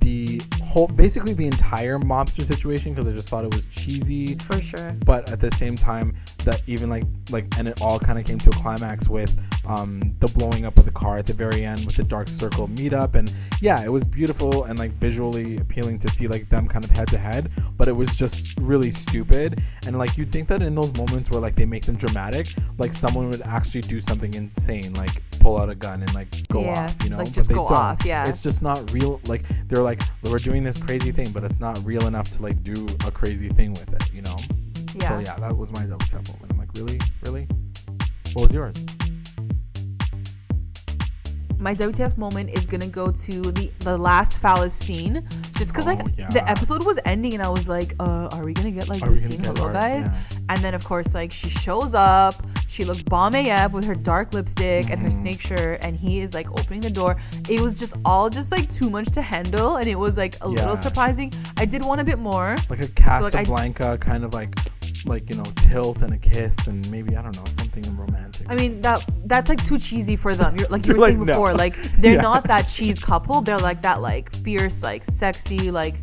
the 0.00 0.42
whole, 0.62 0.86
basically 0.88 1.32
the 1.32 1.46
entire 1.46 1.98
mobster 1.98 2.44
situation 2.44 2.92
because 2.92 3.08
I 3.08 3.12
just 3.12 3.28
thought 3.28 3.44
it 3.44 3.52
was 3.54 3.66
cheesy. 3.66 4.36
For 4.36 4.60
sure. 4.60 4.94
but 5.04 5.30
at 5.30 5.40
the 5.40 5.50
same 5.52 5.76
time 5.76 6.14
that 6.44 6.62
even 6.66 6.90
like 6.90 7.04
like 7.30 7.46
and 7.58 7.68
it 7.68 7.80
all 7.80 7.98
kind 7.98 8.18
of 8.18 8.24
came 8.24 8.38
to 8.38 8.50
a 8.50 8.54
climax 8.54 9.08
with 9.08 9.38
um 9.66 10.00
the 10.20 10.28
blowing 10.28 10.64
up 10.66 10.78
of 10.78 10.84
the 10.84 10.90
car 10.90 11.18
at 11.18 11.26
the 11.26 11.32
very 11.32 11.64
end 11.64 11.84
with 11.86 11.96
the 11.96 12.02
dark 12.02 12.28
circle 12.28 12.68
meetup. 12.68 13.14
And 13.14 13.32
yeah 13.60 13.84
it 13.84 13.90
was 13.90 14.04
beautiful 14.04 14.64
and 14.64 14.78
like 14.78 14.92
visually 14.92 15.58
appealing 15.58 15.98
to 16.00 16.10
see 16.10 16.28
like 16.28 16.48
them 16.48 16.68
kind 16.68 16.84
of 16.84 16.90
head 16.90 17.08
to 17.08 17.18
head 17.18 17.50
but 17.76 17.88
it 17.88 17.92
was 17.92 18.16
just 18.16 18.58
really 18.60 18.90
stupid. 18.90 19.62
And 19.86 19.98
like 19.98 20.16
you'd 20.18 20.32
think 20.32 20.48
that 20.48 20.62
in 20.62 20.74
those 20.74 20.92
moments 20.94 21.30
where 21.30 21.40
like 21.40 21.54
they 21.54 21.66
make 21.66 21.84
them 21.86 21.96
dramatic 21.96 22.48
like 22.78 22.92
someone 22.92 23.30
would 23.30 23.42
actually 23.42 23.82
do 23.82 24.00
something 24.00 24.34
insane 24.34 24.92
like 24.94 25.22
pull 25.40 25.58
out 25.60 25.70
a 25.70 25.74
gun 25.74 26.02
and 26.02 26.14
like 26.14 26.28
go 26.48 26.62
Yeah, 26.62 26.84
off 26.86 27.02
you 27.02 27.10
know 27.10 27.18
like, 27.18 27.26
But 27.28 27.34
just 27.34 27.48
they 27.48 27.54
go 27.54 27.66
don't. 27.66 27.76
off, 27.76 28.04
yeah. 28.04 28.28
it's 28.28 28.42
just 28.42 28.62
not 28.62 28.90
real 28.92 29.20
like 29.26 29.42
they're 29.68 29.82
like 29.82 30.00
we're 30.22 30.38
doing 30.38 30.64
this 30.64 30.76
crazy 30.76 31.12
thing 31.12 31.30
but 31.30 31.44
it's 31.44 31.60
not 31.60 31.82
real 31.84 32.06
enough 32.06 32.30
to 32.32 32.42
like 32.42 32.62
do 32.62 32.86
a 33.06 33.10
crazy 33.10 33.48
thing 33.48 33.72
with 33.72 33.92
it 33.92 34.12
you 34.12 34.22
know 34.22 34.36
Yeah. 34.94 35.08
so 35.08 35.18
yeah, 35.18 35.36
that 35.38 35.56
was 35.56 35.72
my 35.72 35.82
double 35.84 36.06
tap 36.06 36.26
moment. 36.28 36.50
I'm 36.50 36.58
like, 36.58 36.72
really, 36.74 37.00
really? 37.22 37.46
What 38.34 38.42
was 38.42 38.54
yours? 38.54 38.84
My 41.60 41.74
WTF 41.74 42.16
moment 42.16 42.50
is 42.50 42.66
gonna 42.68 42.86
go 42.86 43.10
to 43.10 43.50
the 43.52 43.70
the 43.80 43.98
last 43.98 44.38
Falice 44.38 44.74
scene, 44.74 45.26
just 45.56 45.72
because 45.72 45.86
like 45.86 45.98
Oh, 46.00 46.08
yeah. 46.16 46.30
the 46.30 46.48
episode 46.48 46.84
was 46.86 46.98
ending 47.04 47.34
and 47.34 47.42
I 47.42 47.48
was 47.48 47.68
like, 47.68 47.94
uh, 47.98 48.28
are 48.32 48.44
we 48.44 48.52
gonna 48.54 48.70
get 48.70 48.88
like 48.88 49.02
Are 49.02 49.10
the 49.10 49.16
scene? 49.16 49.42
Hello, 49.42 49.64
our- 49.66 49.72
guys. 49.72 50.06
yeah. 50.06 50.38
And 50.50 50.62
then 50.64 50.72
of 50.74 50.84
course 50.84 51.14
like 51.14 51.32
she 51.32 51.48
shows 51.48 51.94
up, 51.94 52.34
she 52.68 52.84
looks 52.84 53.02
bomb 53.02 53.34
AF 53.34 53.72
with 53.72 53.84
her 53.86 53.96
dark 53.96 54.32
lipstick 54.34 54.88
and 54.88 55.00
her 55.02 55.08
Mhm. 55.08 55.12
snake 55.12 55.40
shirt, 55.40 55.80
and 55.82 55.96
he 55.96 56.20
is 56.20 56.32
like 56.32 56.48
opening 56.52 56.80
the 56.80 56.90
door. 56.90 57.16
It 57.48 57.60
was 57.60 57.78
just 57.78 57.94
all 58.04 58.30
just 58.30 58.52
like 58.52 58.72
too 58.72 58.88
much 58.88 59.08
to 59.12 59.22
handle, 59.22 59.76
and 59.76 59.88
it 59.88 59.96
was 59.98 60.16
like 60.16 60.36
a 60.42 60.48
Yeah. 60.48 60.60
little 60.60 60.76
surprising. 60.76 61.32
I 61.56 61.64
did 61.64 61.84
want 61.84 62.00
a 62.00 62.04
bit 62.04 62.20
more. 62.20 62.56
Like 62.70 62.78
a 62.78 62.82
like, 62.82 63.00
I- 63.00 63.20
Casablanca 63.20 63.98
kind 63.98 64.24
of 64.24 64.32
like, 64.32 64.54
like 65.06 65.28
you 65.30 65.36
know, 65.36 65.44
tilt 65.56 66.02
and 66.02 66.12
a 66.12 66.18
kiss 66.18 66.66
and 66.66 66.88
maybe 66.90 67.16
I 67.16 67.22
don't 67.22 67.36
know 67.36 67.44
something 67.46 67.84
romantic. 67.96 68.46
I 68.50 68.54
mean 68.54 68.78
that 68.80 69.04
that's 69.26 69.48
like 69.48 69.62
too 69.64 69.78
cheesy 69.78 70.16
for 70.16 70.34
them. 70.34 70.56
You're 70.56 70.68
like 70.68 70.86
you 70.86 70.94
were 70.94 70.98
Like, 71.06 71.08
saying 71.10 71.20
no. 71.20 71.26
before, 71.26 71.54
like 71.54 71.74
they're 71.98 72.14
Yeah. 72.16 72.22
not 72.22 72.44
that 72.48 72.62
cheese 72.62 72.98
couple. 72.98 73.40
They're 73.42 73.58
like 73.58 73.82
that 73.82 74.00
like 74.00 74.32
fierce, 74.36 74.82
like 74.82 75.04
sexy, 75.04 75.70
like 75.70 75.96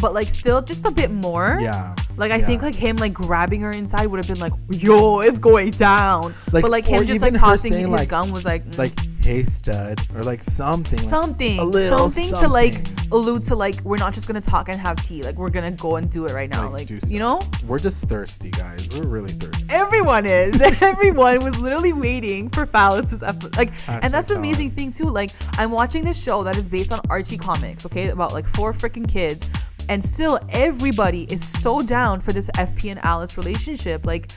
but 0.00 0.12
like 0.12 0.28
still 0.28 0.60
just 0.62 0.84
a 0.84 0.90
bit 0.90 1.12
more. 1.12 1.58
yeah. 1.60 1.94
Like 2.16 2.32
I 2.32 2.36
yeah. 2.36 2.46
think 2.46 2.62
like 2.62 2.74
him 2.74 2.96
like 2.96 3.12
grabbing 3.14 3.60
her 3.60 3.70
inside 3.70 4.06
would 4.06 4.16
have 4.18 4.26
been 4.26 4.40
like, 4.40 4.52
yo, 4.70 5.20
it's 5.20 5.38
going 5.38 5.70
down. 5.70 6.34
Like, 6.50 6.62
but 6.62 6.70
like 6.72 6.84
him 6.86 7.04
just 7.06 7.22
like 7.22 7.34
tossing 7.34 7.72
saying, 7.72 7.84
his 7.86 7.92
like- 7.92 8.08
gun 8.08 8.32
was 8.32 8.44
like 8.44 8.64
mm, 8.66 8.78
like 8.78 8.92
hey 9.26 9.42
stud 9.42 9.98
uh, 10.00 10.18
or 10.18 10.22
like 10.22 10.42
something. 10.42 11.00
like, 11.00 11.08
something, 11.08 11.58
a 11.58 11.64
little 11.64 12.08
something, 12.08 12.30
to 12.38 12.46
like 12.46 12.86
allude 13.10 13.42
to 13.42 13.56
like 13.56 13.80
we're 13.80 13.96
not 13.96 14.14
just 14.14 14.28
gonna 14.28 14.40
talk 14.40 14.68
and 14.68 14.78
have 14.78 15.04
tea. 15.04 15.24
Like 15.24 15.34
we're 15.34 15.50
gonna 15.50 15.72
go 15.72 15.96
and 15.96 16.08
do 16.08 16.26
it 16.26 16.32
right 16.32 16.48
now. 16.48 16.70
Like, 16.70 16.88
Like, 16.88 17.10
you 17.10 17.18
know. 17.18 17.42
We're 17.66 17.80
just 17.80 18.08
thirsty, 18.08 18.50
guys. 18.50 18.88
We're 18.88 19.06
really 19.06 19.32
thirsty. 19.32 19.66
Everyone 19.70 20.26
is. 20.26 20.60
Everyone 20.82 21.42
was 21.42 21.58
literally 21.58 21.92
waiting 21.92 22.48
for 22.50 22.66
Falice's 22.66 23.24
episode. 23.24 23.56
Like, 23.56 23.72
Hashtag 23.72 24.00
and 24.04 24.12
that's 24.12 24.28
the 24.28 24.36
amazing 24.36 24.70
thing 24.70 24.92
too. 24.92 25.10
Like, 25.10 25.32
I'm 25.54 25.72
watching 25.72 26.04
this 26.04 26.22
show 26.22 26.44
that 26.44 26.56
is 26.56 26.68
based 26.68 26.92
on 26.92 27.00
Archie 27.10 27.38
comics. 27.38 27.84
Okay, 27.84 28.08
about 28.08 28.32
like 28.32 28.46
four 28.46 28.72
freaking 28.72 29.08
kids, 29.08 29.44
and 29.88 30.04
still 30.04 30.38
everybody 30.50 31.24
is 31.24 31.46
so 31.46 31.82
down 31.82 32.20
for 32.20 32.32
this 32.32 32.48
FP 32.50 32.92
and 32.92 33.04
Alice 33.04 33.36
relationship. 33.36 34.06
Like. 34.06 34.30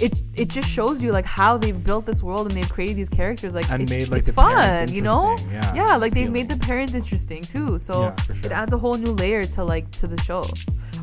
It, 0.00 0.22
it 0.34 0.48
just 0.48 0.68
shows 0.68 1.02
you 1.04 1.12
like 1.12 1.24
how 1.24 1.56
they've 1.56 1.82
built 1.82 2.04
this 2.06 2.22
world 2.22 2.46
and 2.48 2.56
they've 2.56 2.68
created 2.68 2.96
these 2.96 3.08
characters 3.08 3.54
like 3.54 3.70
And 3.70 3.82
it's, 3.82 3.90
made, 3.90 4.08
like, 4.08 4.20
it's 4.20 4.30
fun 4.30 4.88
you 4.92 5.02
know 5.02 5.32
interesting, 5.32 5.76
yeah, 5.76 5.96
like 5.96 6.14
they've 6.14 6.30
made 6.30 6.48
the 6.48 6.56
parents 6.56 6.94
interesting 6.94 7.42
too 7.42 7.78
so 7.78 7.94
Yeah, 8.02 8.22
sure. 8.34 8.46
it 8.46 8.52
adds 8.52 8.72
a 8.72 8.78
whole 8.78 8.94
new 8.94 9.12
layer 9.12 9.44
to 9.44 9.64
like 9.64 9.90
to 10.00 10.06
the 10.06 10.20
show 10.20 10.44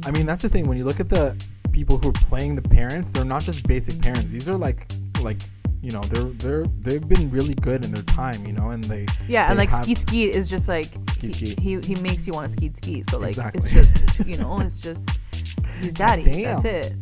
I 0.05 0.09
mean, 0.11 0.25
that's 0.25 0.41
the 0.41 0.49
thing. 0.49 0.67
When 0.67 0.77
you 0.77 0.83
look 0.83 0.99
at 0.99 1.09
the 1.09 1.35
people 1.71 1.97
who 1.99 2.09
are 2.09 2.13
playing 2.29 2.55
the 2.55 2.61
parents, 2.63 3.11
they're 3.11 3.23
not 3.23 3.43
just 3.43 3.67
basic 3.67 4.01
parents. 4.01 4.31
These 4.31 4.49
are 4.49 4.57
like, 4.57 4.91
like 5.21 5.37
you 5.83 5.91
know, 5.91 6.01
they're 6.05 6.23
they're 6.43 6.65
they've 6.81 7.07
been 7.07 7.29
really 7.29 7.53
good 7.55 7.85
in 7.85 7.91
their 7.91 8.01
time, 8.03 8.43
you 8.47 8.53
know, 8.53 8.71
and 8.71 8.83
they 8.85 9.05
Yeah, 9.27 9.49
and 9.49 9.57
like 9.59 9.69
have- 9.69 9.83
skeet 9.83 9.99
skeet 9.99 10.29
is 10.33 10.49
just 10.49 10.67
like 10.67 10.89
Skeet 11.11 11.35
he, 11.35 11.45
skeet. 11.53 11.59
he 11.59 11.79
he 11.81 11.95
makes 12.01 12.25
you 12.25 12.33
want 12.33 12.47
to 12.47 12.51
skeet 12.51 12.77
skeet. 12.77 13.09
So 13.11 13.19
like 13.19 13.29
Exactly. 13.29 13.61
it's 13.61 13.71
just 13.71 14.27
you 14.27 14.37
know 14.41 14.59
it's 14.59 14.81
just 14.81 15.07
he's 15.81 15.93
daddy. 15.93 16.23
That's 16.45 16.65
it. 16.65 16.93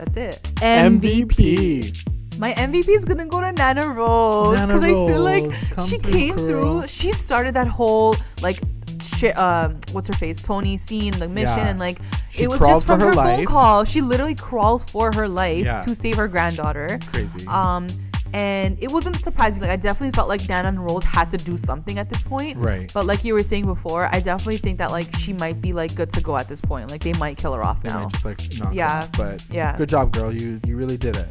That's 0.00 0.16
it. 0.16 0.42
MVP. 0.56 2.06
My 2.38 2.54
MVP 2.54 2.88
is 2.88 3.04
gonna 3.04 3.26
go 3.26 3.42
to 3.42 3.52
Nana 3.52 3.86
Rose 3.90 4.58
because 4.58 4.82
I 4.82 4.86
feel 4.88 5.20
like 5.20 5.50
come 5.72 5.86
she 5.86 5.98
through, 5.98 6.10
came 6.12 6.36
girl. 6.36 6.46
through. 6.80 6.86
She 6.88 7.12
started 7.12 7.52
that 7.52 7.66
whole 7.66 8.16
like 8.40 8.58
shit. 9.02 9.36
Um, 9.36 9.78
what's 9.92 10.08
her 10.08 10.14
face? 10.14 10.40
Toni 10.40 10.78
scene, 10.78 11.18
the 11.18 11.28
mission, 11.28 11.58
Yeah. 11.58 11.68
and 11.68 11.78
like 11.78 11.98
She 12.30 12.44
it 12.44 12.48
was 12.50 12.60
just 12.60 12.86
from 12.86 13.00
her 13.00 13.08
her, 13.08 13.14
phone 13.14 13.44
call. 13.44 13.84
She 13.84 14.00
literally 14.00 14.34
crawled 14.34 14.88
for 14.88 15.12
her 15.12 15.28
life 15.28 15.66
Yeah. 15.66 15.78
to 15.80 15.94
save 15.94 16.16
her 16.16 16.28
granddaughter. 16.28 16.98
crazy. 17.12 17.46
Um, 17.46 17.86
and 18.32 18.78
it 18.80 18.90
wasn't 18.90 19.22
surprising. 19.22 19.60
Like 19.62 19.70
I 19.70 19.76
definitely 19.76 20.12
felt 20.12 20.28
like 20.28 20.48
Nana 20.48 20.68
and 20.68 20.84
Rose 20.84 21.04
had 21.04 21.30
to 21.32 21.36
do 21.36 21.56
something 21.56 21.98
at 21.98 22.08
this 22.08 22.22
point. 22.22 22.58
Right. 22.58 22.90
But 22.92 23.06
like 23.06 23.24
you 23.24 23.34
were 23.34 23.42
saying 23.42 23.66
before, 23.66 24.06
I 24.12 24.20
definitely 24.20 24.58
think 24.58 24.78
that 24.78 24.90
like 24.90 25.14
she 25.16 25.32
might 25.32 25.60
be 25.60 25.72
like 25.72 25.94
good 25.94 26.10
to 26.10 26.20
go 26.20 26.36
at 26.36 26.48
this 26.48 26.60
point. 26.60 26.90
Like 26.90 27.02
they 27.02 27.12
might 27.14 27.36
kill 27.36 27.52
her 27.54 27.62
off 27.64 27.82
They 27.82 27.88
now. 27.88 28.02
might 28.02 28.10
just 28.12 28.24
like 28.24 28.40
knock 28.58 28.74
Yeah. 28.74 29.08
But 29.16 29.44
Yeah. 29.50 29.76
good 29.76 29.88
job, 29.88 30.12
girl. 30.12 30.32
You 30.32 30.60
you 30.66 30.76
really 30.76 30.96
did 30.96 31.16
it. 31.16 31.28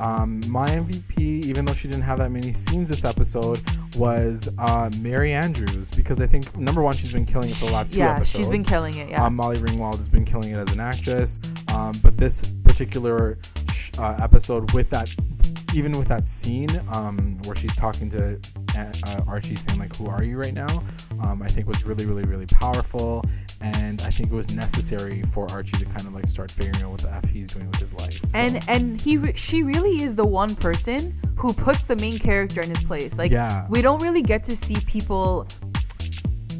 Um, 0.00 0.40
my 0.48 0.70
MVP, 0.70 1.18
even 1.18 1.64
though 1.64 1.74
she 1.74 1.88
didn't 1.88 2.04
have 2.04 2.18
that 2.20 2.30
many 2.30 2.52
scenes 2.52 2.88
this 2.88 3.04
episode, 3.04 3.60
was 3.96 4.48
uh, 4.58 4.88
Mary 5.00 5.32
Andrews 5.32 5.90
because 5.90 6.20
I 6.20 6.26
think 6.28 6.56
number 6.56 6.82
one 6.82 6.94
she's 6.94 7.12
been 7.12 7.24
killing 7.26 7.48
it 7.50 7.56
for 7.56 7.64
the 7.66 7.72
last 7.72 7.94
two 7.94 7.98
yeah, 7.98 8.14
episodes. 8.14 8.30
she's 8.38 8.48
been 8.48 8.62
killing 8.62 8.94
it. 8.96 9.08
Yeah. 9.10 9.24
Um, 9.24 9.34
Molly 9.34 9.58
Ringwald 9.58 9.96
has 9.96 10.08
been 10.08 10.24
killing 10.24 10.52
it 10.52 10.56
as 10.56 10.68
an 10.72 10.78
actress, 10.78 11.40
um, 11.66 11.98
but 12.04 12.16
this 12.16 12.46
particular 12.62 13.38
sh- 13.72 13.90
uh, 13.98 14.16
episode 14.22 14.70
with 14.72 14.88
that, 14.90 15.12
even 15.74 15.92
with 15.98 16.08
that 16.08 16.26
scene 16.28 16.70
um, 16.90 17.34
where 17.44 17.54
she's 17.54 17.74
talking 17.76 18.08
to 18.10 18.38
uh, 18.76 19.20
Archie, 19.26 19.56
saying 19.56 19.78
like, 19.78 19.94
"Who 19.96 20.06
are 20.06 20.22
you 20.22 20.38
right 20.38 20.54
now?" 20.54 20.82
Um, 21.20 21.42
I 21.42 21.48
think 21.48 21.66
was 21.66 21.84
really, 21.84 22.06
really, 22.06 22.22
really 22.24 22.46
powerful, 22.46 23.24
and 23.60 24.00
I 24.02 24.10
think 24.10 24.30
it 24.30 24.34
was 24.34 24.50
necessary 24.50 25.22
for 25.24 25.50
Archie 25.50 25.78
to 25.78 25.84
kind 25.86 26.06
of 26.06 26.14
like 26.14 26.26
start 26.26 26.50
figuring 26.50 26.82
out 26.82 26.90
what 26.92 27.00
the 27.00 27.12
f 27.12 27.24
he's 27.28 27.48
doing 27.52 27.66
with 27.70 27.80
his 27.80 27.92
life. 27.94 28.20
So, 28.28 28.38
and 28.38 28.62
and 28.68 29.00
he 29.00 29.16
re- 29.16 29.34
she 29.36 29.62
really 29.62 30.02
is 30.02 30.16
the 30.16 30.26
one 30.26 30.54
person 30.54 31.18
who 31.36 31.52
puts 31.52 31.84
the 31.84 31.96
main 31.96 32.18
character 32.18 32.60
in 32.60 32.68
his 32.70 32.82
place 32.82 33.16
like 33.16 33.30
Yeah. 33.30 33.64
we 33.68 33.80
don't 33.80 34.02
really 34.02 34.22
get 34.22 34.42
to 34.44 34.56
see 34.56 34.80
people 34.80 35.46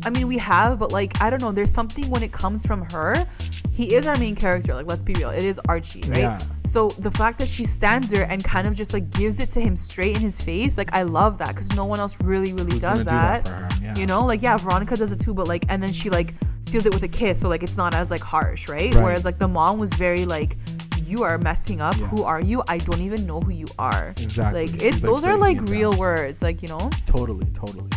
i 0.04 0.10
mean 0.10 0.26
we 0.28 0.38
have 0.38 0.78
but 0.78 0.92
like 0.92 1.20
i 1.22 1.28
don't 1.30 1.40
know 1.42 1.52
there's 1.52 1.72
something 1.72 2.08
when 2.10 2.22
it 2.22 2.32
comes 2.32 2.64
from 2.64 2.82
her 2.90 3.26
he 3.70 3.94
is 3.94 4.06
our 4.06 4.16
main 4.16 4.34
character 4.34 4.74
like 4.74 4.86
let's 4.86 5.02
be 5.02 5.14
real 5.14 5.30
it 5.30 5.44
is 5.44 5.58
archie 5.68 6.02
right 6.08 6.18
Yeah. 6.20 6.38
so 6.64 6.88
the 6.90 7.10
fact 7.10 7.38
that 7.38 7.48
she 7.48 7.64
stands 7.64 8.10
there 8.10 8.24
and 8.30 8.42
kind 8.42 8.66
of 8.66 8.74
just 8.74 8.92
like 8.92 9.10
gives 9.10 9.40
it 9.40 9.50
to 9.52 9.60
him 9.60 9.76
straight 9.76 10.14
in 10.16 10.20
his 10.22 10.40
face 10.40 10.78
like 10.78 10.92
i 10.94 11.02
love 11.02 11.38
that 11.38 11.48
because 11.48 11.70
no 11.72 11.84
one 11.84 11.98
else 12.00 12.16
really 12.22 12.52
really 12.52 12.72
Who's 12.72 12.82
does 12.82 13.04
that, 13.04 13.44
do 13.44 13.50
that? 13.50 13.82
Yeah. 13.82 13.96
you 13.96 14.06
know 14.06 14.24
like 14.24 14.42
yeah 14.42 14.56
veronica 14.56 14.96
does 14.96 15.12
it 15.12 15.20
too 15.20 15.34
but 15.34 15.48
like 15.48 15.64
and 15.68 15.82
then 15.82 15.92
she 15.92 16.10
like 16.10 16.34
steals 16.60 16.86
it 16.86 16.92
with 16.94 17.02
a 17.02 17.08
kiss 17.08 17.40
so 17.40 17.48
like 17.48 17.62
it's 17.62 17.76
not 17.76 17.94
as 17.94 18.10
like 18.10 18.20
harsh 18.20 18.68
right, 18.68 18.94
Right. 18.94 19.02
whereas 19.02 19.24
like 19.24 19.38
the 19.38 19.48
mom 19.48 19.78
was 19.78 19.92
very 19.94 20.24
like 20.26 20.56
you 21.04 21.22
are 21.22 21.38
messing 21.38 21.80
up 21.80 21.96
Yeah. 21.96 22.06
who 22.08 22.22
are 22.24 22.40
you 22.40 22.62
i 22.68 22.76
don't 22.78 23.00
even 23.00 23.26
know 23.26 23.40
who 23.40 23.50
you 23.52 23.66
are 23.78 24.12
Exactly. 24.18 24.66
like 24.66 24.74
it's 24.82 24.96
was, 24.96 25.04
like, 25.04 25.14
those 25.14 25.24
are 25.24 25.36
like 25.38 25.60
real 25.70 25.90
down. 25.92 26.00
words 26.00 26.42
like 26.42 26.62
you 26.62 26.68
know 26.68 26.90
totally, 27.06 27.46
totally. 27.52 27.90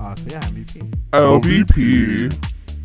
Uh, 0.00 0.14
so 0.14 0.30
yeah, 0.30 0.42
MVP. 0.44 0.94
LVP. 1.12 2.44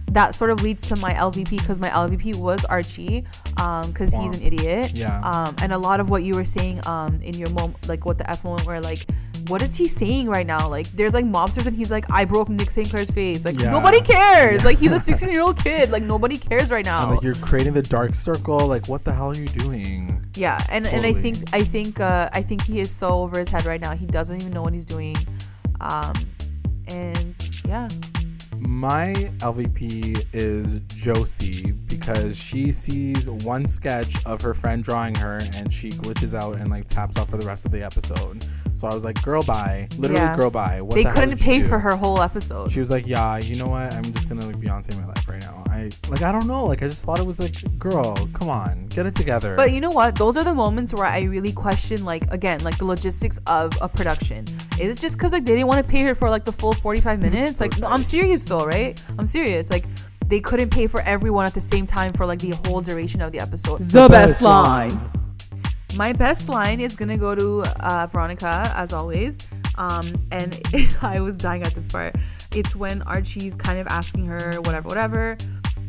that 0.09 0.35
sort 0.35 0.51
of 0.51 0.61
leads 0.61 0.87
to 0.87 0.95
my 0.97 1.11
lvp 1.13 1.49
because 1.49 1.79
my 1.79 1.89
lvp 1.89 2.35
was 2.35 2.63
archie 2.65 3.23
um 3.57 3.87
because 3.91 4.13
he's 4.13 4.33
an 4.37 4.41
idiot 4.43 4.91
Yeah. 4.93 5.19
um 5.21 5.55
and 5.59 5.73
a 5.73 5.77
lot 5.77 5.99
of 5.99 6.09
what 6.11 6.21
you 6.23 6.35
were 6.35 6.45
saying 6.45 6.85
um 6.85 7.19
in 7.23 7.33
your 7.35 7.49
moment 7.49 7.87
like 7.87 8.05
what 8.05 8.19
the 8.19 8.29
f 8.29 8.43
moment 8.43 8.67
where 8.67 8.79
like 8.79 9.07
what 9.47 9.61
is 9.63 9.75
he 9.75 9.87
saying 9.87 10.27
right 10.29 10.45
now 10.45 10.67
like 10.69 10.87
there's 10.91 11.15
like 11.15 11.25
mobsters 11.25 11.65
and 11.65 11.75
he's 11.75 11.89
like 11.89 12.05
i 12.11 12.25
broke 12.25 12.47
nick 12.47 12.69
st 12.69 12.89
clair's 12.91 13.09
face 13.09 13.43
like 13.43 13.57
Yeah. 13.57 13.71
nobody 13.71 14.01
cares 14.01 14.59
Yeah. 14.61 14.65
like 14.67 14.77
he's 14.77 14.91
a 14.91 14.99
16 15.09 15.31
year 15.31 15.41
old 15.41 15.57
kid 15.57 15.89
like 15.89 16.03
nobody 16.03 16.37
cares 16.37 16.69
right 16.69 16.85
now 16.85 17.03
And 17.03 17.11
like 17.15 17.23
you're 17.23 17.35
creating 17.35 17.73
the 17.73 17.81
dark 17.81 18.13
circle. 18.13 18.67
Like, 18.67 18.87
what 18.87 19.03
the 19.05 19.11
hell 19.13 19.31
are 19.31 19.35
you 19.35 19.47
doing? 19.47 20.23
Yeah, 20.35 20.63
and, 20.69 20.85
and 20.87 21.05
I 21.05 21.13
think 21.13 21.37
I 21.53 21.63
think 21.63 21.99
uh, 21.99 22.29
I 22.33 22.41
think 22.41 22.61
he 22.63 22.79
is 22.79 22.89
so 22.91 23.07
over 23.23 23.37
his 23.39 23.49
head 23.49 23.65
right 23.65 23.81
now. 23.81 23.93
He 23.95 24.05
doesn't 24.07 24.39
even 24.41 24.51
know 24.53 24.61
what 24.63 24.73
he's 24.73 24.85
doing, 24.85 25.15
um, 25.81 26.13
and 26.87 27.35
yeah, 27.67 27.89
My 28.59 29.13
LVP 29.39 30.25
is 30.33 30.79
Josie 30.87 31.71
because 31.71 32.37
she 32.37 32.71
sees 32.71 33.29
one 33.29 33.67
sketch 33.67 34.23
of 34.25 34.41
her 34.41 34.53
friend 34.53 34.83
drawing 34.83 35.15
her 35.15 35.39
and 35.53 35.73
she 35.73 35.89
glitches 35.91 36.33
out 36.33 36.57
and 36.57 36.69
like 36.69 36.87
taps 36.87 37.17
out 37.17 37.29
for 37.29 37.37
the 37.37 37.45
rest 37.45 37.65
of 37.65 37.71
the 37.71 37.83
episode. 37.83 38.45
So 38.75 38.87
I 38.87 38.93
was 38.93 39.05
like, 39.05 39.21
girl, 39.21 39.43
bye. 39.43 39.87
Literally, 39.97 40.21
Yeah. 40.23 40.35
girl, 40.35 40.49
bye. 40.49 40.81
What 40.81 40.95
they 40.95 41.03
the 41.03 41.11
couldn't 41.11 41.39
pay 41.39 41.61
for 41.61 41.77
her 41.79 41.95
whole 41.95 42.21
episode. 42.21 42.71
She 42.71 42.79
was 42.79 42.89
like, 42.89 43.05
yeah, 43.05 43.37
you 43.37 43.55
know 43.55 43.67
what? 43.67 43.93
I'm 43.93 44.11
just 44.11 44.27
gonna 44.29 44.45
like 44.45 44.55
Beyonce 44.59 44.97
my 44.99 45.05
life 45.05 45.27
right 45.27 45.41
now. 45.41 45.63
I 45.69 45.91
like, 46.09 46.21
I 46.23 46.31
don't 46.31 46.47
know. 46.47 46.65
Like, 46.65 46.81
I 46.81 46.87
just 46.87 47.05
thought 47.05 47.19
it 47.19 47.25
was 47.25 47.39
like, 47.39 47.55
girl, 47.77 48.15
come 48.33 48.49
on, 48.49 48.87
get 48.87 49.05
it 49.05 49.15
together. 49.15 49.55
But 49.55 49.71
you 49.71 49.79
know 49.81 49.91
what? 49.91 50.15
Those 50.15 50.37
are 50.37 50.43
the 50.43 50.53
moments 50.55 50.93
where 50.93 51.05
I 51.05 51.21
really 51.21 51.51
question, 51.51 52.03
like, 52.03 52.31
again, 52.31 52.61
like 52.63 52.77
the 52.79 52.85
logistics 52.85 53.39
of 53.47 53.73
a 53.81 53.87
production. 53.87 54.45
Is 54.79 54.97
it 54.97 54.99
just 54.99 55.17
because 55.17 55.31
like 55.33 55.45
they 55.45 55.53
didn't 55.53 55.67
want 55.67 55.85
to 55.85 55.89
pay 55.91 56.01
her 56.03 56.15
for 56.15 56.29
like 56.29 56.45
the 56.45 56.51
full 56.51 56.73
45 56.73 57.21
minutes? 57.27 57.57
So 57.59 57.65
like, 57.65 57.77
no, 57.79 57.87
I'm 57.87 58.03
serious 58.03 58.45
though, 58.45 58.65
right? 58.65 59.01
I'm 59.19 59.27
serious. 59.27 59.69
Like, 59.69 59.85
they 60.27 60.39
couldn't 60.39 60.69
pay 60.71 60.87
for 60.87 61.01
everyone 61.01 61.45
at 61.45 61.53
the 61.53 61.61
same 61.61 61.85
time 61.85 62.11
for 62.13 62.25
like 62.25 62.39
the 62.39 62.51
whole 62.65 62.81
duration 62.81 63.21
of 63.21 63.31
the 63.31 63.39
episode. 63.39 63.87
The 63.89 64.07
best 64.09 64.41
line. 64.41 64.99
My 65.95 66.11
best 66.11 66.49
line 66.49 66.79
is 66.79 66.95
gonna 66.95 67.17
go 67.17 67.35
to 67.35 67.63
uh, 67.79 68.07
Veronica, 68.07 68.71
as 68.75 68.93
always. 68.93 69.37
Um, 69.75 70.13
and 70.31 70.59
I 71.01 71.19
was 71.19 71.37
dying 71.37 71.63
at 71.63 71.73
this 71.75 71.87
part. 71.87 72.15
It's 72.51 72.75
when 72.75 73.01
Archie's 73.03 73.55
kind 73.55 73.79
of 73.79 73.87
asking 73.87 74.25
her 74.27 74.59
whatever, 74.61 74.87
whatever, 74.87 75.37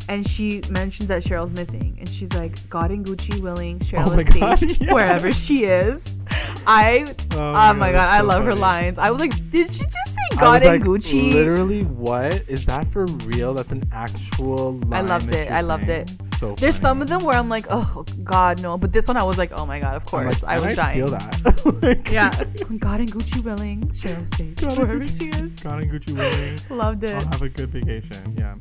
and 0.08 0.28
she 0.28 0.62
mentions 0.68 1.08
that 1.08 1.22
Cheryl's 1.22 1.52
missing, 1.52 1.96
and 2.00 2.08
she's 2.08 2.32
like, 2.32 2.68
"God 2.68 2.90
and 2.90 3.04
Gucci 3.04 3.40
willing, 3.40 3.78
Cheryl 3.80 4.08
Oh 4.08 4.18
is 4.18 4.26
safe 4.26 4.40
God, 4.40 4.62
yeah. 4.80 4.92
wherever 4.94 5.32
she 5.32 5.64
is." 5.64 6.18
I, 6.66 7.14
oh 7.32 7.74
my 7.74 7.92
god, 7.92 8.06
that's 8.06 8.12
I 8.12 8.20
so 8.20 8.26
love 8.26 8.44
her 8.44 8.54
lines. 8.54 8.98
I 8.98 9.10
was 9.10 9.20
like, 9.20 9.50
"Did 9.50 9.72
she 9.72 9.84
just 9.84 10.13
I 10.32 10.36
God 10.36 10.52
was 10.52 10.62
and 10.62 10.80
like, 10.80 10.82
Gucci?" 10.88 11.32
Literally, 11.34 11.82
what 11.84 12.48
is 12.48 12.64
that 12.66 12.86
for 12.88 13.06
real? 13.06 13.54
That's 13.54 13.72
an 13.72 13.82
actual. 13.92 14.80
I 14.92 15.00
loved 15.02 15.30
it. 15.32 15.50
I 15.50 15.60
loved 15.60 15.86
saying. 15.86 16.08
it. 16.20 16.24
So 16.24 16.54
There's 16.54 16.76
some 16.76 17.02
of 17.02 17.08
them 17.08 17.24
where 17.24 17.36
I'm 17.36 17.48
like, 17.48 17.66
"Oh 17.70 18.04
God, 18.24 18.60
no!" 18.62 18.76
But 18.78 18.92
this 18.92 19.06
one, 19.08 19.16
I 19.16 19.22
was 19.22 19.38
like, 19.38 19.52
"Oh 19.52 19.66
my 19.66 19.80
god, 19.80 19.94
of 19.96 20.04
course." 20.04 20.42
like, 20.42 20.52
I 20.52 20.56
was 20.56 20.64
might 20.64 20.76
dying. 20.76 20.90
steal 20.92 21.08
that. 21.10 21.80
Like, 21.82 22.10
Yeah, 22.10 22.30
God 22.78 23.00
and 23.00 23.12
Gucci 23.12 23.42
willing, 23.42 23.82
Cheryl 23.88 24.26
safe 24.36 24.56
God 24.56 24.70
and 24.70 24.78
wherever 24.78 25.00
Gucci- 25.00 25.18
she 25.36 25.42
is. 25.44 25.54
God 25.54 25.82
and 25.82 25.90
Gucci 25.92 26.16
willing. 26.16 26.58
Loved 26.78 27.04
it. 27.04 27.14
I'll 27.14 27.24
have 27.26 27.42
a 27.42 27.48
good 27.48 27.70
vacation. 27.70 28.34
Yeah. 28.38 28.54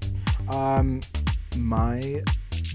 Um, 0.49 1.02
my 1.57 2.22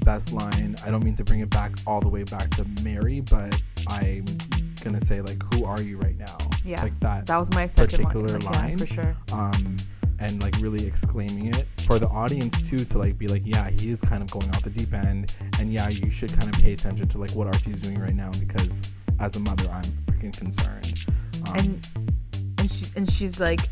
best 0.05 0.33
line. 0.33 0.77
I 0.87 0.91
don't 0.91 1.05
mean 1.05 1.15
to 1.17 1.25
bring 1.25 1.41
it 1.41 1.51
back 1.51 1.73
all 1.87 2.01
the 2.01 2.09
way 2.09 2.23
back 2.25 2.51
to 2.53 2.65
Mary, 2.83 3.21
but 3.21 3.61
I'm 3.89 4.25
gonna 4.81 5.01
say 5.01 5.21
like, 5.21 5.43
"Who 5.55 5.65
are 5.65 5.81
you 5.83 5.99
right 5.99 6.17
now?" 6.19 6.37
Yeah, 6.65 6.83
Like 6.83 6.99
that. 7.01 7.27
That 7.27 7.37
was 7.37 7.53
my 7.53 7.67
particular 7.67 8.39
line, 8.39 8.43
like, 8.43 8.71
yeah, 8.71 8.77
for 8.77 8.87
sure. 8.87 9.17
um 9.33 9.77
and 10.21 10.43
like 10.43 10.57
really 10.59 10.85
exclaiming 10.85 11.55
it 11.55 11.65
for 11.87 12.01
the 12.01 12.09
audience 12.09 12.69
too 12.69 12.85
to 12.85 12.99
like 12.99 13.17
be 13.17 13.29
like 13.29 13.43
yeah 13.45 13.71
he 13.71 13.89
is 13.89 14.01
kind 14.01 14.21
of 14.21 14.29
going 14.33 14.51
off 14.53 14.65
the 14.65 14.71
deep 14.71 14.93
end 14.93 15.33
and 15.61 15.73
yeah 15.73 15.89
you 15.89 16.11
should 16.11 16.33
kind 16.37 16.53
of 16.53 16.61
pay 16.61 16.73
attention 16.73 17.07
to 17.07 17.19
like 17.19 17.31
what 17.37 17.47
archie's 17.47 17.81
doing 17.81 18.01
right 18.01 18.17
now 18.17 18.29
because 18.41 18.83
as 19.21 19.37
a 19.37 19.39
mother 19.39 19.71
i'm 19.71 19.85
freaking 20.07 20.37
concerned 20.37 21.07
um, 21.47 21.55
and 21.55 21.89
and 22.59 22.69
she 22.69 22.87
and 22.97 23.09
she's 23.11 23.39
like, 23.39 23.69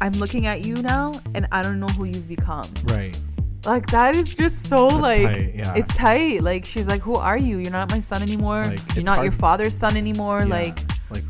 I'm 0.00 0.12
looking 0.12 0.46
at 0.46 0.60
you 0.66 0.76
now, 0.76 1.12
and 1.34 1.48
I 1.50 1.62
don't 1.62 1.80
know 1.80 1.88
who 1.88 2.04
you've 2.04 2.28
become. 2.28 2.68
right 2.84 3.18
Like 3.64 3.86
that 3.88 4.14
is 4.14 4.36
just 4.36 4.68
so 4.68 4.88
That's 4.88 5.00
like 5.02 5.22
tight, 5.34 5.54
yeah. 5.54 5.74
it's 5.74 5.88
tight. 5.94 6.42
Like 6.42 6.64
she's 6.64 6.86
like, 6.88 7.02
who 7.02 7.14
are 7.16 7.36
you? 7.36 7.58
You're 7.58 7.72
not 7.72 7.90
my 7.90 8.00
son 8.00 8.22
anymore. 8.22 8.64
Like, 8.64 8.94
You're 8.94 9.04
not 9.04 9.22
your 9.22 9.32
father's 9.32 9.76
son 9.76 9.96
anymore. 9.96 10.40
Yeah, 10.40 10.44
Like, 10.54 10.78
like 11.10 11.24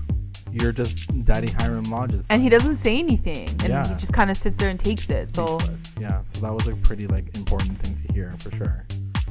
you're 0.52 0.72
just 0.72 1.24
daddy 1.24 1.48
hiram 1.50 1.84
lodges 1.84 2.30
and 2.30 2.42
he 2.42 2.48
doesn't 2.48 2.76
say 2.76 2.98
anything, 2.98 3.48
and 3.48 3.62
Yeah. 3.68 3.86
he 3.88 3.94
just 3.94 4.12
kind 4.12 4.30
of 4.30 4.36
sits 4.36 4.56
there 4.56 4.68
and 4.70 4.78
takes 4.80 5.10
it. 5.10 5.28
So 5.28 5.58
Speechless. 5.58 5.94
yeah 6.00 6.22
so 6.22 6.40
that 6.40 6.52
was 6.52 6.68
a 6.68 6.76
pretty 6.76 7.06
like 7.06 7.34
important 7.36 7.80
thing 7.80 7.94
to 7.94 8.12
hear 8.12 8.34
for 8.38 8.50
sure 8.50 8.86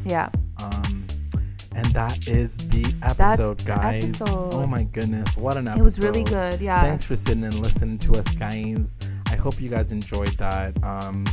yeah, 0.05 0.29
um 0.59 1.05
and 1.75 1.85
that 1.93 2.27
is 2.27 2.55
the 2.57 2.85
episode 3.03 3.59
the 3.59 3.63
guys 3.65 4.21
episode. 4.21 4.53
oh 4.53 4.65
my 4.67 4.83
goodness 4.83 5.35
what 5.37 5.57
an 5.57 5.67
episode 5.67 5.79
it 5.79 5.83
was 5.83 5.99
really 5.99 6.23
good. 6.23 6.59
Yeah. 6.61 6.81
Thanks 6.81 7.03
for 7.03 7.15
sitting 7.15 7.43
and 7.43 7.59
listening 7.59 7.97
to 7.99 8.13
us, 8.15 8.27
guys. 8.29 8.97
I 9.27 9.35
hope 9.35 9.59
you 9.61 9.69
guys 9.69 9.91
enjoyed 9.91 10.35
that. 10.37 10.81
Um, 10.83 11.25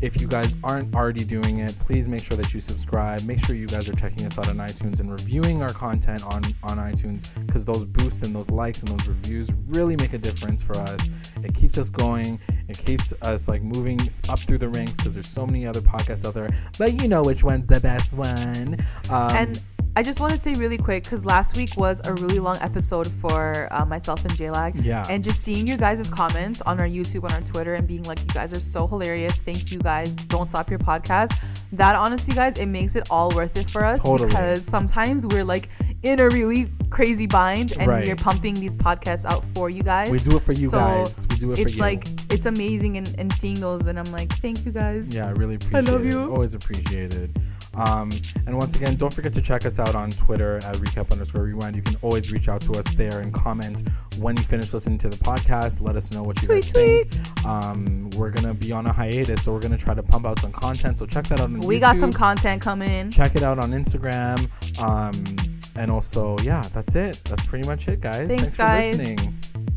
if 0.00 0.20
you 0.20 0.26
guys 0.26 0.56
aren't 0.62 0.94
already 0.94 1.24
doing 1.24 1.58
it, 1.58 1.78
please 1.78 2.08
make 2.08 2.22
sure 2.22 2.36
that 2.36 2.52
you 2.54 2.60
subscribe. 2.60 3.22
Make 3.24 3.38
sure 3.44 3.54
you 3.54 3.66
guys 3.66 3.88
are 3.88 3.94
checking 3.94 4.26
us 4.26 4.38
out 4.38 4.48
on 4.48 4.56
iTunes 4.56 5.00
and 5.00 5.10
reviewing 5.10 5.62
our 5.62 5.72
content 5.72 6.24
on, 6.24 6.44
on 6.62 6.78
iTunes 6.78 7.28
because 7.46 7.64
those 7.64 7.84
boosts 7.84 8.22
and 8.22 8.34
those 8.34 8.50
likes 8.50 8.82
and 8.82 8.98
those 8.98 9.06
reviews 9.06 9.50
really 9.68 9.96
make 9.96 10.12
a 10.12 10.18
difference 10.18 10.62
for 10.62 10.76
us. 10.76 11.10
It 11.42 11.54
keeps 11.54 11.78
us 11.78 11.90
going. 11.90 12.38
It 12.68 12.78
keeps 12.78 13.12
us 13.22 13.48
like 13.48 13.62
moving 13.62 14.10
up 14.28 14.40
through 14.40 14.58
the 14.58 14.68
ranks 14.68 14.96
because 14.96 15.14
there's 15.14 15.28
so 15.28 15.46
many 15.46 15.66
other 15.66 15.80
podcasts 15.80 16.26
out 16.26 16.34
there. 16.34 16.50
But 16.78 16.94
you 16.94 17.08
know 17.08 17.22
which 17.22 17.44
one's 17.44 17.66
the 17.66 17.80
best 17.80 18.14
one. 18.14 18.78
Um, 19.10 19.36
and 19.36 19.62
I 19.96 20.02
just 20.02 20.18
want 20.18 20.32
to 20.32 20.38
say 20.38 20.54
really 20.54 20.76
quick 20.76 21.04
because 21.04 21.24
last 21.24 21.56
week 21.56 21.76
was 21.76 22.00
a 22.04 22.14
really 22.14 22.40
long 22.40 22.56
episode 22.60 23.06
for 23.20 23.68
uh, 23.70 23.84
myself 23.84 24.24
and 24.24 24.34
JLag. 24.34 24.84
Yeah. 24.84 25.06
And 25.08 25.22
just 25.22 25.40
seeing 25.42 25.68
your 25.68 25.76
guys' 25.76 26.10
comments 26.10 26.60
on 26.62 26.80
our 26.80 26.88
YouTube, 26.88 27.22
on 27.22 27.30
our 27.32 27.40
Twitter, 27.42 27.74
and 27.74 27.86
being 27.86 28.02
like, 28.02 28.18
you 28.20 28.26
guys 28.26 28.52
are 28.52 28.58
so 28.58 28.88
hilarious. 28.88 29.40
Thank 29.42 29.70
you 29.70 29.78
guys. 29.78 30.16
Don't 30.16 30.46
stop 30.46 30.68
your 30.68 30.80
podcast. 30.80 31.32
That 31.72 31.94
honestly, 31.94 32.34
guys, 32.34 32.58
it 32.58 32.66
makes 32.66 32.96
it 32.96 33.06
all 33.08 33.30
worth 33.30 33.56
it 33.56 33.70
for 33.70 33.84
us 33.84 34.02
Totally. 34.02 34.30
because 34.30 34.64
sometimes 34.64 35.26
we're 35.26 35.44
like 35.44 35.68
in 36.02 36.18
a 36.18 36.28
really 36.28 36.68
crazy 36.90 37.26
bind 37.26 37.72
and 37.78 37.86
Right. 37.88 38.04
we're 38.06 38.16
pumping 38.16 38.54
these 38.54 38.74
podcasts 38.74 39.24
out 39.24 39.44
for 39.54 39.70
you 39.70 39.82
guys. 39.84 40.10
We 40.10 40.18
do 40.18 40.36
it 40.36 40.42
for 40.42 40.52
you 40.52 40.68
So, 40.70 40.78
guys. 40.78 41.26
We 41.28 41.36
do 41.36 41.52
it 41.52 41.56
for 41.56 41.62
it's 41.62 41.78
like 41.78 42.06
it's 42.32 42.46
amazing 42.46 42.96
and, 42.96 43.14
and 43.18 43.32
seeing 43.34 43.60
those 43.60 43.86
and 43.86 43.98
I'm 43.98 44.10
like, 44.10 44.32
thank 44.40 44.66
you 44.66 44.72
guys. 44.72 45.14
Yeah, 45.14 45.28
I 45.28 45.30
really 45.30 45.54
appreciate 45.54 45.84
it. 45.84 45.88
I 45.88 45.92
love 45.92 46.04
it. 46.04 46.12
you. 46.12 46.32
Always 46.32 46.54
appreciated. 46.54 47.38
Um, 47.76 48.10
and 48.46 48.56
once 48.56 48.74
again, 48.76 48.96
don't 48.96 49.12
forget 49.12 49.32
to 49.34 49.40
check 49.40 49.66
us 49.66 49.78
out 49.78 49.94
on 49.94 50.10
Twitter 50.10 50.56
at 50.58 50.76
recap 50.76 51.10
underscore 51.10 51.42
rewind. 51.42 51.76
You 51.76 51.82
can 51.82 51.96
always 52.02 52.30
reach 52.32 52.48
out 52.48 52.60
to 52.62 52.72
us 52.74 52.84
there 52.94 53.20
and 53.20 53.32
comment 53.32 53.82
when 54.18 54.36
you 54.36 54.42
finish 54.42 54.72
listening 54.72 54.98
to 54.98 55.08
the 55.08 55.16
podcast. 55.16 55.80
Let 55.80 55.96
us 55.96 56.12
know 56.12 56.22
what 56.22 56.40
you 56.42 56.48
guys 56.48 56.70
Tweet, 56.70 57.10
think. 57.10 57.44
Um, 57.46 58.10
we're 58.10 58.30
gonna 58.30 58.54
be 58.54 58.72
on 58.72 58.86
a 58.86 58.92
hiatus, 58.92 59.44
so 59.44 59.52
we're 59.52 59.60
gonna 59.60 59.76
try 59.78 59.94
to 59.94 60.02
pump 60.02 60.26
out 60.26 60.40
some 60.40 60.52
content. 60.52 60.98
So 60.98 61.06
check 61.06 61.26
that 61.28 61.40
out 61.40 61.44
on 61.44 61.60
We 61.60 61.78
got 61.80 61.96
some 61.96 62.12
content 62.12 62.62
coming. 62.62 63.10
check 63.10 63.34
it 63.36 63.42
out 63.42 63.58
on 63.58 63.72
Instagram. 63.72 64.48
Um, 64.80 65.36
and 65.76 65.90
also, 65.90 66.38
yeah, 66.38 66.68
that's 66.72 66.94
it. 66.94 67.20
That's 67.24 67.44
pretty 67.46 67.66
much 67.66 67.88
it, 67.88 68.00
guys. 68.00 68.28
Thanks, 68.28 68.54
for 68.54 68.62
guys. 68.62 68.96
listening. 68.96 69.34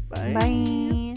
Bye. 0.10 1.16